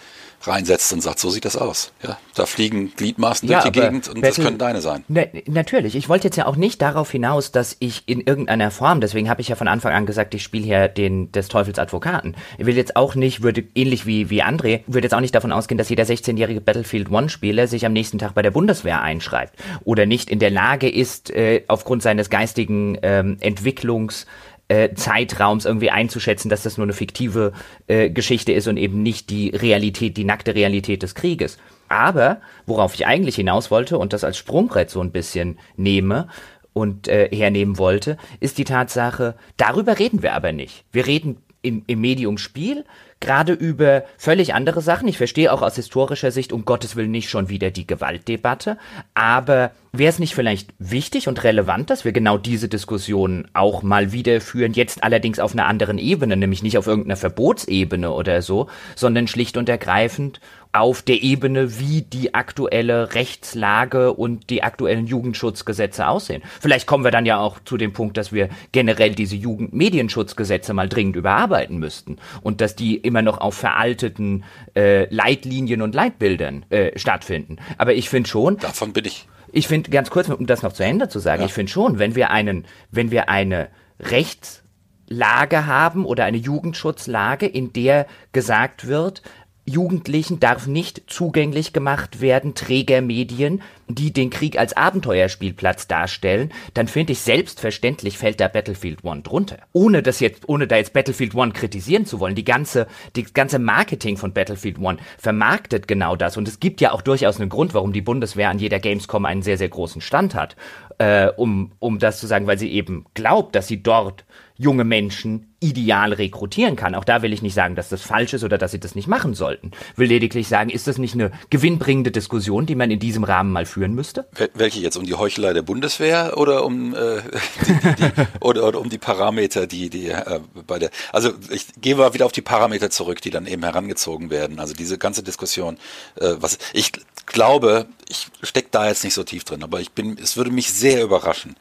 reinsetzt 0.42 0.92
und 0.92 1.02
sagt, 1.02 1.18
so 1.18 1.30
sieht 1.30 1.44
das 1.44 1.56
aus. 1.56 1.92
Ja, 2.02 2.18
da 2.34 2.46
fliegen 2.46 2.92
Gliedmaßen 2.96 3.48
ja, 3.48 3.60
durch 3.60 3.72
die 3.72 3.80
Gegend 3.80 4.08
und 4.08 4.24
das 4.24 4.36
können 4.36 4.58
deine 4.58 4.80
sein. 4.80 5.04
Ne, 5.08 5.28
natürlich. 5.46 5.94
Ich 5.96 6.08
wollte 6.08 6.28
jetzt 6.28 6.36
ja 6.36 6.46
auch 6.46 6.56
nicht 6.56 6.80
darauf 6.80 7.10
hinaus, 7.10 7.52
dass 7.52 7.76
ich 7.78 8.04
in 8.06 8.20
irgendeiner 8.20 8.70
Form, 8.70 9.00
deswegen 9.00 9.28
habe 9.28 9.40
ich 9.40 9.48
ja 9.48 9.56
von 9.56 9.68
Anfang 9.68 9.92
an 9.92 10.06
gesagt, 10.06 10.34
ich 10.34 10.42
spiele 10.42 10.64
hier 10.64 10.88
den 10.88 11.30
des 11.32 11.48
Teufels 11.48 11.78
Advokaten. 11.78 12.36
Ich 12.58 12.66
will 12.66 12.76
jetzt 12.76 12.96
auch 12.96 13.14
nicht, 13.14 13.42
würde 13.42 13.64
ähnlich 13.74 14.06
wie 14.06 14.30
wie 14.30 14.42
André, 14.42 14.80
würde 14.86 15.06
jetzt 15.06 15.14
auch 15.14 15.20
nicht 15.20 15.34
davon 15.34 15.52
ausgehen, 15.52 15.78
dass 15.78 15.88
jeder 15.88 16.04
16-jährige 16.04 16.60
Battlefield 16.60 17.10
One 17.10 17.28
Spieler 17.28 17.66
sich 17.66 17.84
am 17.84 17.92
nächsten 17.92 18.18
Tag 18.18 18.34
bei 18.34 18.42
der 18.42 18.50
Bundeswehr 18.50 19.02
einschreibt 19.02 19.54
oder 19.84 20.06
nicht 20.06 20.30
in 20.30 20.38
der 20.38 20.50
Lage 20.50 20.88
ist, 20.88 21.30
äh, 21.30 21.64
aufgrund 21.68 22.02
seines 22.02 22.30
geistigen 22.30 22.98
ähm, 23.02 23.36
Entwicklungs 23.40 24.26
äh, 24.70 24.94
Zeitraums 24.94 25.64
irgendwie 25.64 25.90
einzuschätzen, 25.90 26.48
dass 26.48 26.62
das 26.62 26.78
nur 26.78 26.84
eine 26.84 26.92
fiktive 26.92 27.52
äh, 27.88 28.08
Geschichte 28.08 28.52
ist 28.52 28.68
und 28.68 28.76
eben 28.76 29.02
nicht 29.02 29.28
die 29.28 29.50
Realität, 29.50 30.16
die 30.16 30.24
nackte 30.24 30.54
Realität 30.54 31.02
des 31.02 31.16
Krieges. 31.16 31.58
Aber 31.88 32.40
worauf 32.66 32.94
ich 32.94 33.04
eigentlich 33.04 33.34
hinaus 33.34 33.72
wollte 33.72 33.98
und 33.98 34.12
das 34.12 34.22
als 34.22 34.38
Sprungbrett 34.38 34.88
so 34.88 35.00
ein 35.00 35.10
bisschen 35.10 35.58
nehme 35.76 36.28
und 36.72 37.08
äh, 37.08 37.28
hernehmen 37.34 37.78
wollte, 37.78 38.16
ist 38.38 38.58
die 38.58 38.64
Tatsache, 38.64 39.34
darüber 39.56 39.98
reden 39.98 40.22
wir 40.22 40.34
aber 40.34 40.52
nicht. 40.52 40.84
Wir 40.92 41.04
reden 41.04 41.38
im, 41.62 41.82
im 41.88 42.00
Medium 42.00 42.38
Spiel 42.38 42.84
gerade 43.20 43.52
über 43.52 44.04
völlig 44.16 44.54
andere 44.54 44.80
Sachen. 44.80 45.06
Ich 45.06 45.18
verstehe 45.18 45.52
auch 45.52 45.62
aus 45.62 45.76
historischer 45.76 46.30
Sicht 46.30 46.52
um 46.52 46.64
Gottes 46.64 46.96
Willen 46.96 47.10
nicht 47.10 47.28
schon 47.28 47.48
wieder 47.50 47.70
die 47.70 47.86
Gewaltdebatte, 47.86 48.78
aber 49.14 49.72
wäre 49.92 50.10
es 50.10 50.18
nicht 50.18 50.34
vielleicht 50.34 50.72
wichtig 50.78 51.28
und 51.28 51.42
relevant, 51.44 51.90
dass 51.90 52.04
wir 52.04 52.12
genau 52.12 52.38
diese 52.38 52.68
Diskussion 52.68 53.48
auch 53.52 53.82
mal 53.82 54.12
wieder 54.12 54.40
führen, 54.40 54.72
jetzt 54.72 55.04
allerdings 55.04 55.38
auf 55.38 55.52
einer 55.52 55.66
anderen 55.66 55.98
Ebene, 55.98 56.36
nämlich 56.36 56.62
nicht 56.62 56.78
auf 56.78 56.86
irgendeiner 56.86 57.16
Verbotsebene 57.16 58.10
oder 58.10 58.40
so, 58.42 58.68
sondern 58.96 59.26
schlicht 59.26 59.56
und 59.56 59.68
ergreifend 59.68 60.40
auf 60.72 61.02
der 61.02 61.22
Ebene, 61.22 61.80
wie 61.80 62.02
die 62.02 62.34
aktuelle 62.34 63.14
Rechtslage 63.14 64.12
und 64.12 64.50
die 64.50 64.62
aktuellen 64.62 65.06
Jugendschutzgesetze 65.06 66.06
aussehen. 66.06 66.42
Vielleicht 66.60 66.86
kommen 66.86 67.02
wir 67.02 67.10
dann 67.10 67.26
ja 67.26 67.38
auch 67.38 67.58
zu 67.64 67.76
dem 67.76 67.92
Punkt, 67.92 68.16
dass 68.16 68.32
wir 68.32 68.48
generell 68.70 69.14
diese 69.14 69.36
Jugendmedienschutzgesetze 69.36 70.72
mal 70.72 70.88
dringend 70.88 71.16
überarbeiten 71.16 71.78
müssten 71.78 72.18
und 72.42 72.60
dass 72.60 72.76
die 72.76 72.96
immer 72.96 73.22
noch 73.22 73.38
auf 73.38 73.54
veralteten 73.54 74.44
äh, 74.76 75.12
Leitlinien 75.12 75.82
und 75.82 75.94
Leitbildern 75.94 76.64
äh, 76.70 76.96
stattfinden. 76.96 77.56
Aber 77.76 77.94
ich 77.94 78.08
finde 78.08 78.28
schon. 78.28 78.56
Davon 78.58 78.92
bin 78.92 79.04
ich. 79.06 79.26
Ich 79.52 79.66
finde 79.66 79.90
ganz 79.90 80.10
kurz, 80.10 80.28
um 80.28 80.46
das 80.46 80.62
noch 80.62 80.72
zu 80.72 80.84
Ende 80.84 81.08
zu 81.08 81.18
sagen, 81.18 81.42
ja. 81.42 81.46
ich 81.46 81.52
finde 81.52 81.72
schon, 81.72 81.98
wenn 81.98 82.14
wir 82.14 82.30
einen, 82.30 82.66
wenn 82.92 83.10
wir 83.10 83.28
eine 83.28 83.68
Rechtslage 83.98 85.66
haben 85.66 86.04
oder 86.04 86.24
eine 86.24 86.36
Jugendschutzlage, 86.36 87.46
in 87.46 87.72
der 87.72 88.06
gesagt 88.32 88.86
wird, 88.86 89.22
Jugendlichen 89.70 90.40
darf 90.40 90.66
nicht 90.66 91.02
zugänglich 91.06 91.72
gemacht 91.72 92.20
werden, 92.20 92.54
Trägermedien, 92.54 93.62
die 93.88 94.12
den 94.12 94.30
Krieg 94.30 94.58
als 94.58 94.76
Abenteuerspielplatz 94.76 95.88
darstellen, 95.88 96.52
dann 96.74 96.88
finde 96.88 97.12
ich 97.12 97.20
selbstverständlich 97.20 98.18
fällt 98.18 98.40
da 98.40 98.48
Battlefield 98.48 99.04
One 99.04 99.22
drunter. 99.22 99.58
Ohne 99.72 100.02
das 100.02 100.20
jetzt, 100.20 100.48
ohne 100.48 100.66
da 100.66 100.76
jetzt 100.76 100.92
Battlefield 100.92 101.34
One 101.34 101.52
kritisieren 101.52 102.06
zu 102.06 102.20
wollen. 102.20 102.34
Die 102.34 102.44
ganze, 102.44 102.86
die 103.16 103.24
ganze 103.24 103.58
Marketing 103.58 104.16
von 104.16 104.32
Battlefield 104.32 104.78
One 104.78 104.98
vermarktet 105.18 105.88
genau 105.88 106.16
das. 106.16 106.36
Und 106.36 106.48
es 106.48 106.60
gibt 106.60 106.80
ja 106.80 106.92
auch 106.92 107.02
durchaus 107.02 107.40
einen 107.40 107.50
Grund, 107.50 107.74
warum 107.74 107.92
die 107.92 108.02
Bundeswehr 108.02 108.50
an 108.50 108.58
jeder 108.58 108.78
Gamescom 108.78 109.24
einen 109.24 109.42
sehr, 109.42 109.58
sehr 109.58 109.68
großen 109.68 110.00
Stand 110.00 110.34
hat. 110.34 110.56
Äh, 110.98 111.28
um, 111.36 111.72
um 111.78 111.98
das 111.98 112.20
zu 112.20 112.26
sagen, 112.26 112.46
weil 112.46 112.58
sie 112.58 112.70
eben 112.70 113.06
glaubt, 113.14 113.54
dass 113.54 113.68
sie 113.68 113.82
dort 113.82 114.24
junge 114.60 114.84
Menschen 114.84 115.46
ideal 115.60 116.12
rekrutieren 116.12 116.76
kann. 116.76 116.94
Auch 116.94 117.04
da 117.04 117.22
will 117.22 117.32
ich 117.32 117.40
nicht 117.40 117.54
sagen, 117.54 117.76
dass 117.76 117.88
das 117.88 118.02
falsch 118.02 118.34
ist 118.34 118.44
oder 118.44 118.58
dass 118.58 118.72
sie 118.72 118.80
das 118.80 118.94
nicht 118.94 119.08
machen 119.08 119.32
sollten. 119.32 119.70
Will 119.96 120.08
lediglich 120.08 120.48
sagen, 120.48 120.68
ist 120.68 120.86
das 120.86 120.98
nicht 120.98 121.14
eine 121.14 121.32
gewinnbringende 121.48 122.10
Diskussion, 122.10 122.66
die 122.66 122.74
man 122.74 122.90
in 122.90 122.98
diesem 122.98 123.24
Rahmen 123.24 123.52
mal 123.52 123.64
führen 123.64 123.94
müsste? 123.94 124.28
Welche 124.52 124.80
jetzt? 124.80 124.96
Um 124.96 125.06
die 125.06 125.14
Heuchelei 125.14 125.54
der 125.54 125.62
Bundeswehr 125.62 126.36
oder 126.36 126.66
um 126.66 126.94
äh, 126.94 127.22
die, 127.66 127.72
die, 127.72 127.94
die, 127.94 128.10
oder, 128.40 128.68
oder, 128.68 128.80
um 128.80 128.90
die 128.90 128.98
Parameter, 128.98 129.66
die 129.66 129.88
die 129.88 130.08
äh, 130.08 130.40
bei 130.66 130.78
der 130.78 130.90
also 131.10 131.32
ich 131.50 131.66
gehe 131.80 131.96
mal 131.96 132.12
wieder 132.12 132.26
auf 132.26 132.32
die 132.32 132.42
Parameter 132.42 132.90
zurück, 132.90 133.22
die 133.22 133.30
dann 133.30 133.46
eben 133.46 133.62
herangezogen 133.62 134.28
werden. 134.28 134.60
Also 134.60 134.74
diese 134.74 134.98
ganze 134.98 135.22
Diskussion, 135.22 135.78
äh, 136.16 136.34
was 136.38 136.58
ich 136.74 136.92
glaube, 137.24 137.86
ich 138.08 138.28
stecke 138.42 138.68
da 138.70 138.88
jetzt 138.88 139.04
nicht 139.04 139.14
so 139.14 139.24
tief 139.24 139.44
drin, 139.44 139.62
aber 139.62 139.80
ich 139.80 139.92
bin, 139.92 140.18
es 140.20 140.36
würde 140.36 140.50
mich 140.50 140.70
sehr 140.70 141.02
überraschen, 141.02 141.56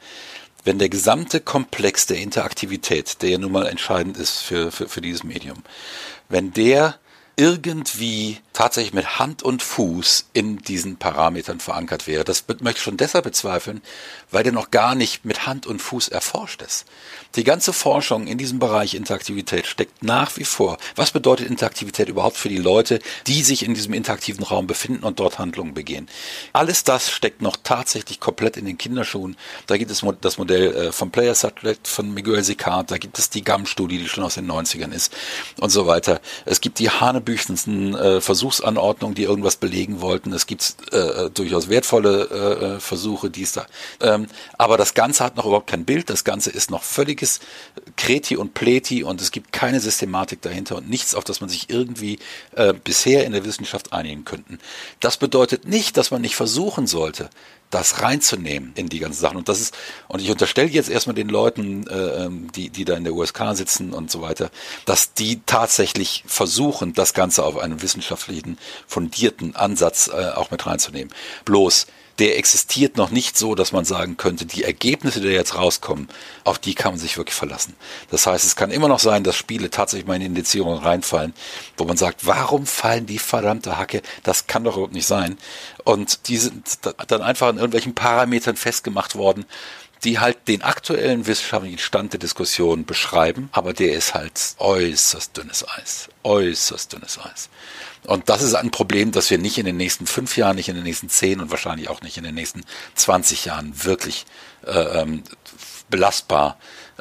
wenn 0.64 0.78
der 0.78 0.88
gesamte 0.88 1.40
Komplex 1.40 2.06
der 2.06 2.18
Interaktivität, 2.18 3.22
der 3.22 3.30
ja 3.30 3.38
nun 3.38 3.52
mal 3.52 3.66
entscheidend 3.66 4.16
ist 4.16 4.38
für, 4.38 4.70
für, 4.70 4.88
für 4.88 5.00
dieses 5.00 5.24
Medium, 5.24 5.62
wenn 6.28 6.52
der 6.52 6.98
irgendwie 7.40 8.38
tatsächlich 8.52 8.92
mit 8.92 9.18
Hand 9.18 9.42
und 9.42 9.62
Fuß 9.62 10.28
in 10.34 10.58
diesen 10.58 10.98
Parametern 10.98 11.58
verankert 11.58 12.06
wäre. 12.06 12.22
Das 12.22 12.44
möchte 12.46 12.78
ich 12.78 12.82
schon 12.82 12.98
deshalb 12.98 13.24
bezweifeln, 13.24 13.80
weil 14.30 14.42
der 14.42 14.52
noch 14.52 14.70
gar 14.70 14.94
nicht 14.94 15.24
mit 15.24 15.46
Hand 15.46 15.66
und 15.66 15.80
Fuß 15.80 16.08
erforscht 16.08 16.60
ist. 16.60 16.84
Die 17.36 17.44
ganze 17.44 17.72
Forschung 17.72 18.26
in 18.26 18.38
diesem 18.38 18.58
Bereich 18.58 18.94
Interaktivität 18.94 19.66
steckt 19.66 20.02
nach 20.02 20.36
wie 20.36 20.44
vor. 20.44 20.78
Was 20.96 21.12
bedeutet 21.12 21.48
Interaktivität 21.48 22.08
überhaupt 22.08 22.36
für 22.36 22.48
die 22.48 22.56
Leute, 22.56 22.98
die 23.28 23.42
sich 23.42 23.64
in 23.64 23.74
diesem 23.74 23.94
interaktiven 23.94 24.42
Raum 24.42 24.66
befinden 24.66 25.04
und 25.04 25.20
dort 25.20 25.38
Handlungen 25.38 25.72
begehen? 25.72 26.08
Alles 26.52 26.82
das 26.82 27.08
steckt 27.08 27.40
noch 27.40 27.56
tatsächlich 27.62 28.18
komplett 28.18 28.56
in 28.56 28.64
den 28.64 28.78
Kinderschuhen. 28.78 29.36
Da 29.68 29.76
gibt 29.76 29.92
es 29.92 30.02
das 30.20 30.38
Modell 30.38 30.74
äh, 30.74 30.92
vom 30.92 31.12
Player 31.12 31.36
Subject 31.36 31.86
von 31.86 32.12
Miguel 32.12 32.42
Sicard, 32.42 32.90
da 32.90 32.98
gibt 32.98 33.18
es 33.20 33.30
die 33.30 33.44
GAM-Studie, 33.44 33.98
die 33.98 34.08
schon 34.08 34.24
aus 34.24 34.34
den 34.34 34.50
90ern 34.50 34.92
ist 34.92 35.14
und 35.60 35.70
so 35.70 35.86
weiter. 35.86 36.20
Es 36.46 36.60
gibt 36.60 36.80
die 36.80 36.90
hanebüchensten 36.90 37.94
äh, 37.94 38.20
Versuchsanordnungen, 38.20 39.14
die 39.14 39.22
irgendwas 39.22 39.54
belegen 39.54 40.00
wollten. 40.00 40.32
Es 40.32 40.46
gibt 40.46 40.74
äh, 40.92 41.30
durchaus 41.30 41.68
wertvolle 41.68 42.28
äh, 42.30 42.64
äh, 42.64 42.80
Versuche, 42.80 43.30
die 43.30 43.42
es 43.42 43.52
da. 43.52 43.66
Ähm, 44.00 44.26
aber 44.58 44.76
das 44.76 44.94
Ganze 44.94 45.22
hat 45.22 45.36
noch 45.36 45.46
überhaupt 45.46 45.68
kein 45.68 45.84
Bild. 45.84 46.10
Das 46.10 46.24
Ganze 46.24 46.50
ist 46.50 46.72
noch 46.72 46.82
völlig 46.82 47.19
völliges 47.20 47.40
Kreti 47.96 48.36
und 48.36 48.54
Pleti 48.54 49.04
und 49.04 49.20
es 49.20 49.30
gibt 49.30 49.52
keine 49.52 49.80
Systematik 49.80 50.42
dahinter 50.42 50.76
und 50.76 50.88
nichts, 50.88 51.14
auf 51.14 51.24
das 51.24 51.40
man 51.40 51.50
sich 51.50 51.68
irgendwie 51.68 52.18
äh, 52.56 52.72
bisher 52.72 53.24
in 53.24 53.32
der 53.32 53.44
Wissenschaft 53.44 53.92
einigen 53.92 54.24
könnten. 54.24 54.58
Das 55.00 55.16
bedeutet 55.16 55.66
nicht, 55.66 55.96
dass 55.96 56.10
man 56.10 56.22
nicht 56.22 56.36
versuchen 56.36 56.86
sollte, 56.86 57.30
das 57.70 58.02
reinzunehmen 58.02 58.72
in 58.74 58.88
die 58.88 58.98
ganzen 58.98 59.20
Sachen. 59.20 59.36
Und 59.36 59.48
das 59.48 59.60
ist, 59.60 59.76
und 60.08 60.20
ich 60.20 60.30
unterstelle 60.30 60.68
jetzt 60.68 60.90
erstmal 60.90 61.14
den 61.14 61.28
Leuten, 61.28 61.86
äh, 61.86 62.24
ähm, 62.24 62.50
die, 62.52 62.70
die 62.70 62.84
da 62.84 62.96
in 62.96 63.04
der 63.04 63.14
USK 63.14 63.54
sitzen 63.54 63.92
und 63.92 64.10
so 64.10 64.22
weiter, 64.22 64.50
dass 64.86 65.14
die 65.14 65.40
tatsächlich 65.46 66.24
versuchen, 66.26 66.94
das 66.94 67.14
Ganze 67.14 67.44
auf 67.44 67.58
einen 67.58 67.82
wissenschaftlichen, 67.82 68.58
fundierten 68.86 69.54
Ansatz 69.54 70.08
äh, 70.08 70.30
auch 70.34 70.50
mit 70.50 70.66
reinzunehmen. 70.66 71.12
Bloß, 71.44 71.86
der 72.18 72.38
existiert 72.38 72.96
noch 72.96 73.10
nicht 73.10 73.38
so, 73.38 73.54
dass 73.54 73.72
man 73.72 73.84
sagen 73.84 74.16
könnte, 74.16 74.44
die 74.44 74.64
Ergebnisse, 74.64 75.20
die 75.20 75.28
jetzt 75.28 75.54
rauskommen, 75.54 76.08
auf 76.44 76.58
die 76.58 76.74
kann 76.74 76.92
man 76.92 77.00
sich 77.00 77.16
wirklich 77.16 77.34
verlassen. 77.34 77.74
Das 78.10 78.26
heißt, 78.26 78.44
es 78.44 78.56
kann 78.56 78.70
immer 78.70 78.88
noch 78.88 78.98
sein, 78.98 79.24
dass 79.24 79.36
Spiele 79.36 79.70
tatsächlich 79.70 80.06
mal 80.06 80.16
in 80.16 80.22
Indizierungen 80.22 80.82
reinfallen, 80.82 81.34
wo 81.76 81.84
man 81.84 81.96
sagt, 81.96 82.26
warum 82.26 82.66
fallen 82.66 83.06
die 83.06 83.18
verdammte 83.18 83.78
Hacke? 83.78 84.02
Das 84.22 84.46
kann 84.46 84.64
doch 84.64 84.74
überhaupt 84.74 84.92
nicht 84.92 85.06
sein. 85.06 85.38
Und 85.84 86.28
die 86.28 86.36
sind 86.36 86.80
dann 87.08 87.22
einfach 87.22 87.48
an 87.48 87.56
irgendwelchen 87.56 87.94
Parametern 87.94 88.56
festgemacht 88.56 89.14
worden, 89.14 89.46
die 90.04 90.18
halt 90.18 90.48
den 90.48 90.62
aktuellen 90.62 91.26
wissenschaftlichen 91.26 91.78
Stand 91.78 92.12
der 92.12 92.20
Diskussion 92.20 92.84
beschreiben, 92.84 93.50
aber 93.52 93.72
der 93.72 93.94
ist 93.94 94.14
halt 94.14 94.32
äußerst 94.58 95.36
dünnes 95.36 95.66
Eis. 95.68 96.08
Äußerst 96.22 96.92
dünnes 96.92 97.18
Eis. 97.18 97.50
Und 98.06 98.28
das 98.28 98.42
ist 98.42 98.54
ein 98.54 98.70
Problem, 98.70 99.12
das 99.12 99.30
wir 99.30 99.38
nicht 99.38 99.58
in 99.58 99.66
den 99.66 99.76
nächsten 99.76 100.06
fünf 100.06 100.36
Jahren, 100.36 100.56
nicht 100.56 100.68
in 100.68 100.74
den 100.74 100.84
nächsten 100.84 101.08
zehn 101.08 101.40
und 101.40 101.50
wahrscheinlich 101.50 101.88
auch 101.88 102.02
nicht 102.02 102.16
in 102.16 102.24
den 102.24 102.34
nächsten 102.34 102.62
20 102.94 103.44
Jahren 103.44 103.84
wirklich 103.84 104.26
äh, 104.66 105.00
ähm, 105.00 105.22
belastbar 105.90 106.56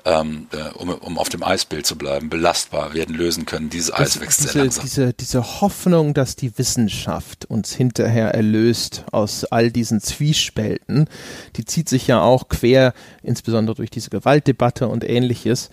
ähm, 0.05 0.47
äh, 0.51 0.69
um, 0.77 0.89
um 0.89 1.17
auf 1.17 1.29
dem 1.29 1.43
Eisbild 1.43 1.85
zu 1.85 1.97
bleiben, 1.97 2.29
belastbar 2.29 2.93
werden 2.93 3.15
lösen 3.15 3.45
können. 3.45 3.69
Dieses 3.69 3.93
Eis 3.93 4.13
das, 4.13 4.21
wächst 4.21 4.39
diese, 4.39 4.53
sehr 4.53 4.61
langsam. 4.63 4.83
Diese, 4.83 5.13
diese 5.13 5.61
Hoffnung, 5.61 6.13
dass 6.13 6.35
die 6.35 6.57
Wissenschaft 6.57 7.45
uns 7.45 7.73
hinterher 7.73 8.33
erlöst 8.33 9.03
aus 9.11 9.45
all 9.45 9.71
diesen 9.71 10.01
Zwiespälten, 10.01 11.07
die 11.55 11.65
zieht 11.65 11.89
sich 11.89 12.07
ja 12.07 12.21
auch 12.21 12.49
quer, 12.49 12.93
insbesondere 13.23 13.75
durch 13.75 13.89
diese 13.89 14.09
Gewaltdebatte 14.09 14.87
und 14.87 15.03
ähnliches. 15.03 15.69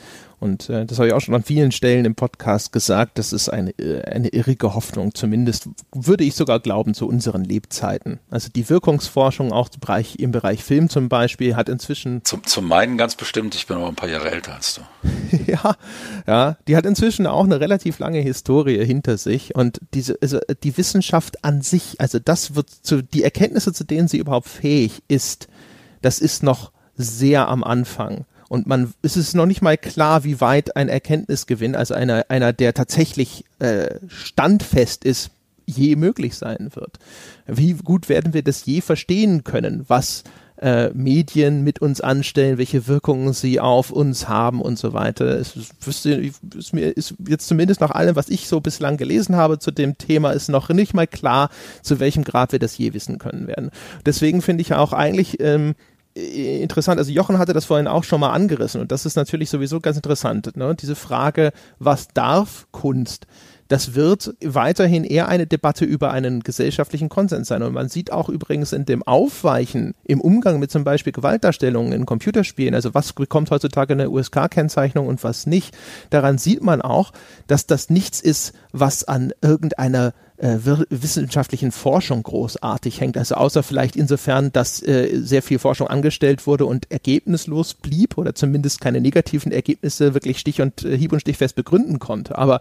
Und 0.47 0.71
äh, 0.71 0.87
das 0.87 0.99
habe 0.99 1.09
ich 1.09 1.15
auch 1.15 1.21
schon 1.21 1.35
an 1.35 1.43
vielen 1.43 1.73
Stellen 1.73 2.05
im 2.05 2.15
Podcast 2.15 2.73
gesagt. 2.73 3.19
Das 3.19 3.33
ist 3.33 3.49
eine, 3.49 3.71
äh, 3.81 4.03
eine 4.05 4.29
irrige 4.29 4.75
Hoffnung, 4.75 5.13
zumindest 5.13 5.69
würde 5.93 6.23
ich 6.23 6.37
sogar 6.37 6.61
glauben, 6.61 6.95
zu 6.95 7.09
unseren 7.09 7.43
Lebzeiten. 7.43 8.21
Also 8.31 8.49
die 8.55 8.71
Wirkungsforschung 8.71 9.53
auch 9.53 9.69
im 9.75 9.81
Bereich, 9.81 10.17
im 10.21 10.31
Bereich 10.31 10.63
Film 10.63 10.89
zum 10.89 11.09
Beispiel 11.09 11.57
hat 11.57 11.69
inzwischen. 11.69 12.25
Zum, 12.25 12.45
zum 12.45 12.69
meinen 12.69 12.97
ganz 12.97 13.17
bestimmt, 13.17 13.57
ich 13.57 13.67
bin 13.67 13.77
aber 13.77 13.89
ein 13.89 13.97
paar 13.97 14.09
Jahre 14.09 14.31
älter 14.31 14.55
als 14.55 14.75
du. 14.75 14.83
ja, 15.51 15.75
ja, 16.29 16.57
die 16.69 16.77
hat 16.77 16.87
inzwischen 16.87 17.27
auch 17.27 17.45
eine 17.45 17.59
relativ 17.59 17.99
lange 17.99 18.21
Historie 18.21 18.85
hinter 18.85 19.19
sich. 19.19 19.57
Und 19.57 19.81
diese, 19.95 20.17
also 20.23 20.39
die 20.63 20.77
Wissenschaft 20.77 21.45
an 21.45 21.61
sich, 21.61 22.01
also 22.01 22.21
das 22.21 22.55
wird 22.55 22.71
zu, 22.71 23.03
die 23.03 23.25
Erkenntnisse, 23.25 23.73
zu 23.73 23.83
denen 23.83 24.07
sie 24.07 24.19
überhaupt 24.19 24.49
fähig 24.49 25.03
ist, 25.09 25.49
das 26.03 26.21
ist 26.21 26.45
noch 26.45 26.71
sehr 26.95 27.49
am 27.49 27.65
Anfang. 27.65 28.27
Und 28.49 28.67
man, 28.67 28.93
es 29.03 29.17
ist 29.17 29.35
noch 29.35 29.47
nicht 29.47 29.63
mal 29.63 29.77
klar, 29.77 30.25
wie 30.25 30.41
weit 30.41 30.77
ein 30.77 30.89
Erkenntnisgewinn, 30.89 31.75
also 31.75 31.95
einer, 31.95 32.27
einer, 32.29 32.53
der 32.53 32.75
tatsächlich 32.75 33.45
äh, 33.59 33.97
standfest 34.09 35.05
ist, 35.05 35.31
je 35.67 35.97
möglich 35.97 36.37
sein 36.37 36.71
wird. 36.75 36.99
Wie 37.47 37.73
gut 37.75 38.09
werden 38.09 38.35
wir 38.35 38.43
das 38.43 38.65
je 38.67 38.81
verstehen 38.81 39.43
können, 39.43 39.85
was 39.89 40.23
äh, 40.59 40.91
Medien 40.95 41.65
mit 41.65 41.81
uns 41.81 42.01
anstellen, 42.01 42.57
welche 42.57 42.87
Wirkungen 42.87 43.33
sie 43.33 43.61
auf 43.61 43.91
uns 43.91 44.29
haben 44.29 44.63
und 44.63 44.79
so 44.79 44.93
weiter. 44.93 45.27
Es 45.27 45.57
ist, 45.57 46.07
ist 46.07 46.73
mir 46.73 46.97
ist 46.97 47.15
jetzt 47.27 47.47
zumindest 47.47 47.81
nach 47.81 47.91
allem, 47.91 48.17
was 48.17 48.29
ich 48.29 48.49
so 48.49 48.61
bislang 48.61 48.97
gelesen 48.97 49.37
habe 49.37 49.59
zu 49.59 49.71
dem 49.71 49.99
Thema, 49.99 50.31
ist 50.31 50.49
noch 50.49 50.69
nicht 50.71 50.95
mal 50.95 51.07
klar, 51.07 51.51
zu 51.83 52.01
welchem 52.01 52.25
Grad 52.25 52.53
wir 52.53 52.59
das 52.59 52.79
je 52.79 52.95
wissen 52.95 53.19
können 53.19 53.47
werden. 53.49 53.71
Deswegen 54.07 54.41
finde 54.41 54.63
ich 54.63 54.73
auch 54.73 54.93
eigentlich 54.93 55.41
ähm, 55.41 55.71
äh, 55.71 55.75
interessant. 56.17 56.99
Also 56.99 57.12
Jochen 57.12 57.39
hatte 57.39 57.53
das 57.53 57.67
vorhin 57.67 57.87
auch 57.87 58.05
schon 58.05 58.21
mal 58.21 58.33
angerissen 58.33 58.81
und 58.81 58.91
das 58.91 59.05
ist 59.05 59.17
natürlich 59.17 59.51
sowieso 59.51 59.81
ganz 59.81 59.97
interessant. 59.97 60.57
Ne? 60.57 60.75
Diese 60.75 60.95
Frage, 60.97 61.53
was 61.79 62.09
darf 62.09 62.67
Kunst? 62.73 63.27
Das 63.69 63.95
wird 63.95 64.35
weiterhin 64.45 65.03
eher 65.03 65.29
eine 65.29 65.47
Debatte 65.47 65.85
über 65.85 66.12
einen 66.12 66.41
gesellschaftlichen 66.41 67.09
Konsens 67.09 67.49
sein. 67.49 67.64
Und 67.64 67.73
man 67.73 67.89
sieht 67.89 68.12
auch 68.12 68.29
übrigens 68.29 68.73
in 68.73 68.85
dem 68.85 69.03
Aufweichen 69.03 69.95
im 70.05 70.21
Umgang 70.21 70.61
mit 70.61 70.71
zum 70.71 70.85
Beispiel 70.85 71.12
Gewaltdarstellungen 71.12 71.93
in 71.93 72.07
Computerspielen, 72.07 72.75
also 72.75 72.95
was 72.95 73.12
bekommt 73.12 73.51
heutzutage 73.51 73.95
eine 73.95 74.09
USK-Kennzeichnung 74.09 75.09
und 75.09 75.25
was 75.25 75.47
nicht, 75.47 75.77
daran 76.11 76.39
sieht 76.39 76.62
man 76.62 76.81
auch, 76.81 77.12
dass 77.49 77.67
das 77.67 77.91
nichts 77.91 78.21
ist, 78.21 78.53
was 78.73 79.05
an 79.05 79.33
irgendeiner 79.43 80.14
äh, 80.39 80.59
wissenschaftlichen 80.91 81.72
Forschung 81.72 82.22
großartig 82.22 83.01
hängt. 83.01 83.16
Also 83.16 83.37
außer 83.37 83.62
vielleicht 83.62 83.97
insofern, 83.97 84.53
dass 84.53 84.82
äh, 84.82 85.20
sehr 85.20 85.43
viel 85.43 85.59
Forschung 85.59 85.89
angestellt 85.89 86.47
wurde 86.47 86.66
und 86.66 86.91
ergebnislos 86.91 87.74
blieb 87.74 88.18
oder 88.18 88.34
zumindest 88.34 88.80
keine 88.80 89.01
negativen 89.01 89.53
Ergebnisse 89.53 90.14
wirklich 90.14 90.39
stich- 90.39 90.61
und 90.61 90.84
äh, 90.84 90.97
hieb- 90.97 91.12
und 91.12 91.20
stichfest 91.20 91.57
begründen 91.57 91.99
konnte. 91.99 92.37
Aber 92.37 92.61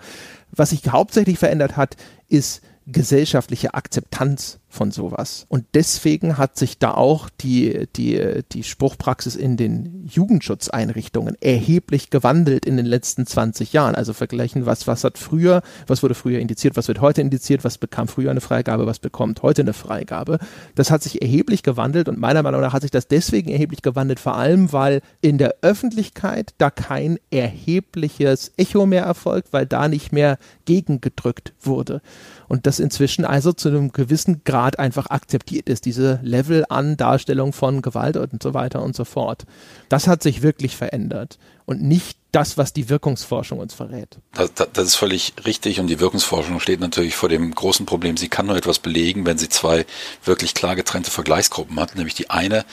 was 0.52 0.70
sich 0.70 0.82
hauptsächlich 0.88 1.38
verändert 1.38 1.76
hat, 1.78 1.96
ist 2.30 2.62
gesellschaftliche 2.88 3.74
Akzeptanz 3.74 4.60
von 4.76 4.92
sowas. 4.92 5.46
Und 5.50 5.66
deswegen 5.74 6.38
hat 6.38 6.58
sich 6.58 6.78
da 6.78 6.94
auch 6.94 7.30
die, 7.42 7.88
die, 7.96 8.44
die 8.52 8.64
Spruchpraxis 8.64 9.36
in 9.36 9.58
den 9.58 10.06
Jugendschutzeinrichtungen 10.06 11.36
erheblich 11.42 12.10
gewandelt 12.10 12.66
in 12.66 12.78
den 12.78 12.86
letzten 12.86 13.26
20 13.26 13.74
Jahren. 13.74 13.96
Also 13.96 14.14
vergleichen, 14.14 14.66
was, 14.66 14.86
was 14.88 15.04
hat 15.04 15.18
früher, 15.18 15.62
was 15.88 16.04
wurde 16.04 16.14
früher 16.14 16.40
indiziert, 16.40 16.76
was 16.78 16.88
wird 16.88 17.02
heute 17.02 17.22
indiziert, 17.22 17.64
was 17.64 17.78
bekam 17.78 18.08
früher 18.08 18.32
eine 18.32 18.42
Freigabe, 18.42 18.86
was 18.86 19.00
bekommt 19.00 19.42
heute 19.42 19.62
eine 19.62 19.74
Freigabe. 19.74 20.40
Das 20.76 20.92
hat 20.92 21.02
sich 21.02 21.22
erheblich 21.22 21.64
gewandelt 21.64 22.10
und 22.10 22.20
meiner 22.20 22.44
Meinung 22.44 22.62
nach 22.62 22.74
hat 22.74 22.82
sich 22.82 22.92
das 22.92 23.08
deswegen 23.08 23.50
erheblich 23.50 23.82
gewandelt, 23.82 24.20
vor 24.20 24.36
allem, 24.36 24.74
weil 24.74 25.02
in 25.22 25.38
der 25.38 25.56
Öffentlichkeit 25.62 26.54
da 26.58 26.70
kein 26.70 27.18
erhebliches 27.32 28.52
Echo 28.58 28.86
mehr 28.86 29.04
erfolgt, 29.04 29.54
weil 29.54 29.66
da 29.66 29.88
nicht 29.88 30.12
mehr 30.12 30.38
gegengedrückt 30.66 31.54
wurde. 31.62 32.02
Und 32.48 32.68
das 32.68 32.80
inzwischen 32.80 33.26
also 33.26 33.54
zu 33.54 33.70
einem 33.70 33.92
gewissen 33.92 34.44
Grad 34.44 34.65
einfach 34.80 35.08
akzeptiert 35.12 35.70
ist, 35.70 35.86
diese 35.86 36.20
Level 36.24 36.66
an 36.70 36.98
Darstellung 36.98 37.54
von 37.54 37.82
Gewalt 37.82 38.18
und 38.18 38.42
so 38.42 38.54
weiter 38.54 38.82
und 38.82 38.96
so 38.96 39.06
fort. 39.06 39.46
Das 39.88 40.08
hat 40.08 40.24
sich 40.24 40.42
wirklich 40.42 40.76
verändert 40.76 41.38
und 41.66 41.82
nicht 41.82 42.18
das, 42.32 42.58
was 42.58 42.74
die 42.74 42.90
Wirkungsforschung 42.90 43.60
uns 43.60 43.74
verrät. 43.74 44.18
Das, 44.34 44.52
das, 44.54 44.86
ist 44.86 44.96
völlig 44.96 45.34
richtig 45.46 45.80
und 45.80 45.88
die 45.88 46.02
Wirkungsforschung 46.02 46.60
steht 46.60 46.82
natürlich 46.82 47.16
vor 47.16 47.30
dem 47.30 47.56
großen 47.56 47.86
Problem, 47.86 48.18
sie 48.18 48.28
kann 48.28 48.46
nur 48.46 48.58
etwas 48.58 48.80
belegen, 48.80 49.26
wenn 49.26 49.38
sie 49.38 49.48
zwei 49.48 49.86
wirklich 50.26 50.54
klar 50.54 50.76
getrennte 50.76 51.12
Vergleichsgruppen 51.12 51.80
hat, 51.80 51.96
nämlich 51.96 52.14
die 52.14 52.30
eine, 52.30 52.66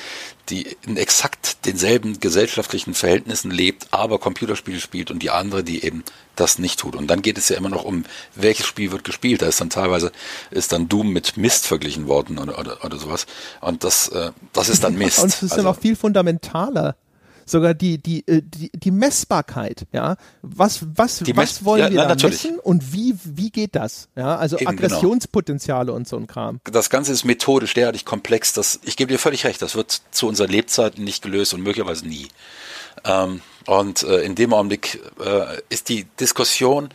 die 0.49 0.76
in 0.84 0.97
exakt 0.97 1.64
denselben 1.64 2.18
gesellschaftlichen 2.18 2.95
Verhältnissen 2.95 3.53
lebt, 3.53 3.86
aber 3.93 4.18
Computerspiele 4.18 4.80
spielt 4.80 5.12
und 5.12 5.22
die 5.22 5.30
andere, 5.30 5.62
die 5.62 5.84
eben 5.84 6.03
das 6.34 6.59
nicht 6.59 6.80
tut. 6.80 6.97
Und 6.97 7.07
dann 7.07 7.22
geht 7.22 7.38
es 7.38 7.49
ja 7.49 7.57
immer 7.57 7.68
noch 7.68 7.84
um, 7.84 8.05
welches 8.34 8.66
Spiel 8.66 8.90
wird 8.90 9.05
gespielt. 9.05 9.43
Da 9.43 9.47
ist 9.47 9.61
dann 9.61 9.70
teilweise 9.70 10.11
ist 10.51 10.72
dann 10.72 10.88
Doom 10.88 11.12
mit 11.12 11.36
Mist 11.36 11.66
verglichen 11.66 12.09
worden 12.09 12.38
oder, 12.38 12.59
oder, 12.59 12.84
oder 12.84 12.99
sowas. 12.99 13.26
Und 13.61 13.84
das, 13.84 14.09
äh, 14.09 14.32
das 14.53 14.68
ist 14.68 14.82
dann 14.82 14.95
Mist. 14.99 15.20
Und 15.20 15.28
es 15.28 15.43
ist 15.43 15.53
also, 15.53 15.62
ja 15.62 15.70
noch 15.70 15.78
viel 15.78 15.95
fundamentaler 15.95 16.97
sogar 17.53 17.74
die, 17.74 17.98
die, 17.98 18.26
äh, 18.26 18.42
die, 18.44 18.70
die 18.74 18.90
Messbarkeit, 18.90 19.86
ja. 19.92 20.16
Was, 20.42 20.80
was, 20.96 21.22
was 21.34 21.64
wollen 21.64 21.82
ja, 21.82 21.90
wir 21.90 22.09
na, 22.09 22.14
da 22.14 22.28
messen 22.28 22.59
und 22.59 22.92
wie, 22.92 23.14
wie 23.24 23.50
geht 23.50 23.76
das? 23.76 24.09
Ja, 24.16 24.36
also 24.36 24.57
Eben, 24.57 24.76
genau. 24.76 24.86
Aggressionspotenziale 24.86 25.86
genau. 25.86 25.96
und 25.96 26.09
so 26.09 26.16
ein 26.16 26.26
Kram. 26.26 26.61
Das 26.64 26.90
Ganze 26.90 27.12
ist 27.12 27.24
methodisch 27.24 27.74
derartig 27.74 28.05
komplex, 28.05 28.53
dass, 28.53 28.80
ich 28.82 28.96
gebe 28.96 29.12
dir 29.12 29.18
völlig 29.18 29.44
recht, 29.44 29.62
das 29.62 29.76
wird 29.76 30.03
zu 30.11 30.26
unserer 30.26 30.48
Lebzeit 30.48 30.98
nicht 30.98 31.22
gelöst 31.22 31.55
und 31.55 31.62
möglicherweise 31.62 32.09
nie. 32.09 32.26
Ähm, 33.05 33.40
Und 33.66 34.03
äh, 34.03 34.22
in 34.22 34.34
dem 34.34 34.53
Augenblick 34.53 35.00
äh, 35.24 35.61
ist 35.68 35.88
die 35.88 36.05
Diskussion 36.18 36.88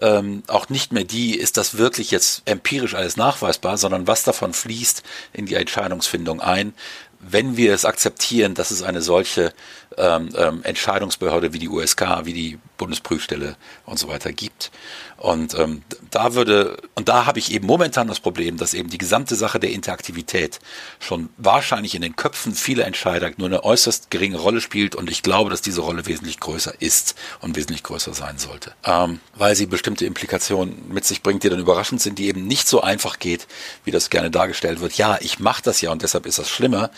ähm, 0.00 0.42
auch 0.48 0.68
nicht 0.68 0.92
mehr 0.92 1.04
die, 1.04 1.34
ist 1.34 1.56
das 1.56 1.78
wirklich 1.78 2.10
jetzt 2.10 2.42
empirisch 2.44 2.94
alles 2.94 3.16
nachweisbar, 3.16 3.78
sondern 3.78 4.06
was 4.06 4.22
davon 4.22 4.52
fließt 4.52 5.02
in 5.32 5.46
die 5.46 5.54
Entscheidungsfindung 5.54 6.40
ein, 6.40 6.74
wenn 7.20 7.56
wir 7.56 7.74
es 7.74 7.84
akzeptieren, 7.84 8.54
dass 8.54 8.70
es 8.70 8.82
eine 8.82 9.02
solche 9.02 9.52
ähm, 9.96 10.28
ähm, 10.36 10.62
Entscheidungsbehörde 10.62 11.52
wie 11.52 11.58
die 11.58 11.68
USK, 11.68 12.24
wie 12.24 12.32
die 12.32 12.58
Bundesprüfstelle 12.80 13.56
und 13.84 13.98
so 13.98 14.08
weiter 14.08 14.32
gibt. 14.32 14.70
Und 15.18 15.54
ähm, 15.54 15.82
da 16.10 16.34
würde, 16.34 16.78
und 16.94 17.10
da 17.10 17.26
habe 17.26 17.38
ich 17.38 17.52
eben 17.52 17.66
momentan 17.66 18.08
das 18.08 18.20
Problem, 18.20 18.56
dass 18.56 18.72
eben 18.72 18.88
die 18.88 18.96
gesamte 18.96 19.36
Sache 19.36 19.60
der 19.60 19.70
Interaktivität 19.70 20.60
schon 20.98 21.28
wahrscheinlich 21.36 21.94
in 21.94 22.00
den 22.00 22.16
Köpfen 22.16 22.54
vieler 22.54 22.86
Entscheider 22.86 23.30
nur 23.36 23.48
eine 23.48 23.62
äußerst 23.62 24.10
geringe 24.10 24.38
Rolle 24.38 24.62
spielt 24.62 24.94
und 24.96 25.10
ich 25.10 25.22
glaube, 25.22 25.50
dass 25.50 25.60
diese 25.60 25.82
Rolle 25.82 26.06
wesentlich 26.06 26.40
größer 26.40 26.72
ist 26.80 27.16
und 27.42 27.54
wesentlich 27.54 27.82
größer 27.82 28.14
sein 28.14 28.38
sollte. 28.38 28.72
Ähm, 28.82 29.20
weil 29.34 29.54
sie 29.54 29.66
bestimmte 29.66 30.06
Implikationen 30.06 30.88
mit 30.88 31.04
sich 31.04 31.22
bringt, 31.22 31.42
die 31.44 31.50
dann 31.50 31.60
überraschend 31.60 32.00
sind, 32.00 32.18
die 32.18 32.28
eben 32.28 32.46
nicht 32.46 32.66
so 32.66 32.80
einfach 32.80 33.18
geht, 33.18 33.46
wie 33.84 33.90
das 33.90 34.08
gerne 34.08 34.30
dargestellt 34.30 34.80
wird. 34.80 34.94
Ja, 34.94 35.18
ich 35.20 35.38
mache 35.38 35.62
das 35.62 35.82
ja 35.82 35.92
und 35.92 36.00
deshalb 36.00 36.24
ist 36.24 36.38
das 36.38 36.48
schlimmer, 36.48 36.90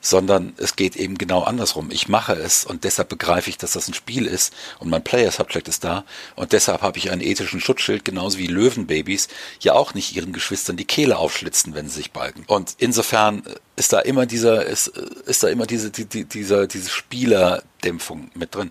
sondern 0.00 0.52
es 0.56 0.74
geht 0.74 0.96
eben 0.96 1.16
genau 1.16 1.42
andersrum. 1.42 1.90
Ich 1.92 2.08
mache 2.08 2.32
es 2.32 2.64
und 2.64 2.82
deshalb 2.82 3.08
begreife 3.08 3.50
ich, 3.50 3.58
dass 3.58 3.72
das 3.72 3.86
ein 3.86 3.94
Spiel 3.94 4.26
ist 4.26 4.52
und 4.80 4.90
mein 4.90 5.04
Player 5.04 5.27
Subject 5.30 5.68
ist 5.68 5.84
da 5.84 6.04
und 6.36 6.52
deshalb 6.52 6.82
habe 6.82 6.98
ich 6.98 7.10
einen 7.10 7.20
ethischen 7.20 7.60
Schutzschild, 7.60 8.04
genauso 8.04 8.38
wie 8.38 8.46
Löwenbabys 8.46 9.28
ja 9.60 9.74
auch 9.74 9.94
nicht 9.94 10.14
ihren 10.16 10.32
Geschwistern 10.32 10.76
die 10.76 10.84
Kehle 10.84 11.18
aufschlitzen, 11.18 11.74
wenn 11.74 11.88
sie 11.88 11.96
sich 11.96 12.12
balgen. 12.12 12.44
Und 12.46 12.74
insofern 12.78 13.42
ist 13.76 13.92
da 13.92 14.00
immer 14.00 14.26
dieser, 14.26 14.66
ist, 14.66 14.88
ist 14.88 15.42
da 15.42 15.48
immer 15.48 15.66
diese, 15.66 15.90
die, 15.90 16.04
die, 16.04 16.24
dieser, 16.24 16.66
diese 16.66 16.90
Spielerdämpfung 16.90 18.30
mit 18.34 18.54
drin. 18.54 18.70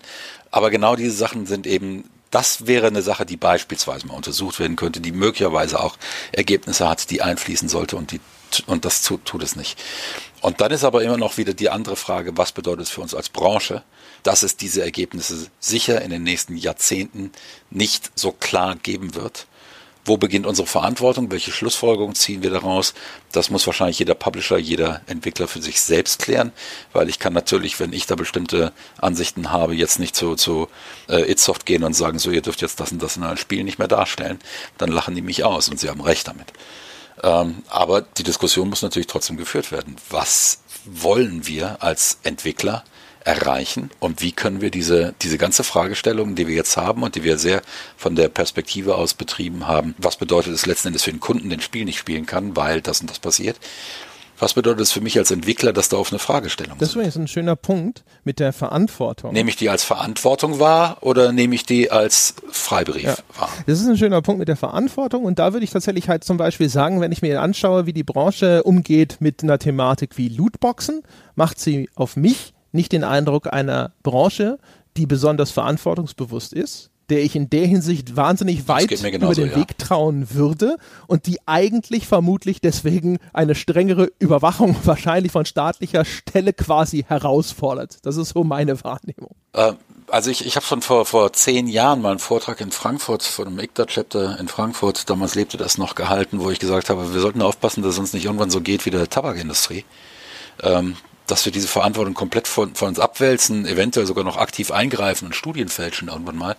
Aber 0.50 0.70
genau 0.70 0.96
diese 0.96 1.16
Sachen 1.16 1.46
sind 1.46 1.66
eben 1.66 2.04
das 2.30 2.66
wäre 2.66 2.88
eine 2.88 3.00
Sache, 3.00 3.24
die 3.24 3.38
beispielsweise 3.38 4.06
mal 4.06 4.14
untersucht 4.14 4.58
werden 4.58 4.76
könnte, 4.76 5.00
die 5.00 5.12
möglicherweise 5.12 5.80
auch 5.80 5.96
Ergebnisse 6.30 6.86
hat, 6.86 7.08
die 7.10 7.22
einfließen 7.22 7.70
sollte 7.70 7.96
und 7.96 8.12
die 8.12 8.20
und 8.66 8.84
das 8.84 9.02
tut, 9.02 9.24
tut 9.24 9.42
es 9.42 9.56
nicht. 9.56 9.78
Und 10.40 10.60
dann 10.60 10.70
ist 10.70 10.84
aber 10.84 11.02
immer 11.02 11.16
noch 11.16 11.36
wieder 11.36 11.52
die 11.52 11.68
andere 11.68 11.96
Frage, 11.96 12.36
was 12.36 12.52
bedeutet 12.52 12.86
es 12.86 12.90
für 12.90 13.00
uns 13.00 13.14
als 13.14 13.28
Branche, 13.28 13.82
dass 14.28 14.42
es 14.42 14.58
diese 14.58 14.82
Ergebnisse 14.82 15.46
sicher 15.58 16.02
in 16.02 16.10
den 16.10 16.22
nächsten 16.22 16.54
Jahrzehnten 16.54 17.32
nicht 17.70 18.10
so 18.14 18.30
klar 18.30 18.76
geben 18.76 19.14
wird. 19.14 19.46
Wo 20.04 20.18
beginnt 20.18 20.44
unsere 20.44 20.66
Verantwortung? 20.66 21.30
Welche 21.30 21.50
Schlussfolgerungen 21.50 22.14
ziehen 22.14 22.42
wir 22.42 22.50
daraus? 22.50 22.92
Das 23.32 23.48
muss 23.48 23.66
wahrscheinlich 23.66 24.00
jeder 24.00 24.14
Publisher, 24.14 24.58
jeder 24.58 25.00
Entwickler 25.06 25.48
für 25.48 25.62
sich 25.62 25.80
selbst 25.80 26.20
klären, 26.20 26.52
weil 26.92 27.08
ich 27.08 27.18
kann 27.18 27.32
natürlich, 27.32 27.80
wenn 27.80 27.94
ich 27.94 28.04
da 28.04 28.16
bestimmte 28.16 28.74
Ansichten 28.98 29.50
habe, 29.50 29.74
jetzt 29.74 29.98
nicht 29.98 30.14
zu, 30.14 30.34
zu 30.34 30.68
äh, 31.08 31.22
Itsoft 31.30 31.64
gehen 31.64 31.82
und 31.82 31.94
sagen, 31.94 32.18
so, 32.18 32.30
ihr 32.30 32.42
dürft 32.42 32.60
jetzt 32.60 32.80
das 32.80 32.92
und 32.92 33.02
das 33.02 33.16
in 33.16 33.22
einem 33.22 33.38
Spiel 33.38 33.64
nicht 33.64 33.78
mehr 33.78 33.88
darstellen. 33.88 34.40
Dann 34.76 34.92
lachen 34.92 35.14
die 35.14 35.22
mich 35.22 35.42
aus 35.42 35.70
und 35.70 35.80
sie 35.80 35.88
haben 35.88 36.02
recht 36.02 36.28
damit. 36.28 36.52
Ähm, 37.22 37.62
aber 37.70 38.02
die 38.02 38.24
Diskussion 38.24 38.68
muss 38.68 38.82
natürlich 38.82 39.06
trotzdem 39.06 39.38
geführt 39.38 39.72
werden. 39.72 39.96
Was 40.10 40.58
wollen 40.84 41.46
wir 41.46 41.82
als 41.82 42.18
Entwickler 42.24 42.84
erreichen 43.24 43.90
und 44.00 44.22
wie 44.22 44.32
können 44.32 44.60
wir 44.60 44.70
diese, 44.70 45.14
diese 45.22 45.38
ganze 45.38 45.64
Fragestellung, 45.64 46.34
die 46.34 46.46
wir 46.46 46.54
jetzt 46.54 46.76
haben 46.76 47.02
und 47.02 47.14
die 47.14 47.24
wir 47.24 47.38
sehr 47.38 47.62
von 47.96 48.16
der 48.16 48.28
Perspektive 48.28 48.96
aus 48.96 49.14
betrieben 49.14 49.66
haben, 49.66 49.94
was 49.98 50.16
bedeutet 50.16 50.54
es 50.54 50.66
letzten 50.66 50.88
Endes 50.88 51.02
für 51.02 51.10
den 51.10 51.20
Kunden, 51.20 51.50
den 51.50 51.60
Spiel 51.60 51.84
nicht 51.84 51.98
spielen 51.98 52.26
kann, 52.26 52.56
weil 52.56 52.80
das 52.80 53.00
und 53.00 53.10
das 53.10 53.18
passiert, 53.18 53.56
was 54.38 54.54
bedeutet 54.54 54.82
es 54.82 54.92
für 54.92 55.00
mich 55.00 55.18
als 55.18 55.30
Entwickler, 55.30 55.72
dass 55.72 55.88
da 55.88 55.96
auf 55.96 56.12
eine 56.12 56.18
Fragestellung 56.18 56.78
Das 56.78 56.94
ist 56.94 57.16
ein 57.16 57.28
schöner 57.28 57.56
Punkt 57.56 58.04
mit 58.24 58.38
der 58.38 58.52
Verantwortung. 58.52 59.32
Nehme 59.32 59.50
ich 59.50 59.56
die 59.56 59.68
als 59.68 59.84
Verantwortung 59.84 60.60
wahr 60.60 60.98
oder 61.00 61.32
nehme 61.32 61.54
ich 61.54 61.64
die 61.64 61.90
als 61.90 62.34
Freibrief 62.50 63.04
ja. 63.04 63.16
wahr? 63.36 63.50
Das 63.66 63.80
ist 63.80 63.88
ein 63.88 63.96
schöner 63.96 64.22
Punkt 64.22 64.38
mit 64.38 64.48
der 64.48 64.56
Verantwortung 64.56 65.24
und 65.24 65.38
da 65.38 65.52
würde 65.52 65.64
ich 65.64 65.70
tatsächlich 65.70 66.08
halt 66.08 66.24
zum 66.24 66.36
Beispiel 66.36 66.68
sagen, 66.68 67.00
wenn 67.00 67.12
ich 67.12 67.22
mir 67.22 67.40
anschaue, 67.40 67.86
wie 67.86 67.92
die 67.92 68.04
Branche 68.04 68.62
umgeht 68.62 69.16
mit 69.20 69.42
einer 69.42 69.58
Thematik 69.58 70.16
wie 70.16 70.28
Lootboxen, 70.28 71.02
macht 71.34 71.58
sie 71.58 71.88
auf 71.94 72.16
mich 72.16 72.52
nicht 72.78 72.92
den 72.92 73.04
Eindruck 73.04 73.52
einer 73.52 73.92
Branche, 74.02 74.58
die 74.96 75.06
besonders 75.06 75.50
verantwortungsbewusst 75.50 76.52
ist, 76.52 76.90
der 77.10 77.22
ich 77.22 77.34
in 77.34 77.50
der 77.50 77.66
Hinsicht 77.66 78.16
wahnsinnig 78.16 78.68
weit 78.68 78.92
über 78.92 79.34
den 79.34 79.50
ja. 79.50 79.56
Weg 79.56 79.78
trauen 79.78 80.32
würde 80.32 80.76
und 81.08 81.26
die 81.26 81.38
eigentlich 81.46 82.06
vermutlich 82.06 82.60
deswegen 82.60 83.18
eine 83.32 83.56
strengere 83.56 84.10
Überwachung 84.20 84.76
wahrscheinlich 84.84 85.32
von 85.32 85.44
staatlicher 85.44 86.04
Stelle 86.04 86.52
quasi 86.52 87.04
herausfordert. 87.06 87.98
Das 88.02 88.16
ist 88.16 88.30
so 88.30 88.44
meine 88.44 88.82
Wahrnehmung. 88.84 89.34
Äh, 89.54 89.72
also 90.06 90.30
ich, 90.30 90.46
ich 90.46 90.54
habe 90.54 90.64
schon 90.64 90.80
vor, 90.80 91.04
vor 91.04 91.32
zehn 91.32 91.66
Jahren 91.66 92.00
mal 92.00 92.10
einen 92.10 92.18
Vortrag 92.20 92.60
in 92.60 92.70
Frankfurt 92.70 93.24
vor 93.24 93.44
dem 93.44 93.58
ICTA-Chapter 93.58 94.38
in 94.38 94.46
Frankfurt, 94.46 95.10
damals 95.10 95.34
lebte 95.34 95.56
das 95.56 95.78
noch 95.78 95.96
gehalten, 95.96 96.38
wo 96.40 96.50
ich 96.50 96.60
gesagt 96.60 96.90
habe, 96.90 97.12
wir 97.12 97.20
sollten 97.20 97.42
aufpassen, 97.42 97.82
dass 97.82 97.94
es 97.94 97.98
uns 97.98 98.12
nicht 98.12 98.26
irgendwann 98.26 98.50
so 98.50 98.60
geht 98.60 98.86
wie 98.86 98.90
der 98.90 99.08
Tabakindustrie. 99.08 99.84
Ähm, 100.62 100.96
dass 101.30 101.44
wir 101.44 101.52
diese 101.52 101.68
Verantwortung 101.68 102.14
komplett 102.14 102.48
von, 102.48 102.74
von 102.74 102.88
uns 102.88 102.98
abwälzen, 102.98 103.66
eventuell 103.66 104.06
sogar 104.06 104.24
noch 104.24 104.36
aktiv 104.36 104.70
eingreifen 104.70 105.26
und 105.26 105.34
Studien 105.34 105.68
fälschen 105.68 106.08
irgendwann 106.08 106.36
mal. 106.36 106.56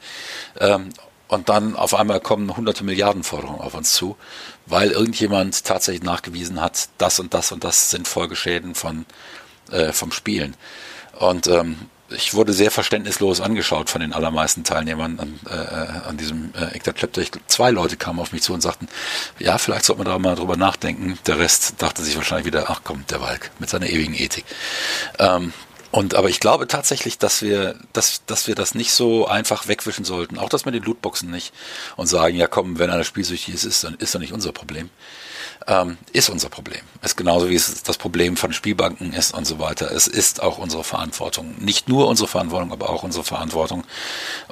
Ähm, 0.60 0.90
und 1.28 1.48
dann 1.48 1.76
auf 1.76 1.94
einmal 1.94 2.20
kommen 2.20 2.58
hunderte 2.58 2.84
Milliarden 2.84 3.24
Forderungen 3.24 3.62
auf 3.62 3.76
uns 3.76 3.94
zu, 3.94 4.18
weil 4.66 4.92
irgendjemand 4.92 5.64
tatsächlich 5.64 6.04
nachgewiesen 6.04 6.60
hat, 6.60 6.90
das 6.98 7.20
und 7.20 7.34
das 7.34 7.52
und 7.52 7.64
das 7.64 7.92
sind 7.92 8.08
Folgeschäden 8.08 8.74
von, 8.74 9.06
äh, 9.72 9.92
vom 9.92 10.12
Spielen. 10.12 10.56
Und 11.20 11.48
ähm, 11.48 11.78
ich 12.12 12.34
wurde 12.34 12.54
sehr 12.54 12.72
verständnislos 12.72 13.42
angeschaut 13.42 13.90
von 13.90 14.02
den 14.02 14.14
allermeisten 14.14 14.64
Teilnehmern 14.64 15.20
an, 15.20 15.40
äh, 15.50 16.08
an 16.08 16.18
diesem 16.18 16.54
äh. 16.56 16.78
Ich, 16.78 17.32
zwei 17.48 17.72
Leute 17.72 17.98
kamen 17.98 18.20
auf 18.20 18.32
mich 18.32 18.42
zu 18.42 18.54
und 18.54 18.62
sagten, 18.62 18.88
ja, 19.38 19.58
vielleicht 19.58 19.86
sollte 19.86 20.04
man 20.04 20.12
da 20.12 20.20
mal 20.20 20.36
drüber 20.36 20.58
nachdenken. 20.58 21.18
Der 21.28 21.40
Rest 21.40 21.76
dachte 21.80 22.04
sich 22.04 22.16
wahrscheinlich 22.16 22.46
wieder, 22.46 22.70
ach 22.70 22.82
komm, 22.84 23.06
der 23.10 23.22
Walk 23.22 23.52
mit 23.60 23.70
seiner 23.70 23.90
ewigen 23.90 24.14
Ethik. 24.14 24.46
Ähm, 25.20 25.54
und 25.92 26.14
aber 26.14 26.30
ich 26.30 26.40
glaube 26.40 26.68
tatsächlich, 26.68 27.18
dass 27.18 27.42
wir, 27.42 27.76
dass, 27.94 28.24
dass 28.26 28.48
wir 28.48 28.56
das 28.56 28.76
nicht 28.76 28.92
so 28.92 29.28
einfach 29.28 29.68
wegwischen 29.68 30.06
sollten. 30.06 30.38
Auch 30.38 30.50
das 30.50 30.66
mit 30.66 30.76
den 30.76 30.84
Lootboxen 30.84 31.32
nicht. 31.32 31.52
Und 31.96 32.08
sagen, 32.08 32.38
ja 32.38 32.48
komm, 32.48 32.78
wenn 32.78 32.92
einer 32.92 33.04
spielsüchtig 33.04 33.56
ist, 33.56 33.64
ist 33.66 33.84
dann 33.84 33.96
ist 33.96 34.14
doch 34.14 34.20
nicht 34.20 34.34
unser 34.34 34.52
Problem 34.52 34.90
ähm, 35.70 35.98
ist 36.12 36.30
unser 36.30 36.50
Problem. 36.50 36.82
Ist 37.04 37.16
genauso 37.16 37.50
wie 37.50 37.56
es 37.56 37.84
das 37.84 37.98
Problem 37.98 38.36
von 38.36 38.52
Spielbanken 38.52 39.14
ist 39.14 39.34
und 39.34 39.46
so 39.46 39.60
weiter. 39.60 39.92
Es 39.92 40.08
ist 40.08 40.42
auch 40.42 40.58
unsere 40.58 40.84
Verantwortung. 40.84 41.56
Nicht 41.60 41.88
nur 41.88 42.08
unsere 42.08 42.28
Verantwortung, 42.28 42.72
aber 42.72 42.90
auch 42.90 43.04
unsere 43.04 43.24
Verantwortung. 43.24 43.86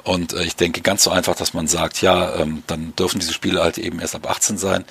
Und 0.04 0.32
äh, 0.32 0.44
ich 0.44 0.56
denke 0.56 0.80
ganz 0.80 1.02
so 1.02 1.10
einfach, 1.10 1.34
dass 1.34 1.52
man 1.52 1.66
sagt, 1.66 2.00
ja, 2.00 2.36
ähm, 2.36 2.62
dann 2.68 2.94
dürfen 2.96 3.18
diese 3.18 3.32
Spiele 3.32 3.62
halt 3.62 3.78
eben 3.78 3.98
erst 3.98 4.14
ab 4.14 4.30
18 4.30 4.56
sein 4.56 4.84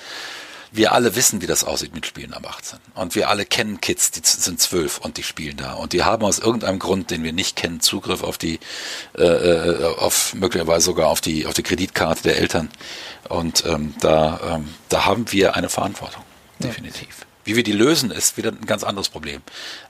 wir 0.70 0.92
alle 0.92 1.16
wissen, 1.16 1.40
wie 1.40 1.46
das 1.46 1.64
aussieht 1.64 1.94
mit 1.94 2.06
Spielen 2.06 2.34
ab 2.34 2.46
18. 2.46 2.78
Und 2.94 3.14
wir 3.14 3.28
alle 3.28 3.46
kennen 3.46 3.80
Kids, 3.80 4.10
die 4.10 4.20
sind 4.22 4.60
zwölf 4.60 4.98
und 4.98 5.16
die 5.16 5.22
spielen 5.22 5.56
da. 5.56 5.74
Und 5.74 5.92
die 5.92 6.02
haben 6.02 6.24
aus 6.24 6.38
irgendeinem 6.38 6.78
Grund, 6.78 7.10
den 7.10 7.22
wir 7.22 7.32
nicht 7.32 7.56
kennen, 7.56 7.80
Zugriff 7.80 8.22
auf 8.22 8.38
die, 8.38 8.60
äh, 9.16 9.22
äh 9.22 9.84
auf 9.96 10.34
möglicherweise 10.34 10.86
sogar 10.86 11.08
auf 11.08 11.20
die, 11.20 11.46
auf 11.46 11.54
die 11.54 11.62
Kreditkarte 11.62 12.22
der 12.22 12.38
Eltern. 12.38 12.70
Und 13.28 13.64
ähm, 13.66 13.94
da, 14.00 14.56
ähm, 14.56 14.68
da 14.88 15.04
haben 15.04 15.30
wir 15.32 15.54
eine 15.56 15.68
Verantwortung, 15.68 16.22
definitiv. 16.58 17.08
Ja. 17.20 17.26
Wie 17.44 17.56
wir 17.56 17.62
die 17.62 17.72
lösen, 17.72 18.10
ist 18.10 18.36
wieder 18.36 18.50
ein 18.50 18.66
ganz 18.66 18.84
anderes 18.84 19.08
Problem. 19.08 19.42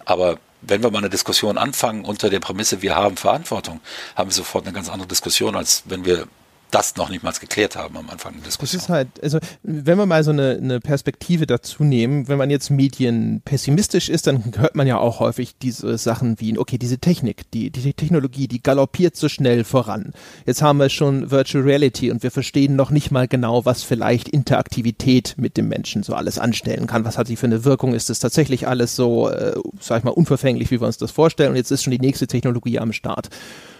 Aber 0.05 0.39
wenn 0.61 0.83
wir 0.83 0.91
mal 0.91 0.99
eine 0.99 1.11
Diskussion 1.11 1.59
anfangen 1.59 2.05
unter 2.05 2.31
der 2.31 2.41
Prämisse, 2.41 2.83
wir 2.83 2.95
haben 2.97 3.17
Verantwortung, 3.17 3.81
haben 4.17 4.31
wir 4.31 4.35
sofort 4.35 4.65
eine 4.65 4.75
ganz 4.75 4.89
andere 4.89 5.09
Diskussion, 5.09 5.57
als 5.57 5.85
wenn 5.87 6.05
wir 6.05 6.27
das 6.71 6.97
noch 6.97 7.09
nicht 7.09 7.23
mal 7.23 7.33
geklärt 7.39 7.77
haben 7.77 7.97
am 7.97 8.11
Anfang 8.11 8.35
der 8.35 8.43
Diskussion. 8.43 8.79
Das 8.79 8.85
ist 8.85 8.91
halt, 8.91 9.09
also 9.23 9.39
wenn 9.63 9.99
wir 9.99 10.07
mal 10.07 10.23
so 10.25 10.31
eine, 10.31 10.59
eine 10.63 10.81
Perspektive 10.81 11.47
dazu 11.47 11.85
nehmen, 11.85 12.29
wenn 12.29 12.39
man 12.39 12.51
jetzt 12.51 12.71
Medien 12.71 13.41
pessimistisch 13.45 14.09
ist, 14.09 14.27
dann 14.27 14.53
hört 14.57 14.75
man 14.75 14.87
ja 14.87 14.99
auch 14.99 15.21
häufig 15.21 15.57
diese 15.59 15.97
Sachen 15.99 16.41
wie, 16.41 16.59
okay, 16.59 16.79
diese 16.79 16.99
Technik, 16.99 17.51
die, 17.53 17.71
die 17.71 17.93
Technologie, 17.95 18.49
die 18.49 18.63
galoppiert 18.63 19.17
so 19.17 19.29
schnell 19.29 19.65
voran. 19.65 20.13
Jetzt 20.47 20.63
haben 20.63 20.79
wir 20.79 20.89
schon 20.89 21.31
Virtual 21.31 21.65
Reality 21.65 22.11
und 22.11 22.23
wir 22.23 22.31
verstehen 22.31 22.77
noch 22.77 22.91
nicht 22.91 23.11
mal 23.11 23.29
genau, 23.29 23.65
was 23.65 23.83
vielleicht 23.83 24.29
Interaktivität 24.29 25.35
mit 25.39 25.57
dem 25.57 25.69
Menschen 25.69 26.03
so 26.03 26.15
alles 26.15 26.39
anstellen 26.39 26.87
kann. 26.87 27.05
Was 27.05 27.19
hat 27.19 27.29
sie 27.29 27.37
für 27.37 27.47
eine 27.47 27.65
Wirkung? 27.65 27.95
Ist 27.95 28.11
es 28.11 28.19
tatsächlich 28.19 28.67
alles 28.67 28.95
so, 28.95 29.29
äh, 29.31 29.55
sag 29.81 29.99
ich 29.99 30.05
mal, 30.05 30.11
unverfänglich, 30.11 30.71
wie 30.71 30.81
wir 30.81 30.87
uns 30.87 30.99
das 30.99 31.11
vorstellen? 31.11 31.51
Und 31.51 31.57
jetzt 31.57 31.71
ist 31.71 31.83
schon 31.83 31.93
die 31.93 31.99
nächste 31.99 32.27
Technologie 32.27 32.79
am 32.79 32.93
Start. 32.93 33.29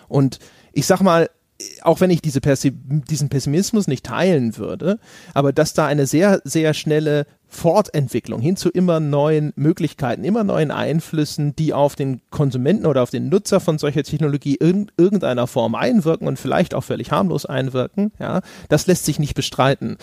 Und 0.09 0.39
ich 0.73 0.87
sag 0.87 1.01
mal, 1.01 1.29
auch 1.83 2.01
wenn 2.01 2.11
ich 2.11 2.23
diese 2.23 2.41
Pessi 2.41 2.73
diesen 2.73 3.29
Pessimismus 3.29 3.89
nicht 3.89 4.07
teilen 4.07 4.57
würde, 4.57 4.99
aber 5.35 5.53
dass 5.53 5.75
da 5.75 5.87
eine 5.87 6.07
sehr, 6.07 6.41
sehr 6.45 6.73
schnelle 6.75 7.27
Fortentwicklung, 7.49 8.41
hin 8.41 8.57
zu 8.57 8.69
immer 8.69 9.01
neuen 9.01 9.53
Möglichkeiten, 9.57 10.23
immer 10.25 10.45
neuen 10.45 10.71
Einflüssen, 10.71 11.57
die 11.57 11.73
auf 11.73 11.97
den 11.97 12.21
Konsumenten 12.31 12.87
oder 12.87 13.03
auf 13.03 13.11
den 13.11 13.31
Nutzer 13.31 13.59
von 13.59 13.79
solcher 13.79 14.03
Technologie 14.03 14.55
in 14.55 14.91
irgendeiner 14.97 15.47
Form 15.47 15.75
einwirken 15.75 16.29
und 16.29 16.39
vielleicht 16.39 16.75
auch 16.75 16.85
völlig 16.85 17.11
harmlos 17.11 17.47
einwirken, 17.47 18.13
ja, 18.19 18.43
das 18.69 18.87
lässt 18.87 19.07
sich 19.07 19.19
nicht 19.19 19.35
bestreiten. 19.35 19.97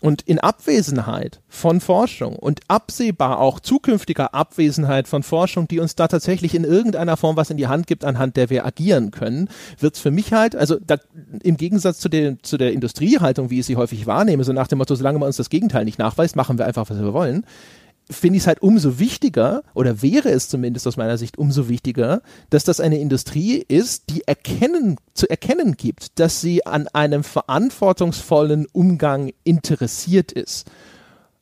Und 0.00 0.22
in 0.22 0.40
Abwesenheit 0.40 1.40
von 1.48 1.80
Forschung 1.80 2.34
und 2.34 2.60
absehbar 2.66 3.38
auch 3.38 3.60
zukünftiger 3.60 4.34
Abwesenheit 4.34 5.06
von 5.06 5.22
Forschung, 5.22 5.68
die 5.68 5.78
uns 5.78 5.94
da 5.94 6.08
tatsächlich 6.08 6.56
in 6.56 6.64
irgendeiner 6.64 7.16
Form 7.16 7.36
was 7.36 7.50
in 7.50 7.56
die 7.56 7.68
Hand 7.68 7.86
gibt, 7.86 8.04
anhand 8.04 8.36
der 8.36 8.50
wir 8.50 8.66
agieren 8.66 9.12
können, 9.12 9.48
wird 9.78 9.94
es 9.94 10.00
für 10.00 10.10
mich 10.10 10.32
halt, 10.32 10.56
also 10.56 10.76
da, 10.84 10.96
im 11.44 11.56
Gegensatz 11.56 12.00
zu 12.00 12.08
der, 12.08 12.42
zu 12.42 12.58
der 12.58 12.72
Industriehaltung, 12.72 13.50
wie 13.50 13.60
ich 13.60 13.66
sie 13.66 13.76
häufig 13.76 14.06
wahrnehme, 14.06 14.42
so 14.42 14.52
nach 14.52 14.66
dem 14.66 14.78
Motto, 14.78 14.96
solange 14.96 15.20
man 15.20 15.28
uns 15.28 15.36
das 15.36 15.50
Gegenteil 15.50 15.84
nicht 15.84 16.00
nachweist, 16.00 16.34
machen 16.34 16.58
wir 16.58 16.66
einfach, 16.66 16.90
was 16.90 16.91
wir 17.00 17.12
wollen, 17.12 17.46
finde 18.10 18.36
ich 18.36 18.42
es 18.42 18.46
halt 18.46 18.62
umso 18.62 18.98
wichtiger, 18.98 19.62
oder 19.74 20.02
wäre 20.02 20.30
es 20.30 20.48
zumindest 20.48 20.86
aus 20.86 20.96
meiner 20.96 21.18
Sicht 21.18 21.38
umso 21.38 21.68
wichtiger, 21.68 22.22
dass 22.50 22.64
das 22.64 22.80
eine 22.80 22.98
Industrie 22.98 23.64
ist, 23.66 24.10
die 24.10 24.22
erkennen, 24.26 24.96
zu 25.14 25.28
erkennen 25.28 25.76
gibt, 25.76 26.18
dass 26.18 26.40
sie 26.40 26.66
an 26.66 26.88
einem 26.88 27.24
verantwortungsvollen 27.24 28.66
Umgang 28.72 29.32
interessiert 29.44 30.32
ist. 30.32 30.70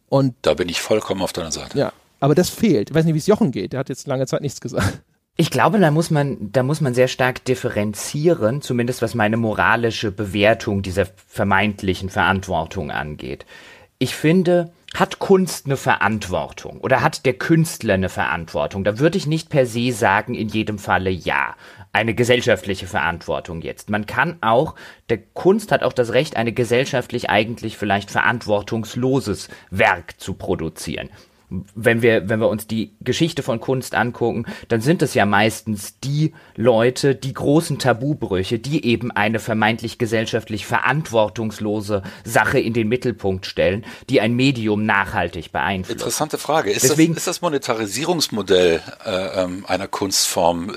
Und 0.09 0.35
da 0.43 0.55
bin 0.55 0.68
ich 0.68 0.81
vollkommen 0.81 1.22
auf 1.22 1.32
deiner 1.32 1.52
Seite. 1.52 1.78
Ja, 1.78 1.93
aber 2.18 2.35
das 2.35 2.51
fehlt. 2.51 2.90
Ich 2.90 2.94
weiß 2.94 3.05
nicht, 3.05 3.14
wie 3.14 3.18
es 3.18 3.27
Jochen 3.27 3.52
geht. 3.52 3.72
Der 3.72 3.81
hat 3.81 3.89
jetzt 3.89 4.06
lange 4.06 4.27
Zeit 4.27 4.43
nichts 4.43 4.60
gesagt. 4.60 5.02
Ich 5.36 5.51
glaube, 5.51 5.78
da 5.78 5.90
muss 5.90 6.10
man, 6.10 6.52
da 6.52 6.62
muss 6.62 6.82
man 6.82 6.93
sehr 6.93 7.09
stark 7.09 7.44
differenzieren, 7.44 8.60
zumindest 8.60 9.01
was 9.01 9.14
meine 9.14 9.39
moralische 9.39 10.12
Bewertung 10.12 10.82
dieser 10.82 11.06
vermeintlichen 11.06 12.10
Verantwortung 12.10 12.90
angeht. 12.90 13.47
Ich 13.98 14.14
finde, 14.14 14.72
hat 14.94 15.18
Kunst 15.18 15.66
eine 15.66 15.76
Verantwortung 15.76 16.80
oder 16.80 17.00
hat 17.00 17.24
der 17.24 17.34
Künstler 17.34 17.94
eine 17.94 18.08
Verantwortung? 18.08 18.84
Da 18.84 18.98
würde 18.98 19.18
ich 19.18 19.26
nicht 19.26 19.48
per 19.48 19.66
se 19.66 19.92
sagen, 19.92 20.34
in 20.34 20.48
jedem 20.48 20.78
Falle 20.78 21.10
ja. 21.10 21.54
Eine 21.92 22.14
gesellschaftliche 22.14 22.86
Verantwortung 22.86 23.62
jetzt. 23.62 23.90
Man 23.90 24.06
kann 24.06 24.38
auch, 24.42 24.76
der 25.08 25.18
Kunst 25.18 25.72
hat 25.72 25.82
auch 25.82 25.92
das 25.92 26.12
Recht, 26.12 26.36
eine 26.36 26.52
gesellschaftlich 26.52 27.30
eigentlich 27.30 27.76
vielleicht 27.76 28.10
verantwortungsloses 28.10 29.48
Werk 29.70 30.20
zu 30.20 30.34
produzieren 30.34 31.10
wenn 31.74 32.02
wir, 32.02 32.28
wenn 32.28 32.40
wir 32.40 32.48
uns 32.48 32.66
die 32.66 32.94
Geschichte 33.01 33.43
von 33.43 33.60
Kunst 33.60 33.94
angucken, 33.94 34.47
dann 34.68 34.81
sind 34.81 35.02
es 35.02 35.14
ja 35.14 35.27
meistens 35.27 35.98
die 36.01 36.32
Leute, 36.56 37.14
die 37.14 37.35
großen 37.35 37.78
Tabubrüche, 37.78 38.59
die 38.59 38.85
eben 38.85 39.10
eine 39.10 39.40
vermeintlich 39.40 39.98
gesellschaftlich 39.98 40.66
verantwortungslose 40.66 42.02
Sache 42.24 42.60
in 42.60 42.72
den 42.72 42.89
Mittelpunkt 42.89 43.47
stellen, 43.47 43.85
die 44.09 44.20
ein 44.20 44.35
Medium 44.35 44.86
nachhaltig 44.86 45.52
beeinflussen. 45.52 45.98
Interessante 45.98 46.39
Frage. 46.39 46.70
Ist, 46.70 46.85
Deswegen, 46.85 47.14
das, 47.14 47.22
ist 47.22 47.27
das 47.27 47.43
Monetarisierungsmodell 47.43 48.81
äh, 49.05 49.43
ähm, 49.43 49.64
einer 49.66 49.89
Kunstform? 49.89 50.77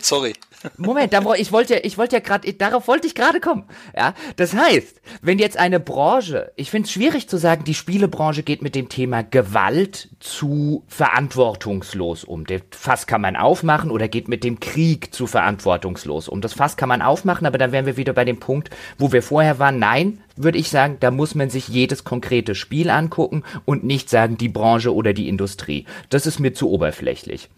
Sorry. 0.00 0.34
Moment, 0.76 1.12
da, 1.12 1.22
ich 1.34 1.52
wollte 1.52 1.74
ja, 1.74 1.80
ich 1.84 1.98
wollte 1.98 2.16
ja 2.16 2.20
gerade, 2.20 2.52
darauf 2.52 2.88
wollte 2.88 3.06
ich 3.06 3.14
gerade 3.14 3.40
kommen. 3.40 3.64
Ja, 3.96 4.14
das 4.36 4.54
heißt, 4.54 5.00
wenn 5.22 5.38
jetzt 5.38 5.56
eine 5.56 5.78
Branche, 5.78 6.50
ich 6.56 6.70
finde 6.70 6.86
es 6.86 6.92
schwierig 6.92 7.28
zu 7.28 7.36
sagen, 7.36 7.62
die 7.62 7.74
Spielebranche 7.74 8.42
geht 8.42 8.60
mit 8.60 8.74
dem 8.74 8.88
Thema 8.88 9.22
Gewalt 9.22 10.08
zu 10.18 10.82
verantwortungslos 10.88 12.24
um. 12.24 12.44
Das 12.44 12.62
Fass 12.72 13.06
kann 13.06 13.20
man 13.20 13.36
aufmachen 13.36 13.90
oder 13.90 14.08
geht 14.08 14.26
mit 14.26 14.42
dem 14.42 14.58
Krieg 14.58 15.14
zu 15.14 15.28
verantwortungslos 15.28 16.28
um. 16.28 16.40
Das 16.40 16.54
Fass 16.54 16.76
kann 16.76 16.88
man 16.88 17.02
aufmachen, 17.02 17.46
aber 17.46 17.58
dann 17.58 17.70
wären 17.70 17.86
wir 17.86 17.96
wieder 17.96 18.12
bei 18.12 18.24
dem 18.24 18.40
Punkt, 18.40 18.70
wo 18.98 19.12
wir 19.12 19.22
vorher 19.22 19.60
waren. 19.60 19.78
Nein, 19.78 20.22
würde 20.34 20.58
ich 20.58 20.70
sagen, 20.70 20.96
da 20.98 21.12
muss 21.12 21.36
man 21.36 21.50
sich 21.50 21.68
jedes 21.68 22.02
konkrete 22.02 22.56
Spiel 22.56 22.90
angucken 22.90 23.44
und 23.64 23.84
nicht 23.84 24.10
sagen, 24.10 24.36
die 24.38 24.48
Branche 24.48 24.92
oder 24.92 25.12
die 25.12 25.28
Industrie. 25.28 25.86
Das 26.10 26.26
ist 26.26 26.40
mir 26.40 26.52
zu 26.52 26.68
oberflächlich. 26.68 27.48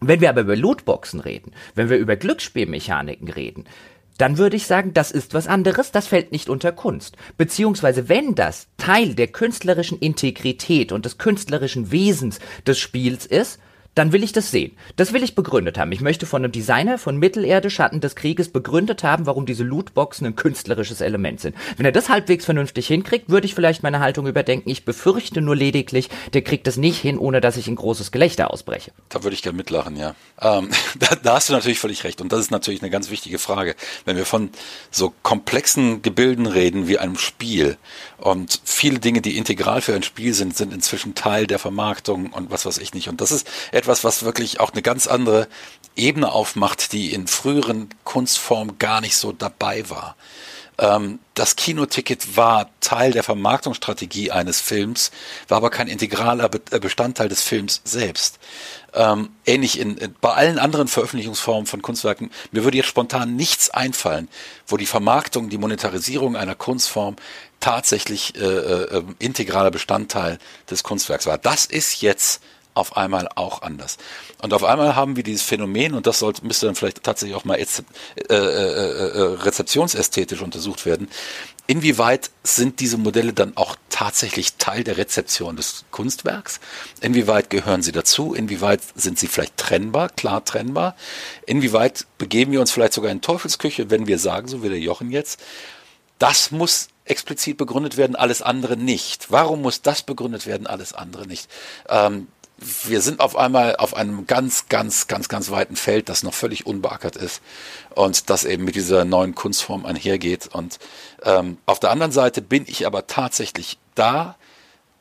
Wenn 0.00 0.20
wir 0.20 0.28
aber 0.28 0.42
über 0.42 0.56
Lootboxen 0.56 1.20
reden, 1.20 1.52
wenn 1.74 1.88
wir 1.88 1.96
über 1.96 2.16
Glücksspielmechaniken 2.16 3.28
reden, 3.28 3.64
dann 4.18 4.38
würde 4.38 4.56
ich 4.56 4.66
sagen, 4.66 4.94
das 4.94 5.10
ist 5.10 5.34
was 5.34 5.46
anderes, 5.46 5.92
das 5.92 6.06
fällt 6.06 6.32
nicht 6.32 6.48
unter 6.48 6.72
Kunst. 6.72 7.16
Beziehungsweise 7.36 8.08
wenn 8.08 8.34
das 8.34 8.68
Teil 8.78 9.14
der 9.14 9.28
künstlerischen 9.28 9.98
Integrität 9.98 10.92
und 10.92 11.04
des 11.04 11.18
künstlerischen 11.18 11.90
Wesens 11.90 12.38
des 12.66 12.78
Spiels 12.78 13.26
ist, 13.26 13.60
dann 13.96 14.12
will 14.12 14.22
ich 14.22 14.32
das 14.32 14.50
sehen. 14.50 14.76
Das 14.96 15.14
will 15.14 15.22
ich 15.22 15.34
begründet 15.34 15.78
haben. 15.78 15.90
Ich 15.90 16.02
möchte 16.02 16.26
von 16.26 16.44
einem 16.44 16.52
Designer 16.52 16.98
von 16.98 17.16
Mittelerde 17.16 17.70
Schatten 17.70 18.02
des 18.02 18.14
Krieges 18.14 18.50
begründet 18.50 19.02
haben, 19.02 19.24
warum 19.24 19.46
diese 19.46 19.64
Lootboxen 19.64 20.26
ein 20.26 20.36
künstlerisches 20.36 21.00
Element 21.00 21.40
sind. 21.40 21.56
Wenn 21.78 21.86
er 21.86 21.92
das 21.92 22.10
halbwegs 22.10 22.44
vernünftig 22.44 22.86
hinkriegt, 22.88 23.30
würde 23.30 23.46
ich 23.46 23.54
vielleicht 23.54 23.82
meine 23.82 24.00
Haltung 24.00 24.26
überdenken. 24.26 24.68
Ich 24.68 24.84
befürchte 24.84 25.40
nur 25.40 25.56
lediglich, 25.56 26.10
der 26.34 26.42
kriegt 26.42 26.66
das 26.66 26.76
nicht 26.76 27.00
hin, 27.00 27.16
ohne 27.18 27.40
dass 27.40 27.56
ich 27.56 27.68
in 27.68 27.74
großes 27.74 28.12
Gelächter 28.12 28.50
ausbreche. 28.50 28.92
Da 29.08 29.22
würde 29.24 29.34
ich 29.34 29.40
gerne 29.40 29.56
mitlachen, 29.56 29.96
ja. 29.96 30.14
Ähm, 30.42 30.68
da, 30.98 31.16
da 31.16 31.34
hast 31.36 31.48
du 31.48 31.54
natürlich 31.54 31.78
völlig 31.78 32.04
recht. 32.04 32.20
Und 32.20 32.32
das 32.32 32.40
ist 32.40 32.50
natürlich 32.50 32.82
eine 32.82 32.90
ganz 32.90 33.08
wichtige 33.10 33.38
Frage. 33.38 33.76
Wenn 34.04 34.18
wir 34.18 34.26
von 34.26 34.50
so 34.90 35.14
komplexen 35.22 36.02
Gebilden 36.02 36.44
reden 36.44 36.86
wie 36.86 36.98
einem 36.98 37.16
Spiel 37.16 37.78
und 38.18 38.60
viele 38.62 38.98
Dinge, 38.98 39.22
die 39.22 39.38
integral 39.38 39.80
für 39.80 39.94
ein 39.94 40.02
Spiel 40.02 40.34
sind, 40.34 40.54
sind 40.54 40.74
inzwischen 40.74 41.14
Teil 41.14 41.46
der 41.46 41.58
Vermarktung 41.58 42.34
und 42.34 42.50
was 42.50 42.66
weiß 42.66 42.76
ich 42.76 42.92
nicht. 42.92 43.08
Und 43.08 43.22
das 43.22 43.32
ist 43.32 43.48
etwas, 43.72 43.85
etwas, 43.86 44.04
was 44.04 44.24
wirklich 44.24 44.60
auch 44.60 44.72
eine 44.72 44.82
ganz 44.82 45.06
andere 45.06 45.48
Ebene 45.94 46.32
aufmacht, 46.32 46.92
die 46.92 47.12
in 47.14 47.26
früheren 47.26 47.88
Kunstformen 48.04 48.78
gar 48.78 49.00
nicht 49.00 49.16
so 49.16 49.32
dabei 49.32 49.88
war. 49.88 50.16
Ähm, 50.78 51.20
das 51.34 51.56
Kinoticket 51.56 52.36
war 52.36 52.68
Teil 52.80 53.12
der 53.12 53.22
Vermarktungsstrategie 53.22 54.30
eines 54.30 54.60
Films, 54.60 55.10
war 55.48 55.58
aber 55.58 55.70
kein 55.70 55.88
integraler 55.88 56.50
äh, 56.70 56.78
Bestandteil 56.80 57.28
des 57.28 57.42
Films 57.42 57.80
selbst. 57.84 58.38
Ähm, 58.92 59.30
ähnlich 59.46 59.78
in, 59.78 59.96
in, 59.96 60.14
bei 60.20 60.32
allen 60.32 60.58
anderen 60.58 60.88
Veröffentlichungsformen 60.88 61.66
von 61.66 61.80
Kunstwerken. 61.80 62.30
Mir 62.50 62.64
würde 62.64 62.76
jetzt 62.76 62.88
spontan 62.88 63.36
nichts 63.36 63.70
einfallen, 63.70 64.28
wo 64.66 64.76
die 64.76 64.86
Vermarktung, 64.86 65.48
die 65.48 65.58
Monetarisierung 65.58 66.36
einer 66.36 66.54
Kunstform 66.54 67.16
tatsächlich 67.60 68.36
äh, 68.36 68.44
äh, 68.44 69.02
integraler 69.18 69.70
Bestandteil 69.70 70.38
des 70.68 70.82
Kunstwerks 70.82 71.26
war. 71.26 71.38
Das 71.38 71.64
ist 71.64 72.02
jetzt 72.02 72.42
auf 72.76 72.96
einmal 72.96 73.28
auch 73.34 73.62
anders. 73.62 73.96
Und 74.42 74.52
auf 74.52 74.62
einmal 74.62 74.94
haben 74.94 75.16
wir 75.16 75.22
dieses 75.22 75.42
Phänomen, 75.42 75.94
und 75.94 76.06
das 76.06 76.18
sollte, 76.18 76.44
müsste 76.44 76.66
dann 76.66 76.74
vielleicht 76.74 77.02
tatsächlich 77.02 77.36
auch 77.36 77.44
mal 77.44 77.56
äh, 77.56 77.64
äh, 78.28 78.34
äh, 78.34 79.08
äh, 79.18 79.20
rezeptionsästhetisch 79.42 80.42
untersucht 80.42 80.84
werden, 80.84 81.08
inwieweit 81.66 82.30
sind 82.42 82.80
diese 82.80 82.98
Modelle 82.98 83.32
dann 83.32 83.56
auch 83.56 83.76
tatsächlich 83.88 84.56
Teil 84.56 84.84
der 84.84 84.98
Rezeption 84.98 85.56
des 85.56 85.86
Kunstwerks? 85.90 86.60
Inwieweit 87.00 87.48
gehören 87.48 87.82
sie 87.82 87.92
dazu? 87.92 88.34
Inwieweit 88.34 88.82
sind 88.94 89.18
sie 89.18 89.26
vielleicht 89.26 89.56
trennbar, 89.56 90.10
klar 90.10 90.44
trennbar? 90.44 90.96
Inwieweit 91.46 92.06
begeben 92.18 92.52
wir 92.52 92.60
uns 92.60 92.70
vielleicht 92.70 92.92
sogar 92.92 93.10
in 93.10 93.22
Teufelsküche, 93.22 93.90
wenn 93.90 94.06
wir 94.06 94.18
sagen, 94.18 94.48
so 94.48 94.62
wie 94.62 94.68
der 94.68 94.78
Jochen 94.78 95.10
jetzt, 95.10 95.40
das 96.18 96.50
muss 96.50 96.88
explizit 97.06 97.56
begründet 97.56 97.96
werden, 97.96 98.16
alles 98.16 98.42
andere 98.42 98.76
nicht. 98.76 99.30
Warum 99.30 99.62
muss 99.62 99.82
das 99.82 100.02
begründet 100.02 100.46
werden, 100.46 100.66
alles 100.66 100.92
andere 100.92 101.26
nicht? 101.26 101.48
Ähm, 101.88 102.28
wir 102.58 103.02
sind 103.02 103.20
auf 103.20 103.36
einmal 103.36 103.76
auf 103.76 103.94
einem 103.94 104.26
ganz, 104.26 104.68
ganz, 104.68 105.08
ganz, 105.08 105.28
ganz 105.28 105.50
weiten 105.50 105.76
Feld, 105.76 106.08
das 106.08 106.22
noch 106.22 106.32
völlig 106.32 106.66
unbeackert 106.66 107.16
ist 107.16 107.42
und 107.94 108.30
das 108.30 108.44
eben 108.44 108.64
mit 108.64 108.76
dieser 108.76 109.04
neuen 109.04 109.34
Kunstform 109.34 109.84
einhergeht. 109.84 110.48
Und 110.52 110.78
ähm, 111.22 111.58
auf 111.66 111.80
der 111.80 111.90
anderen 111.90 112.12
Seite 112.12 112.40
bin 112.40 112.64
ich 112.66 112.86
aber 112.86 113.06
tatsächlich 113.06 113.78
da 113.94 114.36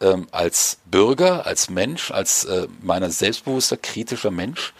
ähm, 0.01 0.27
als 0.31 0.79
Bürger, 0.85 1.45
als 1.45 1.69
Mensch, 1.69 2.11
als 2.11 2.43
äh, 2.43 2.67
meiner 2.81 3.09
selbstbewusster, 3.09 3.77
kritischer 3.77 4.31
Mensch, 4.31 4.73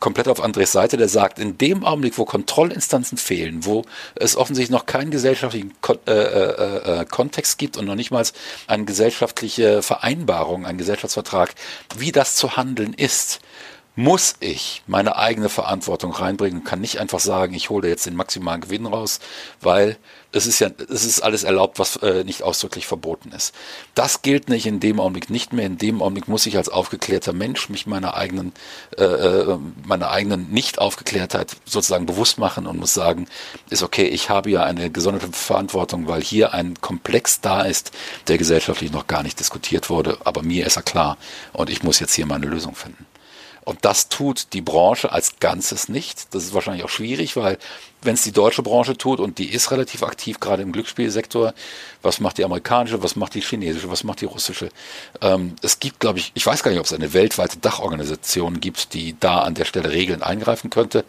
komplett 0.00 0.28
auf 0.28 0.42
Andres 0.42 0.72
Seite, 0.72 0.96
der 0.96 1.08
sagt, 1.08 1.38
in 1.38 1.58
dem 1.58 1.84
Augenblick, 1.84 2.18
wo 2.18 2.24
Kontrollinstanzen 2.24 3.18
fehlen, 3.18 3.64
wo 3.64 3.84
es 4.14 4.36
offensichtlich 4.36 4.70
noch 4.70 4.86
keinen 4.86 5.10
gesellschaftlichen 5.10 5.74
Kon 5.80 5.98
äh, 6.06 6.12
äh, 6.12 7.00
äh, 7.00 7.04
Kontext 7.04 7.58
gibt 7.58 7.76
und 7.76 7.86
noch 7.86 7.94
nicht 7.94 8.10
mal 8.10 8.24
eine 8.66 8.84
gesellschaftliche 8.84 9.82
Vereinbarung, 9.82 10.66
einen 10.66 10.78
Gesellschaftsvertrag, 10.78 11.54
wie 11.96 12.12
das 12.12 12.36
zu 12.36 12.56
handeln 12.56 12.94
ist, 12.94 13.40
muss 13.98 14.36
ich 14.38 14.84
meine 14.86 15.16
eigene 15.16 15.48
Verantwortung 15.48 16.12
reinbringen 16.12 16.60
und 16.60 16.64
kann 16.64 16.80
nicht 16.80 17.00
einfach 17.00 17.18
sagen, 17.18 17.52
ich 17.54 17.68
hole 17.68 17.88
jetzt 17.88 18.06
den 18.06 18.14
maximalen 18.14 18.60
Gewinn 18.60 18.86
raus, 18.86 19.18
weil 19.60 19.96
es 20.30 20.46
ist 20.46 20.60
ja, 20.60 20.70
es 20.88 21.04
ist 21.04 21.20
alles 21.20 21.42
erlaubt, 21.42 21.80
was 21.80 21.96
äh, 21.96 22.22
nicht 22.22 22.44
ausdrücklich 22.44 22.86
verboten 22.86 23.32
ist. 23.32 23.56
Das 23.96 24.22
gilt 24.22 24.50
nicht 24.50 24.66
in 24.66 24.78
dem 24.78 25.00
Augenblick 25.00 25.30
nicht 25.30 25.52
mehr. 25.52 25.66
In 25.66 25.78
dem 25.78 26.00
Augenblick 26.00 26.28
muss 26.28 26.46
ich 26.46 26.56
als 26.56 26.68
aufgeklärter 26.68 27.32
Mensch 27.32 27.70
mich 27.70 27.88
meiner 27.88 28.14
eigenen, 28.14 28.52
äh, 28.96 29.02
äh 29.02 29.58
meiner 29.84 30.12
eigenen 30.12 30.48
Nicht-Aufgeklärtheit 30.52 31.56
sozusagen 31.64 32.06
bewusst 32.06 32.38
machen 32.38 32.68
und 32.68 32.78
muss 32.78 32.94
sagen, 32.94 33.26
ist 33.68 33.82
okay, 33.82 34.06
ich 34.06 34.30
habe 34.30 34.48
ja 34.48 34.62
eine 34.62 34.92
gesonderte 34.92 35.32
Verantwortung, 35.32 36.06
weil 36.06 36.22
hier 36.22 36.54
ein 36.54 36.80
Komplex 36.80 37.40
da 37.40 37.62
ist, 37.62 37.90
der 38.28 38.38
gesellschaftlich 38.38 38.92
noch 38.92 39.08
gar 39.08 39.24
nicht 39.24 39.40
diskutiert 39.40 39.90
wurde, 39.90 40.18
aber 40.22 40.44
mir 40.44 40.66
ist 40.66 40.76
er 40.76 40.82
klar 40.82 41.16
und 41.52 41.68
ich 41.68 41.82
muss 41.82 41.98
jetzt 41.98 42.14
hier 42.14 42.26
meine 42.26 42.46
Lösung 42.46 42.76
finden. 42.76 43.08
Und 43.68 43.84
das 43.84 44.08
tut 44.08 44.54
die 44.54 44.62
Branche 44.62 45.12
als 45.12 45.40
Ganzes 45.40 45.90
nicht. 45.90 46.34
Das 46.34 46.42
ist 46.42 46.54
wahrscheinlich 46.54 46.84
auch 46.84 46.88
schwierig, 46.88 47.36
weil 47.36 47.58
wenn 48.00 48.14
es 48.14 48.22
die 48.22 48.32
deutsche 48.32 48.62
Branche 48.62 48.96
tut 48.96 49.20
und 49.20 49.36
die 49.36 49.52
ist 49.52 49.70
relativ 49.70 50.02
aktiv, 50.04 50.40
gerade 50.40 50.62
im 50.62 50.72
Glücksspielsektor, 50.72 51.52
was 52.00 52.18
macht 52.18 52.38
die 52.38 52.46
amerikanische, 52.46 53.02
was 53.02 53.14
macht 53.14 53.34
die 53.34 53.42
chinesische, 53.42 53.90
was 53.90 54.04
macht 54.04 54.22
die 54.22 54.24
russische? 54.24 54.70
Ähm, 55.20 55.54
es 55.60 55.80
gibt, 55.80 56.00
glaube 56.00 56.18
ich, 56.18 56.32
ich 56.32 56.46
weiß 56.46 56.62
gar 56.62 56.70
nicht, 56.70 56.80
ob 56.80 56.86
es 56.86 56.94
eine 56.94 57.12
weltweite 57.12 57.58
Dachorganisation 57.58 58.58
gibt, 58.58 58.94
die 58.94 59.16
da 59.20 59.40
an 59.40 59.52
der 59.52 59.66
Stelle 59.66 59.90
Regeln 59.90 60.22
eingreifen 60.22 60.70
könnte. 60.70 61.04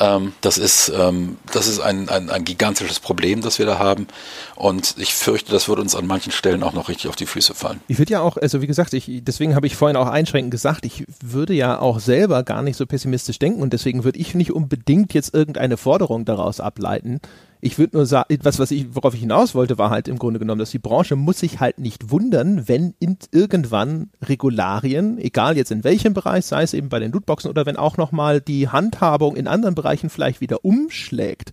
Ähm, 0.00 0.32
das 0.40 0.56
ist, 0.56 0.90
ähm, 0.98 1.36
das 1.52 1.68
ist 1.68 1.78
ein, 1.78 2.08
ein, 2.08 2.30
ein 2.30 2.44
gigantisches 2.44 3.00
Problem, 3.00 3.42
das 3.42 3.58
wir 3.58 3.66
da 3.66 3.78
haben. 3.78 4.08
Und 4.56 4.94
ich 4.98 5.14
fürchte, 5.14 5.52
das 5.52 5.68
wird 5.68 5.78
uns 5.78 5.94
an 5.94 6.06
manchen 6.06 6.32
Stellen 6.32 6.62
auch 6.62 6.72
noch 6.72 6.88
richtig 6.88 7.08
auf 7.08 7.16
die 7.16 7.26
Füße 7.26 7.54
fallen. 7.54 7.80
Ich 7.86 7.98
würde 7.98 8.14
ja 8.14 8.20
auch, 8.20 8.38
also 8.38 8.62
wie 8.62 8.66
gesagt, 8.66 8.94
ich, 8.94 9.08
deswegen 9.22 9.54
habe 9.54 9.66
ich 9.66 9.76
vorhin 9.76 9.96
auch 9.96 10.08
einschränkend 10.08 10.50
gesagt, 10.50 10.86
ich 10.86 11.04
würde 11.22 11.52
ja 11.52 11.78
auch 11.78 12.00
selber 12.00 12.42
gar 12.42 12.62
nicht 12.62 12.78
so 12.78 12.86
pessimistisch 12.86 13.38
denken 13.38 13.60
und 13.60 13.74
deswegen 13.74 14.02
würde 14.02 14.18
ich 14.18 14.34
nicht 14.34 14.52
unbedingt 14.52 15.12
jetzt 15.12 15.34
irgendeine 15.34 15.76
Forderung 15.76 16.24
daraus 16.24 16.60
ableiten, 16.60 17.20
ich 17.60 17.78
würde 17.78 17.96
nur 17.96 18.06
sagen, 18.06 18.38
was, 18.42 18.58
was 18.58 18.70
ich, 18.70 18.94
worauf 18.94 19.14
ich 19.14 19.20
hinaus 19.20 19.54
wollte, 19.54 19.78
war 19.78 19.90
halt 19.90 20.08
im 20.08 20.18
Grunde 20.18 20.38
genommen, 20.38 20.58
dass 20.58 20.70
die 20.70 20.78
Branche 20.78 21.16
muss 21.16 21.40
sich 21.40 21.60
halt 21.60 21.78
nicht 21.78 22.10
wundern, 22.10 22.68
wenn 22.68 22.94
in, 22.98 23.18
irgendwann 23.32 24.10
Regularien, 24.22 25.18
egal 25.18 25.56
jetzt 25.56 25.70
in 25.70 25.84
welchem 25.84 26.14
Bereich, 26.14 26.46
sei 26.46 26.62
es 26.62 26.74
eben 26.74 26.88
bei 26.88 26.98
den 26.98 27.12
Lootboxen 27.12 27.50
oder 27.50 27.66
wenn 27.66 27.76
auch 27.76 27.96
nochmal 27.96 28.40
die 28.40 28.68
Handhabung 28.68 29.36
in 29.36 29.46
anderen 29.46 29.74
Bereichen 29.74 30.10
vielleicht 30.10 30.40
wieder 30.40 30.64
umschlägt, 30.64 31.52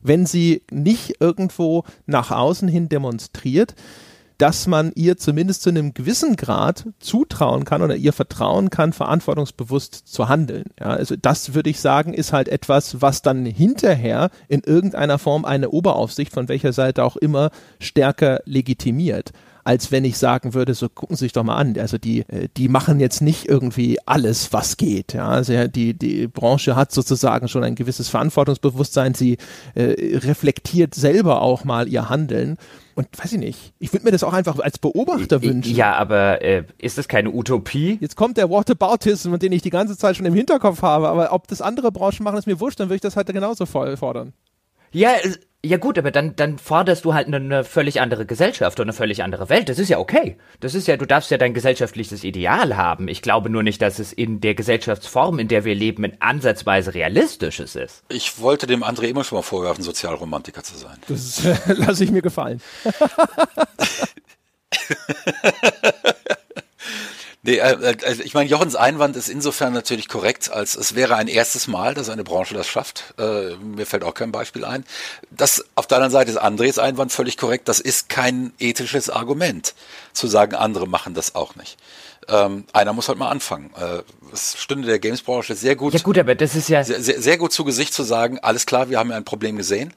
wenn 0.00 0.26
sie 0.26 0.62
nicht 0.70 1.20
irgendwo 1.20 1.84
nach 2.06 2.30
außen 2.30 2.68
hin 2.68 2.88
demonstriert, 2.88 3.74
dass 4.38 4.66
man 4.66 4.92
ihr 4.94 5.16
zumindest 5.16 5.62
zu 5.62 5.70
einem 5.70 5.94
gewissen 5.94 6.36
Grad 6.36 6.86
zutrauen 7.00 7.64
kann 7.64 7.82
oder 7.82 7.96
ihr 7.96 8.12
vertrauen 8.12 8.70
kann, 8.70 8.92
verantwortungsbewusst 8.92 9.94
zu 10.06 10.28
handeln. 10.28 10.66
Ja, 10.78 10.86
also 10.86 11.16
das 11.20 11.54
würde 11.54 11.70
ich 11.70 11.80
sagen, 11.80 12.14
ist 12.14 12.32
halt 12.32 12.48
etwas, 12.48 13.02
was 13.02 13.22
dann 13.22 13.44
hinterher 13.44 14.30
in 14.48 14.60
irgendeiner 14.60 15.18
Form 15.18 15.44
eine 15.44 15.70
Oberaufsicht 15.70 16.32
von 16.32 16.48
welcher 16.48 16.72
Seite 16.72 17.04
auch 17.04 17.16
immer 17.16 17.50
stärker 17.80 18.40
legitimiert 18.44 19.32
als 19.68 19.92
wenn 19.92 20.06
ich 20.06 20.16
sagen 20.16 20.54
würde, 20.54 20.72
so 20.72 20.88
gucken 20.88 21.14
Sie 21.14 21.26
sich 21.26 21.34
doch 21.34 21.44
mal 21.44 21.56
an. 21.56 21.76
Also 21.78 21.98
die, 21.98 22.20
äh, 22.20 22.48
die 22.56 22.70
machen 22.70 23.00
jetzt 23.00 23.20
nicht 23.20 23.46
irgendwie 23.50 23.98
alles, 24.06 24.50
was 24.54 24.78
geht. 24.78 25.12
Ja, 25.12 25.28
also 25.28 25.68
die, 25.68 25.92
die 25.92 26.26
Branche 26.26 26.74
hat 26.74 26.90
sozusagen 26.90 27.48
schon 27.48 27.64
ein 27.64 27.74
gewisses 27.74 28.08
Verantwortungsbewusstsein. 28.08 29.12
Sie 29.12 29.36
äh, 29.74 30.16
reflektiert 30.20 30.94
selber 30.94 31.42
auch 31.42 31.64
mal 31.64 31.86
ihr 31.86 32.08
Handeln. 32.08 32.56
Und 32.98 33.06
weiß 33.16 33.34
ich 33.34 33.38
nicht, 33.38 33.74
ich 33.78 33.92
würde 33.92 34.06
mir 34.06 34.10
das 34.10 34.24
auch 34.24 34.32
einfach 34.32 34.58
als 34.58 34.80
Beobachter 34.80 35.40
wünschen. 35.40 35.72
Ja, 35.72 35.94
aber 35.94 36.42
äh, 36.42 36.64
ist 36.78 36.98
das 36.98 37.06
keine 37.06 37.30
Utopie? 37.30 37.96
Jetzt 38.00 38.16
kommt 38.16 38.36
der 38.36 38.50
Whataboutism, 38.50 39.36
den 39.36 39.52
ich 39.52 39.62
die 39.62 39.70
ganze 39.70 39.96
Zeit 39.96 40.16
schon 40.16 40.26
im 40.26 40.34
Hinterkopf 40.34 40.82
habe, 40.82 41.08
aber 41.08 41.32
ob 41.32 41.46
das 41.46 41.62
andere 41.62 41.92
Branchen 41.92 42.24
machen, 42.24 42.38
ist 42.38 42.48
mir 42.48 42.58
wurscht, 42.58 42.80
dann 42.80 42.88
würde 42.88 42.96
ich 42.96 43.00
das 43.00 43.14
halt 43.14 43.28
genauso 43.28 43.66
fordern. 43.66 44.32
Ja, 44.90 45.12
ja 45.64 45.76
gut, 45.76 45.98
aber 45.98 46.12
dann, 46.12 46.36
dann 46.36 46.58
forderst 46.58 47.04
du 47.04 47.14
halt 47.14 47.26
eine, 47.26 47.36
eine 47.36 47.64
völlig 47.64 48.00
andere 48.00 48.26
Gesellschaft 48.26 48.78
und 48.78 48.84
eine 48.84 48.92
völlig 48.92 49.24
andere 49.24 49.48
Welt. 49.48 49.68
Das 49.68 49.80
ist 49.80 49.88
ja 49.88 49.98
okay. 49.98 50.38
Das 50.60 50.74
ist 50.74 50.86
ja, 50.86 50.96
du 50.96 51.04
darfst 51.04 51.32
ja 51.32 51.36
dein 51.36 51.52
gesellschaftliches 51.52 52.22
Ideal 52.22 52.76
haben. 52.76 53.08
Ich 53.08 53.22
glaube 53.22 53.50
nur 53.50 53.64
nicht, 53.64 53.82
dass 53.82 53.98
es 53.98 54.12
in 54.12 54.40
der 54.40 54.54
Gesellschaftsform, 54.54 55.40
in 55.40 55.48
der 55.48 55.64
wir 55.64 55.74
leben, 55.74 56.04
in 56.04 56.16
ansatzweise 56.20 56.94
realistisches 56.94 57.74
ist. 57.74 58.04
Ich 58.08 58.40
wollte 58.40 58.68
dem 58.68 58.84
André 58.84 59.08
immer 59.08 59.24
schon 59.24 59.38
mal 59.38 59.42
vorwerfen, 59.42 59.82
Sozialromantiker 59.82 60.62
zu 60.62 60.76
sein. 60.76 60.96
Das 61.08 61.44
äh, 61.44 61.56
lasse 61.72 62.04
ich 62.04 62.12
mir 62.12 62.22
gefallen. 62.22 62.60
Nee, 67.42 67.58
äh, 67.58 67.72
äh, 67.72 67.96
also 68.04 68.22
ich 68.22 68.34
meine, 68.34 68.48
Jochens 68.48 68.74
Einwand 68.74 69.16
ist 69.16 69.28
insofern 69.28 69.72
natürlich 69.72 70.08
korrekt, 70.08 70.50
als 70.50 70.76
es 70.76 70.94
wäre 70.94 71.16
ein 71.16 71.28
erstes 71.28 71.68
Mal, 71.68 71.94
dass 71.94 72.08
eine 72.08 72.24
Branche 72.24 72.54
das 72.54 72.66
schafft. 72.66 73.14
Äh, 73.18 73.54
mir 73.56 73.86
fällt 73.86 74.02
auch 74.02 74.14
kein 74.14 74.32
Beispiel 74.32 74.64
ein. 74.64 74.84
Das 75.30 75.64
auf 75.76 75.86
der 75.86 75.98
anderen 75.98 76.12
Seite 76.12 76.30
ist 76.30 76.36
Andres 76.36 76.78
Einwand 76.78 77.12
völlig 77.12 77.36
korrekt. 77.36 77.68
Das 77.68 77.78
ist 77.78 78.08
kein 78.08 78.52
ethisches 78.58 79.08
Argument, 79.08 79.74
zu 80.12 80.26
sagen, 80.26 80.56
andere 80.56 80.88
machen 80.88 81.14
das 81.14 81.34
auch 81.36 81.54
nicht. 81.54 81.78
Ähm, 82.28 82.64
einer 82.72 82.92
muss 82.92 83.08
halt 83.08 83.18
mal 83.18 83.30
anfangen. 83.30 83.70
Äh, 83.76 84.02
es 84.32 84.58
stünde 84.58 84.86
der 84.88 84.98
Gamesbranche 84.98 85.54
sehr 85.54 85.76
gut. 85.76 85.94
Ja 85.94 86.00
gut, 86.00 86.18
aber 86.18 86.34
das 86.34 86.54
ist 86.54 86.68
ja 86.68 86.84
sehr, 86.84 87.00
sehr, 87.00 87.22
sehr 87.22 87.38
gut 87.38 87.52
zu 87.52 87.64
Gesicht 87.64 87.94
zu 87.94 88.02
sagen, 88.02 88.38
alles 88.40 88.66
klar, 88.66 88.90
wir 88.90 88.98
haben 88.98 89.10
ja 89.10 89.16
ein 89.16 89.24
Problem 89.24 89.56
gesehen. 89.56 89.94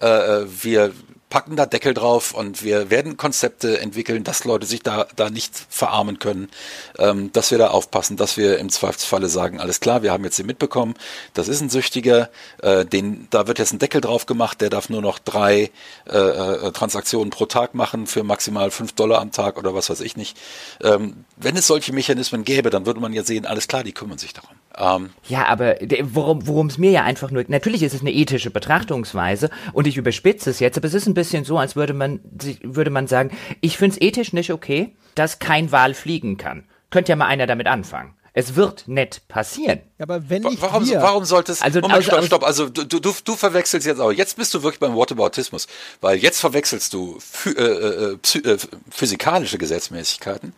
Äh, 0.00 0.06
äh 0.06 0.46
wir 0.62 0.92
packen 1.34 1.56
da 1.56 1.66
Deckel 1.66 1.94
drauf 1.94 2.32
und 2.32 2.62
wir 2.62 2.90
werden 2.90 3.16
Konzepte 3.16 3.80
entwickeln, 3.80 4.22
dass 4.22 4.44
Leute 4.44 4.66
sich 4.66 4.84
da, 4.84 5.08
da 5.16 5.30
nicht 5.30 5.66
verarmen 5.68 6.20
können, 6.20 6.48
ähm, 6.96 7.32
dass 7.32 7.50
wir 7.50 7.58
da 7.58 7.70
aufpassen, 7.70 8.16
dass 8.16 8.36
wir 8.36 8.60
im 8.60 8.70
Zweifelsfalle 8.70 9.28
sagen, 9.28 9.58
alles 9.58 9.80
klar, 9.80 10.04
wir 10.04 10.12
haben 10.12 10.22
jetzt 10.22 10.38
den 10.38 10.46
mitbekommen, 10.46 10.94
das 11.32 11.48
ist 11.48 11.60
ein 11.60 11.70
Süchtiger, 11.70 12.30
äh, 12.62 12.84
den, 12.84 13.26
da 13.30 13.48
wird 13.48 13.58
jetzt 13.58 13.72
ein 13.72 13.80
Deckel 13.80 14.00
drauf 14.00 14.26
gemacht, 14.26 14.60
der 14.60 14.70
darf 14.70 14.90
nur 14.90 15.02
noch 15.02 15.18
drei 15.18 15.72
äh, 16.08 16.16
äh, 16.16 16.70
Transaktionen 16.70 17.30
pro 17.30 17.46
Tag 17.46 17.74
machen 17.74 18.06
für 18.06 18.22
maximal 18.22 18.70
fünf 18.70 18.92
Dollar 18.92 19.20
am 19.20 19.32
Tag 19.32 19.58
oder 19.58 19.74
was 19.74 19.90
weiß 19.90 20.02
ich 20.02 20.16
nicht. 20.16 20.38
Ähm, 20.84 21.24
wenn 21.36 21.56
es 21.56 21.66
solche 21.66 21.92
Mechanismen 21.92 22.44
gäbe, 22.44 22.70
dann 22.70 22.86
würde 22.86 23.00
man 23.00 23.12
ja 23.12 23.24
sehen, 23.24 23.44
alles 23.44 23.66
klar, 23.66 23.82
die 23.82 23.92
kümmern 23.92 24.18
sich 24.18 24.34
darum. 24.34 24.54
Ähm, 24.76 25.10
ja, 25.28 25.46
aber 25.46 25.76
worum 26.02 26.66
es 26.66 26.78
mir 26.78 26.90
ja 26.90 27.04
einfach 27.04 27.30
nur, 27.30 27.44
natürlich 27.48 27.82
ist 27.82 27.94
es 27.94 28.00
eine 28.00 28.12
ethische 28.12 28.50
Betrachtungsweise 28.50 29.50
und 29.72 29.86
ich 29.86 29.96
überspitze 29.96 30.50
es 30.50 30.58
jetzt, 30.58 30.76
aber 30.76 30.88
es 30.88 30.94
ist 30.94 31.06
ein 31.06 31.14
bisschen 31.14 31.44
so, 31.44 31.58
als 31.58 31.76
würde 31.76 31.94
man, 31.94 32.20
würde 32.62 32.90
man 32.90 33.06
sagen, 33.06 33.30
ich 33.60 33.78
finde 33.78 33.96
es 33.96 34.00
ethisch 34.00 34.32
nicht 34.32 34.52
okay, 34.52 34.96
dass 35.14 35.38
kein 35.38 35.70
Wal 35.70 35.94
fliegen 35.94 36.36
kann. 36.36 36.64
Könnte 36.90 37.12
ja 37.12 37.16
mal 37.16 37.26
einer 37.26 37.46
damit 37.46 37.66
anfangen. 37.66 38.14
Es 38.36 38.56
wird 38.56 38.88
nicht 38.88 39.28
passieren. 39.28 39.78
Aber 40.00 40.28
wenn 40.28 40.44
ich 40.44 40.60
warum, 40.60 40.84
wir, 40.88 41.00
warum 41.00 41.24
sollte 41.24 41.52
es? 41.52 41.62
Also, 41.62 41.80
Moment, 41.80 42.02
stopp, 42.02 42.24
stopp. 42.24 42.42
Also 42.42 42.68
du, 42.68 42.84
du, 42.84 42.98
du 42.98 43.36
verwechselst 43.36 43.86
jetzt 43.86 44.00
auch. 44.00 44.10
Jetzt 44.10 44.36
bist 44.36 44.52
du 44.52 44.64
wirklich 44.64 44.80
beim 44.80 44.96
Whataboutismus, 44.96 45.68
weil 46.00 46.18
jetzt 46.18 46.40
verwechselst 46.40 46.92
du 46.94 47.20
äh, 47.46 47.50
äh, 47.50 48.12
äh, 48.12 48.58
physikalische 48.90 49.56
Gesetzmäßigkeiten, 49.56 50.52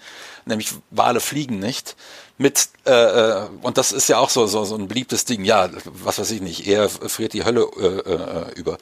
nämlich 0.46 0.70
Wale 0.90 1.20
fliegen 1.20 1.58
nicht 1.58 1.96
mit 2.38 2.68
äh, 2.84 2.90
äh, 2.90 3.48
und 3.62 3.78
das 3.78 3.92
ist 3.92 4.08
ja 4.08 4.18
auch 4.18 4.30
so, 4.30 4.46
so 4.46 4.64
so 4.64 4.76
ein 4.76 4.88
beliebtes 4.88 5.24
Ding. 5.24 5.44
Ja, 5.44 5.70
was 5.84 6.18
weiß 6.18 6.30
ich 6.30 6.40
nicht. 6.40 6.66
Er 6.66 6.88
friert 6.88 7.32
die 7.32 7.44
Hölle 7.44 7.68
äh, 7.78 8.12
äh, 8.12 8.52
über 8.54 8.78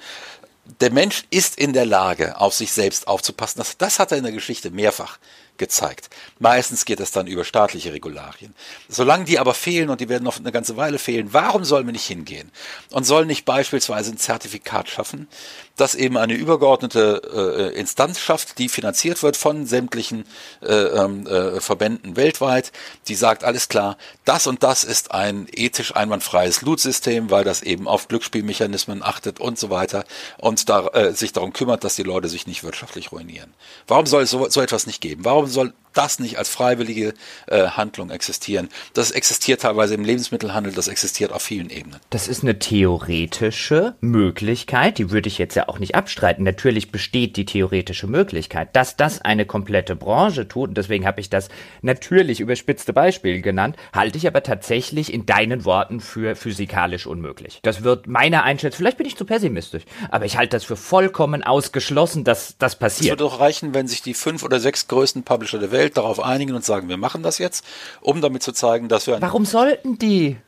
der 0.80 0.90
Mensch 0.90 1.24
ist 1.30 1.58
in 1.58 1.72
der 1.72 1.84
Lage, 1.84 2.40
auf 2.40 2.54
sich 2.54 2.72
selbst 2.72 3.06
aufzupassen. 3.06 3.58
Das, 3.58 3.76
das 3.76 3.98
hat 3.98 4.12
er 4.12 4.18
in 4.18 4.24
der 4.24 4.32
Geschichte 4.32 4.70
mehrfach 4.70 5.18
gezeigt. 5.56 6.10
Meistens 6.38 6.84
geht 6.84 7.00
es 7.00 7.12
dann 7.12 7.26
über 7.26 7.44
staatliche 7.44 7.92
Regularien. 7.92 8.54
Solange 8.88 9.24
die 9.24 9.38
aber 9.38 9.54
fehlen 9.54 9.90
und 9.90 10.00
die 10.00 10.08
werden 10.08 10.24
noch 10.24 10.38
eine 10.38 10.50
ganze 10.50 10.76
Weile 10.76 10.98
fehlen, 10.98 11.32
warum 11.32 11.64
sollen 11.64 11.86
wir 11.86 11.92
nicht 11.92 12.06
hingehen 12.06 12.50
und 12.90 13.04
sollen 13.04 13.28
nicht 13.28 13.44
beispielsweise 13.44 14.10
ein 14.10 14.18
Zertifikat 14.18 14.88
schaffen, 14.88 15.28
das 15.76 15.94
eben 15.94 16.16
eine 16.16 16.34
übergeordnete 16.34 17.72
äh, 17.74 17.78
Instanz 17.78 18.20
schafft, 18.20 18.58
die 18.58 18.68
finanziert 18.68 19.22
wird 19.22 19.36
von 19.36 19.66
sämtlichen 19.66 20.24
äh, 20.62 20.72
ähm, 20.72 21.26
äh, 21.26 21.60
Verbänden 21.60 22.16
weltweit, 22.16 22.72
die 23.08 23.14
sagt, 23.14 23.44
alles 23.44 23.68
klar, 23.68 23.96
das 24.24 24.46
und 24.46 24.62
das 24.62 24.84
ist 24.84 25.10
ein 25.10 25.46
ethisch 25.52 25.94
einwandfreies 25.94 26.62
Loot-System, 26.62 27.30
weil 27.30 27.44
das 27.44 27.62
eben 27.62 27.88
auf 27.88 28.08
Glücksspielmechanismen 28.08 29.02
achtet 29.02 29.40
und 29.40 29.58
so 29.58 29.70
weiter 29.70 30.04
und 30.38 30.68
da, 30.68 30.86
äh, 30.88 31.12
sich 31.12 31.32
darum 31.32 31.52
kümmert, 31.52 31.84
dass 31.84 31.96
die 31.96 32.02
Leute 32.02 32.28
sich 32.28 32.46
nicht 32.46 32.62
wirtschaftlich 32.62 33.12
ruinieren. 33.12 33.52
Warum 33.86 34.06
soll 34.06 34.22
es 34.22 34.30
so, 34.30 34.48
so 34.48 34.60
etwas 34.60 34.86
nicht 34.86 35.00
geben? 35.00 35.24
Warum 35.24 35.46
soll 35.46 35.72
das 35.94 36.18
nicht 36.18 36.38
als 36.38 36.48
freiwillige 36.48 37.14
äh, 37.46 37.68
Handlung 37.68 38.10
existieren. 38.10 38.68
Das 38.92 39.10
existiert 39.10 39.62
teilweise 39.62 39.94
im 39.94 40.04
Lebensmittelhandel, 40.04 40.72
das 40.72 40.88
existiert 40.88 41.32
auf 41.32 41.42
vielen 41.42 41.70
Ebenen. 41.70 42.00
Das 42.10 42.28
ist 42.28 42.42
eine 42.42 42.58
theoretische 42.58 43.94
Möglichkeit, 44.00 44.98
die 44.98 45.10
würde 45.10 45.28
ich 45.28 45.38
jetzt 45.38 45.54
ja 45.54 45.68
auch 45.68 45.78
nicht 45.78 45.94
abstreiten. 45.94 46.44
Natürlich 46.44 46.92
besteht 46.92 47.36
die 47.36 47.44
theoretische 47.44 48.06
Möglichkeit, 48.06 48.74
dass 48.76 48.96
das 48.96 49.22
eine 49.22 49.46
komplette 49.46 49.96
Branche 49.96 50.48
tut, 50.48 50.70
und 50.70 50.78
deswegen 50.78 51.06
habe 51.06 51.20
ich 51.20 51.30
das 51.30 51.48
natürlich 51.82 52.40
überspitzte 52.40 52.92
Beispiel 52.92 53.40
genannt, 53.40 53.76
halte 53.92 54.18
ich 54.18 54.26
aber 54.26 54.42
tatsächlich 54.42 55.12
in 55.12 55.26
deinen 55.26 55.64
Worten 55.64 56.00
für 56.00 56.36
physikalisch 56.36 57.06
unmöglich. 57.06 57.60
Das 57.62 57.84
wird 57.84 58.06
meiner 58.06 58.42
Einschätzung, 58.42 58.78
vielleicht 58.78 58.98
bin 58.98 59.06
ich 59.06 59.16
zu 59.16 59.24
pessimistisch, 59.24 59.84
aber 60.10 60.24
ich 60.24 60.36
halte 60.36 60.56
das 60.56 60.64
für 60.64 60.76
vollkommen 60.76 61.42
ausgeschlossen, 61.42 62.24
dass 62.24 62.56
das 62.58 62.76
passiert. 62.76 63.04
Es 63.04 63.10
würde 63.20 63.24
doch 63.24 63.40
reichen, 63.40 63.74
wenn 63.74 63.88
sich 63.88 64.02
die 64.02 64.14
fünf 64.14 64.42
oder 64.42 64.60
sechs 64.60 64.88
größten 64.88 65.22
Publisher 65.22 65.58
der 65.58 65.70
Welt 65.70 65.83
Welt 65.84 65.96
darauf 65.98 66.20
einigen 66.20 66.54
und 66.54 66.64
sagen, 66.64 66.88
wir 66.88 66.96
machen 66.96 67.22
das 67.22 67.38
jetzt, 67.38 67.64
um 68.00 68.20
damit 68.20 68.42
zu 68.42 68.52
zeigen, 68.52 68.88
dass 68.88 69.06
wir. 69.06 69.20
Warum 69.20 69.44
sollten 69.44 69.98
die? 69.98 70.38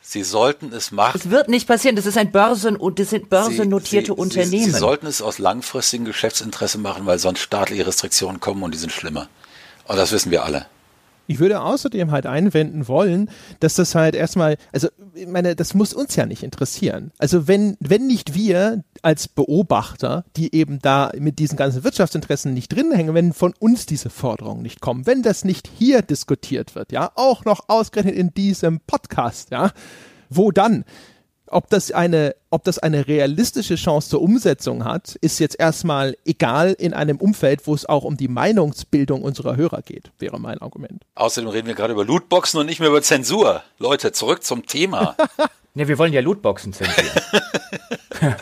Sie 0.00 0.22
sollten 0.22 0.72
es 0.72 0.92
machen. 0.92 1.20
Es 1.20 1.30
wird 1.30 1.48
nicht 1.48 1.66
passieren. 1.66 1.96
Das 1.96 2.06
ist 2.06 2.16
ein 2.16 2.30
Börsen 2.30 2.76
und 2.76 3.00
das 3.00 3.10
sind 3.10 3.28
börsennotierte 3.28 4.12
sie, 4.12 4.14
sie, 4.14 4.20
Unternehmen. 4.20 4.64
Sie, 4.64 4.70
sie, 4.70 4.78
sollten 4.78 5.06
es 5.06 5.20
aus 5.20 5.38
langfristigem 5.38 6.06
Geschäftsinteresse 6.06 6.78
machen, 6.78 7.06
weil 7.06 7.18
sonst 7.18 7.40
staatliche 7.40 7.84
Restriktionen 7.84 8.38
kommen 8.38 8.62
und 8.62 8.72
die 8.72 8.78
sind 8.78 8.92
schlimmer. 8.92 9.28
Und 9.88 9.96
das 9.96 10.12
wissen 10.12 10.30
wir 10.30 10.44
alle. 10.44 10.66
Ich 11.26 11.38
würde 11.38 11.60
außerdem 11.60 12.10
halt 12.10 12.26
einwenden 12.26 12.88
wollen, 12.88 13.30
dass 13.60 13.74
das 13.74 13.94
halt 13.94 14.14
erstmal, 14.14 14.56
also 14.72 14.88
ich 15.14 15.26
meine, 15.26 15.56
das 15.56 15.74
muss 15.74 15.92
uns 15.92 16.16
ja 16.16 16.26
nicht 16.26 16.42
interessieren. 16.42 17.12
Also 17.18 17.48
wenn, 17.48 17.76
wenn 17.80 18.06
nicht 18.06 18.34
wir 18.34 18.84
als 19.02 19.28
Beobachter, 19.28 20.24
die 20.36 20.54
eben 20.54 20.78
da 20.80 21.10
mit 21.18 21.38
diesen 21.38 21.56
ganzen 21.56 21.84
Wirtschaftsinteressen 21.84 22.54
nicht 22.54 22.68
drin 22.68 22.92
hängen, 22.92 23.14
wenn 23.14 23.32
von 23.32 23.54
uns 23.58 23.86
diese 23.86 24.10
Forderungen 24.10 24.62
nicht 24.62 24.80
kommen, 24.80 25.06
wenn 25.06 25.22
das 25.22 25.44
nicht 25.44 25.70
hier 25.78 26.02
diskutiert 26.02 26.74
wird, 26.74 26.92
ja, 26.92 27.10
auch 27.14 27.44
noch 27.44 27.68
ausgerechnet 27.68 28.14
in 28.14 28.34
diesem 28.34 28.80
Podcast, 28.80 29.50
ja, 29.50 29.72
wo 30.30 30.50
dann? 30.50 30.84
Ob 31.48 31.70
das 31.70 31.90
eine, 31.92 32.34
ob 32.50 32.64
das 32.64 32.78
eine 32.78 33.06
realistische 33.06 33.76
Chance 33.76 34.10
zur 34.10 34.22
Umsetzung 34.22 34.84
hat, 34.84 35.16
ist 35.20 35.38
jetzt 35.38 35.58
erstmal 35.58 36.16
egal 36.24 36.74
in 36.78 36.94
einem 36.94 37.18
Umfeld, 37.18 37.66
wo 37.66 37.74
es 37.74 37.86
auch 37.86 38.04
um 38.04 38.16
die 38.16 38.28
Meinungsbildung 38.28 39.22
unserer 39.22 39.56
Hörer 39.56 39.82
geht, 39.82 40.10
wäre 40.18 40.40
mein 40.40 40.58
Argument. 40.58 41.04
Außerdem 41.14 41.50
reden 41.50 41.68
wir 41.68 41.74
gerade 41.74 41.92
über 41.92 42.04
Lootboxen 42.04 42.60
und 42.60 42.66
nicht 42.66 42.80
mehr 42.80 42.88
über 42.88 43.02
Zensur. 43.02 43.62
Leute, 43.78 44.12
zurück 44.12 44.42
zum 44.42 44.66
Thema. 44.66 45.16
ne, 45.74 45.88
wir 45.88 45.98
wollen 45.98 46.12
ja 46.12 46.20
Lootboxen 46.20 46.72
zensieren. 46.72 47.10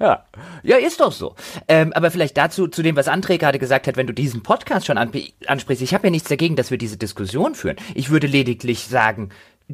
Ja, 0.00 0.24
ja, 0.62 0.78
ist 0.78 0.98
doch 1.00 1.12
so. 1.12 1.34
Ähm, 1.68 1.92
aber 1.92 2.10
vielleicht 2.10 2.34
dazu, 2.38 2.68
zu 2.68 2.82
dem, 2.82 2.96
was 2.96 3.06
André 3.06 3.36
gerade 3.36 3.58
gesagt 3.58 3.86
hat, 3.86 3.98
wenn 3.98 4.06
du 4.06 4.14
diesen 4.14 4.42
Podcast 4.42 4.86
schon 4.86 4.96
ansprichst, 4.96 5.82
ich 5.82 5.92
habe 5.92 6.06
ja 6.06 6.10
nichts 6.10 6.30
dagegen, 6.30 6.56
dass 6.56 6.70
wir 6.70 6.78
diese 6.78 6.96
Diskussion 6.96 7.54
führen. 7.54 7.76
Ich 7.94 8.08
würde 8.08 8.26
lediglich 8.26 8.86
sagen, 8.86 9.28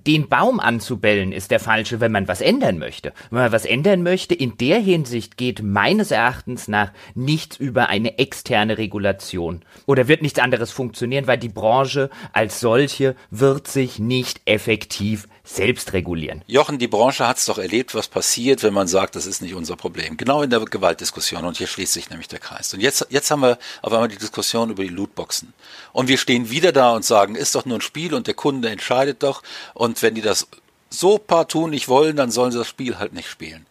den 0.04 0.28
Baum 0.28 0.60
anzubellen 0.60 1.32
ist 1.32 1.50
der 1.50 1.60
falsche, 1.60 2.00
wenn 2.00 2.12
man 2.12 2.28
was 2.28 2.42
ändern 2.42 2.78
möchte. 2.78 3.12
Wenn 3.30 3.40
man 3.40 3.52
was 3.52 3.64
ändern 3.64 4.02
möchte, 4.02 4.34
in 4.34 4.58
der 4.58 4.78
Hinsicht 4.78 5.38
geht 5.38 5.62
meines 5.62 6.10
Erachtens 6.10 6.68
nach 6.68 6.92
nichts 7.14 7.56
über 7.56 7.88
eine 7.88 8.18
externe 8.18 8.76
Regulation. 8.76 9.62
Oder 9.86 10.06
wird 10.06 10.20
nichts 10.20 10.38
anderes 10.38 10.70
funktionieren, 10.70 11.26
weil 11.26 11.38
die 11.38 11.48
Branche 11.48 12.10
als 12.32 12.60
solche 12.60 13.16
wird 13.30 13.68
sich 13.68 13.98
nicht 13.98 14.42
effektiv 14.44 15.28
selbst 15.46 15.92
regulieren. 15.92 16.42
Jochen, 16.46 16.78
die 16.78 16.88
Branche 16.88 17.26
hat 17.26 17.38
es 17.38 17.46
doch 17.46 17.58
erlebt, 17.58 17.94
was 17.94 18.08
passiert, 18.08 18.62
wenn 18.62 18.74
man 18.74 18.88
sagt, 18.88 19.14
das 19.14 19.26
ist 19.26 19.40
nicht 19.40 19.54
unser 19.54 19.76
Problem. 19.76 20.16
Genau 20.16 20.42
in 20.42 20.50
der 20.50 20.60
Gewaltdiskussion. 20.60 21.44
Und 21.44 21.56
hier 21.56 21.68
schließt 21.68 21.92
sich 21.92 22.10
nämlich 22.10 22.28
der 22.28 22.40
Kreis. 22.40 22.74
Und 22.74 22.80
jetzt, 22.80 23.06
jetzt 23.10 23.30
haben 23.30 23.42
wir 23.42 23.58
auf 23.80 23.92
einmal 23.92 24.08
die 24.08 24.16
Diskussion 24.16 24.70
über 24.70 24.82
die 24.82 24.88
Lootboxen. 24.88 25.54
Und 25.92 26.08
wir 26.08 26.18
stehen 26.18 26.50
wieder 26.50 26.72
da 26.72 26.94
und 26.94 27.04
sagen, 27.04 27.36
ist 27.36 27.54
doch 27.54 27.64
nur 27.64 27.78
ein 27.78 27.80
Spiel 27.80 28.12
und 28.12 28.26
der 28.26 28.34
Kunde 28.34 28.68
entscheidet 28.68 29.22
doch. 29.22 29.42
Und 29.72 29.85
wenn 30.02 30.14
die 30.14 30.22
das 30.22 30.46
so 30.90 31.18
partout 31.18 31.68
nicht 31.68 31.88
wollen, 31.88 32.16
dann 32.16 32.30
sollen 32.30 32.52
sie 32.52 32.58
das 32.58 32.68
Spiel 32.68 32.98
halt 32.98 33.12
nicht 33.12 33.28
spielen. 33.28 33.66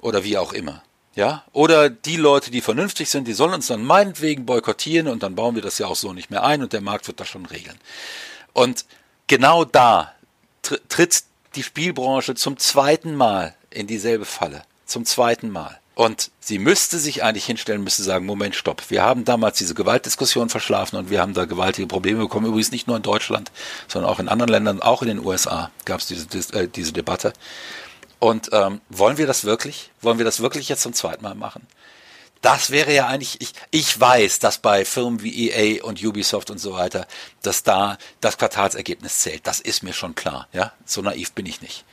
Oder 0.00 0.24
wie 0.24 0.38
auch 0.38 0.52
immer. 0.52 0.82
Ja, 1.14 1.44
oder 1.52 1.88
die 1.88 2.16
Leute, 2.16 2.50
die 2.50 2.60
vernünftig 2.60 3.08
sind, 3.08 3.26
die 3.26 3.32
sollen 3.32 3.54
uns 3.54 3.68
dann 3.68 3.82
meinetwegen 3.82 4.44
boykottieren 4.44 5.08
und 5.08 5.22
dann 5.22 5.34
bauen 5.34 5.54
wir 5.54 5.62
das 5.62 5.78
ja 5.78 5.86
auch 5.86 5.96
so 5.96 6.12
nicht 6.12 6.30
mehr 6.30 6.44
ein 6.44 6.62
und 6.62 6.74
der 6.74 6.82
Markt 6.82 7.06
wird 7.06 7.20
das 7.20 7.28
schon 7.28 7.46
regeln. 7.46 7.78
Und 8.52 8.84
genau 9.26 9.64
da 9.64 10.12
tritt 10.62 11.24
die 11.54 11.62
Spielbranche 11.62 12.34
zum 12.34 12.58
zweiten 12.58 13.14
Mal 13.14 13.54
in 13.70 13.86
dieselbe 13.86 14.26
Falle. 14.26 14.62
Zum 14.84 15.06
zweiten 15.06 15.50
Mal. 15.50 15.80
Und 15.96 16.30
sie 16.40 16.58
müsste 16.58 16.98
sich 16.98 17.24
eigentlich 17.24 17.46
hinstellen, 17.46 17.82
müsste 17.82 18.02
sagen, 18.02 18.26
Moment, 18.26 18.54
stopp. 18.54 18.90
Wir 18.90 19.02
haben 19.02 19.24
damals 19.24 19.56
diese 19.56 19.74
Gewaltdiskussion 19.74 20.50
verschlafen 20.50 20.96
und 20.98 21.08
wir 21.08 21.22
haben 21.22 21.32
da 21.32 21.46
gewaltige 21.46 21.88
Probleme 21.88 22.20
bekommen. 22.20 22.44
Übrigens 22.44 22.70
nicht 22.70 22.86
nur 22.86 22.98
in 22.98 23.02
Deutschland, 23.02 23.50
sondern 23.88 24.10
auch 24.10 24.20
in 24.20 24.28
anderen 24.28 24.50
Ländern, 24.50 24.82
auch 24.82 25.00
in 25.00 25.08
den 25.08 25.24
USA 25.24 25.70
gab 25.86 26.00
es 26.00 26.06
diese, 26.06 26.26
äh, 26.54 26.68
diese 26.68 26.92
Debatte. 26.92 27.32
Und 28.18 28.50
ähm, 28.52 28.82
wollen 28.90 29.16
wir 29.16 29.26
das 29.26 29.46
wirklich? 29.46 29.90
Wollen 30.02 30.18
wir 30.18 30.26
das 30.26 30.40
wirklich 30.40 30.68
jetzt 30.68 30.82
zum 30.82 30.92
zweiten 30.92 31.22
Mal 31.22 31.34
machen? 31.34 31.66
das 32.42 32.70
wäre 32.70 32.94
ja 32.94 33.08
eigentlich, 33.08 33.40
ich, 33.40 33.54
ich 33.72 33.98
weiß, 33.98 34.38
dass 34.38 34.58
bei 34.58 34.84
Firmen 34.84 35.22
wie 35.22 35.50
EA 35.50 35.82
und 35.82 36.04
Ubisoft 36.04 36.50
und 36.50 36.58
so 36.58 36.74
weiter, 36.74 37.06
dass 37.42 37.64
da 37.64 37.98
das 38.20 38.38
Quartalsergebnis 38.38 39.18
zählt. 39.18 39.46
Das 39.46 39.58
ist 39.58 39.82
mir 39.82 39.92
schon 39.92 40.14
klar. 40.14 40.46
Ja, 40.52 40.72
so 40.84 41.02
naiv 41.02 41.32
bin 41.32 41.46
ich 41.46 41.60
nicht. 41.60 41.84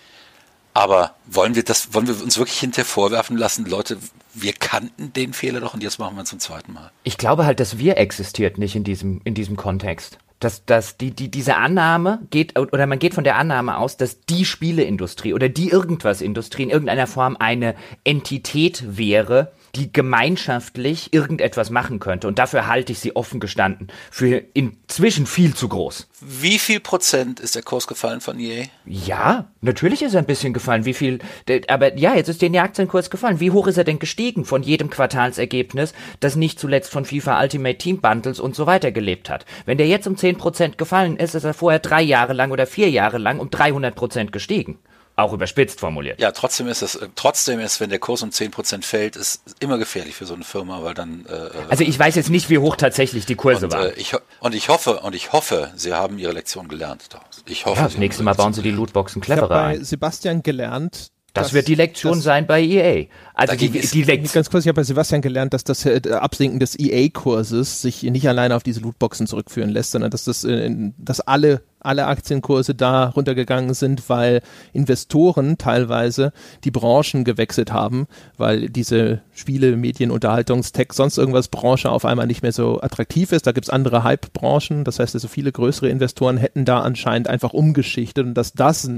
Aber 0.73 1.15
wollen 1.27 1.55
wir 1.55 1.63
das, 1.63 1.93
wollen 1.93 2.07
wir 2.07 2.21
uns 2.21 2.37
wirklich 2.37 2.59
hinterher 2.59 2.85
vorwerfen 2.85 3.37
lassen, 3.37 3.65
Leute, 3.65 3.97
wir 4.33 4.53
kannten 4.53 5.13
den 5.13 5.33
Fehler 5.33 5.59
doch 5.59 5.73
und 5.73 5.83
jetzt 5.83 5.99
machen 5.99 6.15
wir 6.15 6.23
es 6.23 6.29
zum 6.29 6.39
zweiten 6.39 6.73
Mal. 6.73 6.91
Ich 7.03 7.17
glaube 7.17 7.45
halt, 7.45 7.59
dass 7.59 7.77
wir 7.77 7.97
existiert 7.97 8.57
nicht 8.57 8.75
in 8.75 8.83
diesem, 8.83 9.21
in 9.23 9.35
diesem 9.35 9.55
Kontext 9.55 10.17
dass, 10.43 10.65
dass 10.65 10.97
die, 10.97 11.11
die, 11.11 11.29
diese 11.29 11.55
Annahme 11.55 12.19
geht, 12.29 12.57
oder 12.57 12.85
man 12.85 12.99
geht 12.99 13.13
von 13.13 13.23
der 13.23 13.37
Annahme 13.37 13.77
aus, 13.77 13.97
dass 13.97 14.21
die 14.21 14.45
Spieleindustrie 14.45 15.33
oder 15.33 15.49
die 15.49 15.69
Irgendwas-Industrie 15.69 16.63
in 16.63 16.69
irgendeiner 16.69 17.07
Form 17.07 17.37
eine 17.39 17.75
Entität 18.03 18.97
wäre, 18.97 19.53
die 19.75 19.91
gemeinschaftlich 19.91 21.13
irgendetwas 21.13 21.71
machen 21.71 21.99
könnte. 21.99 22.27
Und 22.27 22.37
dafür 22.37 22.67
halte 22.67 22.91
ich 22.91 22.99
sie 22.99 23.15
offen 23.15 23.39
gestanden 23.39 23.87
für 24.11 24.43
inzwischen 24.53 25.25
viel 25.25 25.55
zu 25.55 25.67
groß. 25.67 26.07
Wie 26.21 26.59
viel 26.59 26.79
Prozent 26.79 27.39
ist 27.39 27.55
der 27.55 27.63
Kurs 27.63 27.87
gefallen 27.87 28.21
von 28.21 28.39
EA? 28.39 28.65
Ja, 28.85 29.47
natürlich 29.61 30.03
ist 30.03 30.13
er 30.13 30.19
ein 30.19 30.27
bisschen 30.27 30.53
gefallen. 30.53 30.85
Wie 30.85 30.93
viel, 30.93 31.19
aber 31.67 31.97
ja, 31.97 32.15
jetzt 32.15 32.29
ist 32.29 32.41
der 32.41 32.63
Aktienkurs 32.63 33.09
gefallen. 33.09 33.39
Wie 33.39 33.49
hoch 33.49 33.65
ist 33.65 33.77
er 33.77 33.83
denn 33.83 33.97
gestiegen 33.97 34.45
von 34.45 34.61
jedem 34.61 34.91
Quartalsergebnis, 34.91 35.93
das 36.19 36.35
nicht 36.35 36.59
zuletzt 36.59 36.91
von 36.91 37.05
FIFA 37.05 37.41
Ultimate 37.41 37.77
Team 37.79 37.99
Bundles 37.99 38.39
und 38.39 38.55
so 38.55 38.67
weiter 38.67 38.91
gelebt 38.91 39.29
hat? 39.29 39.45
Wenn 39.65 39.79
der 39.79 39.87
jetzt 39.87 40.05
um 40.05 40.17
10 40.17 40.37
Prozent 40.37 40.77
gefallen 40.77 41.17
ist, 41.17 41.33
ist 41.33 41.45
er 41.45 41.55
vorher 41.55 41.79
drei 41.79 42.03
Jahre 42.03 42.33
lang 42.33 42.51
oder 42.51 42.67
vier 42.67 42.91
Jahre 42.91 43.17
lang 43.17 43.39
um 43.39 43.49
300 43.49 43.95
Prozent 43.95 44.31
gestiegen. 44.31 44.77
Auch 45.15 45.31
überspitzt 45.31 45.79
formuliert. 45.79 46.19
Ja, 46.19 46.31
trotzdem 46.31 46.67
ist 46.67 46.81
es, 46.81 46.99
trotzdem 47.15 47.59
ist, 47.59 47.79
wenn 47.79 47.91
der 47.91 47.99
Kurs 47.99 48.23
um 48.23 48.29
10% 48.29 48.83
fällt, 48.83 49.15
ist 49.15 49.43
immer 49.59 49.77
gefährlich 49.77 50.15
für 50.15 50.25
so 50.25 50.33
eine 50.33 50.43
Firma, 50.43 50.83
weil 50.83 50.95
dann. 50.95 51.27
Äh, 51.29 51.49
also 51.69 51.83
ich 51.83 51.99
weiß 51.99 52.15
jetzt 52.15 52.31
nicht, 52.31 52.49
wie 52.49 52.57
hoch 52.57 52.75
tatsächlich 52.75 53.27
die 53.27 53.35
Kurse 53.35 53.67
und, 53.67 53.73
waren. 53.73 53.89
Äh, 53.89 53.93
ich, 53.93 54.15
und 54.39 54.55
ich 54.55 54.69
hoffe, 54.69 55.01
und 55.01 55.13
ich 55.13 55.31
hoffe, 55.31 55.71
sie 55.75 55.93
haben 55.93 56.17
ihre 56.17 56.31
Lektion 56.31 56.67
gelernt. 56.67 57.09
Ich 57.45 57.67
hoffe. 57.67 57.77
Ja, 57.77 57.83
das 57.85 57.97
nächste 57.99 58.23
Mal 58.23 58.33
bauen 58.33 58.53
sie 58.53 58.63
die 58.63 58.71
Lootboxen 58.71 59.21
cleverer 59.21 59.65
ein. 59.65 59.83
Sebastian 59.83 60.41
gelernt, 60.41 61.11
das, 61.33 61.47
das, 61.47 61.53
wird 61.53 61.67
die 61.67 61.75
Lektion 61.75 62.15
das, 62.15 62.23
sein 62.23 62.45
bei 62.45 62.61
EA. 62.61 63.05
Also 63.33 63.55
die, 63.55 63.69
die 63.69 64.03
Lektion. 64.03 64.33
Ganz 64.33 64.49
kurz, 64.49 64.65
ich 64.65 64.67
habe 64.67 64.75
bei 64.75 64.83
Sebastian 64.83 65.21
gelernt, 65.21 65.53
dass 65.53 65.63
das 65.63 65.85
äh, 65.85 66.01
Absinken 66.11 66.59
des 66.59 66.77
EA-Kurses 66.77 67.81
sich 67.81 68.03
nicht 68.03 68.27
alleine 68.27 68.55
auf 68.55 68.63
diese 68.63 68.81
Lootboxen 68.81 69.25
zurückführen 69.25 69.69
lässt, 69.69 69.91
sondern 69.91 70.11
dass 70.11 70.25
das, 70.25 70.43
äh, 70.43 70.69
dass 70.97 71.21
alle 71.21 71.61
alle 71.83 72.07
Aktienkurse 72.07 72.73
da 72.73 73.09
runtergegangen 73.09 73.73
sind, 73.73 74.09
weil 74.09 74.41
Investoren 74.71 75.57
teilweise 75.57 76.31
die 76.63 76.71
Branchen 76.71 77.23
gewechselt 77.23 77.71
haben, 77.71 78.07
weil 78.37 78.69
diese 78.69 79.21
Spiele, 79.33 79.75
Medien, 79.75 80.11
Unterhaltungstech, 80.11 80.93
sonst 80.93 81.17
irgendwas 81.17 81.49
Branche 81.49 81.91
auf 81.91 82.05
einmal 82.05 82.27
nicht 82.27 82.41
mehr 82.41 82.51
so 82.51 82.81
attraktiv 82.81 83.31
ist. 83.31 83.45
Da 83.47 83.51
gibt's 83.51 83.69
andere 83.69 84.03
Hype-Branchen. 84.03 84.83
Das 84.83 84.99
heißt, 84.99 85.13
also 85.13 85.27
viele 85.27 85.51
größere 85.51 85.89
Investoren 85.89 86.37
hätten 86.37 86.65
da 86.65 86.79
anscheinend 86.79 87.27
einfach 87.27 87.53
umgeschichtet 87.53 88.25
und 88.25 88.33
dass 88.33 88.53
das 88.53 88.89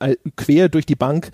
äh, 0.00 0.16
quer 0.36 0.68
durch 0.68 0.86
die 0.86 0.96
Bank 0.96 1.30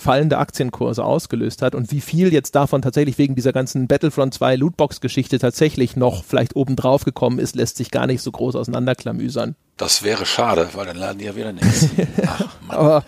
fallende 0.00 0.38
Aktienkurse 0.38 1.04
ausgelöst 1.04 1.62
hat 1.62 1.74
und 1.74 1.92
wie 1.92 2.00
viel 2.00 2.32
jetzt 2.32 2.54
davon 2.54 2.82
tatsächlich 2.82 3.18
wegen 3.18 3.34
dieser 3.34 3.52
ganzen 3.52 3.86
Battlefront 3.86 4.34
2 4.34 4.56
Lootbox-Geschichte 4.56 5.38
tatsächlich 5.38 5.96
noch 5.96 6.24
vielleicht 6.24 6.56
obendrauf 6.56 7.04
gekommen 7.04 7.38
ist, 7.38 7.54
lässt 7.54 7.76
sich 7.76 7.90
gar 7.90 8.06
nicht 8.06 8.22
so 8.22 8.32
groß 8.32 8.56
auseinanderklamüsern. 8.56 9.54
Das 9.76 10.02
wäre 10.02 10.26
schade, 10.26 10.70
weil 10.74 10.86
dann 10.86 10.96
laden 10.96 11.18
die 11.18 11.26
ja 11.26 11.36
wieder 11.36 11.52
nichts. 11.52 11.88
Ach, 12.26 12.48
Mann, 12.66 12.76
Aber, 12.76 13.04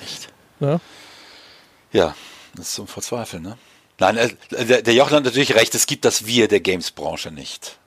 ja. 0.60 0.81
ja, 1.93 2.14
das 2.55 2.69
ist 2.69 2.74
zum 2.74 2.86
Verzweifeln, 2.86 3.43
ne? 3.43 3.56
Nein, 3.98 4.16
äh, 4.16 4.64
der, 4.64 4.82
der 4.82 4.94
Jochen 4.94 5.16
hat 5.16 5.24
natürlich 5.24 5.55
recht, 5.55 5.74
es 5.74 5.86
gibt 5.86 6.05
das 6.05 6.27
Wir 6.27 6.48
der 6.48 6.60
Games-Branche 6.60 7.31
nicht. 7.31 7.78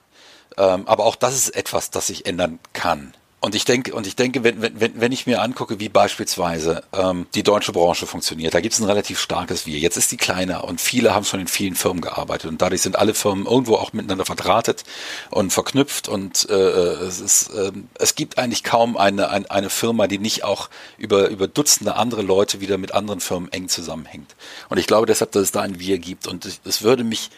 Ähm, 0.56 0.86
aber 0.86 1.04
auch 1.04 1.16
das 1.16 1.34
ist 1.34 1.56
etwas, 1.56 1.90
das 1.90 2.06
sich 2.06 2.26
ändern 2.26 2.58
kann. 2.72 3.14
Und 3.46 3.54
ich 3.54 3.64
denke, 3.64 3.94
und 3.94 4.08
ich 4.08 4.16
denke, 4.16 4.42
wenn, 4.42 4.60
wenn, 4.60 5.00
wenn 5.00 5.12
ich 5.12 5.28
mir 5.28 5.40
angucke, 5.40 5.78
wie 5.78 5.88
beispielsweise 5.88 6.82
ähm, 6.92 7.28
die 7.36 7.44
deutsche 7.44 7.70
Branche 7.70 8.04
funktioniert, 8.04 8.54
da 8.54 8.60
gibt 8.60 8.74
es 8.74 8.80
ein 8.80 8.86
relativ 8.86 9.20
starkes 9.20 9.66
Wir. 9.66 9.78
Jetzt 9.78 9.96
ist 9.96 10.10
die 10.10 10.16
kleiner 10.16 10.64
und 10.64 10.80
viele 10.80 11.14
haben 11.14 11.24
schon 11.24 11.38
in 11.38 11.46
vielen 11.46 11.76
Firmen 11.76 12.00
gearbeitet 12.00 12.50
und 12.50 12.60
dadurch 12.60 12.82
sind 12.82 12.98
alle 12.98 13.14
Firmen 13.14 13.46
irgendwo 13.46 13.76
auch 13.76 13.92
miteinander 13.92 14.24
verdrahtet 14.24 14.82
und 15.30 15.52
verknüpft 15.52 16.08
und 16.08 16.50
äh, 16.50 16.54
es, 16.54 17.20
ist, 17.20 17.50
äh, 17.50 17.70
es 18.00 18.16
gibt 18.16 18.36
eigentlich 18.36 18.64
kaum 18.64 18.96
eine, 18.96 19.30
eine, 19.30 19.48
eine 19.48 19.70
Firma, 19.70 20.08
die 20.08 20.18
nicht 20.18 20.42
auch 20.42 20.68
über, 20.98 21.28
über 21.28 21.46
Dutzende 21.46 21.94
andere 21.94 22.22
Leute 22.22 22.60
wieder 22.60 22.78
mit 22.78 22.94
anderen 22.94 23.20
Firmen 23.20 23.52
eng 23.52 23.68
zusammenhängt. 23.68 24.34
Und 24.70 24.78
ich 24.78 24.88
glaube 24.88 25.06
deshalb, 25.06 25.30
dass 25.30 25.42
es 25.44 25.52
da 25.52 25.60
ein 25.60 25.78
Wir 25.78 26.00
gibt 26.00 26.26
und 26.26 26.44
es 26.64 26.82
würde 26.82 27.04
mich 27.04 27.30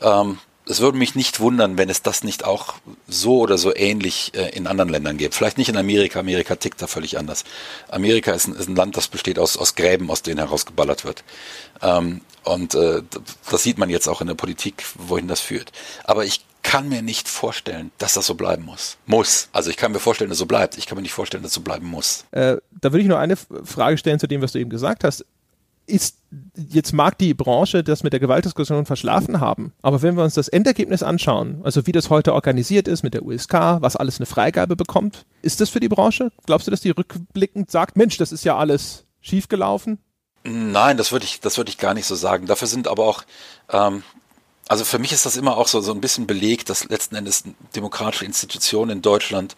ähm, 0.00 0.38
es 0.66 0.80
würde 0.80 0.96
mich 0.96 1.14
nicht 1.14 1.40
wundern, 1.40 1.76
wenn 1.76 1.90
es 1.90 2.02
das 2.02 2.22
nicht 2.22 2.44
auch 2.44 2.74
so 3.08 3.38
oder 3.40 3.58
so 3.58 3.74
ähnlich 3.74 4.32
äh, 4.34 4.50
in 4.50 4.66
anderen 4.66 4.90
Ländern 4.90 5.16
gibt. 5.16 5.34
Vielleicht 5.34 5.58
nicht 5.58 5.68
in 5.68 5.76
Amerika. 5.76 6.20
Amerika 6.20 6.56
tickt 6.56 6.80
da 6.80 6.86
völlig 6.86 7.18
anders. 7.18 7.44
Amerika 7.88 8.32
ist 8.32 8.46
ein, 8.46 8.54
ist 8.54 8.68
ein 8.68 8.76
Land, 8.76 8.96
das 8.96 9.08
besteht 9.08 9.38
aus, 9.38 9.56
aus 9.56 9.74
Gräben, 9.74 10.10
aus 10.10 10.22
denen 10.22 10.38
herausgeballert 10.38 11.04
wird. 11.04 11.24
Ähm, 11.82 12.20
und 12.44 12.74
äh, 12.74 13.02
das 13.50 13.62
sieht 13.62 13.78
man 13.78 13.90
jetzt 13.90 14.08
auch 14.08 14.20
in 14.20 14.28
der 14.28 14.34
Politik, 14.34 14.84
wohin 14.94 15.26
das 15.26 15.40
führt. 15.40 15.72
Aber 16.04 16.24
ich 16.24 16.44
kann 16.62 16.88
mir 16.88 17.02
nicht 17.02 17.28
vorstellen, 17.28 17.90
dass 17.98 18.14
das 18.14 18.26
so 18.26 18.34
bleiben 18.34 18.64
muss. 18.64 18.96
Muss. 19.06 19.48
Also 19.52 19.68
ich 19.68 19.76
kann 19.76 19.90
mir 19.90 19.98
vorstellen, 19.98 20.30
dass 20.30 20.36
es 20.36 20.40
so 20.40 20.46
bleibt. 20.46 20.78
Ich 20.78 20.86
kann 20.86 20.96
mir 20.96 21.02
nicht 21.02 21.12
vorstellen, 21.12 21.42
dass 21.42 21.50
es 21.50 21.56
so 21.56 21.60
bleiben 21.60 21.88
muss. 21.88 22.24
Äh, 22.30 22.58
da 22.70 22.92
würde 22.92 23.00
ich 23.00 23.08
nur 23.08 23.18
eine 23.18 23.36
Frage 23.36 23.98
stellen 23.98 24.20
zu 24.20 24.28
dem, 24.28 24.42
was 24.42 24.52
du 24.52 24.60
eben 24.60 24.70
gesagt 24.70 25.02
hast 25.02 25.24
ist, 25.86 26.18
jetzt 26.54 26.92
mag 26.92 27.18
die 27.18 27.34
Branche 27.34 27.82
das 27.82 28.02
mit 28.02 28.12
der 28.12 28.20
Gewaltdiskussion 28.20 28.86
verschlafen 28.86 29.40
haben, 29.40 29.72
aber 29.82 30.02
wenn 30.02 30.16
wir 30.16 30.24
uns 30.24 30.34
das 30.34 30.48
Endergebnis 30.48 31.02
anschauen, 31.02 31.60
also 31.64 31.86
wie 31.86 31.92
das 31.92 32.10
heute 32.10 32.34
organisiert 32.34 32.88
ist 32.88 33.02
mit 33.02 33.14
der 33.14 33.24
USK, 33.24 33.54
was 33.80 33.96
alles 33.96 34.18
eine 34.18 34.26
Freigabe 34.26 34.76
bekommt, 34.76 35.26
ist 35.42 35.60
das 35.60 35.70
für 35.70 35.80
die 35.80 35.88
Branche? 35.88 36.30
Glaubst 36.46 36.66
du, 36.66 36.70
dass 36.70 36.80
die 36.80 36.90
rückblickend 36.90 37.70
sagt, 37.70 37.96
Mensch, 37.96 38.16
das 38.16 38.32
ist 38.32 38.44
ja 38.44 38.56
alles 38.56 39.04
schiefgelaufen? 39.20 39.98
Nein, 40.44 40.96
das 40.96 41.12
würde 41.12 41.24
ich, 41.24 41.40
das 41.40 41.56
würde 41.56 41.70
ich 41.70 41.78
gar 41.78 41.94
nicht 41.94 42.06
so 42.06 42.14
sagen. 42.14 42.46
Dafür 42.46 42.66
sind 42.66 42.88
aber 42.88 43.04
auch 43.04 43.22
ähm, 43.70 44.02
also 44.72 44.86
für 44.86 44.98
mich 44.98 45.12
ist 45.12 45.26
das 45.26 45.36
immer 45.36 45.58
auch 45.58 45.68
so, 45.68 45.82
so 45.82 45.92
ein 45.92 46.00
bisschen 46.00 46.26
belegt, 46.26 46.70
dass 46.70 46.88
letzten 46.88 47.14
Endes 47.14 47.44
demokratische 47.76 48.24
Institutionen 48.24 48.90
in 48.90 49.02
Deutschland 49.02 49.54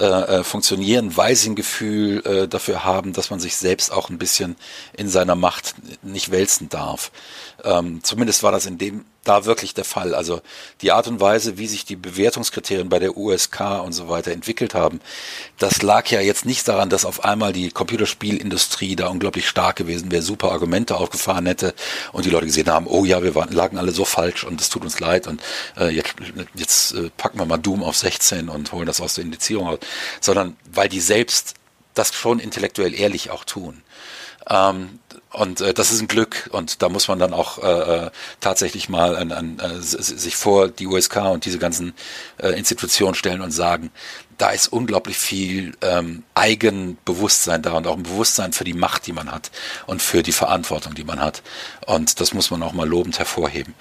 äh, 0.00 0.04
äh, 0.04 0.42
funktionieren, 0.42 1.16
weil 1.16 1.36
sie 1.36 1.50
ein 1.50 1.54
Gefühl 1.54 2.26
äh, 2.26 2.48
dafür 2.48 2.82
haben, 2.82 3.12
dass 3.12 3.30
man 3.30 3.38
sich 3.38 3.54
selbst 3.54 3.92
auch 3.92 4.10
ein 4.10 4.18
bisschen 4.18 4.56
in 4.96 5.08
seiner 5.08 5.36
Macht 5.36 5.76
nicht 6.02 6.32
wälzen 6.32 6.68
darf. 6.68 7.12
Ähm, 7.62 8.00
zumindest 8.02 8.42
war 8.42 8.50
das 8.50 8.66
in 8.66 8.76
dem 8.76 9.04
da 9.26 9.44
wirklich 9.44 9.74
der 9.74 9.84
Fall. 9.84 10.14
Also 10.14 10.40
die 10.80 10.92
Art 10.92 11.08
und 11.08 11.20
Weise, 11.20 11.58
wie 11.58 11.66
sich 11.66 11.84
die 11.84 11.96
Bewertungskriterien 11.96 12.88
bei 12.88 12.98
der 12.98 13.16
USK 13.16 13.82
und 13.84 13.92
so 13.92 14.08
weiter 14.08 14.32
entwickelt 14.32 14.74
haben, 14.74 15.00
das 15.58 15.82
lag 15.82 16.08
ja 16.08 16.20
jetzt 16.20 16.46
nicht 16.46 16.66
daran, 16.68 16.90
dass 16.90 17.04
auf 17.04 17.24
einmal 17.24 17.52
die 17.52 17.70
Computerspielindustrie 17.70 18.96
da 18.96 19.08
unglaublich 19.08 19.48
stark 19.48 19.76
gewesen 19.76 20.10
wäre, 20.10 20.22
super 20.22 20.52
Argumente 20.52 20.96
aufgefahren 20.96 21.46
hätte 21.46 21.74
und 22.12 22.24
die 22.24 22.30
Leute 22.30 22.46
gesehen 22.46 22.70
haben, 22.70 22.86
oh 22.86 23.04
ja, 23.04 23.22
wir 23.22 23.34
waren, 23.34 23.52
lagen 23.52 23.78
alle 23.78 23.92
so 23.92 24.04
falsch 24.04 24.44
und 24.44 24.60
es 24.60 24.68
tut 24.68 24.82
uns 24.82 25.00
leid 25.00 25.26
und 25.26 25.40
äh, 25.76 25.88
jetzt, 25.88 26.14
jetzt 26.54 26.94
äh, 26.94 27.10
packen 27.16 27.38
wir 27.38 27.46
mal 27.46 27.58
Doom 27.58 27.82
auf 27.82 27.96
16 27.96 28.48
und 28.48 28.72
holen 28.72 28.86
das 28.86 29.00
aus 29.00 29.14
der 29.14 29.24
Indizierung 29.24 29.68
raus, 29.68 29.78
sondern 30.20 30.56
weil 30.72 30.88
die 30.88 31.00
selbst 31.00 31.54
das 31.94 32.14
schon 32.14 32.38
intellektuell 32.38 32.94
ehrlich 32.94 33.30
auch 33.30 33.44
tun. 33.44 33.82
Ähm, 34.48 35.00
und 35.36 35.60
äh, 35.60 35.74
das 35.74 35.90
ist 35.90 36.00
ein 36.00 36.08
Glück 36.08 36.48
und 36.52 36.80
da 36.82 36.88
muss 36.88 37.08
man 37.08 37.18
dann 37.18 37.34
auch 37.34 37.62
äh, 37.62 38.06
äh 38.06 38.10
tatsächlich 38.40 38.88
mal 38.88 39.16
an, 39.16 39.32
an, 39.32 39.58
äh, 39.58 39.80
sich 39.80 40.34
vor 40.34 40.68
die 40.68 40.86
USK 40.86 41.16
und 41.16 41.44
diese 41.44 41.58
ganzen 41.58 41.92
äh, 42.38 42.48
Institutionen 42.50 43.14
stellen 43.14 43.42
und 43.42 43.50
sagen, 43.50 43.90
da 44.38 44.50
ist 44.50 44.68
unglaublich 44.68 45.18
viel 45.18 45.76
ähm, 45.82 46.22
Eigenbewusstsein 46.34 47.62
da 47.62 47.72
und 47.72 47.86
auch 47.86 47.96
ein 47.96 48.02
Bewusstsein 48.02 48.52
für 48.52 48.64
die 48.64 48.74
Macht, 48.74 49.06
die 49.06 49.12
man 49.12 49.30
hat 49.30 49.50
und 49.86 50.02
für 50.02 50.22
die 50.22 50.32
Verantwortung, 50.32 50.94
die 50.94 51.04
man 51.04 51.20
hat. 51.20 51.42
Und 51.86 52.20
das 52.20 52.34
muss 52.34 52.50
man 52.50 52.62
auch 52.62 52.72
mal 52.72 52.88
lobend 52.88 53.18
hervorheben. 53.18 53.74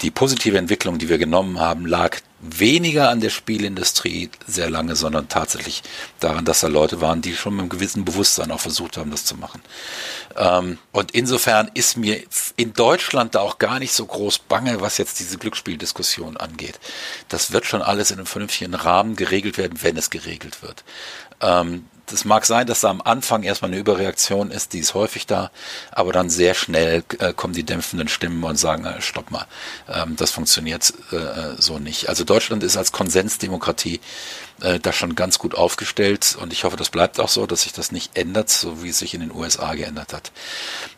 Die 0.00 0.10
positive 0.10 0.58
Entwicklung, 0.58 0.98
die 0.98 1.08
wir 1.08 1.18
genommen 1.18 1.60
haben, 1.60 1.86
lag 1.86 2.18
weniger 2.42 3.08
an 3.08 3.20
der 3.20 3.30
Spielindustrie 3.30 4.28
sehr 4.46 4.68
lange, 4.68 4.96
sondern 4.96 5.28
tatsächlich 5.28 5.82
daran, 6.20 6.44
dass 6.44 6.60
da 6.60 6.66
Leute 6.66 7.00
waren, 7.00 7.22
die 7.22 7.34
schon 7.34 7.54
mit 7.54 7.60
einem 7.60 7.68
gewissen 7.68 8.04
Bewusstsein 8.04 8.50
auch 8.50 8.60
versucht 8.60 8.96
haben, 8.96 9.12
das 9.12 9.24
zu 9.24 9.36
machen. 9.36 9.62
Ähm, 10.36 10.78
und 10.90 11.12
insofern 11.12 11.70
ist 11.74 11.96
mir 11.96 12.20
in 12.56 12.72
Deutschland 12.72 13.36
da 13.36 13.40
auch 13.40 13.58
gar 13.58 13.78
nicht 13.78 13.92
so 13.92 14.04
groß 14.04 14.40
bange, 14.40 14.80
was 14.80 14.98
jetzt 14.98 15.20
diese 15.20 15.38
Glücksspieldiskussion 15.38 16.36
angeht. 16.36 16.80
Das 17.28 17.52
wird 17.52 17.64
schon 17.64 17.80
alles 17.80 18.10
in 18.10 18.18
einem 18.18 18.26
vernünftigen 18.26 18.74
Rahmen 18.74 19.14
geregelt 19.14 19.56
werden, 19.56 19.78
wenn 19.82 19.96
es 19.96 20.10
geregelt 20.10 20.62
wird. 20.62 20.84
Ähm, 21.40 21.86
es 22.12 22.24
mag 22.24 22.46
sein, 22.46 22.66
dass 22.66 22.80
da 22.80 22.90
am 22.90 23.00
Anfang 23.02 23.42
erstmal 23.42 23.70
eine 23.70 23.80
Überreaktion 23.80 24.50
ist, 24.50 24.72
die 24.72 24.78
ist 24.78 24.94
häufig 24.94 25.26
da, 25.26 25.50
aber 25.90 26.12
dann 26.12 26.30
sehr 26.30 26.54
schnell 26.54 27.04
äh, 27.18 27.32
kommen 27.32 27.54
die 27.54 27.64
dämpfenden 27.64 28.08
Stimmen 28.08 28.42
und 28.44 28.56
sagen, 28.56 28.84
äh, 28.84 29.00
stopp 29.00 29.30
mal, 29.30 29.46
ähm, 29.88 30.16
das 30.16 30.30
funktioniert 30.30 30.92
äh, 31.12 31.60
so 31.60 31.78
nicht. 31.78 32.08
Also 32.08 32.24
Deutschland 32.24 32.62
ist 32.62 32.76
als 32.76 32.92
Konsensdemokratie 32.92 34.00
äh, 34.60 34.78
da 34.78 34.92
schon 34.92 35.14
ganz 35.14 35.38
gut 35.38 35.54
aufgestellt 35.54 36.36
und 36.40 36.52
ich 36.52 36.64
hoffe, 36.64 36.76
das 36.76 36.90
bleibt 36.90 37.18
auch 37.20 37.28
so, 37.28 37.46
dass 37.46 37.62
sich 37.62 37.72
das 37.72 37.92
nicht 37.92 38.16
ändert, 38.16 38.50
so 38.50 38.82
wie 38.82 38.90
es 38.90 38.98
sich 38.98 39.14
in 39.14 39.20
den 39.20 39.32
USA 39.32 39.74
geändert 39.74 40.12
hat. 40.12 40.32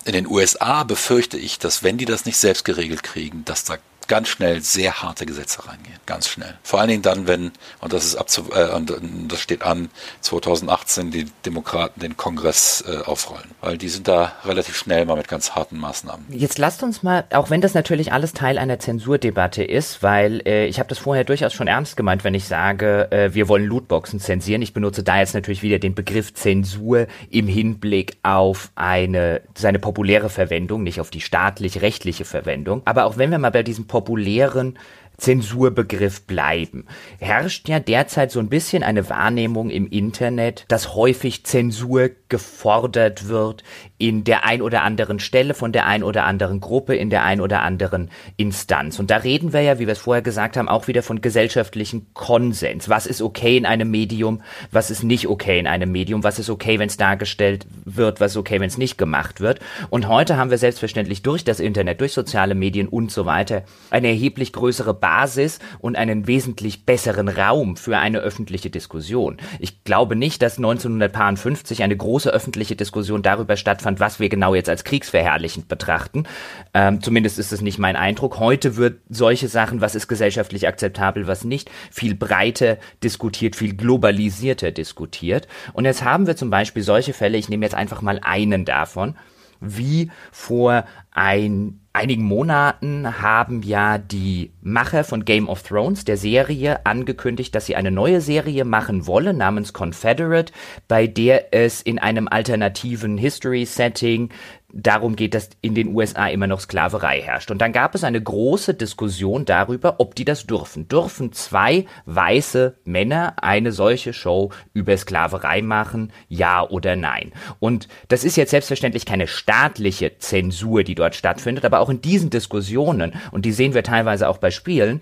In 0.05 0.13
den 0.13 0.27
USA 0.27 0.85
befürchte 0.85 1.39
ich, 1.39 1.59
dass 1.59 1.83
wenn 1.83 1.99
die 1.99 2.05
das 2.05 2.25
nicht 2.25 2.37
selbst 2.37 2.65
geregelt 2.65 3.03
kriegen, 3.03 3.45
dass 3.45 3.65
da 3.65 3.79
ganz 4.09 4.29
schnell 4.29 4.61
sehr 4.61 5.03
harte 5.03 5.27
Gesetze 5.27 5.67
reingehen. 5.67 5.99
Ganz 6.07 6.29
schnell. 6.29 6.55
Vor 6.63 6.81
allen 6.81 6.89
Dingen 6.89 7.03
dann, 7.03 7.27
wenn, 7.27 7.53
und 7.81 7.93
das 7.93 8.05
ist 8.05 8.17
abzu, 8.17 8.51
äh, 8.55 8.75
und 8.75 8.93
das 9.29 9.41
steht 9.41 9.63
an, 9.63 9.91
2018 10.21 11.11
die 11.11 11.27
Demokraten 11.47 12.01
den 12.01 12.17
Kongress 12.17 12.85
äh, 12.87 13.05
aufrollen. 13.05 13.51
Weil 13.61 13.79
die 13.79 13.89
sind 13.89 14.09
da 14.09 14.33
relativ 14.45 14.77
schnell 14.77 15.07
mal 15.07 15.17
mit 15.17 15.29
ganz 15.29 15.53
harten 15.53 15.79
Maßnahmen. 15.79 16.27
Jetzt 16.29 16.59
lasst 16.59 16.83
uns 16.83 17.03
mal, 17.03 17.25
auch 17.31 17.51
wenn 17.51 17.61
das 17.61 17.75
natürlich 17.75 18.13
alles 18.13 18.33
Teil 18.33 18.59
einer 18.59 18.79
Zensurdebatte 18.79 19.65
ist, 19.65 20.03
weil 20.03 20.43
äh, 20.47 20.67
ich 20.67 20.79
habe 20.79 20.89
das 20.89 20.99
vorher 20.99 21.25
durchaus 21.25 21.53
schon 21.53 21.67
ernst 21.67 21.97
gemeint, 21.97 22.25
wenn 22.25 22.35
ich 22.35 22.47
sage, 22.47 23.11
äh, 23.11 23.35
wir 23.35 23.49
wollen 23.49 23.65
Lootboxen 23.65 24.21
zensieren. 24.21 24.63
Ich 24.63 24.75
benutze 24.75 25.03
da 25.03 25.19
jetzt 25.19 25.35
natürlich 25.35 25.63
wieder 25.63 25.79
den 25.79 25.95
Begriff 25.95 26.35
Zensur 26.35 27.07
im 27.31 27.47
Hinblick 27.47 28.19
auf 28.23 28.71
eine 28.75 29.41
seine 29.55 29.79
populäre 29.79 30.29
Verwendung, 30.29 30.83
nicht 30.83 31.01
auf 31.01 31.11
die 31.11 31.21
staatlich-rechtliche 31.21 32.25
Verwendung. 32.25 32.83
Aber 32.85 33.05
auch 33.05 33.17
wenn 33.17 33.31
wir 33.31 33.39
mal 33.39 33.51
bei 33.51 33.63
diesem 33.63 33.87
populären 33.95 34.77
Zensurbegriff 35.19 36.23
bleiben. 36.23 36.87
Herrscht 37.21 37.69
ja 37.69 37.79
derzeit 37.79 38.33
so 38.33 38.41
ein 38.41 38.49
bisschen 38.49 38.83
eine 38.83 39.09
Wahrnehmung 39.09 39.71
im 39.71 39.87
Internet, 39.87 40.65
dass 40.67 40.97
häufig 40.97 41.47
Zensur 41.47 42.11
gefordert 42.29 43.29
wird 43.29 43.63
in 43.97 44.25
der 44.25 44.45
ein 44.45 44.61
oder 44.61 44.83
anderen 44.83 45.21
Stelle 45.21 45.55
von 45.55 45.71
der 45.71 45.87
ein 45.87 46.03
oder 46.03 46.25
anderen 46.25 46.61
Gruppe, 46.61 46.97
in 46.97 47.11
der 47.11 47.23
ein 47.23 47.41
oder 47.41 47.63
anderen 47.63 48.11
Instanz. 48.37 48.99
Und 48.99 49.11
da 49.11 49.19
reden 49.19 49.53
wir 49.53 49.61
ja, 49.61 49.79
wie 49.79 49.87
wir 49.87 49.93
es 49.93 50.01
vorher 50.01 50.23
gesagt 50.23 50.57
haben, 50.57 50.69
auch 50.69 50.89
wieder 50.89 51.03
von 51.03 51.21
gesellschaftlichen 51.21 52.13
Konsens. 52.13 52.89
Was 52.89 53.07
ist 53.07 53.23
okay 53.23 53.57
in 53.57 53.67
einem 53.67 53.91
Medium, 53.91 54.43
was 54.73 54.91
ist 54.91 55.05
nicht 55.05 55.29
okay 55.29 55.61
in 55.61 55.69
einem 55.69 55.93
Medium, 55.93 56.25
was 56.25 56.41
ist 56.41 56.51
okay, 56.51 56.79
wenn 56.81 56.89
es 56.89 56.97
dargestellt 56.97 57.67
wird, 57.85 58.21
was 58.21 58.33
ist 58.33 58.37
okay, 58.37 58.59
wenn 58.59 58.69
es 58.69 58.79
nicht 58.79 58.99
gemacht 58.99 59.41
wird. 59.41 59.61
Und 59.91 60.09
heute 60.09 60.37
haben 60.37 60.51
wir 60.51 60.59
selbstverständlich 60.59 61.23
durch 61.23 61.45
das 61.45 61.61
Internet, 61.61 62.01
durch 62.01 62.13
soziale 62.13 62.57
Medien 62.57 62.89
und 62.89 63.13
so 63.13 63.27
weiter 63.27 63.63
eine 63.91 64.09
erheblich 64.09 64.53
größere 64.53 64.95
Basis 64.95 65.61
und 65.79 65.95
einen 65.95 66.27
wesentlich 66.27 66.85
besseren 66.85 67.29
Raum 67.29 67.77
für 67.77 67.99
eine 67.99 68.19
öffentliche 68.19 68.71
Diskussion. 68.71 69.37
Ich 69.61 69.85
glaube 69.85 70.17
nicht, 70.17 70.43
dass 70.43 70.57
1950 70.57 71.83
eine 71.85 71.97
große 71.97 72.31
öffentliche 72.31 72.75
Diskussion 72.75 73.23
darüber 73.23 73.57
stattfand, 73.85 74.01
was 74.01 74.21
wir 74.21 74.29
genau 74.29 74.55
jetzt 74.55 74.69
als 74.69 74.85
kriegsverherrlichend 74.85 75.69
betrachten. 75.69 76.25
Ähm, 76.73 77.03
zumindest 77.03 77.39
ist 77.39 77.53
es 77.53 77.61
nicht 77.61 77.79
mein 77.79 77.97
Eindruck. 77.97 78.39
Heute 78.39 78.77
wird 78.77 79.01
solche 79.09 79.49
Sachen, 79.49 79.81
was 79.81 79.95
ist 79.95 80.09
gesellschaftlich 80.09 80.67
akzeptabel, 80.67 81.27
was 81.27 81.45
nicht, 81.45 81.71
viel 81.91 82.15
breiter 82.15 82.79
diskutiert, 83.03 83.57
viel 83.57 83.77
globalisierter 83.77 84.73
diskutiert. 84.73 85.47
Und 85.73 85.85
jetzt 85.85 86.05
haben 86.05 86.27
wir 86.27 86.37
zum 86.37 86.51
Beispiel 86.51 86.83
solche 86.83 87.13
Fälle, 87.13 87.39
ich 87.39 87.49
nehme 87.49 87.65
jetzt 87.65 87.75
einfach 87.75 88.01
mal 88.03 88.21
einen 88.23 88.65
davon, 88.65 89.17
wie 89.61 90.11
vor 90.33 90.85
ein 91.13 91.81
einigen 91.95 92.25
Monaten 92.25 93.23
haben 93.23 93.63
ja 93.63 93.99
die 93.99 94.51
Macher 94.61 95.05
von 95.05 95.25
Game 95.25 95.49
of 95.49 95.63
Thrones, 95.63 96.05
der 96.05 96.17
Serie, 96.17 96.85
angekündigt, 96.85 97.55
dass 97.55 97.67
sie 97.67 97.77
eine 97.77 97.93
neue 97.93 98.21
Serie 98.21 98.65
machen 98.65 99.07
wollen 99.07 99.39
namens 99.39 99.73
Confederate, 99.73 100.53
bei 100.89 101.07
der 101.07 101.55
es 101.55 101.81
in 101.81 102.01
einem 102.01 102.27
alternativen 102.27 103.17
History-Setting 103.17 104.31
darum 104.75 105.15
geht, 105.15 105.35
dass 105.35 105.51
in 105.61 105.75
den 105.75 105.95
USA 105.95 106.27
immer 106.27 106.49
noch 106.49 106.61
Sklaverei 106.61 107.21
herrscht. 107.21 107.51
Und 107.51 107.59
dann 107.59 107.73
gab 107.73 107.95
es 107.95 108.03
eine 108.03 108.21
große 108.21 108.75
Diskussion 108.75 109.45
darüber, 109.45 110.01
ob 110.01 110.17
die 110.17 110.25
das 110.25 110.47
dürfen. 110.47 110.89
Dürfen 110.89 111.33
zwei 111.33 111.87
weiße 112.07 112.79
Männer 112.85 113.37
eine 113.41 113.71
solche 113.71 114.13
Show 114.13 114.51
über 114.73 114.97
Sklaverei 114.97 115.63
machen? 115.63 116.13
Ja 116.29 116.69
oder 116.69 116.97
nein? 116.97 117.33
Und 117.61 117.89
das 118.09 118.25
ist 118.25 118.37
jetzt 118.37 118.51
selbstverständlich 118.51 119.07
keine 119.07 119.29
staatliche 119.29 120.19
Zensur, 120.19 120.83
die 120.83 120.97
dort 120.97 121.15
stattfindet, 121.15 121.65
aber 121.65 121.79
auch 121.79 121.89
in 121.89 122.01
diesen 122.01 122.31
Diskussionen, 122.31 123.13
und 123.31 123.45
die 123.45 123.53
sehen 123.53 123.75
wir 123.75 123.85
teilweise 123.85 124.29
auch 124.29 124.39
bei 124.39 124.51
Spielen, 124.51 125.01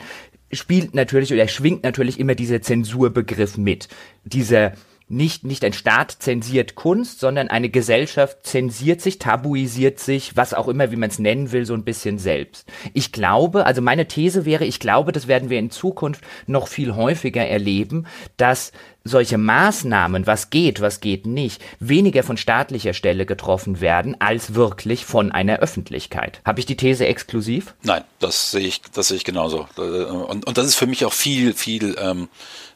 spielt 0.52 0.94
natürlich 0.94 1.32
oder 1.32 1.48
schwingt 1.48 1.82
natürlich 1.82 2.20
immer 2.20 2.34
dieser 2.34 2.60
Zensurbegriff 2.60 3.56
mit. 3.56 3.88
Dieser 4.24 4.72
nicht, 5.12 5.44
nicht 5.44 5.62
ein 5.64 5.74
Staat 5.74 6.10
zensiert 6.10 6.74
Kunst, 6.74 7.20
sondern 7.20 7.48
eine 7.48 7.68
Gesellschaft 7.68 8.46
zensiert 8.46 9.00
sich, 9.02 9.18
tabuisiert 9.18 9.98
sich, 9.98 10.36
was 10.36 10.54
auch 10.54 10.68
immer, 10.68 10.90
wie 10.90 10.96
man 10.96 11.10
es 11.10 11.18
nennen 11.18 11.52
will, 11.52 11.66
so 11.66 11.74
ein 11.74 11.84
bisschen 11.84 12.18
selbst. 12.18 12.66
Ich 12.94 13.12
glaube, 13.12 13.66
also 13.66 13.82
meine 13.82 14.08
These 14.08 14.46
wäre, 14.46 14.64
ich 14.64 14.80
glaube, 14.80 15.12
das 15.12 15.28
werden 15.28 15.50
wir 15.50 15.58
in 15.58 15.70
Zukunft 15.70 16.24
noch 16.46 16.66
viel 16.66 16.94
häufiger 16.94 17.46
erleben, 17.46 18.06
dass 18.38 18.72
solche 19.04 19.38
Maßnahmen, 19.38 20.26
was 20.26 20.50
geht, 20.50 20.80
was 20.80 21.00
geht 21.00 21.26
nicht, 21.26 21.62
weniger 21.80 22.22
von 22.22 22.36
staatlicher 22.36 22.94
Stelle 22.94 23.26
getroffen 23.26 23.80
werden, 23.80 24.16
als 24.20 24.54
wirklich 24.54 25.04
von 25.04 25.32
einer 25.32 25.58
Öffentlichkeit. 25.58 26.40
Habe 26.44 26.60
ich 26.60 26.66
die 26.66 26.76
These 26.76 27.06
exklusiv? 27.06 27.74
Nein, 27.82 28.04
das 28.20 28.50
sehe 28.50 28.66
ich, 28.66 28.82
das 28.92 29.08
sehe 29.08 29.16
ich 29.16 29.24
genauso. 29.24 29.66
Und, 29.76 30.46
und 30.46 30.58
das 30.58 30.66
ist 30.66 30.76
für 30.76 30.86
mich 30.86 31.04
auch 31.04 31.12
viel, 31.12 31.54
viel 31.54 31.96
ähm, 31.98 32.28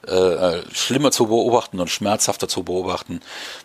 äh, 0.06 0.62
schlimmer 0.72 1.10
zu 1.10 1.26
beobachten 1.26 1.80
und 1.80 1.90
schmerzhafter 1.90 2.48
zu 2.48 2.62
beobachten, 2.62 3.20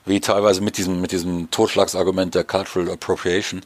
wie 0.06 0.20
teilweise 0.20 0.62
mit 0.62 0.78
diesem, 0.78 1.02
mit 1.02 1.12
diesem 1.12 1.50
Totschlagsargument 1.52 2.36
der 2.36 2.44
Cultural 2.44 2.92
Appropriation. 2.92 3.62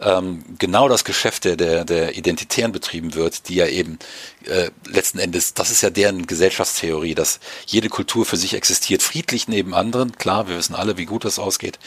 ähm, 0.00 0.44
genau 0.58 0.88
das 0.88 1.04
Geschäft 1.04 1.44
der, 1.44 1.56
der, 1.56 1.84
der 1.84 2.16
Identitären 2.16 2.72
betrieben 2.72 3.14
wird, 3.14 3.48
die 3.48 3.54
ja 3.54 3.66
eben 3.66 3.98
äh, 4.46 4.70
letzten 4.86 5.18
Endes, 5.18 5.54
das 5.54 5.70
ist 5.70 5.82
ja 5.82 5.90
deren 5.90 6.26
Gesellschaftstheorie, 6.26 7.14
dass 7.14 7.40
jede 7.66 7.88
Kultur 7.88 8.24
für 8.24 8.36
sich 8.36 8.54
existiert, 8.54 9.02
friedlich 9.02 9.48
neben 9.48 9.74
anderen. 9.74 10.12
Klar, 10.16 10.48
wir 10.48 10.56
wissen 10.56 10.74
alle, 10.74 10.96
wie 10.96 11.06
gut 11.06 11.24
das 11.24 11.38
ausgeht 11.38 11.78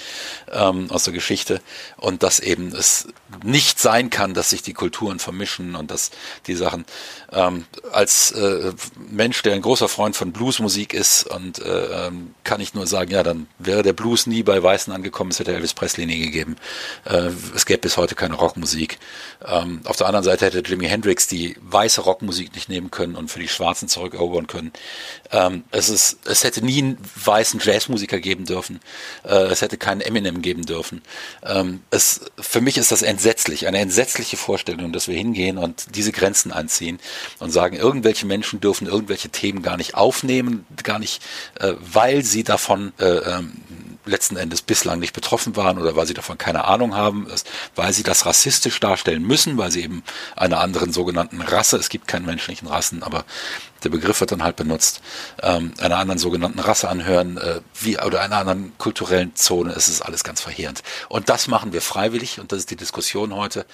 ähm, 0.52 0.90
aus 0.92 1.04
der 1.04 1.14
Geschichte 1.14 1.62
und 1.98 2.24
dass 2.24 2.40
eben 2.40 2.74
es 2.76 3.08
nicht 3.44 3.80
sein 3.80 4.10
kann, 4.10 4.34
dass 4.34 4.50
sich 4.50 4.62
die 4.62 4.74
Kulturen 4.74 5.20
vermischen 5.20 5.76
und 5.76 5.92
dass 5.92 6.12
die 6.48 6.56
Sachen 6.56 6.86
ähm, 7.32 7.66
als 7.92 8.32
äh, 8.32 8.74
Mensch, 9.10 9.42
der 9.44 9.54
ein 9.54 9.62
großer 9.62 9.88
Freund 9.88 10.16
von 10.16 10.32
Bluesmusik 10.32 10.94
ist 10.94 11.24
und 11.24 11.60
äh, 11.60 12.08
ähm, 12.08 12.34
kann 12.44 12.62
ich 12.62 12.74
nur 12.74 12.88
sagen, 12.88 13.12
ja, 13.12 13.24
dann 13.24 13.48
wäre 13.58 13.84
der 13.84 13.94
Blues 13.94 14.28
nie 14.28 14.44
bei 14.44 14.62
Weißen 14.62 14.92
angekommen, 14.92 15.32
es 15.32 15.40
hätte 15.40 15.54
Elvis 15.54 15.74
Presley 15.74 16.06
nie 16.06 16.20
gegeben. 16.20 16.56
Äh, 17.06 17.32
es 17.56 17.66
gäbe 17.66 17.80
bis 17.80 17.98
heute 17.98 18.16
keine 18.16 18.36
Rockmusik. 18.36 19.00
Ähm, 19.46 19.82
auf 19.86 19.98
der 19.98 20.08
anderen 20.08 20.24
Seite 20.24 20.46
hätte 20.46 20.60
Jimi 20.60 20.88
Hendrix 20.88 21.28
die 21.28 21.56
weiße 21.62 22.02
Rockmusik 22.02 22.49
nicht 22.56 22.70
nehmen 22.70 22.92
können 22.92 23.16
und 23.16 23.30
für 23.30 23.40
die 23.40 23.48
Schwarzen 23.48 23.88
zurückerobern 23.88 24.48
können. 24.48 24.72
Ähm, 25.32 25.64
es 25.72 25.90
ist, 25.90 26.20
es 26.26 26.44
hätte 26.44 26.64
nie 26.64 26.80
einen 26.80 26.98
weißen 27.24 27.60
Jazzmusiker 27.64 28.20
geben 28.20 28.46
dürfen. 28.46 28.80
Äh, 29.24 29.46
es 29.46 29.62
hätte 29.62 29.78
keinen 29.78 30.02
Eminem 30.02 30.42
geben 30.42 30.66
dürfen. 30.66 31.02
Ähm, 31.44 31.82
es, 31.92 32.22
für 32.40 32.62
mich 32.62 32.78
ist 32.78 32.92
das 32.92 33.02
entsetzlich, 33.02 33.68
eine 33.68 33.80
entsetzliche 33.80 34.38
Vorstellung, 34.38 34.92
dass 34.92 35.08
wir 35.08 35.16
hingehen 35.16 35.58
und 35.58 35.96
diese 35.96 36.12
Grenzen 36.12 36.52
anziehen 36.52 37.00
und 37.40 37.52
sagen, 37.52 37.76
irgendwelche 37.76 38.26
Menschen 38.26 38.60
dürfen 38.60 38.88
irgendwelche 38.88 39.30
Themen 39.30 39.62
gar 39.62 39.78
nicht 39.78 39.96
aufnehmen, 39.96 40.66
gar 40.84 41.00
nicht, 41.00 41.22
äh, 41.60 41.74
weil 41.80 42.24
sie 42.24 42.44
davon 42.44 42.94
äh, 43.00 43.06
ähm, 43.06 43.54
letzten 44.10 44.38
Endes 44.38 44.62
bislang 44.62 45.00
nicht 45.00 45.14
betroffen 45.14 45.56
waren 45.56 45.78
oder 45.78 45.96
weil 45.96 46.06
sie 46.06 46.14
davon 46.14 46.38
keine 46.38 46.66
Ahnung 46.66 46.96
haben, 46.96 47.28
weil 47.76 47.94
sie 47.94 48.04
das 48.04 48.26
rassistisch 48.26 48.80
darstellen 48.80 49.24
müssen, 49.24 49.58
weil 49.58 49.72
sie 49.72 49.84
eben 49.84 50.04
einer 50.36 50.60
anderen 50.60 50.92
sogenannten 50.92 51.42
Rasse, 51.42 51.78
es 51.78 51.90
gibt 51.90 52.08
keine 52.08 52.26
menschlichen 52.26 52.68
Rassen, 52.68 53.04
aber 53.04 53.26
der 53.84 53.90
Begriff 53.90 54.20
wird 54.20 54.32
dann 54.32 54.44
halt 54.44 54.56
benutzt, 54.56 55.02
ähm, 55.42 55.74
einer 55.80 55.98
anderen 55.98 56.20
sogenannten 56.20 56.60
Rasse 56.60 56.90
anhören, 56.90 57.38
äh, 57.38 57.62
wie, 57.80 57.98
oder 57.98 58.22
einer 58.22 58.38
anderen 58.38 58.78
kulturellen 58.78 59.36
Zone, 59.36 59.72
es 59.72 59.88
ist 59.88 60.02
alles 60.02 60.24
ganz 60.24 60.42
verheerend. 60.42 60.84
Und 61.08 61.30
das 61.30 61.48
machen 61.48 61.72
wir 61.72 61.82
freiwillig 61.82 62.40
und 62.40 62.52
das 62.52 62.60
ist 62.60 62.72
die 62.72 62.76
Diskussion 62.76 63.34
heute. 63.34 63.66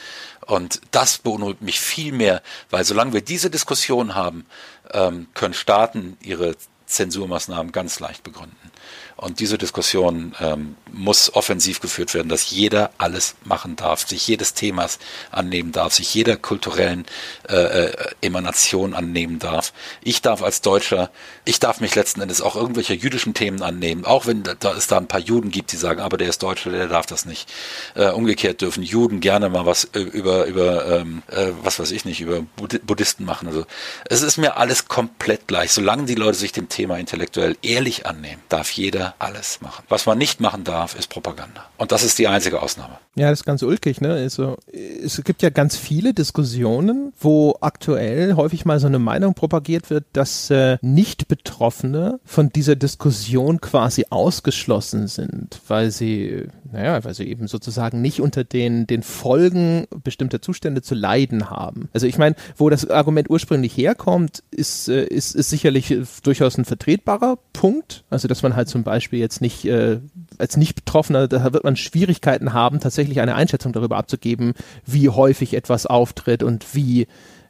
Und 0.45 0.81
das 0.91 1.17
beunruhigt 1.17 1.61
mich 1.61 1.79
viel 1.79 2.11
mehr, 2.11 2.41
weil 2.69 2.83
solange 2.85 3.13
wir 3.13 3.21
diese 3.21 3.49
Diskussion 3.49 4.13
haben, 4.13 4.45
ähm, 4.91 5.27
können 5.33 5.55
Staaten 5.55 6.17
ihre 6.21 6.55
Zensurmaßnahmen 6.87 7.71
ganz 7.71 7.99
leicht 7.99 8.23
begründen. 8.23 8.71
Und 9.17 9.39
diese 9.39 9.57
Diskussion 9.57 10.35
ähm, 10.41 10.75
muss 10.91 11.33
offensiv 11.33 11.79
geführt 11.79 12.13
werden, 12.13 12.27
dass 12.27 12.49
jeder 12.51 12.91
alles 12.97 13.35
machen 13.45 13.77
darf, 13.77 14.05
sich 14.05 14.27
jedes 14.27 14.53
Themas 14.53 14.99
annehmen 15.31 15.71
darf, 15.71 15.93
sich 15.93 16.13
jeder 16.13 16.35
kulturellen 16.35 17.05
äh, 17.47 17.55
äh, 17.55 17.93
Emanation 18.21 18.93
annehmen 18.93 19.39
darf. 19.39 19.71
Ich 20.03 20.21
darf 20.21 20.43
als 20.43 20.61
Deutscher, 20.61 21.11
ich 21.45 21.59
darf 21.59 21.79
mich 21.79 21.95
letzten 21.95 22.21
Endes 22.21 22.41
auch 22.41 22.57
irgendwelche 22.57 22.93
jüdischen 22.93 23.33
Themen 23.33 23.61
annehmen, 23.61 24.03
auch 24.03 24.25
wenn 24.25 24.43
da, 24.43 24.73
es 24.73 24.87
da 24.87 24.97
ein 24.97 25.07
paar 25.07 25.21
Juden 25.21 25.49
gibt, 25.49 25.71
die 25.71 25.77
sagen, 25.77 26.01
aber 26.01 26.17
der 26.17 26.27
ist 26.27 26.43
Deutscher, 26.43 26.71
der 26.71 26.87
darf 26.87 27.05
das 27.05 27.25
nicht. 27.25 27.49
Äh, 27.95 28.09
umgekehrt 28.09 28.61
dürfen 28.61 28.83
Juden 28.83 29.21
gerne 29.21 29.47
mal 29.47 29.65
was 29.65 29.85
äh, 29.93 29.99
über, 29.99 30.45
über 30.45 30.85
ähm, 30.87 31.23
äh, 31.27 31.51
was 31.63 31.79
weiß 31.79 31.91
ich 31.91 32.03
nicht, 32.03 32.19
über 32.19 32.41
Buddhisten 32.57 33.23
machen. 33.23 33.47
Also 33.47 33.65
es 34.09 34.21
ist 34.21 34.37
mir 34.37 34.57
alles 34.57 34.89
komplett 34.89 35.47
gleich. 35.47 35.71
Solange 35.71 36.03
die 36.03 36.15
Leute 36.15 36.37
sich 36.37 36.51
dem 36.51 36.67
Thema 36.75 36.97
intellektuell 36.97 37.55
ehrlich 37.61 38.05
annehmen, 38.05 38.41
darf 38.49 38.71
jeder 38.71 39.15
alles 39.17 39.61
machen. 39.61 39.85
Was 39.87 40.05
man 40.05 40.17
nicht 40.17 40.41
machen 40.41 40.65
darf, 40.65 40.93
ist 40.99 41.07
Propaganda. 41.07 41.65
Und 41.77 41.93
das 41.93 42.03
ist 42.03 42.19
die 42.19 42.27
einzige 42.27 42.61
Ausnahme. 42.61 42.97
Ja, 43.15 43.29
das 43.29 43.39
ist 43.39 43.45
ganz 43.45 43.63
ulkig. 43.63 44.01
Ne? 44.01 44.11
Also, 44.11 44.57
es 44.73 45.21
gibt 45.23 45.41
ja 45.41 45.49
ganz 45.49 45.77
viele 45.77 46.13
Diskussionen, 46.13 47.13
wo 47.17 47.55
aktuell 47.61 48.33
häufig 48.35 48.65
mal 48.65 48.79
so 48.81 48.87
eine 48.87 48.99
Meinung 48.99 49.35
propagiert 49.35 49.89
wird, 49.89 50.03
dass 50.11 50.49
äh, 50.49 50.77
Nicht-Betroffene 50.81 52.19
von 52.25 52.49
dieser 52.49 52.75
Diskussion 52.75 53.61
quasi 53.61 54.07
ausgeschlossen 54.09 55.07
sind, 55.07 55.61
weil 55.69 55.91
sie, 55.91 56.43
naja, 56.69 57.01
weil 57.05 57.13
sie 57.13 57.23
eben 57.23 57.47
sozusagen 57.47 58.01
nicht 58.01 58.19
unter 58.19 58.43
den, 58.43 58.85
den 58.85 59.01
Folgen 59.01 59.87
bestimmter 60.03 60.41
Zustände 60.41 60.81
zu 60.81 60.93
leiden 60.93 61.49
haben. 61.49 61.87
Also 61.93 62.05
ich 62.05 62.17
meine, 62.17 62.35
wo 62.57 62.69
das 62.69 62.89
Argument 62.89 63.29
ursprünglich 63.29 63.77
herkommt, 63.77 64.43
ist, 64.51 64.89
äh, 64.89 65.05
ist, 65.05 65.35
ist 65.35 65.49
sicherlich 65.49 65.95
durchaus 66.23 66.57
ein 66.57 66.64
vertretbarer 66.65 67.37
Punkt. 67.53 68.03
Also 68.09 68.27
dass 68.27 68.43
man 68.43 68.55
halt 68.55 68.67
zum 68.67 68.83
Beispiel 68.83 69.19
jetzt 69.19 69.41
nicht 69.41 69.65
äh, 69.65 69.99
als 70.37 70.57
Nicht-Betroffener, 70.57 71.27
da 71.27 71.53
wird 71.53 71.63
man 71.63 71.75
Schwierigkeiten 71.75 72.53
haben, 72.53 72.79
tatsächlich 72.79 73.21
eine 73.21 73.35
Einschätzung 73.35 73.71
darüber 73.71 73.97
abzugeben, 73.97 74.53
wie 74.85 75.09
häufig 75.09 75.53
etwas 75.53 75.85
auftritt 75.85 76.43
und 76.43 76.75
wie 76.75 77.07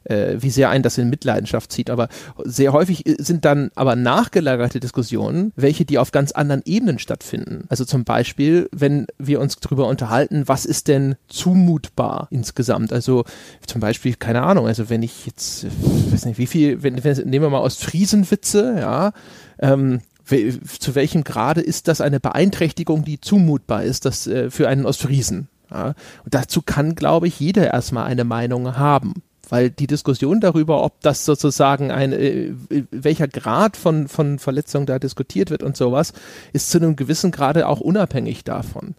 äh, 0.08 0.36
wie 0.38 0.50
sehr 0.50 0.70
ein 0.70 0.82
das 0.82 0.98
in 0.98 1.10
Mitleidenschaft 1.10 1.72
zieht. 1.72 1.90
Aber 1.90 2.08
sehr 2.44 2.72
häufig 2.72 3.04
sind 3.18 3.44
dann 3.44 3.70
aber 3.74 3.96
nachgelagerte 3.96 4.80
Diskussionen, 4.80 5.52
welche 5.56 5.84
die 5.84 5.98
auf 5.98 6.12
ganz 6.12 6.32
anderen 6.32 6.62
Ebenen 6.64 6.98
stattfinden. 6.98 7.64
Also 7.68 7.84
zum 7.84 8.04
Beispiel, 8.04 8.68
wenn 8.72 9.06
wir 9.18 9.40
uns 9.40 9.56
darüber 9.56 9.88
unterhalten, 9.88 10.44
was 10.46 10.64
ist 10.64 10.88
denn 10.88 11.16
zumutbar 11.28 12.28
insgesamt? 12.30 12.92
Also 12.92 13.24
zum 13.66 13.80
Beispiel, 13.80 14.14
keine 14.14 14.42
Ahnung, 14.42 14.66
also 14.66 14.88
wenn 14.90 15.02
ich 15.02 15.26
jetzt, 15.26 15.64
ich 15.64 16.12
weiß 16.12 16.26
nicht, 16.26 16.38
wie 16.38 16.46
viel, 16.46 16.82
wenn, 16.82 17.02
wenn 17.02 17.16
nehmen 17.28 17.44
wir 17.44 17.50
mal 17.50 17.60
Ostfriesenwitze, 17.60 18.76
ja, 18.78 19.12
ähm, 19.58 20.00
zu 20.26 20.94
welchem 20.96 21.22
Grade 21.22 21.60
ist 21.60 21.86
das 21.86 22.00
eine 22.00 22.18
Beeinträchtigung, 22.18 23.04
die 23.04 23.20
zumutbar 23.20 23.84
ist, 23.84 24.04
das 24.04 24.26
äh, 24.26 24.50
für 24.50 24.68
einen 24.68 24.84
Ostfriesen? 24.84 25.48
Ja? 25.70 25.94
Und 26.24 26.34
dazu 26.34 26.62
kann, 26.62 26.94
glaube 26.94 27.28
ich, 27.28 27.38
jeder 27.38 27.72
erstmal 27.72 28.06
eine 28.06 28.24
Meinung 28.24 28.76
haben. 28.76 29.22
Weil 29.48 29.70
die 29.70 29.86
Diskussion 29.86 30.40
darüber, 30.40 30.82
ob 30.82 31.00
das 31.02 31.24
sozusagen 31.24 31.90
ein, 31.90 32.12
äh, 32.12 32.52
welcher 32.90 33.28
Grad 33.28 33.76
von, 33.76 34.08
von 34.08 34.38
Verletzung 34.38 34.86
da 34.86 34.98
diskutiert 34.98 35.50
wird 35.50 35.62
und 35.62 35.76
sowas, 35.76 36.12
ist 36.52 36.70
zu 36.70 36.78
einem 36.78 36.96
gewissen 36.96 37.30
Grade 37.30 37.68
auch 37.68 37.80
unabhängig 37.80 38.42
davon. 38.44 38.96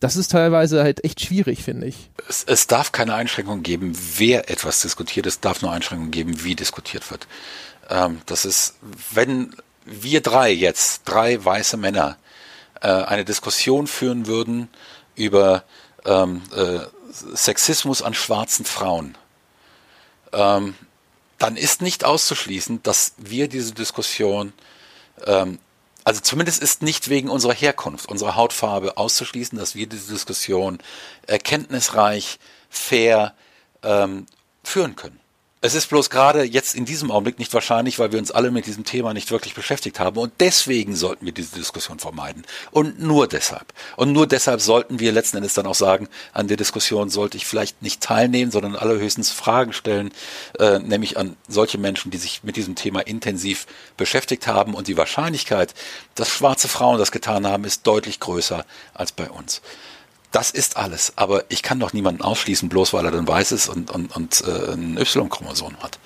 Das 0.00 0.16
ist 0.16 0.30
teilweise 0.30 0.82
halt 0.82 1.04
echt 1.04 1.20
schwierig, 1.20 1.62
finde 1.62 1.86
ich. 1.86 2.10
Es, 2.26 2.42
es 2.44 2.66
darf 2.66 2.90
keine 2.90 3.14
Einschränkung 3.14 3.62
geben, 3.62 3.92
wer 4.16 4.48
etwas 4.50 4.80
diskutiert. 4.80 5.26
Es 5.26 5.40
darf 5.40 5.60
nur 5.60 5.72
Einschränkungen 5.72 6.10
geben, 6.10 6.42
wie 6.42 6.54
diskutiert 6.56 7.10
wird. 7.10 7.28
Ähm, 7.90 8.22
das 8.24 8.46
ist, 8.46 8.76
wenn 9.12 9.54
wir 9.84 10.22
drei 10.22 10.50
jetzt, 10.50 11.02
drei 11.04 11.44
weiße 11.44 11.76
Männer, 11.76 12.16
äh, 12.80 12.88
eine 12.88 13.26
Diskussion 13.26 13.86
führen 13.86 14.26
würden 14.26 14.68
über 15.16 15.64
ähm, 16.06 16.42
äh, 16.56 16.78
Sexismus 17.34 18.00
an 18.00 18.14
schwarzen 18.14 18.64
Frauen, 18.64 19.18
ähm, 20.32 20.74
dann 21.38 21.56
ist 21.56 21.82
nicht 21.82 22.04
auszuschließen, 22.04 22.82
dass 22.82 23.14
wir 23.16 23.48
diese 23.48 23.72
Diskussion, 23.72 24.52
ähm, 25.26 25.58
also 26.04 26.20
zumindest 26.20 26.62
ist 26.62 26.82
nicht 26.82 27.08
wegen 27.08 27.28
unserer 27.28 27.54
Herkunft, 27.54 28.08
unserer 28.08 28.36
Hautfarbe 28.36 28.96
auszuschließen, 28.96 29.58
dass 29.58 29.74
wir 29.74 29.86
diese 29.86 30.12
Diskussion 30.12 30.78
erkenntnisreich, 31.26 32.38
fair 32.68 33.34
ähm, 33.82 34.26
führen 34.62 34.96
können. 34.96 35.20
Es 35.62 35.74
ist 35.74 35.90
bloß 35.90 36.08
gerade 36.08 36.42
jetzt 36.42 36.74
in 36.74 36.86
diesem 36.86 37.10
Augenblick 37.10 37.38
nicht 37.38 37.52
wahrscheinlich, 37.52 37.98
weil 37.98 38.12
wir 38.12 38.18
uns 38.18 38.30
alle 38.30 38.50
mit 38.50 38.64
diesem 38.64 38.84
Thema 38.84 39.12
nicht 39.12 39.30
wirklich 39.30 39.54
beschäftigt 39.54 40.00
haben. 40.00 40.16
Und 40.16 40.32
deswegen 40.40 40.96
sollten 40.96 41.26
wir 41.26 41.34
diese 41.34 41.54
Diskussion 41.54 41.98
vermeiden. 41.98 42.46
Und 42.70 42.98
nur 42.98 43.28
deshalb. 43.28 43.74
Und 43.96 44.10
nur 44.12 44.26
deshalb 44.26 44.62
sollten 44.62 45.00
wir 45.00 45.12
letzten 45.12 45.36
Endes 45.36 45.52
dann 45.52 45.66
auch 45.66 45.74
sagen, 45.74 46.08
an 46.32 46.48
der 46.48 46.56
Diskussion 46.56 47.10
sollte 47.10 47.36
ich 47.36 47.44
vielleicht 47.44 47.82
nicht 47.82 48.00
teilnehmen, 48.00 48.50
sondern 48.50 48.74
allerhöchstens 48.74 49.32
Fragen 49.32 49.74
stellen, 49.74 50.12
äh, 50.58 50.78
nämlich 50.78 51.18
an 51.18 51.36
solche 51.46 51.76
Menschen, 51.76 52.10
die 52.10 52.16
sich 52.16 52.42
mit 52.42 52.56
diesem 52.56 52.74
Thema 52.74 53.00
intensiv 53.00 53.66
beschäftigt 53.98 54.46
haben. 54.46 54.72
Und 54.72 54.88
die 54.88 54.96
Wahrscheinlichkeit, 54.96 55.74
dass 56.14 56.30
schwarze 56.30 56.68
Frauen 56.68 56.98
das 56.98 57.12
getan 57.12 57.46
haben, 57.46 57.64
ist 57.64 57.86
deutlich 57.86 58.18
größer 58.18 58.64
als 58.94 59.12
bei 59.12 59.28
uns. 59.28 59.60
Das 60.32 60.50
ist 60.50 60.76
alles. 60.76 61.12
Aber 61.16 61.44
ich 61.48 61.62
kann 61.62 61.80
doch 61.80 61.92
niemanden 61.92 62.22
ausschließen, 62.22 62.68
bloß 62.68 62.92
weil 62.92 63.04
er 63.04 63.10
dann 63.10 63.26
weiß 63.26 63.52
ist 63.52 63.68
und, 63.68 63.90
und, 63.90 64.14
und 64.14 64.42
äh, 64.46 64.72
ein 64.72 64.96
Y-Chromosom 64.96 65.76
hat. 65.78 65.98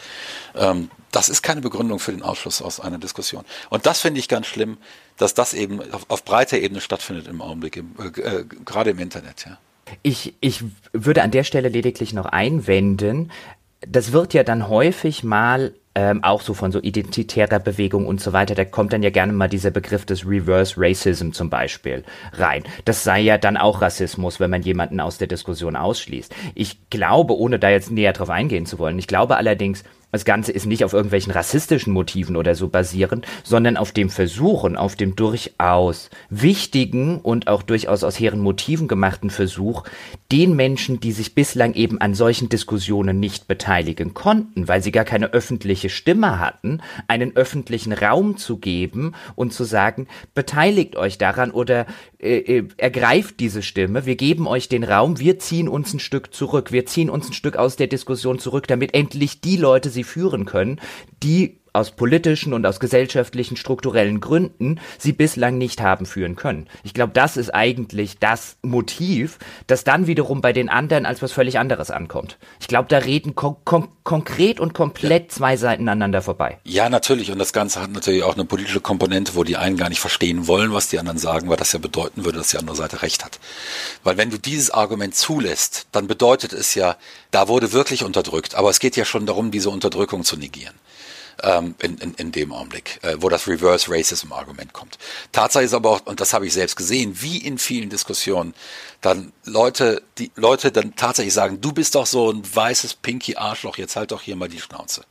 Ähm, 0.55 0.90
das 1.10 1.28
ist 1.28 1.42
keine 1.42 1.60
Begründung 1.60 1.98
für 1.98 2.12
den 2.12 2.22
Ausschluss 2.22 2.62
aus 2.62 2.80
einer 2.80 2.98
Diskussion. 2.98 3.44
Und 3.70 3.86
das 3.86 4.01
finde 4.01 4.20
ich 4.20 4.28
ganz 4.28 4.46
schlimm, 4.46 4.78
dass 5.16 5.34
das 5.34 5.55
eben 5.55 5.80
auf, 5.92 6.06
auf 6.09 6.24
breiter 6.24 6.59
Ebene 6.59 6.80
stattfindet 6.80 7.28
im 7.28 7.40
Augenblick, 7.40 7.76
im, 7.76 7.94
äh, 7.98 8.20
äh 8.20 8.44
gerade 8.64 8.90
im 8.90 8.98
Internet. 8.98 9.44
Ja. 9.46 9.59
Ich, 10.02 10.34
ich 10.40 10.64
würde 10.92 11.22
an 11.22 11.30
der 11.30 11.44
Stelle 11.44 11.68
lediglich 11.68 12.12
noch 12.12 12.26
einwenden, 12.26 13.30
das 13.86 14.12
wird 14.12 14.34
ja 14.34 14.42
dann 14.42 14.68
häufig 14.68 15.24
mal 15.24 15.74
ähm, 15.95 16.25
auch 16.25 16.41
so 16.41 16.55
von 16.55 16.73
so 16.73 16.81
identitärer 16.81 17.61
Bewegung 17.61 18.07
und 18.07 18.21
so 18.21 18.33
weiter, 18.33 18.55
da 18.55 18.65
kommt 18.65 18.93
dann 18.93 19.03
ja 19.03 19.11
gerne 19.11 19.33
mal 19.33 19.49
dieser 19.49 19.71
Begriff 19.71 20.05
des 20.05 20.27
Reverse 20.27 20.75
Racism 20.77 21.31
zum 21.31 21.51
Beispiel 21.51 22.05
rein. 22.33 22.65
Das 22.85 23.05
sei 23.05 23.21
ja 23.21 23.39
dann 23.39 23.57
auch 23.57 23.81
Rassismus, 23.81 24.41
wenn 24.41 24.51
man 24.51 24.62
jemanden 24.62 25.01
aus 25.01 25.19
der 25.19 25.29
Diskussion 25.29 25.77
ausschließt. 25.77 26.35
Ich 26.55 26.91
glaube, 26.91 27.37
ohne 27.39 27.59
da 27.59 27.71
jetzt 27.71 27.91
näher 27.91 28.12
drauf 28.12 28.31
eingehen 28.31 28.66
zu 28.66 28.79
wollen, 28.79 28.99
ich 28.99 29.07
glaube 29.07 29.37
allerdings, 29.37 29.85
das 30.15 30.24
Ganze 30.24 30.53
ist 30.53 30.66
nicht 30.66 30.85
auf 30.85 30.93
irgendwelchen 30.93 31.32
rassistischen 31.32 31.93
Motiven 31.93 32.36
oder 32.36 32.55
so 32.55 32.69
basierend, 32.69 33.27
sondern 33.43 33.77
auf 33.77 33.91
dem 33.91 34.11
Versuchen, 34.11 34.77
auf 34.77 34.95
dem 34.95 35.16
durchaus 35.16 36.09
wichtigen 36.31 37.19
und 37.19 37.49
auch 37.49 37.65
durchaus 37.65 38.05
aus 38.05 38.20
hehren 38.20 38.39
Motiven 38.39 38.86
gemachten 38.86 39.28
Versuch, 39.28 39.82
den 40.31 40.55
Menschen, 40.55 41.01
die 41.01 41.11
sich 41.11 41.35
bislang 41.35 41.74
eben 41.74 42.01
an 42.01 42.15
solchen 42.15 42.49
Diskussionen 42.49 43.19
nicht 43.19 43.49
beteiligen 43.49 44.15
konnten, 44.15 44.69
weil 44.69 44.85
sie 44.85 44.93
gar 44.93 45.05
keine 45.05 45.32
öffentliche 45.32 45.89
Stimme 45.89 46.39
hatten, 46.39 46.81
einen 47.09 47.35
öffentlichen 47.35 47.93
Raum 47.93 48.36
zu 48.36 48.59
geben 48.59 49.15
und 49.35 49.53
zu 49.53 49.65
sagen, 49.65 50.07
beteiligt 50.32 50.95
euch 50.95 51.19
daran 51.19 51.51
oder 51.51 51.86
äh, 52.20 52.39
äh, 52.39 52.69
ergreift 52.77 53.41
diese 53.41 53.62
Stimme, 53.62 54.07
wir 54.07 54.15
geben 54.15 54.47
euch 54.47 54.69
den 54.69 54.85
Raum, 54.85 55.19
wir 55.19 55.41
ziehen 55.41 55.69
uns 55.69 55.93
ein 55.93 55.99
Stück 55.99 56.32
zurück, 56.32 56.70
wir 56.70 56.86
ziehen 56.86 57.11
uns 57.11 57.28
ein 57.28 57.32
Stück 57.32 57.57
aus 57.57 57.74
der 57.74 57.89
Diskussion 57.89 58.39
zurück, 58.39 58.69
damit 58.69 58.95
endlich 58.95 59.41
die 59.41 59.57
Leute 59.57 59.91
sie 59.91 60.03
führen 60.05 60.44
können, 60.44 60.81
die 61.22 61.64
aus 61.74 61.90
politischen 61.90 62.55
und 62.55 62.64
aus 62.64 62.78
gesellschaftlichen 62.78 63.56
strukturellen 63.56 64.20
Gründen 64.20 64.80
sie 64.96 65.12
bislang 65.12 65.59
nicht 65.59 65.82
haben 65.82 66.06
führen 66.06 66.36
können. 66.36 66.68
Ich 66.84 66.94
glaube, 66.94 67.12
das 67.12 67.36
ist 67.36 67.52
eigentlich 67.52 68.18
das 68.20 68.56
Motiv, 68.62 69.38
das 69.66 69.82
dann 69.82 70.06
wiederum 70.06 70.40
bei 70.40 70.52
den 70.52 70.68
anderen 70.68 71.05
als 71.05 71.20
was 71.20 71.32
völlig 71.32 71.59
anderes 71.59 71.90
ankommt. 71.90 72.38
Ich 72.60 72.68
glaube, 72.68 72.88
da 72.88 72.98
reden 72.98 73.34
kon 73.34 73.56
kon 73.64 73.88
konkret 74.05 74.60
und 74.60 74.72
komplett 74.74 75.32
zwei 75.32 75.56
Seiten 75.56 75.88
aneinander 75.88 76.22
vorbei. 76.22 76.59
Ja, 76.64 76.88
natürlich. 76.88 77.32
Und 77.32 77.38
das 77.38 77.52
Ganze 77.52 77.82
hat 77.82 77.90
natürlich 77.90 78.22
auch 78.22 78.34
eine 78.34 78.44
politische 78.44 78.80
Komponente, 78.80 79.34
wo 79.34 79.42
die 79.42 79.56
einen 79.56 79.76
gar 79.76 79.88
nicht 79.88 80.01
verstehen 80.01 80.46
wollen, 80.46 80.72
was 80.72 80.88
die 80.88 80.98
anderen 80.98 81.18
sagen, 81.18 81.48
weil 81.48 81.56
das 81.56 81.72
ja 81.72 81.78
bedeuten 81.80 82.24
würde, 82.24 82.38
dass 82.38 82.48
die 82.48 82.59
andere 82.59 82.76
Seite 82.76 83.02
recht 83.02 83.24
hat. 83.24 83.40
Weil 84.05 84.16
wenn 84.16 84.30
du 84.30 84.38
dieses 84.38 84.70
Argument 84.70 85.14
zulässt, 85.14 85.86
dann 85.90 86.06
bedeutet 86.06 86.52
es 86.52 86.74
ja, 86.74 86.96
da 87.30 87.48
wurde 87.48 87.72
wirklich 87.72 88.05
unterdrückt. 88.05 88.55
Aber 88.55 88.70
es 88.70 88.78
geht 88.78 88.94
ja 88.94 89.05
schon 89.05 89.26
darum, 89.26 89.51
diese 89.51 89.70
Unterdrückung 89.70 90.22
zu 90.22 90.36
negieren 90.36 90.74
ähm, 91.43 91.74
in, 91.81 91.98
in, 91.98 92.15
in 92.15 92.32
dem 92.32 92.52
Augenblick, 92.52 92.98
äh, 93.02 93.16
wo 93.19 93.28
das 93.28 93.47
Reverse 93.47 93.90
Racism 93.90 94.32
Argument 94.32 94.73
kommt. 94.73 94.98
Tatsache 95.32 95.65
ist 95.65 95.74
aber 95.74 95.90
auch, 95.90 96.06
und 96.06 96.20
das 96.20 96.32
habe 96.32 96.47
ich 96.47 96.52
selbst 96.52 96.77
gesehen, 96.77 97.20
wie 97.20 97.39
in 97.39 97.59
vielen 97.59 97.90
Diskussionen, 97.90 98.55
dann 99.01 99.32
Leute, 99.44 100.02
die 100.19 100.31
Leute 100.36 100.73
dann 100.73 100.97
tatsächlich 100.97 101.35
sagen, 101.35 101.61
du 101.61 101.73
bist 101.73 101.94
doch 101.94 102.06
so 102.06 102.31
ein 102.31 102.43
weißes 102.55 102.94
Pinky 102.94 103.36
Arschloch, 103.36 103.78
jetzt 103.78 103.97
halt 103.97 104.12
doch 104.12 104.23
hier 104.23 104.36
mal 104.36 104.48
die 104.48 104.61
Schnauze. 104.61 105.05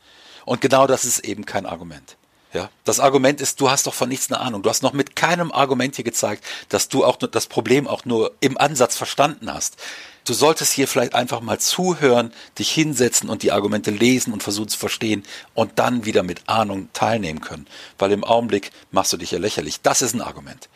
Und 0.45 0.61
genau 0.61 0.87
das 0.87 1.05
ist 1.05 1.19
eben 1.19 1.45
kein 1.45 1.65
Argument. 1.65 2.17
Ja, 2.53 2.69
das 2.83 2.99
Argument 2.99 3.41
ist, 3.41 3.59
du 3.61 3.71
hast 3.71 3.87
doch 3.87 3.95
von 3.95 4.07
nichts 4.07 4.31
eine 4.31 4.39
Ahnung. 4.39 4.61
Du 4.61 4.69
hast 4.69 4.83
noch 4.83 4.93
mit 4.93 5.15
keinem 5.15 5.51
Argument 5.51 5.95
hier 5.95 6.05
gezeigt, 6.05 6.43
dass 6.69 6.87
du 6.87 7.03
auch 7.03 7.17
das 7.17 7.47
Problem 7.47 7.87
auch 7.87 8.05
nur 8.05 8.31
im 8.41 8.59
Ansatz 8.59 8.95
verstanden 8.95 9.51
hast. 9.51 9.77
Du 10.25 10.33
solltest 10.33 10.71
hier 10.71 10.87
vielleicht 10.87 11.15
einfach 11.15 11.41
mal 11.41 11.59
zuhören, 11.59 12.31
dich 12.57 12.71
hinsetzen 12.71 13.29
und 13.29 13.43
die 13.43 13.51
Argumente 13.51 13.91
lesen 13.91 14.31
und 14.31 14.41
versuchen 14.41 14.69
zu 14.69 14.79
verstehen 14.79 15.23
und 15.53 15.79
dann 15.79 16.05
wieder 16.05 16.23
mit 16.23 16.47
Ahnung 16.47 16.87
teilnehmen 16.93 17.41
können. 17.41 17.67
Weil 17.97 18.13
im 18.13 18.23
Augenblick 18.23 18.71
machst 18.91 19.11
du 19.11 19.17
dich 19.17 19.31
ja 19.31 19.39
lächerlich. 19.39 19.81
Das 19.81 20.01
ist 20.01 20.13
ein 20.13 20.21
Argument. 20.21 20.69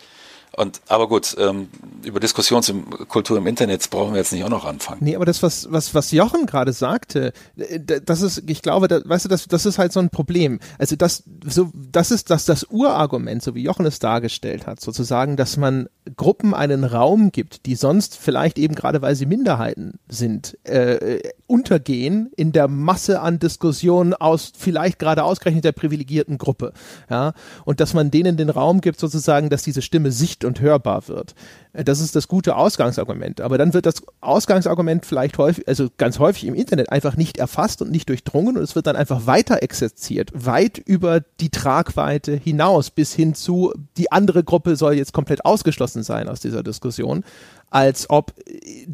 Und 0.58 0.82
aber 0.88 1.08
gut, 1.08 1.36
ähm, 1.40 1.68
über 2.04 2.20
Diskussionskultur 2.20 3.38
im 3.38 3.46
Internet 3.46 3.88
brauchen 3.92 4.14
wir 4.14 4.18
jetzt 4.18 4.34
nicht 4.34 4.44
auch 4.44 4.50
noch 4.50 4.66
anfangen. 4.66 4.98
Nee, 5.04 5.16
aber 5.16 5.26
das, 5.26 5.44
was, 5.44 5.72
was, 5.72 5.94
was 5.94 6.10
Jochen 6.12 6.48
gerade 6.48 6.74
sagte, 6.74 7.32
äh, 7.58 7.80
das 7.80 8.24
ist, 8.24 8.42
ich 8.48 8.64
glaube, 8.64 8.88
da, 8.88 9.00
weißt 9.06 9.26
du, 9.26 9.30
das, 9.30 9.48
das 9.48 9.68
ist 9.68 9.78
halt 9.78 9.94
so 9.94 10.00
ein 10.00 10.10
Problem. 10.10 10.60
Also 10.80 10.96
das, 10.96 11.24
so, 11.46 11.70
das 11.76 12.10
ist 12.10 12.32
das, 12.32 12.46
das 12.46 12.66
Urargument, 12.72 13.44
so 13.44 13.54
wie 13.54 13.62
Jochen 13.62 13.86
es 13.86 14.00
dargestellt 14.00 14.66
hat, 14.66 14.82
sozusagen, 14.82 15.38
dass 15.38 15.58
man 15.58 15.90
Gruppen 16.16 16.56
einen 16.56 16.84
Raum 16.84 17.32
gibt, 17.32 17.68
die 17.68 17.76
sonst 17.76 18.18
vielleicht 18.18 18.58
eben 18.58 18.74
gerade, 18.74 19.04
weil 19.04 19.16
sie 19.16 19.28
Minderheiten 19.28 20.00
sind, 20.08 20.58
äh, 20.64 21.20
untergehen 21.46 22.32
in 22.36 22.52
der 22.52 22.68
Masse 22.68 23.22
an 23.22 23.38
Diskussionen 23.38 24.16
aus 24.16 24.54
vielleicht 24.58 24.98
gerade 24.98 25.24
ausgerechnet 25.24 25.66
der 25.66 25.72
privilegierten 25.72 26.40
Gruppe. 26.40 26.74
Ja, 27.12 27.34
und 27.64 27.80
dass 27.80 27.94
man 27.94 28.10
denen 28.10 28.38
den 28.38 28.50
Raum 28.50 28.82
gibt, 28.82 29.00
sozusagen, 29.00 29.52
dass 29.52 29.62
diese 29.62 29.84
Stimme 29.84 30.12
sicht 30.12 30.47
und 30.48 30.60
hörbar 30.62 31.08
wird. 31.08 31.36
Äh, 31.74 31.84
das 31.84 32.00
ist 32.00 32.16
das 32.16 32.28
gute 32.28 32.56
Ausgangsargument. 32.56 33.42
Aber 33.42 33.58
dann 33.58 33.74
wird 33.74 33.86
das 33.86 34.02
Ausgangsargument 34.22 35.06
vielleicht 35.06 35.38
häufig, 35.38 35.68
also 35.68 35.90
ganz 35.98 36.18
häufig 36.20 36.46
im 36.46 36.56
Internet 36.56 36.92
einfach 36.92 37.16
nicht 37.16 37.38
erfasst 37.38 37.82
und 37.82 37.92
nicht 37.92 38.10
durchdrungen 38.10 38.58
und 38.58 38.64
es 38.64 38.76
wird 38.76 38.88
dann 38.88 38.96
einfach 38.96 39.28
weiter 39.28 39.62
exerziert, 39.62 40.32
weit 40.34 40.80
über 40.80 41.22
die 41.40 41.50
Tragweite 41.50 42.36
hinaus 42.36 42.90
bis 42.90 43.14
hin 43.14 43.36
zu, 43.36 43.74
die 43.98 44.12
andere 44.12 44.44
Gruppe 44.44 44.76
soll 44.76 44.94
jetzt 44.94 45.14
komplett 45.14 45.46
ausgeschlossen 45.46 46.02
sein 46.02 46.28
aus 46.28 46.40
dieser 46.40 46.64
Diskussion 46.64 47.24
als 47.70 48.10
ob 48.10 48.34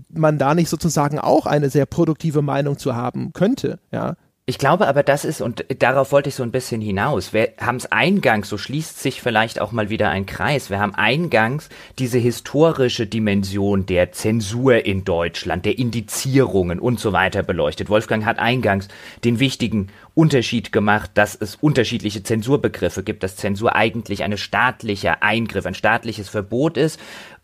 man 0.10 0.38
da 0.38 0.56
nicht 0.56 0.70
sozusagen 0.70 1.20
auch 1.20 1.46
eine 1.46 1.70
sehr 1.70 1.86
produktive 1.86 2.42
Meinung 2.42 2.78
zu 2.78 2.96
haben 2.96 3.32
könnte, 3.34 3.80
ja. 3.92 4.16
Ich 4.46 4.58
glaube 4.58 4.90
aber, 4.90 5.04
das 5.04 5.24
ist, 5.24 5.40
und 5.40 5.64
darauf 5.80 6.12
wollte 6.12 6.28
ich 6.28 6.36
so 6.36 6.44
ein 6.44 6.52
bisschen 6.52 6.82
hinaus, 6.82 7.32
wir 7.32 7.54
haben 7.62 7.78
es 7.78 7.90
eingangs, 7.94 8.50
so 8.50 8.58
schließt 8.58 9.00
sich 9.00 9.22
vielleicht 9.22 9.62
auch 9.62 9.72
mal 9.72 9.90
wieder 9.90 10.10
ein 10.10 10.26
Kreis, 10.26 10.70
wir 10.70 10.80
haben 10.80 10.94
eingangs 10.96 11.70
diese 11.98 12.18
historische 12.18 13.08
Dimension 13.08 13.86
der 13.86 14.12
Zensur 14.12 14.86
in 14.86 15.06
Deutschland, 15.06 15.64
der 15.64 15.80
Indizierungen 15.80 16.82
und 16.82 17.00
so 17.00 17.14
weiter 17.14 17.42
beleuchtet. 17.42 17.88
Wolfgang 17.88 18.26
hat 18.26 18.38
eingangs 18.38 18.90
den 19.24 19.40
wichtigen 19.40 19.88
Unterschied 20.14 20.74
gemacht, 20.74 21.12
dass 21.14 21.36
es 21.36 21.56
unterschiedliche 21.56 22.22
Zensurbegriffe 22.22 23.02
gibt, 23.02 23.24
dass 23.24 23.38
Zensur 23.38 23.78
eigentlich 23.78 24.24
eine 24.24 24.38
staatlicher 24.38 25.24
Eingriff, 25.24 25.66
ein 25.66 25.74
staatliches 25.74 26.28
Verbot 26.28 26.76
ist, 26.76 27.00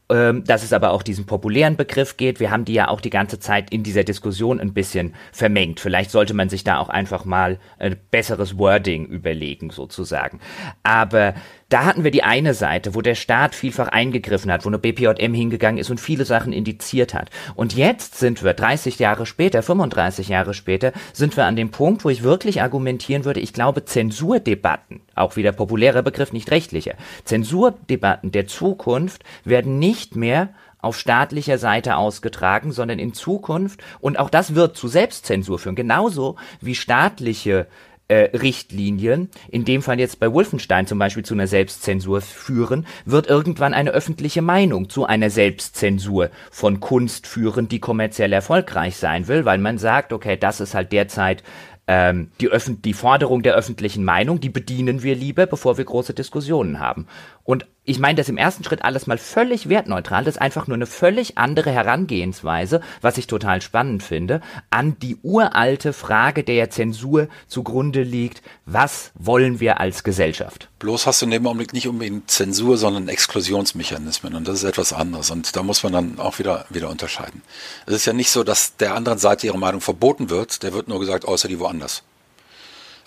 ähm, 0.10 0.44
dass 0.44 0.64
es 0.64 0.74
aber 0.74 0.92
auch 0.92 1.04
diesen 1.04 1.26
populären 1.26 1.76
Begriff 1.76 2.18
geht. 2.18 2.40
Wir 2.40 2.52
haben 2.52 2.66
die 2.66 2.74
ja 2.74 2.88
auch 2.88 3.02
die 3.02 3.10
ganze 3.10 3.40
Zeit 3.40 3.72
in 3.72 3.84
dieser 3.84 4.04
Diskussion 4.04 4.60
ein 4.60 4.74
bisschen 4.74 5.14
vermengt. 5.32 5.80
Vielleicht 5.80 6.12
sollte 6.12 6.34
man 6.34 6.50
sich 6.50 6.64
da 6.64 6.80
auch 6.80 6.90
einfach 6.90 7.26
mal 7.26 7.60
ein 7.78 7.96
besseres 8.10 8.58
Wording 8.58 9.06
überlegen, 9.06 9.70
sozusagen. 9.70 10.40
Aber 10.84 11.36
da 11.70 11.86
hatten 11.86 12.04
wir 12.04 12.12
die 12.12 12.24
eine 12.24 12.54
Seite, 12.56 12.96
wo 12.96 13.02
der 13.02 13.16
Staat 13.16 13.54
vielfach 13.54 13.88
eingegriffen 13.88 14.52
hat, 14.52 14.66
wo 14.66 14.70
eine 14.70 14.80
BPJM 14.80 15.34
hingegangen 15.34 15.78
ist 15.78 15.92
und 15.92 16.00
viele 16.00 16.26
Sachen 16.26 16.52
indiziert 16.52 17.14
hat. 17.14 17.30
Und 17.56 17.76
jetzt 17.76 18.18
sind 18.18 18.44
wir 18.44 18.54
30 18.54 18.98
Jahre 18.98 19.28
später, 19.28 19.62
35 19.62 20.30
Jahre 20.30 20.54
später, 20.54 20.92
sind 21.14 21.38
wir 21.38 21.46
an 21.46 21.56
dem 21.56 21.70
Punkt, 21.70 22.04
wo 22.04 22.10
ich 22.10 22.24
wirklich 22.24 22.62
argumentieren 22.62 23.24
würde, 23.24 23.40
ich 23.40 23.54
glaube, 23.54 23.86
Zensurdebatten, 23.86 25.02
auch 25.14 25.36
wieder 25.36 25.52
populärer 25.52 26.02
Begriff, 26.02 26.34
nicht 26.34 26.52
rechtlicher, 26.52 26.96
Zensurdebatten 27.24 28.32
der 28.32 28.48
Zukunft 28.48 29.24
werden 29.46 29.78
nicht 29.78 30.16
mehr 30.16 30.50
auf 30.82 30.98
staatlicher 30.98 31.58
Seite 31.58 31.98
ausgetragen, 31.98 32.72
sondern 32.72 33.00
in 33.00 33.14
Zukunft, 33.14 33.82
und 34.00 34.18
auch 34.18 34.30
das 34.30 34.56
wird 34.56 34.78
zu 34.78 34.88
Selbstzensur 34.88 35.60
führen, 35.60 35.76
genauso 35.76 36.38
wie 36.62 36.74
staatliche 36.74 37.68
äh, 38.10 38.36
Richtlinien, 38.38 39.30
in 39.50 39.66
dem 39.66 39.82
Fall 39.82 40.00
jetzt 40.00 40.20
bei 40.20 40.34
Wolfenstein 40.34 40.88
zum 40.88 41.00
Beispiel 41.00 41.24
zu 41.24 41.34
einer 41.34 41.48
Selbstzensur 41.48 42.22
führen, 42.22 42.86
wird 43.06 43.28
irgendwann 43.28 43.74
eine 43.74 43.92
öffentliche 43.92 44.42
Meinung 44.42 44.90
zu 44.90 45.06
einer 45.06 45.30
Selbstzensur 45.30 46.30
von 46.52 46.80
Kunst 46.80 47.28
führen, 47.28 47.70
die 47.70 47.80
kommerziell 47.80 48.34
erfolgreich 48.34 48.98
sein 48.98 49.28
will, 49.28 49.46
weil 49.46 49.60
man 49.60 49.78
sagt, 49.78 50.12
okay, 50.12 50.36
das 50.36 50.60
ist 50.60 50.74
halt 50.74 50.92
derzeit 50.92 51.44
ähm, 51.88 52.32
die, 52.40 52.50
Öffn 52.50 52.82
die 52.82 52.94
Forderung 52.94 53.42
der 53.42 53.56
öffentlichen 53.56 54.04
Meinung, 54.04 54.40
die 54.40 54.50
bedienen 54.50 55.02
wir 55.02 55.16
lieber, 55.16 55.46
bevor 55.48 55.78
wir 55.78 55.86
große 55.86 56.14
Diskussionen 56.14 56.80
haben. 56.80 57.08
Und 57.44 57.66
ich 57.90 57.98
meine 57.98 58.16
das 58.16 58.30
im 58.30 58.38
ersten 58.38 58.64
Schritt 58.64 58.84
alles 58.84 59.08
mal 59.08 59.18
völlig 59.18 59.68
wertneutral, 59.68 60.24
das 60.24 60.36
ist 60.36 60.42
einfach 60.42 60.68
nur 60.68 60.76
eine 60.76 60.86
völlig 60.86 61.40
andere 61.40 61.72
Herangehensweise, 61.72 62.82
was 63.02 63.18
ich 63.18 63.26
total 63.26 63.64
spannend 63.64 64.04
finde, 64.04 64.42
an 64.70 64.98
die 65.00 65.18
uralte 65.24 65.92
Frage 65.92 66.44
der 66.44 66.70
Zensur 66.70 67.30
zugrunde 67.48 68.04
liegt, 68.04 68.44
was 68.68 69.10
wollen 69.16 69.60
wir 69.60 69.80
als 69.80 70.04
Gesellschaft? 70.04 70.70
Bloß 70.78 71.08
hast 71.08 71.22
du 71.22 71.26
in 71.26 71.32
dem 71.32 71.48
Augenblick 71.48 71.74
nicht 71.74 71.88
unbedingt 71.88 72.30
Zensur, 72.30 72.78
sondern 72.78 73.08
Exklusionsmechanismen 73.08 74.36
und 74.36 74.48
das 74.48 74.58
ist 74.58 74.66
etwas 74.66 74.94
anderes 74.94 75.32
und 75.32 75.56
da 75.56 75.64
muss 75.64 75.82
man 75.82 75.92
dann 75.92 76.20
auch 76.20 76.38
wieder, 76.38 76.66
wieder 76.70 76.90
unterscheiden. 76.90 77.42
Es 77.88 77.96
ist 77.96 78.06
ja 78.06 78.14
nicht 78.14 78.30
so, 78.30 78.44
dass 78.44 78.76
der 78.76 78.94
anderen 78.94 79.18
Seite 79.18 79.48
ihre 79.48 79.58
Meinung 79.58 79.82
verboten 79.82 80.30
wird, 80.30 80.62
der 80.62 80.74
wird 80.74 80.88
nur 80.90 81.00
gesagt, 81.00 81.26
außer 81.26 81.48
die 81.48 81.60
woanders 81.60 82.04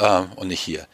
ähm, 0.00 0.32
und 0.34 0.48
nicht 0.48 0.60
hier. 0.60 0.88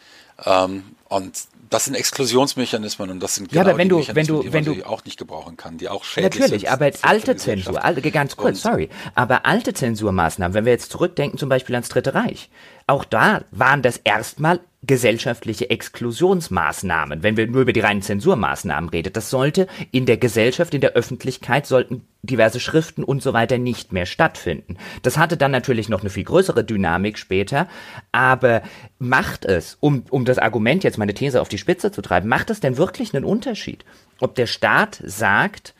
Ähm, 0.45 0.85
und 1.09 1.49
das 1.71 1.85
sind 1.85 1.95
Exklusionsmechanismen 1.95 3.11
und 3.11 3.23
das 3.23 3.35
sind 3.35 3.51
genau 3.51 3.63
ja, 3.63 3.69
aber 3.69 3.79
wenn 3.79 3.89
du, 3.89 4.03
wenn 4.13 4.27
du, 4.27 4.53
wenn 4.53 4.65
du 4.65 4.85
auch 4.85 5.05
nicht 5.05 5.19
gebrauchen 5.19 5.57
kann, 5.57 5.79
die 5.79 5.89
auch 5.89 6.05
schädlich 6.05 6.41
Natürlich, 6.41 6.63
sind 6.63 6.73
aber 6.73 6.91
alte 7.03 7.37
Zensur, 7.37 7.85
alte, 7.85 8.11
ganz 8.11 8.37
kurz, 8.37 8.63
sorry, 8.63 8.89
aber 9.15 9.45
alte 9.45 9.75
Zensurmaßnahmen, 9.75 10.55
wenn 10.55 10.65
wir 10.65 10.73
jetzt 10.73 10.91
zurückdenken 10.91 11.39
zum 11.39 11.49
Beispiel 11.49 11.75
ans 11.75 11.89
Dritte 11.89 12.15
Reich, 12.15 12.51
auch 12.87 13.05
da 13.05 13.45
waren 13.51 13.83
das 13.83 13.99
erstmal 13.99 14.61
gesellschaftliche 14.83 15.71
Exklusionsmaßnahmen, 15.71 17.23
wenn 17.23 17.37
wir 17.37 17.49
nur 17.49 17.63
über 17.63 17.73
die 17.73 17.81
reinen 17.81 18.01
Zensurmaßnahmen 18.01 18.89
reden. 18.91 19.13
Das 19.13 19.29
sollte 19.29 19.67
in 19.91 20.07
der 20.07 20.19
Gesellschaft, 20.19 20.73
in 20.73 20.81
der 20.81 20.93
Öffentlichkeit 20.93 21.67
sollten 21.67 22.07
diverse 22.23 22.61
Schriften 22.61 23.03
und 23.03 23.23
so 23.23 23.33
weiter 23.33 23.59
nicht 23.59 23.93
mehr 23.93 24.07
stattfinden. 24.07 24.77
Das 25.03 25.19
hatte 25.19 25.37
dann 25.37 25.51
natürlich 25.51 25.89
noch 25.89 26.01
eine 26.01 26.11
viel 26.11 26.25
größere 26.25 26.65
Dynamik 26.65 27.19
später, 27.19 27.69
aber 28.13 28.63
macht 28.99 29.45
es, 29.45 29.77
um, 29.81 30.05
um 30.11 30.25
das 30.25 30.39
Argument 30.39 30.85
jetzt 30.85 30.98
meine 30.99 31.15
These 31.15 31.41
auf 31.41 31.49
die 31.49 31.59
Spitze 31.59 31.91
zu 31.93 32.03
treiben, 32.03 32.29
macht 32.29 32.51
es 32.51 32.61
denn 32.61 32.77
wirklich 32.77 33.15
einen 33.15 33.25
Unterschied, 33.25 33.85
ob 34.21 34.35
der 34.35 34.47
Staat 34.47 35.01
sagt, 35.05 35.75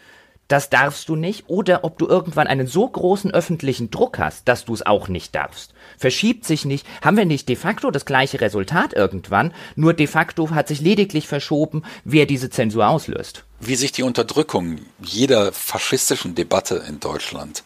das 0.49 0.71
darfst 0.71 1.11
du 1.11 1.15
nicht, 1.15 1.45
oder 1.49 1.85
ob 1.85 1.99
du 1.99 2.09
irgendwann 2.09 2.47
einen 2.47 2.67
so 2.67 2.89
großen 2.89 3.31
öffentlichen 3.33 3.91
Druck 3.91 4.19
hast, 4.19 4.49
dass 4.49 4.65
du 4.65 4.73
es 4.73 4.85
auch 4.85 5.09
nicht 5.09 5.35
darfst. 5.35 5.75
Verschiebt 5.99 6.47
sich 6.47 6.65
nicht, 6.65 6.87
haben 7.03 7.19
wir 7.19 7.27
nicht 7.27 7.51
de 7.51 7.57
facto 7.57 7.91
das 7.91 8.07
gleiche 8.07 8.41
Resultat 8.41 8.95
irgendwann, 8.95 9.53
nur 9.77 9.93
de 9.93 10.07
facto 10.07 10.51
hat 10.51 10.69
sich 10.69 10.81
lediglich 10.81 11.29
verschoben, 11.29 11.83
wer 12.05 12.25
diese 12.25 12.49
Zensur 12.49 12.89
auslöst. 12.89 13.45
Wie 13.61 13.75
sich 13.75 13.93
die 13.93 14.03
Unterdrückung 14.03 14.79
jeder 15.03 15.53
faschistischen 15.53 16.35
Debatte 16.35 16.83
in 16.89 16.99
Deutschland 16.99 17.63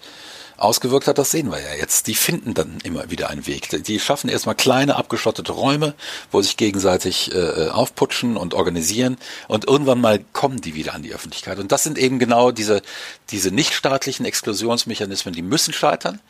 ausgewirkt 0.62 1.06
hat, 1.06 1.18
das 1.18 1.30
sehen 1.30 1.50
wir 1.50 1.60
ja 1.60 1.74
jetzt. 1.74 2.06
Die 2.06 2.14
finden 2.14 2.54
dann 2.54 2.78
immer 2.84 3.10
wieder 3.10 3.30
einen 3.30 3.46
Weg. 3.46 3.68
Die 3.84 4.00
schaffen 4.00 4.30
erstmal 4.30 4.54
kleine 4.54 4.96
abgeschottete 4.96 5.52
Räume, 5.52 5.94
wo 6.30 6.40
sich 6.40 6.56
gegenseitig 6.56 7.34
äh, 7.34 7.68
aufputschen 7.68 8.36
und 8.36 8.54
organisieren 8.54 9.18
und 9.48 9.66
irgendwann 9.66 10.00
mal 10.00 10.24
kommen 10.32 10.60
die 10.60 10.74
wieder 10.74 10.94
an 10.94 11.02
die 11.02 11.12
Öffentlichkeit. 11.12 11.58
Und 11.58 11.72
das 11.72 11.82
sind 11.82 11.98
eben 11.98 12.18
genau 12.18 12.50
diese, 12.50 12.82
diese 13.30 13.50
nichtstaatlichen 13.50 14.24
Exklusionsmechanismen, 14.24 15.34
die 15.34 15.42
müssen 15.42 15.72
scheitern, 15.72 16.20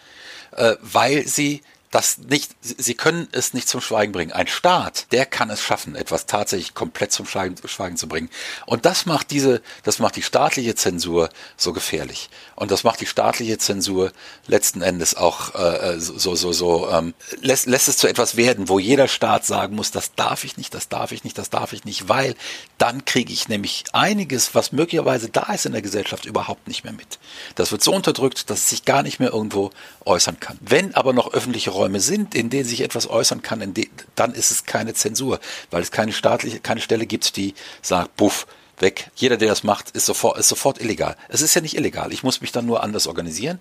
äh, 0.53 0.77
weil 0.81 1.27
sie 1.27 1.63
das 1.93 2.17
nicht, 2.17 2.57
sie 2.63 2.95
können 2.95 3.29
es 3.33 3.53
nicht 3.53 3.69
zum 3.69 3.83
Schweigen 3.83 4.13
bringen. 4.13 4.33
Ein 4.33 4.47
Staat, 4.47 5.07
der 5.13 5.27
kann 5.27 5.51
es 5.51 5.61
schaffen, 5.61 5.95
etwas 5.95 6.25
tatsächlich 6.25 6.73
komplett 6.73 7.13
zum 7.13 7.27
Schweigen, 7.27 7.55
Schweigen 7.69 7.99
zu 7.99 8.09
bringen. 8.09 8.31
Und 8.65 8.87
das 8.87 9.05
macht 9.05 9.31
diese, 9.31 9.61
das 9.83 9.99
macht 9.99 10.17
die 10.17 10.23
staatliche 10.23 10.75
Zensur 10.75 11.29
so 11.59 11.75
gefährlich. 11.75 12.31
Und 12.57 12.71
das 12.71 12.83
macht 12.83 13.01
die 13.03 13.07
staatliche 13.07 13.59
Zensur 13.59 14.11
letzten 14.47 14.81
Endes 14.81 15.15
auch 15.15 15.55
äh, 15.55 16.01
so, 16.01 16.35
so, 16.35 16.53
so, 16.53 16.89
ähm, 16.89 17.13
lässt, 17.43 17.67
lässt 17.67 17.89
es 17.89 17.99
zu 17.99 18.09
etwas 18.09 18.37
werden, 18.37 18.71
wo 18.71 18.79
jeder 18.79 19.07
Staat 19.07 19.45
sagen 19.45 19.77
muss, 19.77 19.91
das 19.91 20.15
darf 20.15 20.45
ich 20.45 20.57
nicht, 20.57 20.73
das 20.73 20.89
darf 20.89 21.13
ich 21.13 21.25
nicht, 21.25 21.37
das 21.37 21.51
darf 21.51 21.75
ich 21.75 21.85
nicht, 21.85 22.09
weil 22.09 22.35
dann 22.79 23.05
kriege 23.05 23.35
ich 23.35 23.49
nämlich 23.49 23.85
einiges, 23.93 24.55
was 24.55 24.73
möglicherweise 24.73 25.29
da 25.29 25.53
ist 25.53 25.67
in 25.67 25.73
der 25.73 25.83
Gesellschaft, 25.83 26.25
überhaupt 26.25 26.69
nicht 26.69 26.85
mehr 26.85 26.95
mit. 26.95 27.19
Das 27.55 27.71
wird 27.71 27.83
so 27.83 27.95
unterdrückt, 27.95 28.49
dass 28.49 28.61
es 28.61 28.69
sich 28.71 28.87
gar 28.87 29.03
nicht 29.03 29.21
mehr 29.21 29.31
irgendwo 29.31 29.71
äußern 30.07 30.41
kann. 30.41 30.59
Wenn 30.61 30.95
aber 30.95 31.13
noch 31.13 31.33
öffentliche 31.33 31.71
Räume 31.71 32.01
sind, 32.01 32.35
in 32.35 32.51
denen 32.51 32.65
sich 32.65 32.83
etwas 32.83 33.09
äußern 33.09 33.43
kann, 33.43 33.75
dann 34.15 34.35
ist 34.35 34.51
es 34.51 34.65
keine 34.65 34.95
Zensur, 34.95 35.41
weil 35.71 35.83
es 35.83 35.91
keine 35.91 36.13
staatliche, 36.13 36.61
keine 36.61 36.81
Stelle 36.81 37.07
gibt, 37.07 37.37
die 37.37 37.55
sagt, 37.81 38.17
buff, 38.17 38.47
weg. 38.79 39.11
Jeder, 39.15 39.37
der 39.37 39.49
das 39.49 39.63
macht, 39.63 39.91
ist 39.91 40.07
sofort, 40.07 40.39
ist 40.39 40.49
sofort 40.49 40.81
illegal. 40.81 41.17
Es 41.29 41.41
ist 41.41 41.55
ja 41.55 41.61
nicht 41.61 41.77
illegal. 41.77 42.13
Ich 42.13 42.23
muss 42.23 42.41
mich 42.41 42.53
dann 42.53 42.67
nur 42.67 42.83
anders 42.83 43.07
organisieren 43.07 43.61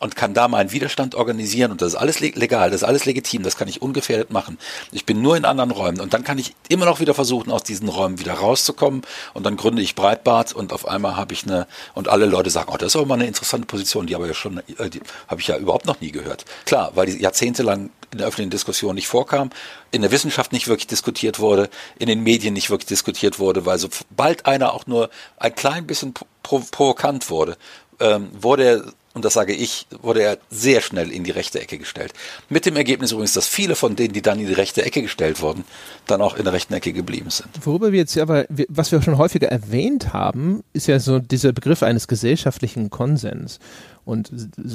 und 0.00 0.14
kann 0.14 0.34
da 0.34 0.48
meinen 0.48 0.72
Widerstand 0.72 1.14
organisieren 1.14 1.72
und 1.72 1.80
das 1.80 1.94
ist 1.94 1.94
alles 1.94 2.20
legal, 2.20 2.70
das 2.70 2.82
ist 2.82 2.88
alles 2.88 3.06
legitim, 3.06 3.42
das 3.42 3.56
kann 3.56 3.68
ich 3.68 3.80
ungefährdet 3.80 4.30
machen. 4.30 4.58
Ich 4.92 5.06
bin 5.06 5.22
nur 5.22 5.36
in 5.36 5.44
anderen 5.44 5.70
Räumen 5.70 6.00
und 6.00 6.12
dann 6.12 6.22
kann 6.22 6.38
ich 6.38 6.54
immer 6.68 6.84
noch 6.84 7.00
wieder 7.00 7.14
versuchen, 7.14 7.50
aus 7.50 7.62
diesen 7.62 7.88
Räumen 7.88 8.18
wieder 8.18 8.34
rauszukommen 8.34 9.02
und 9.32 9.44
dann 9.46 9.56
gründe 9.56 9.82
ich 9.82 9.94
Breitbart 9.94 10.52
und 10.52 10.72
auf 10.72 10.86
einmal 10.86 11.16
habe 11.16 11.32
ich 11.32 11.44
eine 11.44 11.66
und 11.94 12.08
alle 12.08 12.26
Leute 12.26 12.50
sagen, 12.50 12.70
oh, 12.72 12.76
das 12.76 12.88
ist 12.88 12.96
aber 12.96 13.06
mal 13.06 13.14
eine 13.14 13.26
interessante 13.26 13.66
Position, 13.66 14.06
die 14.06 14.14
aber 14.14 14.26
ja 14.26 14.34
schon, 14.34 14.58
äh, 14.78 14.90
die 14.90 15.00
habe 15.28 15.40
ich 15.40 15.46
ja 15.46 15.56
überhaupt 15.56 15.86
noch 15.86 16.00
nie 16.00 16.12
gehört. 16.12 16.44
Klar, 16.66 16.92
weil 16.94 17.06
die 17.06 17.20
jahrzehntelang 17.20 17.90
in 18.12 18.18
der 18.18 18.28
öffentlichen 18.28 18.50
Diskussion 18.50 18.94
nicht 18.94 19.08
vorkam, 19.08 19.50
in 19.90 20.02
der 20.02 20.10
Wissenschaft 20.10 20.52
nicht 20.52 20.68
wirklich 20.68 20.86
diskutiert 20.86 21.38
wurde, 21.38 21.68
in 21.98 22.06
den 22.06 22.22
Medien 22.22 22.54
nicht 22.54 22.70
wirklich 22.70 22.86
diskutiert 22.86 23.38
wurde, 23.38 23.66
weil 23.66 23.78
sobald 23.78 24.46
einer 24.46 24.72
auch 24.72 24.86
nur 24.86 25.10
ein 25.38 25.54
klein 25.54 25.86
bisschen 25.86 26.14
provokant 26.42 27.30
wurde, 27.30 27.56
ähm, 27.98 28.28
wurde 28.32 28.64
er 28.64 28.84
und 29.16 29.24
das 29.24 29.32
sage 29.32 29.54
ich, 29.54 29.86
wurde 30.02 30.20
er 30.20 30.38
sehr 30.50 30.82
schnell 30.82 31.10
in 31.10 31.24
die 31.24 31.30
rechte 31.30 31.58
Ecke 31.58 31.78
gestellt. 31.78 32.12
Mit 32.50 32.66
dem 32.66 32.76
Ergebnis 32.76 33.12
übrigens, 33.12 33.32
dass 33.32 33.48
viele 33.48 33.74
von 33.74 33.96
denen, 33.96 34.12
die 34.12 34.20
dann 34.20 34.38
in 34.38 34.46
die 34.46 34.52
rechte 34.52 34.84
Ecke 34.84 35.00
gestellt 35.00 35.40
wurden, 35.40 35.64
dann 36.06 36.20
auch 36.20 36.36
in 36.36 36.44
der 36.44 36.52
rechten 36.52 36.74
Ecke 36.74 36.92
geblieben 36.92 37.30
sind. 37.30 37.48
Worüber 37.64 37.92
wir 37.92 38.00
jetzt 38.00 38.18
aber, 38.18 38.44
was 38.68 38.92
wir 38.92 39.00
schon 39.00 39.16
häufiger 39.16 39.48
erwähnt 39.48 40.12
haben, 40.12 40.62
ist 40.74 40.86
ja 40.86 41.00
so 41.00 41.18
dieser 41.18 41.54
Begriff 41.54 41.82
eines 41.82 42.08
gesellschaftlichen 42.08 42.90
Konsens. 42.90 43.58
Und 44.06 44.30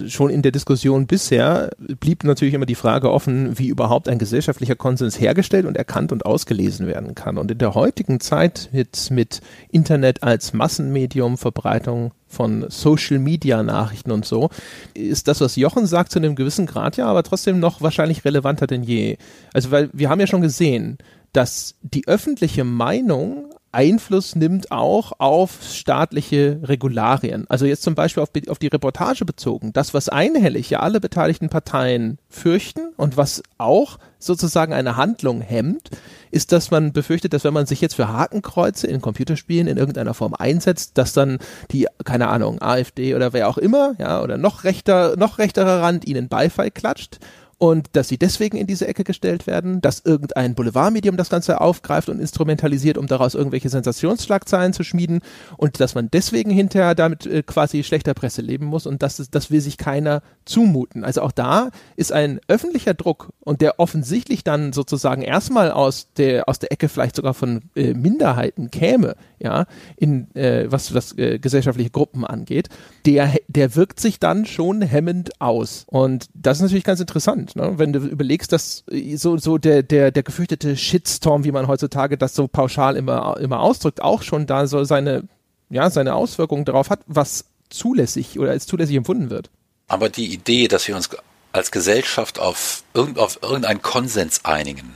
schon 0.09 0.29
in 0.29 0.41
der 0.41 0.51
Diskussion 0.51 1.07
bisher 1.07 1.71
blieb 1.77 2.25
natürlich 2.25 2.53
immer 2.53 2.65
die 2.65 2.75
Frage 2.75 3.09
offen, 3.09 3.57
wie 3.57 3.69
überhaupt 3.69 4.09
ein 4.09 4.19
gesellschaftlicher 4.19 4.75
Konsens 4.75 5.21
hergestellt 5.21 5.65
und 5.65 5.77
erkannt 5.77 6.11
und 6.11 6.25
ausgelesen 6.25 6.85
werden 6.85 7.15
kann. 7.15 7.37
Und 7.37 7.49
in 7.49 7.57
der 7.57 7.73
heutigen 7.73 8.19
Zeit 8.19 8.67
mit, 8.73 9.09
mit 9.09 9.39
Internet 9.69 10.21
als 10.21 10.51
Massenmedium, 10.51 11.37
Verbreitung 11.37 12.11
von 12.27 12.65
Social 12.67 13.19
Media 13.19 13.63
Nachrichten 13.63 14.11
und 14.11 14.25
so, 14.25 14.49
ist 14.93 15.29
das, 15.29 15.39
was 15.39 15.55
Jochen 15.55 15.85
sagt, 15.85 16.11
zu 16.11 16.19
einem 16.19 16.35
gewissen 16.35 16.65
Grad 16.65 16.97
ja, 16.97 17.05
aber 17.05 17.23
trotzdem 17.23 17.61
noch 17.61 17.81
wahrscheinlich 17.81 18.25
relevanter 18.25 18.67
denn 18.67 18.83
je. 18.83 19.15
Also, 19.53 19.71
weil 19.71 19.89
wir 19.93 20.09
haben 20.09 20.19
ja 20.19 20.27
schon 20.27 20.41
gesehen, 20.41 20.97
dass 21.31 21.75
die 21.83 22.05
öffentliche 22.05 22.65
Meinung 22.65 23.45
Einfluss 23.72 24.35
nimmt 24.35 24.72
auch 24.72 25.14
auf 25.18 25.60
staatliche 25.64 26.60
Regularien. 26.64 27.45
Also 27.49 27.65
jetzt 27.65 27.84
zum 27.84 27.95
Beispiel 27.95 28.22
auf, 28.23 28.30
auf, 28.49 28.60
die 28.60 28.68
Reportage 28.68 29.26
bezogen. 29.26 29.72
Das, 29.73 29.93
was 29.93 30.10
einhellig 30.10 30.69
ja 30.69 30.80
alle 30.80 30.99
beteiligten 30.99 31.49
Parteien 31.49 32.18
fürchten 32.30 32.89
und 32.98 33.18
was 33.18 33.43
auch 33.57 33.98
sozusagen 34.19 34.73
eine 34.73 34.98
Handlung 34.98 35.41
hemmt, 35.41 35.89
ist, 36.31 36.52
dass 36.52 36.69
man 36.69 36.93
befürchtet, 36.93 37.34
dass 37.34 37.43
wenn 37.43 37.53
man 37.53 37.65
sich 37.65 37.81
jetzt 37.81 37.95
für 37.95 38.10
Hakenkreuze 38.10 38.88
in 38.88 39.02
Computerspielen 39.02 39.68
in 39.68 39.77
irgendeiner 39.77 40.14
Form 40.14 40.34
einsetzt, 40.34 40.98
dass 40.98 41.14
dann 41.14 41.39
die, 41.72 41.88
keine 42.03 42.27
Ahnung, 42.27 42.61
AfD 42.61 43.15
oder 43.15 43.34
wer 43.34 43.48
auch 43.48 43.57
immer, 43.57 43.93
ja, 43.99 44.22
oder 44.22 44.38
noch 44.38 44.64
rechter, 44.64 45.15
noch 45.18 45.38
rechterer 45.38 45.81
Rand 45.81 46.06
ihnen 46.07 46.27
Beifall 46.27 46.72
klatscht 46.72 47.19
und 47.61 47.89
dass 47.93 48.07
sie 48.07 48.17
deswegen 48.17 48.57
in 48.57 48.65
diese 48.65 48.88
Ecke 48.88 49.03
gestellt 49.03 49.45
werden, 49.45 49.81
dass 49.81 50.01
irgendein 50.03 50.55
Boulevardmedium 50.55 51.15
das 51.15 51.29
Ganze 51.29 51.61
aufgreift 51.61 52.09
und 52.09 52.19
instrumentalisiert, 52.19 52.97
um 52.97 53.05
daraus 53.05 53.35
irgendwelche 53.35 53.69
Sensationsschlagzeilen 53.69 54.73
zu 54.73 54.83
schmieden 54.83 55.21
und 55.57 55.79
dass 55.79 55.93
man 55.93 56.09
deswegen 56.09 56.49
hinterher 56.49 56.95
damit 56.95 57.27
äh, 57.27 57.43
quasi 57.43 57.83
schlechter 57.83 58.15
Presse 58.15 58.41
leben 58.41 58.65
muss 58.65 58.88
und 58.88 59.03
das, 59.03 59.29
das 59.29 59.51
will 59.51 59.61
sich 59.61 59.77
keiner 59.77 60.23
zumuten. 60.43 61.03
Also 61.03 61.21
auch 61.21 61.31
da 61.31 61.69
ist 61.95 62.11
ein 62.11 62.39
öffentlicher 62.47 62.95
Druck 62.95 63.29
und 63.41 63.61
der 63.61 63.79
offensichtlich 63.79 64.43
dann 64.43 64.73
sozusagen 64.73 65.21
erstmal 65.21 65.69
aus 65.69 66.07
der, 66.17 66.49
aus 66.49 66.57
der 66.57 66.71
Ecke 66.71 66.89
vielleicht 66.89 67.15
sogar 67.15 67.35
von 67.35 67.61
äh, 67.75 67.93
Minderheiten 67.93 68.71
käme, 68.71 69.15
ja, 69.38 69.67
in 69.97 70.33
äh, 70.35 70.65
was, 70.71 70.95
was 70.95 71.15
äh, 71.15 71.38
gesellschaftliche 71.38 71.91
Gruppen 71.91 72.25
angeht, 72.25 72.69
der, 73.05 73.35
der 73.47 73.75
wirkt 73.75 73.99
sich 73.99 74.19
dann 74.19 74.47
schon 74.47 74.81
hemmend 74.81 75.39
aus. 75.39 75.85
Und 75.85 76.25
das 76.33 76.57
ist 76.57 76.63
natürlich 76.63 76.83
ganz 76.83 76.99
interessant 76.99 77.51
ne? 77.56 77.73
wenn 77.78 77.94
du 77.94 77.99
überlegst, 77.99 78.52
dass 78.52 78.84
äh, 78.91 79.15
so, 79.15 79.38
so 79.38 79.57
der, 79.57 79.84
der, 79.84 80.11
der 80.11 80.23
gefürchtete 80.23 80.78
Shitstorm, 80.78 81.44
wie 81.44 81.52
man 81.52 81.68
heutzutage 81.68 82.18
das 82.18 82.36
so 82.36 82.48
pauschal 82.48 82.95
immer, 82.95 83.38
immer 83.40 83.60
ausdrückt, 83.60 84.02
auch 84.02 84.22
schon 84.22 84.45
da 84.45 84.68
so 84.68 84.84
seine, 84.84 85.23
ja, 85.69 85.90
seine 85.90 86.15
Auswirkungen 86.15 86.65
darauf 86.65 86.90
hat, 86.90 87.02
was 87.07 87.45
zulässig 87.69 88.40
oder 88.40 88.52
als 88.52 88.68
zulässig 88.68 88.95
empfunden 88.95 89.30
wird. 89.30 89.49
Aber 89.88 90.10
die 90.10 90.34
Idee, 90.34 90.68
dass 90.68 90.88
wir 90.88 90.95
uns 90.95 91.10
als 91.52 91.72
Gesellschaft 91.72 92.40
auf, 92.40 92.84
irgend, 92.94 93.19
auf 93.19 93.40
irgendeinen 93.41 93.82
Konsens 93.82 94.45
einigen, 94.45 94.95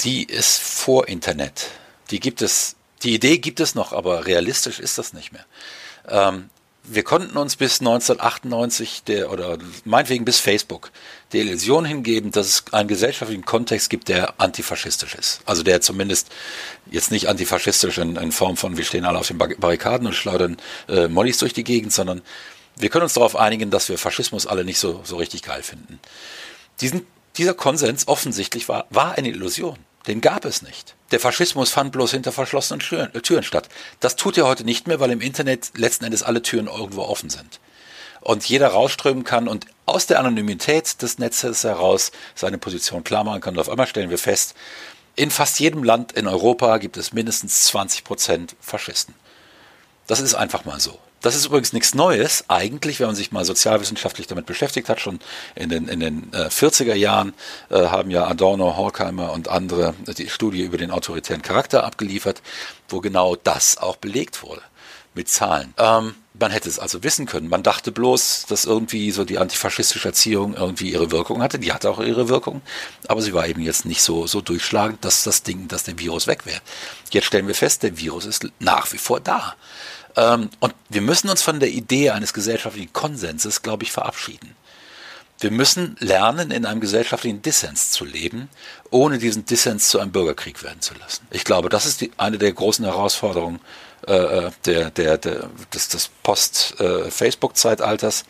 die 0.00 0.24
ist 0.24 0.58
vor 0.58 1.08
Internet. 1.08 1.68
Die 2.10 2.20
gibt 2.20 2.42
es, 2.42 2.76
die 3.02 3.14
Idee 3.14 3.38
gibt 3.38 3.60
es 3.60 3.74
noch, 3.74 3.92
aber 3.92 4.26
realistisch 4.26 4.80
ist 4.80 4.98
das 4.98 5.12
nicht 5.12 5.32
mehr. 5.32 5.44
Ähm, 6.08 6.50
wir 6.88 7.02
konnten 7.02 7.36
uns 7.36 7.56
bis 7.56 7.80
1998 7.80 9.02
der, 9.04 9.30
oder 9.30 9.58
meinetwegen 9.84 10.24
bis 10.24 10.38
Facebook 10.38 10.90
die 11.32 11.40
Illusion 11.40 11.84
hingeben, 11.84 12.30
dass 12.30 12.46
es 12.46 12.72
einen 12.72 12.88
gesellschaftlichen 12.88 13.44
Kontext 13.44 13.90
gibt, 13.90 14.08
der 14.08 14.40
antifaschistisch 14.40 15.14
ist. 15.14 15.40
Also 15.44 15.62
der 15.62 15.80
zumindest 15.80 16.30
jetzt 16.90 17.10
nicht 17.10 17.28
antifaschistisch 17.28 17.98
in, 17.98 18.16
in 18.16 18.32
Form 18.32 18.56
von 18.56 18.76
wir 18.76 18.84
stehen 18.84 19.04
alle 19.04 19.18
auf 19.18 19.28
den 19.28 19.38
Barrikaden 19.38 20.06
und 20.06 20.14
schleudern 20.14 20.56
äh, 20.88 21.08
Mollys 21.08 21.38
durch 21.38 21.52
die 21.52 21.64
Gegend, 21.64 21.92
sondern 21.92 22.22
wir 22.76 22.88
können 22.88 23.04
uns 23.04 23.14
darauf 23.14 23.36
einigen, 23.36 23.70
dass 23.70 23.88
wir 23.88 23.98
Faschismus 23.98 24.46
alle 24.46 24.64
nicht 24.64 24.78
so, 24.78 25.00
so 25.04 25.16
richtig 25.16 25.42
geil 25.42 25.62
finden. 25.62 26.00
Diesen, 26.80 27.06
dieser 27.36 27.54
Konsens 27.54 28.08
offensichtlich 28.08 28.68
war, 28.68 28.86
war 28.90 29.16
eine 29.16 29.28
Illusion. 29.28 29.78
Den 30.06 30.20
gab 30.20 30.44
es 30.44 30.62
nicht. 30.62 30.95
Der 31.12 31.20
Faschismus 31.20 31.70
fand 31.70 31.92
bloß 31.92 32.10
hinter 32.10 32.32
verschlossenen 32.32 32.80
Türen, 32.80 33.14
äh, 33.14 33.42
statt. 33.42 33.68
Das 34.00 34.16
tut 34.16 34.36
er 34.36 34.46
heute 34.46 34.64
nicht 34.64 34.88
mehr, 34.88 34.98
weil 34.98 35.12
im 35.12 35.20
Internet 35.20 35.72
letzten 35.76 36.04
Endes 36.04 36.22
alle 36.22 36.42
Türen 36.42 36.66
irgendwo 36.66 37.02
offen 37.02 37.30
sind. 37.30 37.60
Und 38.20 38.44
jeder 38.48 38.68
rausströmen 38.68 39.22
kann 39.22 39.46
und 39.46 39.66
aus 39.86 40.06
der 40.06 40.18
Anonymität 40.18 41.00
des 41.00 41.18
Netzes 41.18 41.62
heraus 41.62 42.10
seine 42.34 42.58
Position 42.58 43.04
klar 43.04 43.22
machen 43.22 43.40
kann. 43.40 43.54
Und 43.54 43.60
auf 43.60 43.68
einmal 43.68 43.86
stellen 43.86 44.10
wir 44.10 44.18
fest, 44.18 44.56
in 45.14 45.30
fast 45.30 45.60
jedem 45.60 45.84
Land 45.84 46.12
in 46.12 46.26
Europa 46.26 46.76
gibt 46.78 46.96
es 46.96 47.12
mindestens 47.12 47.64
20 47.66 48.02
Prozent 48.02 48.56
Faschisten. 48.60 49.14
Das 50.08 50.20
ist 50.20 50.34
einfach 50.34 50.64
mal 50.64 50.80
so. 50.80 50.98
Das 51.26 51.34
ist 51.34 51.46
übrigens 51.46 51.72
nichts 51.72 51.92
Neues. 51.92 52.44
Eigentlich, 52.46 53.00
wenn 53.00 53.08
man 53.08 53.16
sich 53.16 53.32
mal 53.32 53.44
sozialwissenschaftlich 53.44 54.28
damit 54.28 54.46
beschäftigt 54.46 54.88
hat, 54.88 55.00
schon 55.00 55.18
in 55.56 55.68
den, 55.68 55.88
in 55.88 55.98
den 55.98 56.32
äh, 56.32 56.46
40er 56.46 56.94
Jahren 56.94 57.34
äh, 57.68 57.86
haben 57.86 58.12
ja 58.12 58.28
Adorno, 58.28 58.76
Horkheimer 58.76 59.32
und 59.32 59.48
andere 59.48 59.94
die 60.06 60.28
Studie 60.28 60.62
über 60.62 60.78
den 60.78 60.92
autoritären 60.92 61.42
Charakter 61.42 61.82
abgeliefert, 61.82 62.42
wo 62.88 63.00
genau 63.00 63.34
das 63.34 63.76
auch 63.76 63.96
belegt 63.96 64.44
wurde 64.44 64.62
mit 65.14 65.28
Zahlen. 65.28 65.74
Ähm, 65.78 66.14
man 66.38 66.52
hätte 66.52 66.68
es 66.68 66.78
also 66.78 67.02
wissen 67.02 67.26
können. 67.26 67.48
Man 67.48 67.64
dachte 67.64 67.90
bloß, 67.90 68.46
dass 68.48 68.64
irgendwie 68.64 69.10
so 69.10 69.24
die 69.24 69.38
antifaschistische 69.38 70.06
Erziehung 70.06 70.54
irgendwie 70.54 70.92
ihre 70.92 71.10
Wirkung 71.10 71.42
hatte. 71.42 71.58
Die 71.58 71.72
hatte 71.72 71.90
auch 71.90 71.98
ihre 71.98 72.28
Wirkung, 72.28 72.62
aber 73.08 73.20
sie 73.20 73.32
war 73.32 73.48
eben 73.48 73.62
jetzt 73.62 73.84
nicht 73.84 74.02
so, 74.02 74.28
so 74.28 74.42
durchschlagend, 74.42 75.04
dass 75.04 75.24
das 75.24 75.42
Ding, 75.42 75.66
dass 75.66 75.82
der 75.82 75.98
Virus 75.98 76.28
weg 76.28 76.46
wäre. 76.46 76.60
Jetzt 77.10 77.24
stellen 77.24 77.48
wir 77.48 77.56
fest, 77.56 77.82
der 77.82 77.98
Virus 77.98 78.26
ist 78.26 78.46
nach 78.60 78.92
wie 78.92 78.98
vor 78.98 79.18
da. 79.18 79.56
Ähm, 80.16 80.50
und 80.60 80.74
wir 80.88 81.02
müssen 81.02 81.28
uns 81.28 81.42
von 81.42 81.60
der 81.60 81.70
Idee 81.70 82.10
eines 82.10 82.32
gesellschaftlichen 82.32 82.92
Konsenses, 82.92 83.62
glaube 83.62 83.84
ich, 83.84 83.92
verabschieden. 83.92 84.56
Wir 85.38 85.50
müssen 85.50 85.96
lernen, 86.00 86.50
in 86.50 86.64
einem 86.64 86.80
gesellschaftlichen 86.80 87.42
Dissens 87.42 87.90
zu 87.90 88.06
leben, 88.06 88.48
ohne 88.90 89.18
diesen 89.18 89.44
Dissens 89.44 89.90
zu 89.90 90.00
einem 90.00 90.10
Bürgerkrieg 90.10 90.62
werden 90.62 90.80
zu 90.80 90.94
lassen. 90.94 91.26
Ich 91.30 91.44
glaube, 91.44 91.68
das 91.68 91.84
ist 91.84 92.00
die, 92.00 92.10
eine 92.16 92.38
der 92.38 92.52
großen 92.52 92.86
Herausforderungen 92.86 93.60
äh, 94.06 94.14
äh 94.14 94.50
der, 94.64 94.90
der, 94.90 95.18
der, 95.18 95.50
des, 95.74 95.88
des 95.88 96.08
Post-Facebook-Zeitalters. 96.22 98.24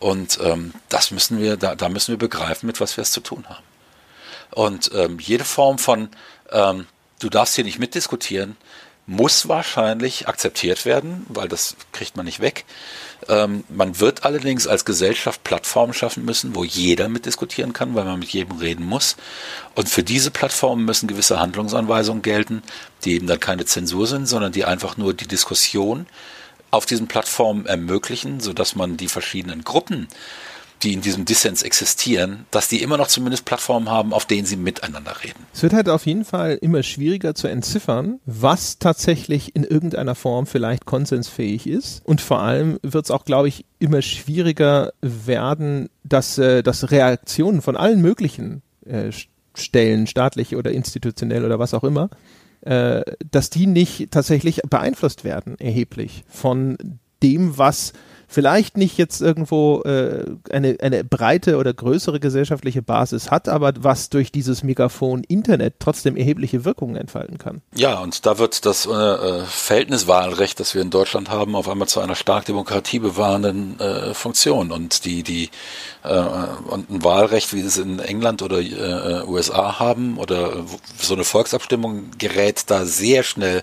Und 0.00 0.38
ähm, 0.42 0.72
das 0.88 1.10
müssen 1.10 1.40
wir, 1.40 1.58
da, 1.58 1.74
da 1.74 1.90
müssen 1.90 2.12
wir 2.12 2.18
begreifen, 2.18 2.66
mit 2.66 2.80
was 2.80 2.96
wir 2.96 3.02
es 3.02 3.12
zu 3.12 3.20
tun 3.20 3.44
haben. 3.48 3.64
Und 4.52 4.90
ähm, 4.94 5.18
jede 5.18 5.44
Form 5.44 5.78
von, 5.78 6.08
ähm, 6.50 6.86
du 7.18 7.28
darfst 7.28 7.56
hier 7.56 7.64
nicht 7.64 7.78
mitdiskutieren, 7.78 8.56
muss 9.06 9.48
wahrscheinlich 9.48 10.26
akzeptiert 10.26 10.84
werden, 10.84 11.24
weil 11.28 11.48
das 11.48 11.76
kriegt 11.92 12.16
man 12.16 12.26
nicht 12.26 12.40
weg. 12.40 12.64
Ähm, 13.28 13.64
man 13.68 14.00
wird 14.00 14.24
allerdings 14.24 14.66
als 14.66 14.84
Gesellschaft 14.84 15.44
Plattformen 15.44 15.94
schaffen 15.94 16.24
müssen, 16.24 16.54
wo 16.56 16.64
jeder 16.64 17.08
mitdiskutieren 17.08 17.72
kann, 17.72 17.94
weil 17.94 18.04
man 18.04 18.18
mit 18.18 18.30
jedem 18.30 18.58
reden 18.58 18.84
muss. 18.84 19.16
Und 19.76 19.88
für 19.88 20.02
diese 20.02 20.32
Plattformen 20.32 20.84
müssen 20.84 21.06
gewisse 21.06 21.38
Handlungsanweisungen 21.38 22.22
gelten, 22.22 22.62
die 23.04 23.14
eben 23.14 23.28
dann 23.28 23.40
keine 23.40 23.64
Zensur 23.64 24.08
sind, 24.08 24.26
sondern 24.26 24.52
die 24.52 24.64
einfach 24.64 24.96
nur 24.96 25.14
die 25.14 25.28
Diskussion 25.28 26.06
auf 26.72 26.84
diesen 26.84 27.06
Plattformen 27.06 27.64
ermöglichen, 27.66 28.40
sodass 28.40 28.74
man 28.74 28.96
die 28.96 29.08
verschiedenen 29.08 29.62
Gruppen 29.62 30.08
die 30.82 30.92
in 30.92 31.00
diesem 31.00 31.24
Dissens 31.24 31.62
existieren, 31.62 32.46
dass 32.50 32.68
die 32.68 32.82
immer 32.82 32.96
noch 32.96 33.08
zumindest 33.08 33.44
Plattformen 33.44 33.88
haben, 33.90 34.12
auf 34.12 34.26
denen 34.26 34.46
sie 34.46 34.56
miteinander 34.56 35.14
reden. 35.24 35.38
Es 35.54 35.62
wird 35.62 35.72
halt 35.72 35.88
auf 35.88 36.06
jeden 36.06 36.24
Fall 36.24 36.58
immer 36.60 36.82
schwieriger 36.82 37.34
zu 37.34 37.48
entziffern, 37.48 38.20
was 38.26 38.78
tatsächlich 38.78 39.56
in 39.56 39.64
irgendeiner 39.64 40.14
Form 40.14 40.46
vielleicht 40.46 40.84
konsensfähig 40.84 41.66
ist. 41.66 42.02
Und 42.04 42.20
vor 42.20 42.40
allem 42.40 42.78
wird 42.82 43.06
es 43.06 43.10
auch, 43.10 43.24
glaube 43.24 43.48
ich, 43.48 43.64
immer 43.78 44.02
schwieriger 44.02 44.92
werden, 45.00 45.88
dass, 46.04 46.38
äh, 46.38 46.62
dass 46.62 46.90
Reaktionen 46.90 47.62
von 47.62 47.76
allen 47.76 48.02
möglichen 48.02 48.62
äh, 48.84 49.10
Stellen, 49.54 50.06
staatlich 50.06 50.54
oder 50.56 50.70
institutionell 50.70 51.44
oder 51.44 51.58
was 51.58 51.72
auch 51.72 51.84
immer, 51.84 52.10
äh, 52.60 53.02
dass 53.30 53.48
die 53.48 53.66
nicht 53.66 54.10
tatsächlich 54.10 54.60
beeinflusst 54.68 55.24
werden, 55.24 55.58
erheblich 55.58 56.24
von 56.28 56.76
dem, 57.22 57.56
was 57.56 57.92
vielleicht 58.36 58.76
nicht 58.76 58.98
jetzt 58.98 59.22
irgendwo 59.22 59.80
äh, 59.84 60.26
eine, 60.50 60.76
eine 60.80 61.04
breite 61.04 61.56
oder 61.56 61.72
größere 61.72 62.20
gesellschaftliche 62.20 62.82
Basis 62.82 63.30
hat, 63.30 63.48
aber 63.48 63.72
was 63.78 64.10
durch 64.10 64.30
dieses 64.30 64.62
Megafon 64.62 65.24
Internet 65.24 65.76
trotzdem 65.78 66.18
erhebliche 66.18 66.66
Wirkungen 66.66 66.96
entfalten 66.96 67.38
kann. 67.38 67.62
Ja, 67.74 67.98
und 68.00 68.26
da 68.26 68.36
wird 68.36 68.66
das 68.66 68.84
äh, 68.84 68.90
äh 68.90 69.42
Verhältniswahlrecht, 69.46 70.60
das 70.60 70.74
wir 70.74 70.82
in 70.82 70.90
Deutschland 70.90 71.30
haben, 71.30 71.56
auf 71.56 71.66
einmal 71.66 71.88
zu 71.88 72.00
einer 72.00 72.14
stark 72.14 72.44
demokratiebewahrenden 72.44 73.80
äh, 73.80 74.12
Funktion. 74.12 74.70
Und 74.70 75.06
die, 75.06 75.22
die 75.22 75.48
äh, 76.04 76.20
und 76.68 76.90
ein 76.90 77.04
Wahlrecht, 77.04 77.54
wie 77.54 77.60
es 77.60 77.78
in 77.78 78.00
England 78.00 78.42
oder 78.42 78.60
äh, 78.60 79.22
USA 79.26 79.78
haben, 79.78 80.18
oder 80.18 80.66
so 81.00 81.14
eine 81.14 81.24
Volksabstimmung 81.24 82.10
gerät 82.18 82.64
da 82.68 82.84
sehr 82.84 83.22
schnell 83.22 83.62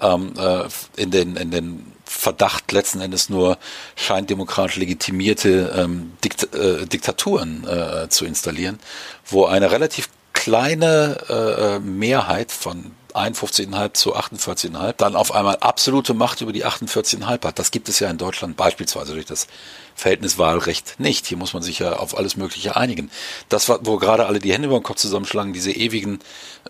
ähm, 0.00 0.32
äh, 0.38 0.64
in 0.96 1.10
den 1.10 1.36
in 1.36 1.50
den 1.50 1.92
Verdacht 2.04 2.72
letzten 2.72 3.00
Endes 3.00 3.30
nur 3.30 3.56
scheindemokratisch 3.94 4.76
legitimierte 4.76 5.72
ähm, 5.76 6.12
Dikt 6.24 6.52
äh, 6.54 6.86
Diktaturen 6.86 7.66
äh, 7.66 8.08
zu 8.08 8.24
installieren, 8.24 8.80
wo 9.26 9.46
eine 9.46 9.70
relativ 9.70 10.08
kleine 10.32 11.18
äh, 11.28 11.78
Mehrheit 11.78 12.50
von 12.50 12.92
51,5 13.14 13.92
zu 13.94 14.16
48,5 14.16 14.92
dann 14.96 15.16
auf 15.16 15.32
einmal 15.34 15.56
absolute 15.56 16.14
Macht 16.14 16.40
über 16.40 16.52
die 16.52 16.64
48,5 16.64 17.44
hat. 17.44 17.58
Das 17.58 17.70
gibt 17.70 17.88
es 17.88 18.00
ja 18.00 18.10
in 18.10 18.18
Deutschland 18.18 18.56
beispielsweise 18.56 19.14
durch 19.14 19.26
das 19.26 19.46
Verhältniswahlrecht 19.94 20.98
nicht. 20.98 21.26
Hier 21.26 21.36
muss 21.36 21.54
man 21.54 21.62
sich 21.62 21.78
ja 21.78 21.94
auf 21.94 22.16
alles 22.16 22.36
Mögliche 22.36 22.76
einigen. 22.76 23.10
Das, 23.48 23.68
wo 23.68 23.96
gerade 23.98 24.26
alle 24.26 24.38
die 24.38 24.52
Hände 24.52 24.68
über 24.68 24.78
den 24.78 24.82
Kopf 24.82 24.98
zusammenschlagen, 24.98 25.52
diese 25.52 25.72
ewigen 25.72 26.20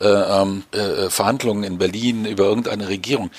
äh, 0.01 0.07
ähm, 0.07 0.65
äh, 0.73 1.11
Verhandlungen 1.11 1.65
in 1.65 1.79
Berlin 1.79 2.25
über 2.25 2.45
irgendeine 2.45 2.89
Regierung, 2.89 3.31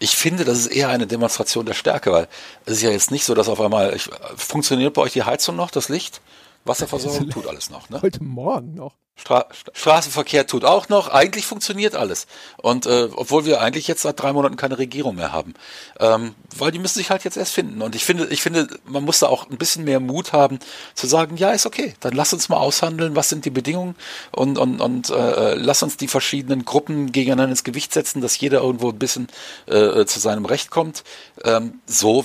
ich 0.00 0.16
finde, 0.16 0.44
das 0.44 0.58
ist 0.58 0.66
eher 0.68 0.88
eine 0.88 1.06
Demonstration 1.06 1.66
der 1.66 1.74
Stärke, 1.74 2.12
weil 2.12 2.28
es 2.64 2.74
ist 2.74 2.82
ja 2.82 2.90
jetzt 2.90 3.10
nicht 3.10 3.24
so, 3.24 3.34
dass 3.34 3.48
auf 3.48 3.60
einmal, 3.60 3.94
ich, 3.96 4.08
funktioniert 4.36 4.94
bei 4.94 5.02
euch 5.02 5.12
die 5.12 5.24
Heizung 5.24 5.56
noch, 5.56 5.70
das 5.70 5.88
Licht? 5.88 6.20
Wasserversorgung 6.64 7.30
tut 7.30 7.46
alles 7.46 7.70
noch. 7.70 7.88
Ne? 7.90 8.00
Heute 8.02 8.22
Morgen 8.22 8.74
noch. 8.74 8.94
Stra 9.18 9.46
Straßenverkehr 9.72 10.46
tut 10.46 10.64
auch 10.64 10.88
noch. 10.88 11.08
Eigentlich 11.08 11.44
funktioniert 11.44 11.94
alles. 11.94 12.26
Und 12.56 12.86
äh, 12.86 13.08
obwohl 13.14 13.44
wir 13.44 13.60
eigentlich 13.60 13.88
jetzt 13.88 14.02
seit 14.02 14.20
drei 14.20 14.32
Monaten 14.32 14.56
keine 14.56 14.78
Regierung 14.78 15.16
mehr 15.16 15.32
haben, 15.32 15.54
ähm, 15.98 16.34
weil 16.56 16.70
die 16.70 16.78
müssen 16.78 16.98
sich 16.98 17.10
halt 17.10 17.24
jetzt 17.24 17.36
erst 17.36 17.52
finden. 17.52 17.82
Und 17.82 17.94
ich 17.94 18.04
finde, 18.04 18.26
ich 18.28 18.42
finde, 18.42 18.68
man 18.84 19.04
muss 19.04 19.18
da 19.18 19.26
auch 19.26 19.50
ein 19.50 19.58
bisschen 19.58 19.84
mehr 19.84 20.00
Mut 20.00 20.32
haben, 20.32 20.60
zu 20.94 21.06
sagen, 21.06 21.36
ja, 21.36 21.50
ist 21.50 21.66
okay. 21.66 21.94
Dann 22.00 22.14
lass 22.14 22.32
uns 22.32 22.48
mal 22.48 22.58
aushandeln, 22.58 23.16
was 23.16 23.28
sind 23.28 23.44
die 23.44 23.50
Bedingungen 23.50 23.96
und 24.30 24.56
und 24.56 24.80
und 24.80 25.10
äh, 25.10 25.54
lass 25.54 25.82
uns 25.82 25.96
die 25.96 26.08
verschiedenen 26.08 26.64
Gruppen 26.64 27.12
gegeneinander 27.12 27.50
ins 27.50 27.64
Gewicht 27.64 27.92
setzen, 27.92 28.20
dass 28.20 28.38
jeder 28.38 28.60
irgendwo 28.60 28.90
ein 28.90 28.98
bisschen 28.98 29.28
äh, 29.66 30.04
zu 30.06 30.20
seinem 30.20 30.44
Recht 30.44 30.70
kommt. 30.70 31.02
Ähm, 31.44 31.80
so 31.86 32.24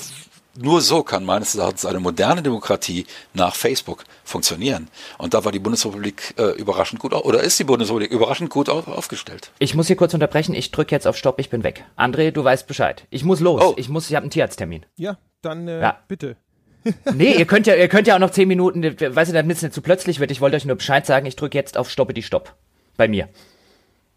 nur 0.55 0.81
so 0.81 1.03
kann 1.03 1.25
meines 1.25 1.55
Erachtens 1.55 1.85
eine 1.85 1.99
moderne 1.99 2.43
Demokratie 2.43 3.05
nach 3.33 3.55
Facebook 3.55 4.03
funktionieren. 4.23 4.87
Und 5.17 5.33
da 5.33 5.43
war 5.45 5.51
die 5.51 5.59
Bundesrepublik 5.59 6.35
äh, 6.37 6.51
überraschend 6.51 7.01
gut, 7.01 7.13
oder 7.13 7.41
ist 7.41 7.57
die 7.57 7.63
Bundesrepublik 7.63 8.11
überraschend 8.11 8.49
gut 8.49 8.69
auf, 8.69 8.87
aufgestellt. 8.87 9.51
Ich 9.59 9.73
muss 9.73 9.87
hier 9.87 9.95
kurz 9.95 10.13
unterbrechen. 10.13 10.53
Ich 10.53 10.71
drücke 10.71 10.93
jetzt 10.93 11.07
auf 11.07 11.17
Stopp. 11.17 11.39
Ich 11.39 11.49
bin 11.49 11.63
weg. 11.63 11.83
André, 11.97 12.31
du 12.31 12.43
weißt 12.43 12.67
Bescheid. 12.67 13.05
Ich 13.09 13.23
muss 13.23 13.39
los. 13.39 13.61
Oh. 13.63 13.73
Ich 13.77 13.89
muss. 13.89 14.09
Ich 14.09 14.15
habe 14.15 14.23
einen 14.23 14.31
Tierarzttermin. 14.31 14.85
Ja, 14.95 15.17
dann 15.41 15.67
äh, 15.67 15.81
ja. 15.81 15.99
bitte. 16.07 16.37
nee, 17.13 17.33
ihr 17.33 17.45
könnt 17.45 17.65
ja, 17.65 17.75
ihr 17.75 17.87
könnt 17.87 18.07
ja 18.07 18.15
auch 18.15 18.19
noch 18.19 18.31
zehn 18.31 18.47
Minuten, 18.47 18.83
weißt 18.83 19.31
du, 19.31 19.33
damit 19.33 19.57
es 19.57 19.63
nicht 19.63 19.73
zu 19.73 19.81
plötzlich 19.81 20.19
wird. 20.19 20.31
Ich 20.31 20.41
wollte 20.41 20.57
euch 20.57 20.65
nur 20.65 20.75
Bescheid 20.75 21.05
sagen. 21.05 21.25
Ich 21.25 21.35
drücke 21.35 21.57
jetzt 21.57 21.77
auf 21.77 21.89
Stoppe 21.89 22.13
die 22.13 22.23
Stopp. 22.23 22.53
Bei 22.97 23.07
mir. 23.07 23.29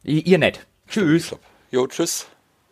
I 0.05 0.21
ihr 0.21 0.39
nicht. 0.39 0.67
Tschüss. 0.89 1.29
Stopp. 1.29 1.41
Jo, 1.71 1.87
tschüss. 1.87 2.27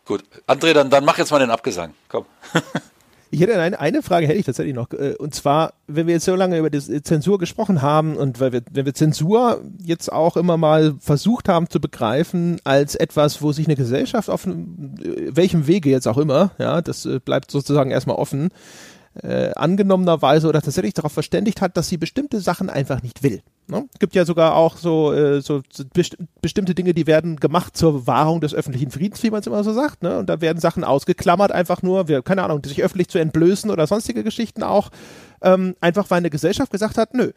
Gut. 0.05 0.23
André, 0.47 0.75
dann, 0.75 0.91
dann 0.91 1.05
mach 1.05 1.17
jetzt 1.17 1.31
mal 1.31 1.39
den 1.39 1.51
Abgesang. 1.51 1.95
Komm. 2.09 2.27
Ich 3.35 3.41
hätte 3.41 3.61
eine, 3.61 3.81
eine 3.81 4.01
Frage 4.01 4.29
hätte 4.29 4.39
ich 4.39 4.47
tatsächlich 4.47 4.77
noch. 4.77 4.93
Äh, 4.93 5.17
und 5.19 5.35
zwar, 5.35 5.75
wenn 5.89 6.07
wir 6.07 6.15
jetzt 6.15 6.25
so 6.25 6.37
lange 6.37 6.57
über 6.57 6.71
die 6.71 7.03
Zensur 7.03 7.39
gesprochen 7.39 7.83
haben 7.83 8.17
und 8.17 8.39
weil 8.39 8.53
wir, 8.53 8.63
wenn 8.71 8.87
wir 8.87 8.95
Zensur 8.95 9.61
jetzt 9.83 10.13
auch 10.13 10.37
immer 10.37 10.57
mal 10.57 10.95
versucht 11.01 11.49
haben 11.49 11.69
zu 11.69 11.81
begreifen 11.81 12.59
als 12.63 12.95
etwas, 12.95 13.43
wo 13.43 13.51
sich 13.51 13.67
eine 13.67 13.75
Gesellschaft 13.75 14.31
auf 14.31 14.47
welchem 14.47 15.67
Wege 15.67 15.91
jetzt 15.91 16.07
auch 16.07 16.19
immer, 16.19 16.53
ja, 16.59 16.81
das 16.81 17.07
äh, 17.07 17.19
bleibt 17.19 17.51
sozusagen 17.51 17.91
erstmal 17.91 18.17
offen, 18.17 18.51
äh, 19.23 19.53
angenommenerweise 19.55 20.49
oder 20.49 20.61
tatsächlich 20.61 20.95
darauf 20.95 21.13
verständigt 21.13 21.61
hat, 21.61 21.77
dass 21.77 21.89
sie 21.89 21.97
bestimmte 21.97 22.41
Sachen 22.41 22.69
einfach 22.69 23.03
nicht 23.03 23.23
will. 23.23 23.43
Ne? 23.67 23.89
Gibt 23.99 24.15
ja 24.15 24.25
sogar 24.25 24.57
auch 24.57 24.77
so, 24.77 25.13
äh, 25.13 25.41
so, 25.41 25.63
best 25.93 26.17
bestimmte 26.43 26.75
Dinge, 26.75 26.95
die 26.95 27.07
werden 27.07 27.37
gemacht 27.37 27.77
zur 27.77 28.07
Wahrung 28.07 28.41
des 28.41 28.55
öffentlichen 28.55 28.91
Friedens, 28.91 29.23
wie 29.23 29.31
man 29.31 29.41
es 29.41 29.47
immer 29.47 29.63
so 29.65 29.73
sagt. 29.73 30.03
Ne? 30.03 30.19
Und 30.19 30.29
da 30.29 30.41
werden 30.41 30.59
Sachen 30.61 30.85
ausgeklammert, 30.85 31.53
einfach 31.53 31.83
nur, 31.83 32.09
wir, 32.09 32.23
keine 32.23 32.43
Ahnung, 32.43 32.63
sich 32.65 32.83
öffentlich 32.83 33.09
zu 33.09 33.19
entblößen 33.19 33.71
oder 33.71 33.87
sonstige 33.87 34.25
Geschichten 34.25 34.63
auch. 34.63 34.91
Ähm, 35.43 35.77
einfach 35.81 36.11
weil 36.11 36.19
eine 36.19 36.31
Gesellschaft 36.31 36.73
gesagt 36.73 36.99
hat, 36.99 37.15
nö, 37.15 37.33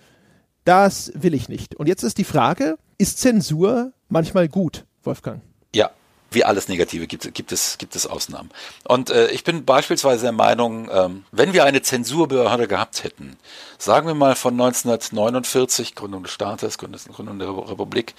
das 0.66 1.12
will 1.16 1.34
ich 1.34 1.48
nicht. 1.48 1.76
Und 1.76 1.88
jetzt 1.88 2.04
ist 2.04 2.18
die 2.18 2.24
Frage, 2.24 2.78
ist 2.98 3.20
Zensur 3.20 3.94
manchmal 4.10 4.50
gut, 4.50 4.86
Wolfgang? 5.04 5.42
Ja, 5.74 5.92
wie 6.32 6.44
alles 6.44 6.68
Negative 6.68 7.08
gibt, 7.08 7.34
gibt, 7.34 7.52
es, 7.52 7.78
gibt 7.78 7.96
es 7.96 8.06
Ausnahmen. 8.06 8.50
Und 8.84 9.10
äh, 9.10 9.30
ich 9.30 9.44
bin 9.44 9.66
beispielsweise 9.66 10.24
der 10.24 10.32
Meinung, 10.32 10.90
ähm, 10.92 11.26
wenn 11.32 11.54
wir 11.54 11.64
eine 11.64 11.82
Zensurbehörde 11.82 12.68
gehabt 12.68 13.04
hätten, 13.04 13.38
sagen 13.78 14.08
wir 14.08 14.14
mal 14.14 14.36
von 14.36 14.54
1949, 14.54 15.96
Gründung 15.96 16.24
des 16.24 16.32
Staates, 16.32 16.78
Gründung 16.78 17.40
der 17.40 17.50
Republik, 17.50 18.14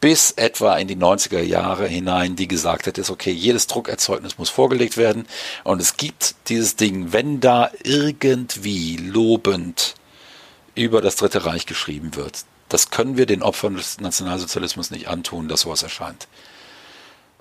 bis 0.00 0.32
etwa 0.32 0.76
in 0.76 0.88
die 0.88 0.96
90er 0.96 1.40
Jahre 1.40 1.86
hinein, 1.86 2.36
die 2.36 2.48
gesagt 2.48 2.86
hätte, 2.86 3.00
ist 3.00 3.10
okay, 3.10 3.32
jedes 3.32 3.66
Druckerzeugnis 3.66 4.38
muss 4.38 4.50
vorgelegt 4.50 4.96
werden 4.96 5.26
und 5.64 5.80
es 5.80 5.96
gibt 5.96 6.34
dieses 6.48 6.76
Ding, 6.76 7.12
wenn 7.12 7.40
da 7.40 7.70
irgendwie 7.82 8.96
lobend 8.96 9.94
über 10.74 11.00
das 11.00 11.16
Dritte 11.16 11.46
Reich 11.46 11.64
geschrieben 11.64 12.14
wird, 12.16 12.44
das 12.68 12.90
können 12.90 13.16
wir 13.16 13.26
den 13.26 13.42
Opfern 13.42 13.76
des 13.76 14.00
Nationalsozialismus 14.00 14.90
nicht 14.90 15.08
antun, 15.08 15.48
dass 15.48 15.62
sowas 15.62 15.82
erscheint 15.82 16.26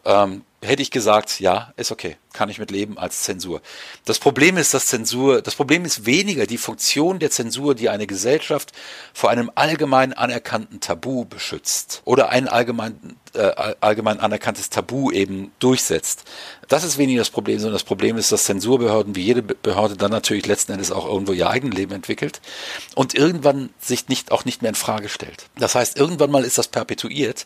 ähm, 0.05 0.43
hätte 0.61 0.81
ich 0.81 0.91
gesagt, 0.91 1.39
ja, 1.39 1.73
ist 1.77 1.91
okay, 1.91 2.17
kann 2.33 2.49
ich 2.49 2.59
mit 2.59 2.71
leben 2.71 2.97
als 2.97 3.23
Zensur. 3.23 3.61
Das 4.03 4.19
Problem 4.19 4.57
ist, 4.57 4.73
dass 4.73 4.87
Zensur, 4.87 5.41
das 5.41 5.55
Problem 5.55 5.85
ist 5.85 6.05
weniger 6.05 6.45
die 6.45 6.57
Funktion 6.57 7.19
der 7.19 7.31
Zensur, 7.31 7.75
die 7.75 7.89
eine 7.89 8.07
Gesellschaft 8.07 8.71
vor 9.13 9.29
einem 9.29 9.51
allgemein 9.55 10.13
anerkannten 10.13 10.79
Tabu 10.79 11.25
beschützt 11.25 12.01
oder 12.05 12.29
ein 12.29 12.47
allgemein, 12.47 13.17
äh, 13.35 13.75
allgemein 13.79 14.19
anerkanntes 14.19 14.69
Tabu 14.69 15.11
eben 15.11 15.51
durchsetzt. 15.59 16.23
Das 16.67 16.83
ist 16.83 16.97
weniger 16.97 17.19
das 17.19 17.29
Problem, 17.29 17.59
sondern 17.59 17.73
das 17.75 17.83
Problem 17.83 18.17
ist, 18.17 18.31
dass 18.31 18.45
Zensurbehörden 18.45 19.15
wie 19.15 19.21
jede 19.21 19.41
Behörde 19.41 19.95
dann 19.95 20.11
natürlich 20.11 20.45
letzten 20.45 20.71
Endes 20.71 20.91
auch 20.91 21.05
irgendwo 21.05 21.33
ihr 21.33 21.49
eigenes 21.49 21.77
Leben 21.77 21.93
entwickelt 21.93 22.41
und 22.95 23.13
irgendwann 23.13 23.69
sich 23.79 24.07
nicht, 24.07 24.31
auch 24.31 24.45
nicht 24.45 24.61
mehr 24.61 24.69
in 24.69 24.75
Frage 24.75 25.09
stellt. 25.09 25.45
Das 25.57 25.75
heißt, 25.75 25.97
irgendwann 25.97 26.31
mal 26.31 26.43
ist 26.43 26.57
das 26.57 26.67
perpetuiert 26.67 27.45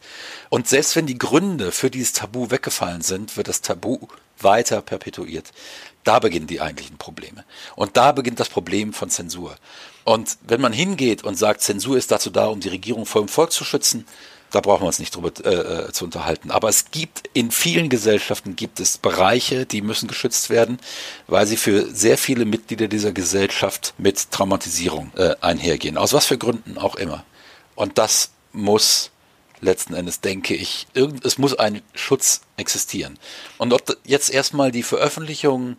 und 0.49 0.68
selbst 0.68 0.95
wenn 0.95 1.06
die 1.06 1.18
Gründe 1.18 1.72
für 1.72 1.90
dieses 1.90 2.14
Tabu 2.14 2.52
weggefallen 2.52 3.02
sind, 3.02 3.36
wird 3.38 3.48
das 3.48 3.61
Tabu 3.61 4.07
weiter 4.41 4.82
perpetuiert. 4.82 5.52
Da 6.03 6.20
beginnen 6.20 6.48
die 6.48 6.61
eigentlichen 6.61 6.98
Probleme. 6.98 7.44
Und 7.76 7.98
da 7.98 8.11
beginnt 8.11 8.40
das 8.40 8.49
Problem 8.49 8.94
von 8.94 9.10
Zensur. 9.10 9.57
Und 10.06 10.38
wenn 10.41 10.61
man 10.61 10.74
hingeht 10.74 11.24
und 11.24 11.36
sagt, 11.36 11.61
Zensur 11.61 11.98
ist 11.98 12.11
dazu 12.11 12.30
da, 12.30 12.48
um 12.48 12.61
die 12.61 12.70
Regierung 12.70 13.06
vor 13.06 13.22
dem 13.22 13.28
Volk 13.28 13.52
zu 13.52 13.64
schützen, 13.64 14.06
da 14.51 14.61
brauchen 14.61 14.84
wir 14.84 14.88
uns 14.88 14.99
nicht 14.99 15.15
drüber 15.15 15.30
äh, 15.45 15.91
zu 15.91 16.05
unterhalten. 16.05 16.51
Aber 16.51 16.69
es 16.69 16.91
gibt 16.91 17.30
in 17.34 17.51
vielen 17.51 17.89
Gesellschaften 17.89 18.55
gibt 18.55 18.80
es 18.80 18.97
Bereiche, 18.97 19.65
die 19.65 19.81
müssen 19.81 20.07
geschützt 20.07 20.49
werden, 20.49 20.80
weil 21.27 21.45
sie 21.45 21.57
für 21.57 21.85
sehr 21.93 22.17
viele 22.17 22.45
Mitglieder 22.45 22.88
dieser 22.88 23.11
Gesellschaft 23.11 23.93
mit 23.97 24.31
Traumatisierung 24.31 25.11
äh, 25.15 25.35
einhergehen. 25.41 25.97
Aus 25.97 26.13
was 26.13 26.26
für 26.26 26.38
Gründen 26.38 26.77
auch 26.77 26.95
immer. 26.95 27.23
Und 27.76 27.97
das 27.97 28.31
muss 28.51 29.11
letzten 29.61 29.93
Endes, 29.93 30.21
denke 30.21 30.55
ich, 30.55 30.88
irgend, 30.93 31.26
es 31.26 31.38
muss 31.38 31.53
ein 31.53 31.81
Schutz 31.93 32.41
existieren. 32.57 33.19
Und 33.57 33.73
ob 33.73 33.97
jetzt 34.05 34.30
erstmal 34.30 34.71
die 34.71 34.84
Veröffentlichung 34.84 35.77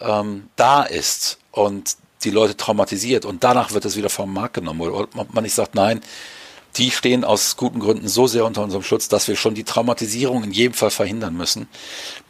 ähm, 0.00 0.48
da 0.56 0.82
ist 0.82 1.38
und 1.50 1.96
die 2.24 2.30
Leute 2.30 2.56
traumatisiert 2.56 3.24
und 3.24 3.44
danach 3.44 3.72
wird 3.72 3.84
es 3.84 3.96
wieder 3.96 4.10
vom 4.10 4.32
Markt 4.32 4.54
genommen 4.54 4.80
oder 4.80 5.08
ob 5.14 5.34
man 5.34 5.44
nicht 5.44 5.54
sagt, 5.54 5.74
nein, 5.74 6.00
die 6.76 6.90
stehen 6.90 7.24
aus 7.24 7.56
guten 7.56 7.80
Gründen 7.80 8.08
so 8.08 8.26
sehr 8.26 8.44
unter 8.44 8.62
unserem 8.62 8.82
Schutz, 8.82 9.08
dass 9.08 9.28
wir 9.28 9.36
schon 9.36 9.54
die 9.54 9.64
Traumatisierung 9.64 10.44
in 10.44 10.52
jedem 10.52 10.74
Fall 10.74 10.90
verhindern 10.90 11.36
müssen. 11.36 11.68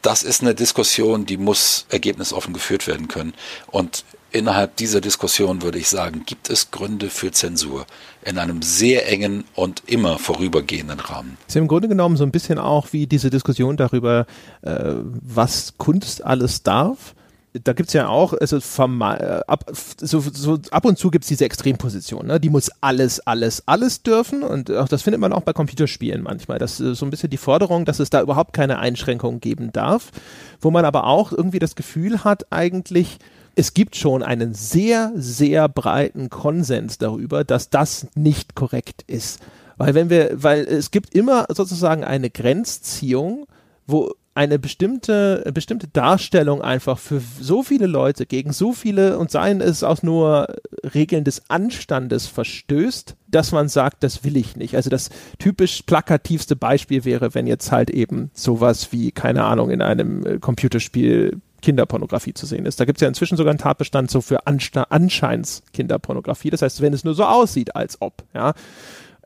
Das 0.03 0.23
ist 0.23 0.43
eine 0.43 0.55
Diskussion, 0.55 1.27
die 1.27 1.37
muss 1.37 1.87
ergebnisoffen 1.91 2.55
geführt 2.55 2.87
werden 2.87 3.09
können. 3.09 3.35
Und 3.71 4.05
innerhalb 4.33 4.77
dieser 4.77 5.01
Diskussion 5.01 5.63
würde 5.63 5.79
ich 5.79 5.89
sagen, 5.89 6.23
gibt 6.25 6.49
es 6.51 6.71
Gründe 6.71 7.11
für 7.11 7.33
Zensur 7.33 7.87
in 8.25 8.39
einem 8.39 8.63
sehr 8.63 9.09
engen 9.09 9.45
und 9.55 9.83
immer 9.87 10.19
vorübergehenden 10.19 11.01
Rahmen. 11.01 11.37
ist 11.47 11.57
im 11.57 11.69
Grunde 11.69 11.89
genommen 11.89 12.17
so 12.17 12.25
ein 12.25 12.31
bisschen 12.31 12.59
auch 12.59 12.93
wie 12.93 13.07
diese 13.07 13.31
Diskussion 13.31 13.77
darüber, 13.77 14.27
äh, 14.63 14.95
was 15.03 15.75
Kunst 15.79 16.25
alles 16.25 16.63
darf 16.63 17.15
da 17.53 17.73
gibt's 17.73 17.93
ja 17.93 18.09
auch, 18.09 18.33
also 18.33 18.59
äh, 18.59 19.41
ab, 19.47 19.71
so, 19.73 20.21
so 20.21 20.59
ab 20.71 20.85
und 20.85 20.99
zu 20.99 21.11
gibt's 21.11 21.29
diese 21.29 21.45
Extremposition, 21.45 22.27
ne? 22.27 22.39
die 22.39 22.51
muss 22.51 22.71
alles, 22.81 23.21
alles, 23.27 23.67
alles 23.67 24.03
dürfen 24.03 24.43
und 24.43 24.71
auch 24.71 24.89
das 24.89 25.03
findet 25.03 25.21
man 25.21 25.33
auch 25.33 25.43
bei 25.43 25.53
Computerspielen 25.53 26.23
manchmal. 26.23 26.59
Das 26.59 26.79
ist 26.79 26.99
so 26.99 27.07
ein 27.07 27.11
bisschen 27.11 27.31
die 27.31 27.37
Forderung, 27.37 27.85
dass 27.85 27.99
es 27.99 28.11
da 28.11 28.23
überhaupt 28.23 28.53
keine 28.53 28.79
Einschränkungen 28.79 29.41
geben 29.41 29.73
darf, 29.73 30.13
wo 30.61 30.71
man 30.71 30.85
aber 30.85 31.05
auch 31.05 31.33
irgendwie 31.33 31.59
das 31.59 31.75
Gefühl 31.75 32.23
hat, 32.23 32.47
eigentlich, 32.51 33.19
es 33.57 33.75
gibt 33.75 33.97
schon 33.97 34.23
einen 34.23 34.55
sehr, 34.55 35.13
sehr 35.17 35.69
breiten 35.69 36.31
Konsens 36.31 36.99
darüber, 36.99 37.43
dass 37.43 37.69
das 37.69 38.07
nicht 38.15 38.55
korrekt 38.55 39.03
ist. 39.09 39.41
Weil 39.77 39.95
wenn 39.95 40.11
wir, 40.11 40.31
weil 40.35 40.61
es 40.61 40.91
gibt 40.91 41.15
immer 41.15 41.47
sozusagen 41.49 42.05
eine 42.05 42.31
Grenzziehung, 42.31 43.47
wo 43.87 44.13
eine 44.35 44.59
bestimmte, 44.59 45.51
bestimmte 45.53 45.89
Darstellung 45.89 46.63
einfach 46.63 46.99
für 46.99 47.21
so 47.41 47.63
viele 47.63 47.87
Leute 47.87 48.27
gegen 48.27 48.53
so 48.53 48.73
viele 48.73 49.19
und 49.19 49.31
seien 49.31 49.61
es 49.61 49.83
auch 49.83 50.03
nur 50.03 50.47
Regeln 50.95 51.25
des 51.25 51.51
Anstandes 51.51 52.27
verstößt, 52.27 53.17
dass 53.27 53.51
man 53.53 53.69
sagt, 53.69 54.03
das 54.05 54.23
will 54.23 54.37
ich 54.37 54.57
nicht. 54.57 54.77
Also 54.77 54.89
das 54.89 55.11
typisch 55.39 55.83
plakativste 55.83 56.55
Beispiel 56.55 57.05
wäre, 57.05 57.35
wenn 57.35 57.47
jetzt 57.47 57.73
halt 57.73 57.91
eben 57.91 58.31
sowas 58.33 58.93
wie, 58.93 59.11
keine 59.11 59.45
Ahnung, 59.45 59.71
in 59.71 59.83
einem 59.83 60.25
äh, 60.25 60.39
Computerspiel 60.39 61.41
Kinderpornografie 61.61 62.33
zu 62.33 62.47
sehen 62.47 62.67
ist. 62.67 62.81
Da 62.81 62.85
gibt 62.85 62.99
es 62.99 63.03
ja 63.03 63.09
inzwischen 63.09 63.37
sogar 63.37 63.51
einen 63.51 63.59
Tatbestand 63.59 64.11
so 64.11 64.21
für 64.21 64.47
Ansta 64.47 64.85
Anscheins. 64.85 65.63
Das 65.77 66.63
heißt, 66.63 66.81
wenn 66.81 66.95
es 66.95 67.05
nur 67.05 67.15
so 67.15 67.25
aussieht, 67.25 67.77
als 67.77 68.01
ob, 68.01 68.25
ja. 68.35 68.55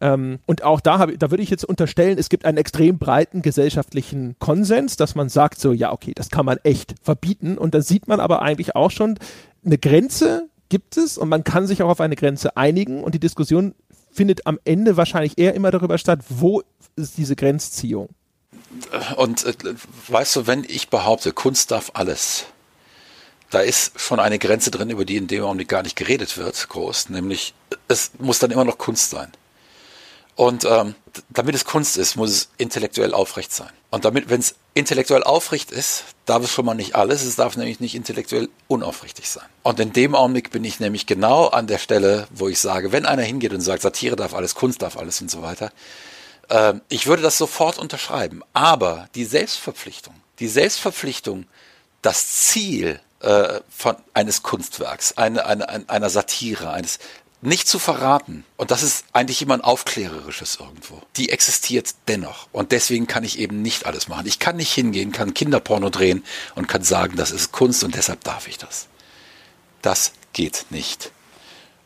Ähm, 0.00 0.38
und 0.46 0.62
auch 0.62 0.80
da, 0.80 1.06
da 1.06 1.30
würde 1.30 1.42
ich 1.42 1.50
jetzt 1.50 1.64
unterstellen, 1.64 2.18
es 2.18 2.28
gibt 2.28 2.44
einen 2.44 2.58
extrem 2.58 2.98
breiten 2.98 3.42
gesellschaftlichen 3.42 4.36
Konsens, 4.38 4.96
dass 4.96 5.14
man 5.14 5.28
sagt 5.28 5.60
so, 5.60 5.72
ja, 5.72 5.92
okay, 5.92 6.12
das 6.14 6.30
kann 6.30 6.46
man 6.46 6.58
echt 6.62 6.94
verbieten. 7.02 7.58
Und 7.58 7.74
da 7.74 7.80
sieht 7.80 8.08
man 8.08 8.20
aber 8.20 8.42
eigentlich 8.42 8.76
auch 8.76 8.90
schon, 8.90 9.18
eine 9.64 9.78
Grenze 9.78 10.48
gibt 10.68 10.96
es 10.96 11.18
und 11.18 11.28
man 11.28 11.44
kann 11.44 11.66
sich 11.66 11.82
auch 11.82 11.88
auf 11.88 12.00
eine 12.00 12.16
Grenze 12.16 12.56
einigen 12.56 13.04
und 13.04 13.14
die 13.14 13.20
Diskussion 13.20 13.74
findet 14.12 14.46
am 14.46 14.58
Ende 14.64 14.96
wahrscheinlich 14.96 15.38
eher 15.38 15.54
immer 15.54 15.70
darüber 15.70 15.98
statt, 15.98 16.20
wo 16.28 16.62
ist 16.96 17.18
diese 17.18 17.36
Grenzziehung. 17.36 18.08
Und 19.16 19.44
äh, 19.44 19.54
weißt 20.08 20.36
du, 20.36 20.46
wenn 20.46 20.64
ich 20.64 20.88
behaupte, 20.88 21.32
Kunst 21.32 21.70
darf 21.70 21.92
alles, 21.94 22.46
da 23.50 23.60
ist 23.60 24.00
schon 24.00 24.18
eine 24.18 24.38
Grenze 24.38 24.70
drin, 24.70 24.90
über 24.90 25.04
die 25.04 25.16
in 25.16 25.26
dem 25.26 25.44
Augenblick 25.44 25.68
gar 25.68 25.82
nicht 25.82 25.96
geredet 25.96 26.36
wird, 26.38 26.68
groß, 26.68 27.10
nämlich 27.10 27.54
es 27.88 28.12
muss 28.18 28.40
dann 28.40 28.50
immer 28.50 28.64
noch 28.64 28.78
Kunst 28.78 29.10
sein. 29.10 29.30
Und 30.36 30.64
ähm, 30.64 30.94
damit 31.28 31.54
es 31.54 31.64
Kunst 31.64 31.96
ist, 31.96 32.16
muss 32.16 32.30
es 32.30 32.48
intellektuell 32.56 33.14
aufrecht 33.14 33.52
sein. 33.52 33.70
Und 33.90 34.04
damit, 34.04 34.30
wenn 34.30 34.40
es 34.40 34.56
intellektuell 34.74 35.22
aufrecht 35.22 35.70
ist, 35.70 36.04
darf 36.26 36.42
es 36.42 36.50
schon 36.50 36.64
mal 36.64 36.74
nicht 36.74 36.96
alles. 36.96 37.22
Es 37.24 37.36
darf 37.36 37.56
nämlich 37.56 37.78
nicht 37.78 37.94
intellektuell 37.94 38.48
unaufrichtig 38.66 39.28
sein. 39.30 39.44
Und 39.62 39.78
in 39.78 39.92
dem 39.92 40.16
Augenblick 40.16 40.50
bin 40.50 40.64
ich 40.64 40.80
nämlich 40.80 41.06
genau 41.06 41.46
an 41.46 41.68
der 41.68 41.78
Stelle, 41.78 42.26
wo 42.30 42.48
ich 42.48 42.58
sage, 42.58 42.90
wenn 42.90 43.06
einer 43.06 43.22
hingeht 43.22 43.52
und 43.52 43.60
sagt, 43.60 43.82
Satire 43.82 44.16
darf 44.16 44.34
alles, 44.34 44.56
Kunst 44.56 44.82
darf 44.82 44.96
alles 44.96 45.20
und 45.20 45.30
so 45.30 45.42
weiter, 45.42 45.70
äh, 46.48 46.74
ich 46.88 47.06
würde 47.06 47.22
das 47.22 47.38
sofort 47.38 47.78
unterschreiben. 47.78 48.42
Aber 48.52 49.08
die 49.14 49.24
Selbstverpflichtung, 49.24 50.14
die 50.40 50.48
Selbstverpflichtung, 50.48 51.46
das 52.02 52.28
Ziel 52.48 53.00
äh, 53.20 53.60
von 53.70 53.96
eines 54.12 54.42
Kunstwerks, 54.42 55.16
eine, 55.16 55.46
eine, 55.46 55.88
einer 55.88 56.10
Satire, 56.10 56.70
eines 56.70 56.98
nicht 57.44 57.68
zu 57.68 57.78
verraten, 57.78 58.44
und 58.56 58.70
das 58.70 58.82
ist 58.82 59.04
eigentlich 59.12 59.42
immer 59.42 59.54
ein 59.54 59.60
Aufklärerisches 59.60 60.56
irgendwo, 60.60 61.02
die 61.16 61.28
existiert 61.30 61.94
dennoch. 62.08 62.48
Und 62.52 62.72
deswegen 62.72 63.06
kann 63.06 63.22
ich 63.22 63.38
eben 63.38 63.60
nicht 63.60 63.86
alles 63.86 64.08
machen. 64.08 64.26
Ich 64.26 64.38
kann 64.38 64.56
nicht 64.56 64.72
hingehen, 64.72 65.12
kann 65.12 65.34
Kinderporno 65.34 65.90
drehen 65.90 66.24
und 66.54 66.68
kann 66.68 66.82
sagen, 66.82 67.16
das 67.16 67.30
ist 67.30 67.52
Kunst 67.52 67.84
und 67.84 67.94
deshalb 67.94 68.24
darf 68.24 68.48
ich 68.48 68.56
das. 68.56 68.88
Das 69.82 70.12
geht 70.32 70.66
nicht. 70.70 71.12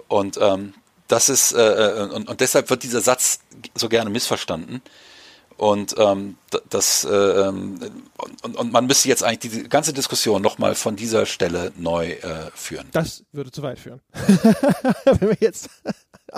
Und 0.06 0.39
ähm, 0.40 0.74
das 1.09 1.28
ist, 1.28 1.52
äh, 1.52 1.59
äh 1.59 2.09
und, 2.10 2.28
und 2.28 2.40
deshalb 2.40 2.70
wird 2.70 2.85
dieser 2.85 3.01
Satz 3.01 3.40
so 3.74 3.89
gerne 3.89 4.10
missverstanden. 4.10 4.80
Und 5.59 5.97
ähm, 5.98 6.36
das 6.70 7.05
äh, 7.05 7.10
ähm, 7.10 7.80
und, 8.43 8.56
und 8.56 8.72
man 8.72 8.86
müsste 8.86 9.09
jetzt 9.09 9.24
eigentlich 9.24 9.52
die 9.52 9.68
ganze 9.68 9.93
Diskussion 9.93 10.40
nochmal 10.40 10.76
von 10.76 10.94
dieser 10.94 11.26
Stelle 11.26 11.72
neu 11.76 12.12
äh, 12.12 12.51
führen. 12.55 12.86
Das 12.93 13.24
würde 13.32 13.51
zu 13.51 13.62
weit 13.62 13.80
führen. 13.80 14.01
Wenn 15.05 15.30
wir 15.30 15.36
jetzt 15.40 15.68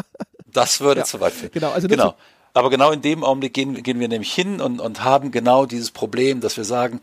das 0.47 0.81
würde 0.81 1.01
ja, 1.01 1.05
zu 1.05 1.21
weit 1.21 1.35
führen. 1.35 1.53
Genau, 1.53 1.71
also 1.71 1.87
genau. 1.87 2.15
Aber 2.55 2.71
genau 2.71 2.91
in 2.91 3.03
dem 3.03 3.23
Augenblick 3.23 3.55
gehen, 3.55 3.83
gehen 3.83 4.01
wir 4.01 4.09
nämlich 4.09 4.33
hin 4.33 4.61
und, 4.61 4.81
und 4.81 5.05
haben 5.05 5.31
genau 5.31 5.67
dieses 5.67 5.91
Problem, 5.91 6.41
dass 6.41 6.57
wir 6.57 6.65
sagen, 6.65 7.01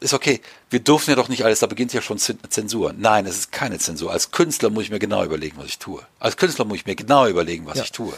ist 0.00 0.14
okay, 0.14 0.40
wir 0.70 0.80
dürfen 0.80 1.10
ja 1.10 1.16
doch 1.16 1.28
nicht 1.28 1.44
alles, 1.44 1.58
da 1.58 1.66
beginnt 1.66 1.92
ja 1.92 2.00
schon 2.00 2.18
Zensur. 2.18 2.94
Nein, 2.96 3.26
es 3.26 3.36
ist 3.36 3.52
keine 3.52 3.78
Zensur. 3.78 4.12
Als 4.12 4.30
Künstler 4.30 4.70
muss 4.70 4.84
ich 4.84 4.90
mir 4.90 4.98
genau 5.00 5.24
überlegen, 5.24 5.56
was 5.58 5.66
ich 5.66 5.78
tue. 5.78 6.02
Als 6.20 6.36
Künstler 6.36 6.64
muss 6.64 6.76
ich 6.76 6.86
mir 6.86 6.94
genau 6.94 7.26
überlegen, 7.26 7.66
was 7.66 7.78
ja. 7.78 7.84
ich 7.84 7.92
tue. 7.92 8.14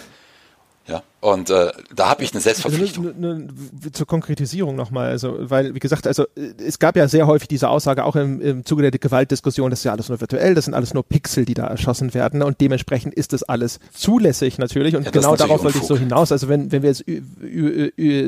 Ja, 0.86 1.02
und 1.20 1.51
äh, 1.51 1.70
da 1.94 2.09
habe 2.09 2.24
ich 2.24 2.32
eine 2.32 2.40
Selbstverpflichtung. 2.40 3.07
Also, 3.07 3.19
ne, 3.19 3.35
ne, 3.35 3.93
zur 3.93 4.07
Konkretisierung 4.07 4.74
nochmal, 4.74 5.11
also, 5.11 5.36
weil, 5.39 5.74
wie 5.74 5.78
gesagt, 5.78 6.07
also 6.07 6.24
es 6.35 6.78
gab 6.78 6.97
ja 6.97 7.07
sehr 7.07 7.27
häufig 7.27 7.48
diese 7.48 7.69
Aussage, 7.69 8.05
auch 8.05 8.16
im, 8.16 8.40
im 8.40 8.65
Zuge 8.65 8.82
der 8.82 8.90
Gewaltdiskussion, 8.98 9.70
das 9.70 9.81
ist 9.81 9.85
ja 9.85 9.93
alles 9.93 10.09
nur 10.09 10.20
virtuell, 10.20 10.55
das 10.55 10.65
sind 10.65 10.74
alles 10.74 10.94
nur 10.94 11.05
Pixel, 11.05 11.44
die 11.44 11.55
da 11.55 11.66
erschossen 11.66 12.15
werden 12.15 12.43
und 12.43 12.61
dementsprechend 12.61 13.15
ist 13.15 13.32
das 13.32 13.43
alles 13.43 13.78
zulässig 13.93 14.59
natürlich 14.59 14.97
und 14.97 15.05
ja, 15.05 15.11
genau 15.11 15.36
darauf 15.36 15.62
wollte 15.62 15.78
ich 15.78 15.85
so 15.85 15.97
hinaus. 15.97 16.32
Also 16.32 16.48
wenn, 16.48 16.73
wenn 16.73 16.82
wir 16.82 16.90
jetzt 16.90 17.05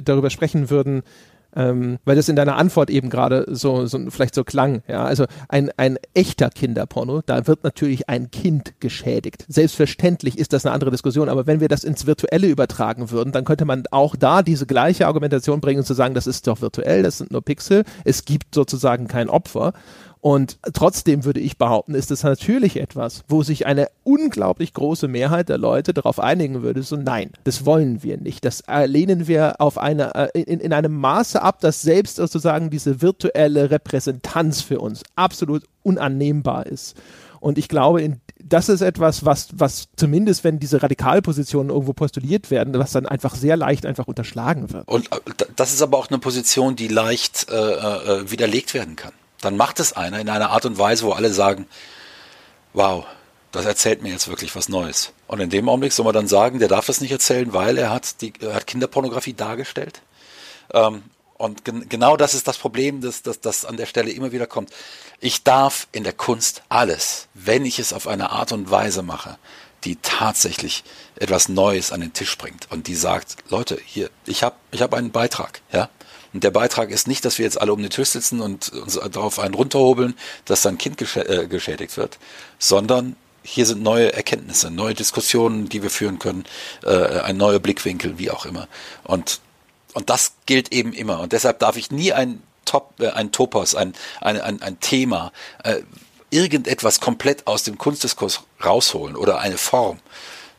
darüber 0.06 0.30
sprechen 0.30 0.70
würden, 0.70 1.02
ähm, 1.56 1.98
weil 2.04 2.16
das 2.16 2.28
in 2.28 2.36
deiner 2.36 2.56
Antwort 2.56 2.90
eben 2.90 3.10
gerade 3.10 3.46
so, 3.48 3.86
so 3.86 3.98
vielleicht 4.10 4.34
so 4.34 4.44
klang. 4.44 4.82
Ja, 4.88 5.04
also 5.04 5.26
ein, 5.48 5.70
ein 5.76 5.98
echter 6.14 6.50
Kinderporno, 6.50 7.22
da 7.24 7.46
wird 7.46 7.64
natürlich 7.64 8.08
ein 8.08 8.30
Kind 8.30 8.80
geschädigt. 8.80 9.44
Selbstverständlich 9.48 10.38
ist 10.38 10.52
das 10.52 10.66
eine 10.66 10.74
andere 10.74 10.90
Diskussion, 10.90 11.28
aber 11.28 11.46
wenn 11.46 11.60
wir 11.60 11.68
das 11.68 11.84
ins 11.84 12.06
Virtuelle 12.06 12.48
übertragen 12.48 13.10
würden, 13.10 13.32
dann 13.32 13.44
könnte 13.44 13.64
man 13.64 13.84
auch 13.90 14.16
da 14.16 14.42
diese 14.42 14.66
gleiche 14.66 15.06
Argumentation 15.06 15.60
bringen 15.60 15.84
zu 15.84 15.94
sagen, 15.94 16.14
das 16.14 16.26
ist 16.26 16.46
doch 16.46 16.60
virtuell, 16.60 17.02
das 17.02 17.18
sind 17.18 17.30
nur 17.30 17.42
Pixel, 17.42 17.84
es 18.04 18.24
gibt 18.24 18.54
sozusagen 18.54 19.08
kein 19.08 19.28
Opfer. 19.28 19.72
Und 20.22 20.58
trotzdem 20.72 21.24
würde 21.24 21.40
ich 21.40 21.58
behaupten, 21.58 21.96
ist 21.96 22.12
es 22.12 22.22
natürlich 22.22 22.76
etwas, 22.76 23.24
wo 23.26 23.42
sich 23.42 23.66
eine 23.66 23.88
unglaublich 24.04 24.72
große 24.72 25.08
Mehrheit 25.08 25.48
der 25.48 25.58
Leute 25.58 25.92
darauf 25.92 26.20
einigen 26.20 26.62
würde, 26.62 26.84
so 26.84 26.94
nein, 26.94 27.32
das 27.42 27.66
wollen 27.66 28.04
wir 28.04 28.18
nicht. 28.18 28.44
Das 28.44 28.62
lehnen 28.84 29.26
wir 29.26 29.60
auf 29.60 29.78
eine, 29.78 30.14
äh, 30.14 30.40
in, 30.40 30.60
in 30.60 30.72
einem 30.72 30.94
Maße 30.94 31.42
ab, 31.42 31.58
dass 31.58 31.82
selbst 31.82 32.16
sozusagen 32.16 32.70
diese 32.70 33.02
virtuelle 33.02 33.72
Repräsentanz 33.72 34.62
für 34.62 34.78
uns 34.78 35.02
absolut 35.16 35.64
unannehmbar 35.82 36.66
ist. 36.66 36.96
Und 37.40 37.58
ich 37.58 37.66
glaube, 37.66 38.00
in, 38.00 38.20
das 38.40 38.68
ist 38.68 38.80
etwas, 38.80 39.24
was, 39.24 39.48
was 39.54 39.88
zumindest, 39.96 40.44
wenn 40.44 40.60
diese 40.60 40.84
Radikalpositionen 40.84 41.70
irgendwo 41.70 41.94
postuliert 41.94 42.52
werden, 42.52 42.74
was 42.74 42.92
dann 42.92 43.06
einfach 43.06 43.34
sehr 43.34 43.56
leicht 43.56 43.84
einfach 43.86 44.06
unterschlagen 44.06 44.72
wird. 44.72 44.86
Und 44.86 45.10
äh, 45.10 45.46
das 45.56 45.72
ist 45.72 45.82
aber 45.82 45.98
auch 45.98 46.10
eine 46.10 46.20
Position, 46.20 46.76
die 46.76 46.86
leicht 46.86 47.48
äh, 47.50 47.56
äh, 47.56 48.30
widerlegt 48.30 48.72
werden 48.72 48.94
kann 48.94 49.12
dann 49.42 49.56
macht 49.56 49.80
es 49.80 49.92
einer 49.92 50.20
in 50.20 50.28
einer 50.28 50.50
Art 50.50 50.64
und 50.64 50.78
Weise, 50.78 51.04
wo 51.04 51.12
alle 51.12 51.32
sagen, 51.32 51.66
wow, 52.72 53.04
das 53.50 53.66
erzählt 53.66 54.02
mir 54.02 54.10
jetzt 54.10 54.28
wirklich 54.28 54.56
was 54.56 54.68
Neues. 54.68 55.12
Und 55.26 55.40
in 55.40 55.50
dem 55.50 55.68
Augenblick 55.68 55.92
soll 55.92 56.04
man 56.04 56.14
dann 56.14 56.28
sagen, 56.28 56.58
der 56.58 56.68
darf 56.68 56.86
das 56.86 57.00
nicht 57.00 57.12
erzählen, 57.12 57.52
weil 57.52 57.76
er 57.76 57.90
hat, 57.90 58.20
die, 58.22 58.32
er 58.40 58.54
hat 58.54 58.66
Kinderpornografie 58.66 59.34
dargestellt. 59.34 60.00
Ähm, 60.72 61.02
und 61.36 61.64
gen 61.64 61.88
genau 61.88 62.16
das 62.16 62.34
ist 62.34 62.46
das 62.46 62.56
Problem, 62.56 63.00
das, 63.00 63.22
das, 63.22 63.40
das 63.40 63.64
an 63.64 63.76
der 63.76 63.86
Stelle 63.86 64.12
immer 64.12 64.32
wieder 64.32 64.46
kommt. 64.46 64.70
Ich 65.20 65.42
darf 65.42 65.88
in 65.92 66.04
der 66.04 66.12
Kunst 66.12 66.62
alles, 66.68 67.26
wenn 67.34 67.66
ich 67.66 67.78
es 67.78 67.92
auf 67.92 68.06
eine 68.06 68.30
Art 68.30 68.52
und 68.52 68.70
Weise 68.70 69.02
mache, 69.02 69.38
die 69.84 69.96
tatsächlich 69.96 70.84
etwas 71.16 71.48
Neues 71.48 71.90
an 71.90 72.00
den 72.00 72.12
Tisch 72.12 72.38
bringt 72.38 72.70
und 72.70 72.86
die 72.86 72.94
sagt, 72.94 73.36
Leute, 73.48 73.78
hier, 73.84 74.08
ich 74.24 74.44
habe 74.44 74.54
ich 74.70 74.82
hab 74.82 74.94
einen 74.94 75.10
Beitrag, 75.10 75.60
ja. 75.72 75.90
Und 76.32 76.44
der 76.44 76.50
Beitrag 76.50 76.90
ist 76.90 77.08
nicht, 77.08 77.24
dass 77.24 77.38
wir 77.38 77.44
jetzt 77.44 77.60
alle 77.60 77.72
um 77.72 77.80
den 77.80 77.90
Tisch 77.90 78.10
sitzen 78.10 78.40
und 78.40 78.70
uns 78.70 78.94
darauf 78.94 79.38
einen 79.38 79.54
runterhobeln, 79.54 80.14
dass 80.44 80.62
dann 80.62 80.74
ein 80.74 80.78
Kind 80.78 80.96
geschä 80.96 81.20
äh, 81.20 81.46
geschädigt 81.46 81.96
wird, 81.96 82.18
sondern 82.58 83.16
hier 83.42 83.66
sind 83.66 83.82
neue 83.82 84.12
Erkenntnisse, 84.12 84.70
neue 84.70 84.94
Diskussionen, 84.94 85.68
die 85.68 85.82
wir 85.82 85.90
führen 85.90 86.18
können, 86.18 86.44
äh, 86.84 87.20
ein 87.20 87.36
neuer 87.36 87.58
Blickwinkel, 87.58 88.18
wie 88.18 88.30
auch 88.30 88.46
immer. 88.46 88.68
Und, 89.04 89.40
und 89.94 90.10
das 90.10 90.34
gilt 90.46 90.72
eben 90.72 90.92
immer. 90.92 91.20
Und 91.20 91.32
deshalb 91.32 91.58
darf 91.58 91.76
ich 91.76 91.90
nie 91.90 92.12
ein 92.12 92.42
Top, 92.64 92.94
äh, 93.00 93.08
ein 93.10 93.32
Topos, 93.32 93.74
ein, 93.74 93.94
ein, 94.20 94.40
ein, 94.40 94.62
ein 94.62 94.80
Thema, 94.80 95.32
äh, 95.64 95.82
irgendetwas 96.30 97.00
komplett 97.00 97.46
aus 97.46 97.64
dem 97.64 97.78
Kunstdiskurs 97.78 98.40
rausholen 98.64 99.16
oder 99.16 99.38
eine 99.38 99.58
Form, 99.58 99.98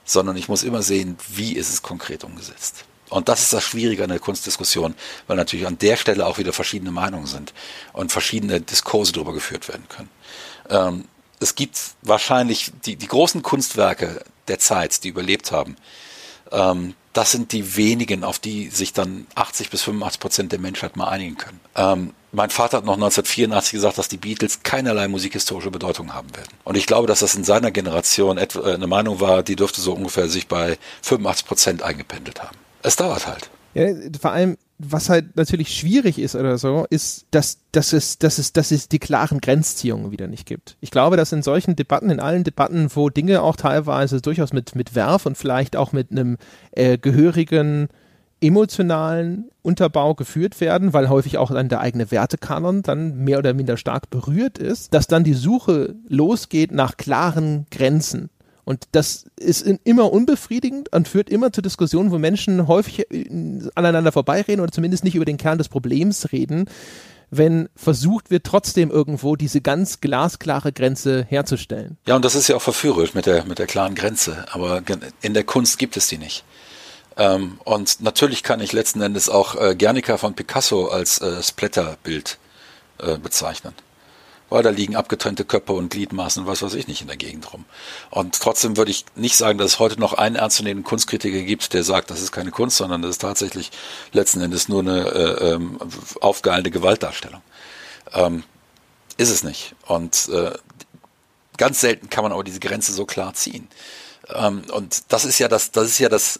sondern 0.06 0.38
ich 0.38 0.50
muss 0.50 0.64
immer 0.64 0.84
sehen, 0.84 1.18
wie 1.30 1.54
ist 1.54 1.70
es 1.70 1.82
konkret 1.82 2.24
umgesetzt. 2.24 2.86
Und 3.14 3.30
das 3.30 3.44
ist 3.44 3.54
das 3.54 3.64
Schwierige 3.64 4.04
an 4.04 4.10
der 4.10 4.20
Kunstdiskussion, 4.20 4.96
weil 5.28 5.38
natürlich 5.38 5.68
an 5.68 5.78
der 5.78 5.98
Stelle 5.98 6.26
auch 6.26 6.40
wieder 6.40 6.52
verschiedene 6.52 6.92
Meinungen 6.92 7.28
sind 7.28 7.54
und 7.94 8.12
verschiedene 8.12 8.60
Diskurse 8.60 9.14
darüber 9.14 9.34
geführt 9.34 9.68
werden 9.68 9.88
können. 9.88 10.10
Ähm, 10.70 11.06
es 11.40 11.54
gibt 11.54 11.80
wahrscheinlich 12.02 12.72
die, 12.86 12.96
die 12.96 13.08
großen 13.08 13.44
Kunstwerke 13.44 14.24
der 14.48 14.58
Zeit, 14.58 15.04
die 15.04 15.10
überlebt 15.10 15.52
haben. 15.52 15.76
Ähm, 16.52 16.96
das 17.14 17.32
sind 17.32 17.52
die 17.52 17.76
wenigen, 17.76 18.24
auf 18.24 18.40
die 18.40 18.70
sich 18.70 18.94
dann 18.94 19.28
80 19.36 19.70
bis 19.70 19.84
85 19.84 20.20
Prozent 20.20 20.52
der 20.52 20.60
Menschheit 20.60 20.96
mal 20.96 21.10
einigen 21.10 21.38
können. 21.38 21.60
Ähm, 21.76 22.14
mein 22.32 22.50
Vater 22.50 22.78
hat 22.78 22.86
noch 22.86 22.96
1984 22.96 23.74
gesagt, 23.74 24.00
dass 24.00 24.08
die 24.08 24.18
Beatles 24.18 24.64
keinerlei 24.64 25.08
musikhistorische 25.08 25.70
Bedeutung 25.70 26.16
haben 26.16 26.36
werden. 26.36 26.50
Und 26.64 26.78
ich 26.78 26.88
glaube, 26.88 27.08
dass 27.08 27.20
das 27.20 27.36
in 27.36 27.44
seiner 27.44 27.70
Generation 27.70 28.40
eine 28.40 28.88
Meinung 28.88 29.20
war, 29.20 29.44
die 29.44 29.56
dürfte 29.56 29.82
so 29.82 29.94
ungefähr 29.94 30.28
sich 30.28 30.48
bei 30.48 30.80
85 31.04 31.46
Prozent 31.46 31.84
eingependelt 31.84 32.42
haben. 32.42 32.63
Es 32.84 32.96
dauert 32.96 33.28
halt. 33.28 33.50
Ja, 33.74 33.88
vor 34.20 34.32
allem, 34.32 34.58
was 34.78 35.10
halt 35.10 35.36
natürlich 35.36 35.76
schwierig 35.76 36.20
ist 36.20 36.36
oder 36.36 36.58
so, 36.58 36.86
ist, 36.90 37.26
dass, 37.32 37.60
dass, 37.72 37.94
es, 37.94 38.20
dass, 38.20 38.38
es, 38.38 38.54
dass 38.54 38.72
es 38.72 38.88
die 38.88 39.00
klaren 39.00 39.42
Grenzziehungen 39.42 40.12
wieder 40.12 40.28
nicht 40.28 40.46
gibt. 40.46 40.78
Ich 40.80 40.92
glaube, 40.92 41.18
dass 41.18 41.32
in 41.32 41.42
solchen 41.42 41.76
Debatten, 41.76 42.10
in 42.10 42.20
allen 42.20 42.44
Debatten, 42.44 42.90
wo 42.94 43.10
Dinge 43.10 43.42
auch 43.42 43.56
teilweise 43.56 44.22
durchaus 44.22 44.54
mit, 44.54 44.76
mit 44.76 44.94
Werf 44.94 45.26
und 45.26 45.38
vielleicht 45.38 45.76
auch 45.76 45.92
mit 45.92 46.12
einem 46.12 46.38
äh, 46.72 46.98
gehörigen 46.98 47.88
emotionalen 48.42 49.50
Unterbau 49.62 50.16
geführt 50.16 50.60
werden, 50.60 50.92
weil 50.92 51.10
häufig 51.10 51.38
auch 51.38 51.50
dann 51.50 51.70
der 51.70 51.80
eigene 51.80 52.12
Wertekanon 52.12 52.82
dann 52.82 53.16
mehr 53.24 53.40
oder 53.40 53.54
minder 53.54 53.78
stark 53.78 54.10
berührt 54.10 54.58
ist, 54.58 54.94
dass 54.94 55.08
dann 55.08 55.24
die 55.24 55.34
Suche 55.34 55.96
losgeht 56.10 56.74
nach 56.74 56.98
klaren 56.98 57.66
Grenzen. 57.72 58.30
Und 58.66 58.86
das 58.94 59.26
ist 59.38 59.62
immer 59.84 60.12
unbefriedigend 60.12 60.92
und 60.94 61.08
führt 61.08 61.30
immer 61.30 61.52
zu 61.52 61.62
Diskussionen, 61.62 62.12
wo 62.12 62.18
Menschen 62.18 62.68
häufig 62.68 63.12
äh, 63.12 63.26
aneinander 63.76 64.12
vorbeireden 64.12 64.62
oder 64.62 64.72
zumindest 64.72 65.04
nicht 65.04 65.16
über 65.16 65.26
den 65.26 65.38
Kern 65.38 65.58
des 65.58 65.70
Problems 65.70 66.32
reden, 66.32 66.70
wenn 67.30 67.68
versucht 67.76 68.32
wird, 68.32 68.46
trotzdem 68.46 68.92
irgendwo 68.92 69.36
diese 69.36 69.60
ganz 69.60 70.00
glasklare 70.00 70.72
Grenze 70.72 71.26
herzustellen. 71.28 71.98
Ja, 72.08 72.16
und 72.16 72.24
das 72.24 72.36
ist 72.36 72.48
ja 72.48 72.56
auch 72.56 72.62
verführerisch 72.62 73.14
mit 73.14 73.26
der, 73.26 73.46
mit 73.46 73.60
der 73.60 73.68
klaren 73.68 73.96
Grenze. 73.96 74.46
Aber 74.52 74.82
in 75.22 75.34
der 75.34 75.44
Kunst 75.44 75.78
gibt 75.80 75.98
es 75.98 76.08
die 76.08 76.18
nicht. 76.18 76.46
Ähm, 77.18 77.60
und 77.64 78.02
natürlich 78.02 78.44
kann 78.44 78.60
ich 78.60 78.72
letzten 78.72 79.02
Endes 79.02 79.30
auch 79.30 79.56
äh, 79.56 79.76
Guernica 79.76 80.18
von 80.18 80.36
Picasso 80.36 80.88
als 80.88 81.20
äh, 81.20 81.44
Splatterbild 81.44 82.38
äh, 83.00 83.18
bezeichnen 83.18 83.74
weil 84.54 84.62
da 84.62 84.70
liegen 84.70 84.96
abgetrennte 84.96 85.46
Köpfe 85.46 85.74
und 85.74 85.90
Gliedmaßen 85.90 86.44
und 86.44 86.48
was 86.48 86.62
weiß 86.62 86.76
ich 86.76 86.88
nicht 86.88 87.02
in 87.02 87.08
der 87.08 87.18
Gegend 87.18 87.52
rum. 87.52 87.66
Und 88.12 88.40
trotzdem 88.40 88.78
würde 88.78 88.92
ich 88.92 89.04
nicht 89.16 89.36
sagen, 89.36 89.58
dass 89.58 89.72
es 89.72 89.80
heute 89.80 90.00
noch 90.00 90.14
einen 90.14 90.36
ernstzunehmenden 90.36 90.88
Kunstkritiker 90.88 91.42
gibt, 91.42 91.74
der 91.74 91.84
sagt, 91.84 92.12
das 92.12 92.22
ist 92.22 92.32
keine 92.32 92.52
Kunst, 92.52 92.78
sondern 92.78 93.02
das 93.02 93.12
ist 93.12 93.22
tatsächlich 93.22 93.72
letzten 94.12 94.42
Endes 94.42 94.70
nur 94.70 94.82
eine 94.82 95.08
äh, 95.08 95.54
ähm, 95.54 95.80
aufgeeilte 96.22 96.70
Gewaltdarstellung. 96.70 97.42
Ähm, 98.14 98.44
ist 99.18 99.32
es 99.32 99.44
nicht. 99.44 99.74
Und 99.88 100.30
äh, 100.30 100.52
ganz 101.58 101.82
selten 101.82 102.12
kann 102.12 102.24
man 102.24 102.32
aber 102.32 102.44
diese 102.44 102.60
Grenze 102.60 102.94
so 102.94 103.08
klar 103.08 103.34
ziehen. 103.34 103.68
Ähm, 104.30 104.62
und 104.72 105.12
das 105.12 105.26
ist 105.26 105.40
ja 105.40 105.48
das, 105.48 105.72
das 105.72 105.88
ist 105.88 105.98
ja 105.98 106.10
das 106.10 106.40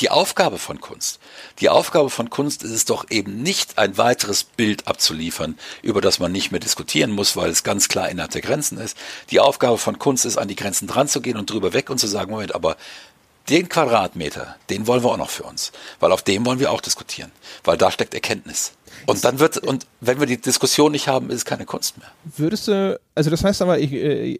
die 0.00 0.10
Aufgabe 0.10 0.58
von 0.58 0.82
Kunst. 0.82 1.18
Die 1.60 1.68
Aufgabe 1.68 2.10
von 2.10 2.30
Kunst 2.30 2.64
ist 2.64 2.72
es 2.72 2.84
doch 2.84 3.06
eben 3.10 3.42
nicht, 3.42 3.78
ein 3.78 3.96
weiteres 3.96 4.42
Bild 4.42 4.88
abzuliefern, 4.88 5.56
über 5.82 6.00
das 6.00 6.18
man 6.18 6.32
nicht 6.32 6.50
mehr 6.50 6.60
diskutieren 6.60 7.12
muss, 7.12 7.36
weil 7.36 7.50
es 7.50 7.62
ganz 7.62 7.88
klar 7.88 8.08
innerhalb 8.08 8.32
der 8.32 8.42
Grenzen 8.42 8.76
ist. 8.78 8.96
Die 9.30 9.38
Aufgabe 9.38 9.78
von 9.78 10.00
Kunst 10.00 10.24
ist, 10.24 10.36
an 10.36 10.48
die 10.48 10.56
Grenzen 10.56 10.88
dran 10.88 11.06
zu 11.06 11.20
gehen 11.20 11.36
und 11.36 11.50
drüber 11.50 11.72
weg 11.72 11.90
und 11.90 11.98
zu 11.98 12.08
sagen, 12.08 12.32
Moment, 12.32 12.56
aber 12.56 12.76
den 13.48 13.68
Quadratmeter, 13.68 14.56
den 14.70 14.86
wollen 14.86 15.02
wir 15.02 15.10
auch 15.10 15.18
noch 15.18 15.30
für 15.30 15.42
uns, 15.44 15.72
weil 16.00 16.12
auf 16.12 16.22
dem 16.22 16.46
wollen 16.46 16.60
wir 16.60 16.72
auch 16.72 16.80
diskutieren, 16.80 17.30
weil 17.62 17.76
da 17.76 17.90
steckt 17.90 18.14
Erkenntnis. 18.14 18.72
Und 19.06 19.24
dann 19.24 19.38
wird, 19.38 19.58
und 19.58 19.86
wenn 20.00 20.18
wir 20.20 20.26
die 20.26 20.40
Diskussion 20.40 20.92
nicht 20.92 21.08
haben, 21.08 21.28
ist 21.28 21.36
es 21.36 21.44
keine 21.44 21.66
Kunst 21.66 21.98
mehr. 21.98 22.06
Würdest 22.36 22.68
du, 22.68 22.98
also 23.14 23.28
das 23.28 23.44
heißt 23.44 23.60
aber, 23.60 23.78
ich, 23.78 23.92
äh, 23.92 24.38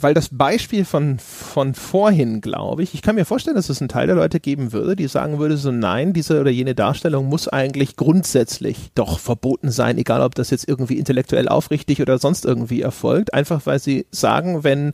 weil 0.00 0.14
das 0.14 0.28
Beispiel 0.30 0.84
von, 0.84 1.18
von 1.18 1.74
vorhin, 1.74 2.40
glaube 2.40 2.82
ich, 2.82 2.94
ich 2.94 3.02
kann 3.02 3.16
mir 3.16 3.26
vorstellen, 3.26 3.56
dass 3.56 3.68
es 3.68 3.80
einen 3.80 3.88
Teil 3.88 4.06
der 4.06 4.16
Leute 4.16 4.40
geben 4.40 4.72
würde, 4.72 4.96
die 4.96 5.06
sagen 5.06 5.38
würde, 5.38 5.56
so 5.56 5.70
nein, 5.70 6.12
diese 6.12 6.40
oder 6.40 6.50
jene 6.50 6.74
Darstellung 6.74 7.28
muss 7.28 7.48
eigentlich 7.48 7.96
grundsätzlich 7.96 8.90
doch 8.94 9.18
verboten 9.18 9.70
sein, 9.70 9.98
egal 9.98 10.22
ob 10.22 10.34
das 10.34 10.50
jetzt 10.50 10.66
irgendwie 10.66 10.98
intellektuell 10.98 11.48
aufrichtig 11.48 12.00
oder 12.00 12.18
sonst 12.18 12.44
irgendwie 12.44 12.80
erfolgt, 12.80 13.34
einfach 13.34 13.66
weil 13.66 13.80
sie 13.80 14.06
sagen, 14.10 14.64
wenn 14.64 14.92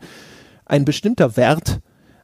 ein 0.65 0.85
bestimmter 0.85 1.37
Wert 1.37 1.81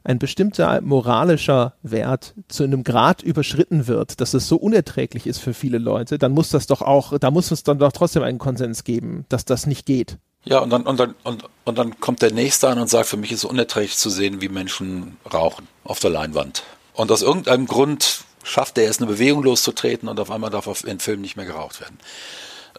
ein 0.07 0.19
bestimmter 0.19 0.79
moralischer 0.81 1.73
Wert 1.83 2.33
zu 2.47 2.63
einem 2.63 2.85
Grad 2.85 3.21
überschritten 3.21 3.87
wird, 3.87 4.21
dass 4.21 4.33
es 4.33 4.47
so 4.47 4.55
unerträglich 4.55 5.27
ist 5.27 5.39
für 5.39 5.53
viele 5.53 5.79
Leute, 5.79 6.17
dann 6.17 6.31
muss 6.31 6.49
das 6.49 6.65
doch 6.65 6.81
auch, 6.81 7.17
da 7.19 7.29
muss 7.29 7.51
es 7.51 7.63
dann 7.63 7.77
doch 7.77 7.91
trotzdem 7.91 8.23
einen 8.23 8.39
Konsens 8.39 8.85
geben, 8.85 9.25
dass 9.27 9.43
das 9.43 9.65
nicht 9.65 9.85
geht. 9.85 10.17
Ja, 10.45 10.59
und 10.59 10.69
dann, 10.69 10.83
und 10.83 10.97
dann, 10.97 11.13
und, 11.23 11.43
und 11.65 11.77
dann 11.77 11.99
kommt 11.99 12.21
der 12.21 12.31
Nächste 12.31 12.69
an 12.69 12.79
und 12.79 12.87
sagt, 12.87 13.09
für 13.09 13.17
mich 13.17 13.33
ist 13.33 13.39
es 13.39 13.45
unerträglich 13.45 13.97
zu 13.97 14.09
sehen, 14.09 14.39
wie 14.39 14.47
Menschen 14.47 15.17
rauchen 15.31 15.67
auf 15.83 15.99
der 15.99 16.09
Leinwand. 16.09 16.63
Und 16.93 17.11
aus 17.11 17.21
irgendeinem 17.21 17.67
Grund 17.67 18.23
schafft 18.43 18.77
er 18.77 18.89
es, 18.89 18.99
eine 18.99 19.07
Bewegung 19.07 19.43
loszutreten 19.43 20.07
und 20.07 20.21
auf 20.21 20.31
einmal 20.31 20.49
darf 20.49 20.67
auf 20.67 20.87
in 20.87 21.01
Film 21.01 21.19
nicht 21.19 21.35
mehr 21.35 21.45
geraucht 21.45 21.81
werden. 21.81 21.99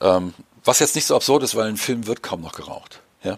Ähm, 0.01 0.33
was 0.65 0.79
jetzt 0.79 0.95
nicht 0.95 1.05
so 1.05 1.15
absurd 1.15 1.43
ist, 1.43 1.57
weil 1.57 1.69
in 1.69 1.77
Film 1.77 2.07
wird 2.07 2.23
kaum 2.23 2.41
noch 2.41 2.53
geraucht. 2.53 3.03
Ja? 3.23 3.37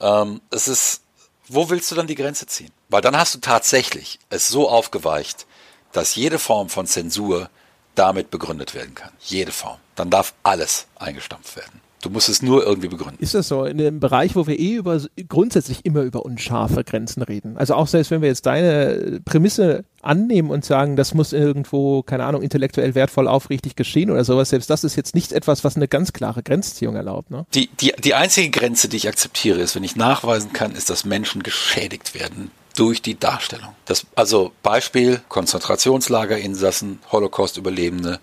Ähm, 0.00 0.40
es 0.50 0.66
ist, 0.66 1.02
wo 1.46 1.70
willst 1.70 1.88
du 1.92 1.94
dann 1.94 2.08
die 2.08 2.16
Grenze 2.16 2.46
ziehen? 2.46 2.72
Weil 2.92 3.00
dann 3.00 3.16
hast 3.16 3.34
du 3.34 3.38
tatsächlich 3.38 4.18
es 4.28 4.48
so 4.48 4.68
aufgeweicht, 4.68 5.46
dass 5.92 6.14
jede 6.14 6.38
Form 6.38 6.68
von 6.68 6.86
Zensur 6.86 7.48
damit 7.94 8.30
begründet 8.30 8.74
werden 8.74 8.94
kann. 8.94 9.10
Jede 9.18 9.50
Form. 9.50 9.78
Dann 9.94 10.10
darf 10.10 10.34
alles 10.42 10.86
eingestampft 10.96 11.56
werden. 11.56 11.80
Du 12.02 12.10
musst 12.10 12.28
es 12.28 12.42
nur 12.42 12.66
irgendwie 12.66 12.88
begründen. 12.88 13.22
Ist 13.22 13.32
das 13.32 13.48
so? 13.48 13.64
In 13.64 13.80
einem 13.80 13.98
Bereich, 13.98 14.36
wo 14.36 14.46
wir 14.46 14.58
eh 14.58 14.74
über, 14.74 15.00
grundsätzlich 15.26 15.86
immer 15.86 16.02
über 16.02 16.26
unscharfe 16.26 16.84
Grenzen 16.84 17.22
reden. 17.22 17.56
Also 17.56 17.74
auch 17.76 17.86
selbst 17.86 18.10
wenn 18.10 18.20
wir 18.20 18.28
jetzt 18.28 18.44
deine 18.44 19.20
Prämisse 19.24 19.84
annehmen 20.02 20.50
und 20.50 20.62
sagen, 20.62 20.96
das 20.96 21.14
muss 21.14 21.32
irgendwo, 21.32 22.02
keine 22.02 22.24
Ahnung, 22.24 22.42
intellektuell 22.42 22.94
wertvoll 22.94 23.26
aufrichtig 23.26 23.74
geschehen 23.74 24.10
oder 24.10 24.24
sowas, 24.24 24.50
selbst 24.50 24.68
das 24.68 24.84
ist 24.84 24.96
jetzt 24.96 25.14
nicht 25.14 25.32
etwas, 25.32 25.64
was 25.64 25.76
eine 25.76 25.88
ganz 25.88 26.12
klare 26.12 26.42
Grenzziehung 26.42 26.96
erlaubt. 26.96 27.30
Ne? 27.30 27.46
Die, 27.54 27.68
die, 27.80 27.94
die 28.04 28.14
einzige 28.14 28.50
Grenze, 28.50 28.88
die 28.88 28.98
ich 28.98 29.08
akzeptiere, 29.08 29.60
ist, 29.60 29.76
wenn 29.76 29.84
ich 29.84 29.96
nachweisen 29.96 30.52
kann, 30.52 30.72
ist, 30.72 30.90
dass 30.90 31.06
Menschen 31.06 31.42
geschädigt 31.42 32.14
werden 32.14 32.50
durch 32.74 33.02
die 33.02 33.18
Darstellung. 33.18 33.74
Das, 33.84 34.06
also 34.14 34.52
Beispiel 34.62 35.20
Konzentrationslagerinsassen, 35.28 37.00
Holocaust-Überlebende, 37.10 38.20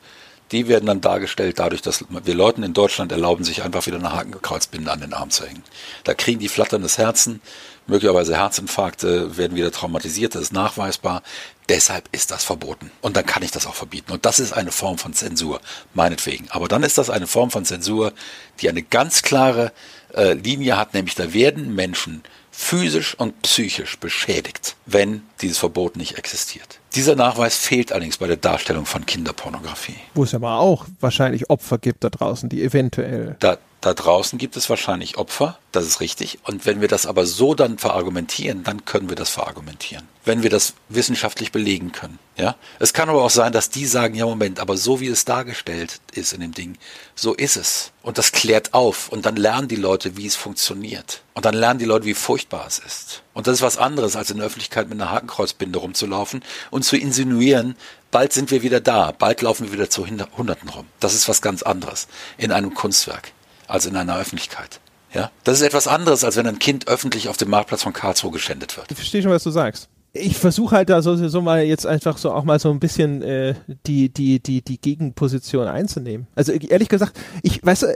die 0.51 0.67
werden 0.67 0.87
dann 0.87 1.01
dargestellt 1.01 1.59
dadurch, 1.59 1.81
dass 1.81 2.05
wir 2.09 2.33
Leuten 2.33 2.63
in 2.63 2.73
Deutschland 2.73 3.11
erlauben, 3.11 3.43
sich 3.43 3.63
einfach 3.63 3.85
wieder 3.85 3.97
eine 3.97 4.13
Hakenkreuzbinde 4.13 4.91
an 4.91 5.01
den 5.01 5.13
Arm 5.13 5.29
zu 5.29 5.45
hängen. 5.45 5.63
Da 6.03 6.15
kriegen 6.15 6.39
die 6.39 6.47
flatterndes 6.47 6.97
Herzen, 6.97 7.41
möglicherweise 7.85 8.35
Herzinfarkte, 8.35 9.37
werden 9.37 9.55
wieder 9.55 9.71
traumatisiert, 9.71 10.33
das 10.33 10.43
ist 10.43 10.53
nachweisbar. 10.53 11.21
Deshalb 11.67 12.09
ist 12.11 12.31
das 12.31 12.43
verboten. 12.43 12.89
Und 13.01 13.15
dann 13.15 13.27
kann 13.27 13.43
ich 13.43 13.51
das 13.51 13.67
auch 13.67 13.75
verbieten. 13.75 14.11
Und 14.11 14.25
das 14.25 14.39
ist 14.39 14.53
eine 14.53 14.71
Form 14.71 14.97
von 14.97 15.13
Zensur, 15.13 15.61
meinetwegen. 15.93 16.47
Aber 16.49 16.67
dann 16.67 16.81
ist 16.81 16.97
das 16.97 17.11
eine 17.11 17.27
Form 17.27 17.51
von 17.51 17.63
Zensur, 17.63 18.13
die 18.59 18.69
eine 18.69 18.81
ganz 18.81 19.21
klare 19.21 19.71
äh, 20.15 20.33
Linie 20.33 20.77
hat, 20.77 20.95
nämlich 20.95 21.13
da 21.13 21.31
werden 21.31 21.75
Menschen 21.75 22.23
physisch 22.59 23.15
und 23.17 23.41
psychisch 23.41 23.97
beschädigt, 23.97 24.75
wenn 24.85 25.23
dieses 25.41 25.57
Verbot 25.57 25.95
nicht 25.95 26.17
existiert. 26.17 26.79
Dieser 26.93 27.15
Nachweis 27.15 27.57
fehlt 27.57 27.93
allerdings 27.93 28.17
bei 28.17 28.27
der 28.27 28.35
Darstellung 28.35 28.85
von 28.85 29.05
Kinderpornografie. 29.05 29.95
Wo 30.13 30.23
es 30.23 30.35
aber 30.35 30.59
auch 30.59 30.85
wahrscheinlich 30.99 31.49
Opfer 31.49 31.77
gibt 31.77 32.03
da 32.03 32.09
draußen, 32.09 32.49
die 32.49 32.61
eventuell. 32.61 33.37
Da, 33.39 33.57
Da 33.81 33.93
draußen 33.93 34.37
gibt 34.37 34.57
es 34.57 34.69
wahrscheinlich 34.69 35.17
Opfer, 35.17 35.57
das 35.71 35.85
ist 35.85 36.01
richtig. 36.01 36.39
Und 36.43 36.65
wenn 36.65 36.81
wir 36.81 36.89
das 36.89 37.05
aber 37.05 37.25
so 37.25 37.55
dann 37.55 37.77
verargumentieren, 37.77 38.63
dann 38.65 38.83
können 38.83 39.07
wir 39.07 39.15
das 39.15 39.29
verargumentieren. 39.29 40.05
Wenn 40.25 40.43
wir 40.43 40.49
das 40.49 40.73
wissenschaftlich 40.89 41.53
belegen 41.53 41.93
können. 41.93 42.19
Ja? 42.35 42.57
Es 42.79 42.91
kann 42.91 43.07
aber 43.07 43.23
auch 43.23 43.29
sein, 43.29 43.53
dass 43.53 43.69
die 43.69 43.85
sagen, 43.85 44.15
ja 44.15 44.25
Moment, 44.25 44.59
aber 44.59 44.75
so 44.75 44.99
wie 44.99 45.07
es 45.07 45.23
dargestellt 45.23 46.01
ist 46.11 46.33
in 46.33 46.41
dem 46.41 46.53
Ding, 46.53 46.77
so 47.15 47.33
ist 47.33 47.55
es. 47.55 47.93
Und 48.01 48.17
das 48.17 48.33
klärt 48.33 48.73
auf. 48.73 49.07
Und 49.09 49.25
dann 49.25 49.37
lernen 49.37 49.69
die 49.69 49.77
Leute, 49.77 50.17
wie 50.17 50.27
es 50.27 50.35
funktioniert. 50.35 51.21
Und 51.33 51.45
dann 51.45 51.55
lernen 51.55 51.79
die 51.79 51.85
Leute, 51.85 52.05
wie 52.05 52.15
furchtbar 52.15 52.65
es 52.67 52.79
ist. 52.79 53.23
Und 53.33 53.47
das 53.47 53.55
ist 53.55 53.61
was 53.61 53.77
anderes, 53.77 54.17
als 54.17 54.29
in 54.29 54.37
der 54.37 54.47
Öffentlichkeit 54.47 54.89
mit 54.89 54.99
einer 54.99 55.11
Hakenkreuzbinde 55.11 55.79
rumzulaufen 55.79 56.43
und 56.69 56.83
zu 56.83 56.97
insinuieren, 56.97 57.77
bald 58.11 58.33
sind 58.33 58.51
wir 58.51 58.61
wieder 58.61 58.81
da, 58.81 59.13
bald 59.17 59.41
laufen 59.41 59.67
wir 59.67 59.73
wieder 59.73 59.89
zu 59.89 60.05
Hunderten 60.05 60.67
rum. 60.67 60.85
Das 60.99 61.13
ist 61.13 61.29
was 61.29 61.41
ganz 61.41 61.63
anderes 61.63 62.09
in 62.37 62.51
einem 62.51 62.73
Kunstwerk 62.73 63.31
als 63.69 63.85
in 63.85 63.95
einer 63.95 64.17
Öffentlichkeit. 64.17 64.79
Ja, 65.13 65.31
das 65.43 65.59
ist 65.59 65.65
etwas 65.65 65.87
anderes, 65.87 66.23
als 66.23 66.35
wenn 66.35 66.45
ein 66.45 66.59
Kind 66.59 66.87
öffentlich 66.87 67.29
auf 67.29 67.37
dem 67.37 67.49
Marktplatz 67.49 67.83
von 67.83 67.93
Karlsruhe 67.93 68.31
geschändet 68.31 68.77
wird. 68.77 68.91
Ich 68.91 68.97
verstehe 68.97 69.23
schon, 69.23 69.31
was 69.31 69.43
du 69.43 69.49
sagst. 69.49 69.89
Ich 70.11 70.37
versuche 70.37 70.75
halt 70.75 70.89
da 70.89 71.03
so, 71.03 71.15
so 71.27 71.41
mal 71.41 71.63
jetzt 71.63 71.85
einfach 71.85 72.17
so 72.17 72.31
auch 72.31 72.43
mal 72.43 72.59
so 72.59 72.71
ein 72.71 72.79
bisschen 72.79 73.21
äh, 73.21 73.53
die, 73.85 74.09
die, 74.09 74.39
die, 74.39 74.63
die 74.63 74.81
Gegenposition 74.81 75.67
einzunehmen. 75.67 76.27
Also 76.33 76.51
ehrlich 76.51 76.89
gesagt, 76.89 77.19
ich 77.43 77.63
weiß, 77.63 77.83
äh, 77.83 77.95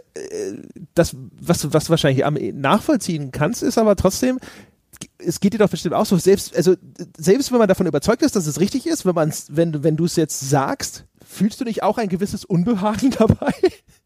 das, 0.94 1.16
was, 1.40 1.74
was 1.74 1.86
du 1.86 1.90
wahrscheinlich 1.90 2.24
am 2.24 2.36
nachvollziehen 2.36 3.32
kannst, 3.32 3.64
ist 3.64 3.80
aber 3.80 3.96
trotzdem, 3.96 4.40
es 5.18 5.40
geht 5.40 5.54
dir 5.54 5.58
doch 5.58 5.70
bestimmt 5.70 5.96
auch 5.96 6.06
so, 6.06 6.18
selbst, 6.18 6.56
also 6.56 6.76
selbst 7.18 7.52
wenn 7.52 7.58
man 7.58 7.68
davon 7.68 7.88
überzeugt 7.88 8.22
ist, 8.22 8.36
dass 8.36 8.46
es 8.46 8.60
richtig 8.60 8.86
ist, 8.86 9.06
wenn 9.06 9.16
man 9.16 9.34
wenn, 9.50 9.84
wenn 9.84 9.98
du 9.98 10.06
es 10.06 10.16
jetzt 10.16 10.40
sagst, 10.50 11.06
fühlst 11.28 11.62
du 11.62 11.66
nicht 11.66 11.82
auch 11.82 11.98
ein 11.98 12.10
gewisses 12.10 12.46
Unbehagen 12.46 13.10
dabei? 13.18 13.54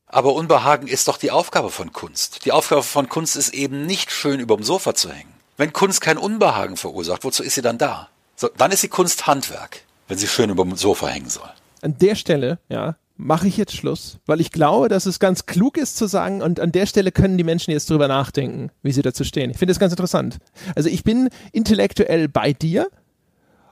Aber 0.07 0.33
Unbehagen 0.33 0.87
ist 0.87 1.07
doch 1.07 1.17
die 1.17 1.31
Aufgabe 1.31 1.69
von 1.69 1.91
Kunst. 1.91 2.45
Die 2.45 2.53
Aufgabe 2.53 2.83
von 2.83 3.09
Kunst 3.09 3.35
ist 3.35 3.53
eben 3.53 3.85
nicht 3.85 4.11
schön 4.11 4.39
überm 4.39 4.63
Sofa 4.63 4.95
zu 4.95 5.11
hängen. 5.11 5.33
Wenn 5.57 5.73
Kunst 5.73 6.01
kein 6.01 6.17
Unbehagen 6.17 6.77
verursacht, 6.77 7.23
wozu 7.23 7.43
ist 7.43 7.55
sie 7.55 7.61
dann 7.61 7.77
da? 7.77 8.09
So, 8.35 8.49
dann 8.57 8.71
ist 8.71 8.81
sie 8.81 8.87
Kunst 8.87 9.27
Handwerk, 9.27 9.81
wenn 10.07 10.17
sie 10.17 10.27
schön 10.27 10.49
überm 10.49 10.75
Sofa 10.77 11.07
hängen 11.07 11.29
soll. 11.29 11.49
An 11.81 11.97
der 11.97 12.15
Stelle, 12.15 12.59
ja, 12.69 12.95
mache 13.17 13.47
ich 13.47 13.57
jetzt 13.57 13.75
Schluss, 13.75 14.19
weil 14.27 14.39
ich 14.39 14.51
glaube, 14.51 14.87
dass 14.87 15.07
es 15.07 15.19
ganz 15.19 15.45
klug 15.45 15.75
ist 15.75 15.97
zu 15.97 16.05
sagen, 16.05 16.41
und 16.41 16.59
an 16.59 16.71
der 16.71 16.85
Stelle 16.85 17.11
können 17.11 17.37
die 17.37 17.43
Menschen 17.43 17.71
jetzt 17.71 17.89
drüber 17.89 18.07
nachdenken, 18.07 18.69
wie 18.83 18.91
sie 18.91 19.01
dazu 19.01 19.23
stehen. 19.23 19.49
Ich 19.49 19.57
finde 19.57 19.73
das 19.73 19.79
ganz 19.79 19.91
interessant. 19.91 20.37
Also 20.75 20.87
ich 20.87 21.03
bin 21.03 21.29
intellektuell 21.51 22.29
bei 22.29 22.53
dir, 22.53 22.89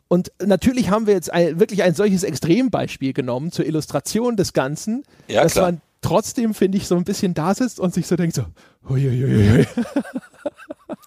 und 0.08 0.32
natürlich 0.44 0.90
haben 0.90 1.08
wir 1.08 1.16
jetzt 1.16 1.32
ein, 1.34 1.60
wirklich 1.60 1.82
ein 1.82 1.96
solches 1.96 2.24
Extrembeispiel 2.24 3.14
genommen 3.14 3.52
zur 3.52 3.66
Illustration 3.66 4.36
des 4.36 4.54
Ganzen, 4.54 5.04
ja, 5.28 5.42
dass 5.42 5.54
klar. 5.54 5.72
man 5.72 5.82
trotzdem, 6.06 6.54
finde 6.54 6.78
ich, 6.78 6.88
so 6.88 6.96
ein 6.96 7.04
bisschen 7.04 7.34
da 7.34 7.54
sitzt 7.54 7.80
und 7.80 7.94
sich 7.94 8.08
so 8.08 8.16
denkt, 8.16 8.36
so, 8.36 8.46
huiuiui. 8.88 9.68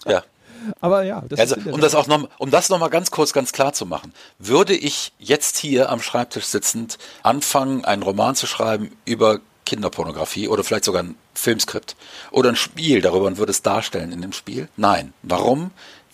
Ja. 0.07 0.23
Aber 0.81 1.03
ja, 1.03 1.23
das 1.29 1.41
also, 1.41 1.57
um 1.71 1.81
das 1.81 1.95
auch 1.95 2.07
noch, 2.09 2.29
um 2.39 2.51
das 2.51 2.69
noch 2.69 2.79
mal 2.79 2.89
ganz 2.89 3.11
kurz 3.11 3.33
ganz 3.33 3.53
klar 3.53 3.73
zu 3.73 3.87
machen, 3.87 4.13
würde 4.39 4.75
ich 4.75 5.13
jetzt 5.19 5.57
hier 5.57 5.91
am 5.91 6.01
Schreibtisch 6.01 6.47
sitzend 6.47 6.99
anfangen, 7.23 7.85
einen 7.85 8.03
Roman 8.03 8.35
zu 8.35 8.47
schreiben 8.47 8.91
über 9.05 9.41
Kinderpornografie 9.65 10.49
oder 10.49 10.65
vielleicht 10.65 10.85
sogar 10.85 11.03
ein 11.03 11.15
Filmskript 11.35 11.97
oder 12.31 12.49
ein 12.49 12.57
Spiel 12.57 13.01
darüber 13.01 13.27
und 13.27 13.39
würde 13.39 13.51
es 13.51 13.63
darstellen 13.63 14.13
in 14.13 14.23
dem 14.23 14.33
Spiel? 14.33 14.69
Nein. 14.77 15.13
Warum? 15.23 15.71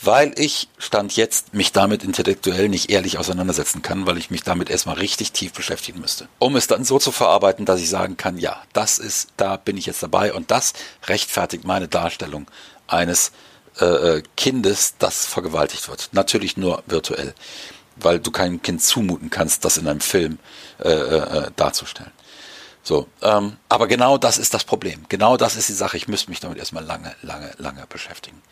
Weil 0.07 0.33
ich 0.39 0.69
Stand 0.79 1.17
jetzt 1.17 1.55
mich 1.55 1.73
damit 1.73 2.05
intellektuell 2.05 2.69
nicht 2.69 2.91
ehrlich 2.91 3.19
auseinandersetzen 3.19 3.83
kann, 3.83 4.07
weil 4.07 4.19
ich 4.19 4.31
mich 4.31 4.43
damit 4.43 4.71
erstmal 4.71 4.97
richtig 4.97 5.33
tief 5.33 5.53
beschäftigen 5.53 6.01
müsste. 6.01 6.29
Um 6.39 6.57
es 6.57 6.67
dann 6.67 6.85
so 6.85 6.99
zu 6.99 7.13
verarbeiten, 7.13 7.65
dass 7.65 7.81
ich 7.81 7.89
sagen 7.89 8.17
kann, 8.17 8.39
ja, 8.39 8.63
das 8.73 8.99
ist, 8.99 9.31
da 9.37 9.57
bin 9.57 9.77
ich 9.77 9.87
jetzt 9.87 10.03
dabei 10.03 10.33
und 10.33 10.51
das 10.51 10.73
rechtfertigt 11.07 11.65
meine 11.65 11.89
Darstellung 11.89 12.47
eines 12.87 13.33
äh, 13.81 13.85
äh 13.85 14.23
Kindes, 14.37 14.95
das 14.99 15.27
vergewaltigt 15.27 15.89
wird. 15.89 16.11
Natürlich 16.13 16.57
nur 16.57 16.83
virtuell, 16.87 17.35
weil 17.97 18.19
du 18.19 18.31
keinem 18.31 18.63
Kind 18.63 18.83
zumuten 18.83 19.31
kannst, 19.31 19.65
das 19.65 19.77
in 19.77 19.89
einem 19.89 20.01
Film 20.01 20.39
äh, 20.83 20.89
äh, 20.89 21.39
äh 21.47 21.51
darzustellen. 21.57 22.13
So, 22.83 23.09
ähm, 23.23 23.57
aber 23.71 23.87
genau 23.87 24.19
das 24.19 24.37
ist 24.37 24.53
das 24.53 24.65
Problem. 24.65 25.07
Genau 25.09 25.39
das 25.39 25.57
ist 25.57 25.71
die 25.71 25.75
Sache. 25.75 25.97
Ich 25.97 26.07
müsste 26.07 26.29
mich 26.29 26.41
damit 26.41 26.59
erstmal 26.59 26.85
lange, 26.85 27.17
lange, 27.23 27.51
lange 27.57 27.87
beschäftigen. 27.89 28.43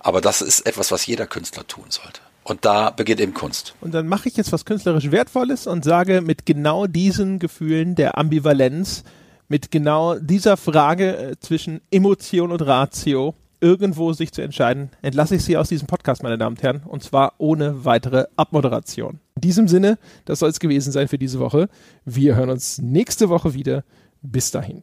Aber 0.00 0.20
das 0.20 0.42
ist 0.42 0.66
etwas, 0.66 0.90
was 0.90 1.06
jeder 1.06 1.26
Künstler 1.26 1.66
tun 1.66 1.84
sollte. 1.88 2.20
Und 2.42 2.64
da 2.64 2.90
beginnt 2.90 3.20
eben 3.20 3.34
Kunst. 3.34 3.74
Und 3.80 3.92
dann 3.94 4.08
mache 4.08 4.28
ich 4.28 4.36
jetzt 4.36 4.50
was 4.50 4.64
künstlerisch 4.64 5.10
Wertvolles 5.10 5.66
und 5.66 5.84
sage 5.84 6.20
mit 6.20 6.46
genau 6.46 6.86
diesen 6.86 7.38
Gefühlen 7.38 7.94
der 7.94 8.18
Ambivalenz, 8.18 9.04
mit 9.48 9.70
genau 9.70 10.16
dieser 10.18 10.56
Frage 10.56 11.16
äh, 11.16 11.36
zwischen 11.38 11.80
Emotion 11.90 12.50
und 12.50 12.62
Ratio 12.62 13.34
irgendwo 13.60 14.12
sich 14.14 14.32
zu 14.32 14.40
entscheiden, 14.42 14.90
entlasse 15.02 15.36
ich 15.36 15.44
Sie 15.44 15.56
aus 15.56 15.68
diesem 15.68 15.86
Podcast, 15.86 16.22
meine 16.22 16.38
Damen 16.38 16.56
und 16.56 16.62
Herren, 16.62 16.82
und 16.86 17.02
zwar 17.02 17.34
ohne 17.38 17.84
weitere 17.84 18.24
Abmoderation. 18.36 19.20
In 19.36 19.42
diesem 19.42 19.68
Sinne, 19.68 19.98
das 20.24 20.38
soll 20.38 20.48
es 20.48 20.60
gewesen 20.60 20.92
sein 20.92 21.08
für 21.08 21.18
diese 21.18 21.40
Woche. 21.40 21.68
Wir 22.04 22.36
hören 22.36 22.50
uns 22.50 22.78
nächste 22.78 23.28
Woche 23.28 23.54
wieder. 23.54 23.84
Bis 24.22 24.50
dahin. 24.50 24.82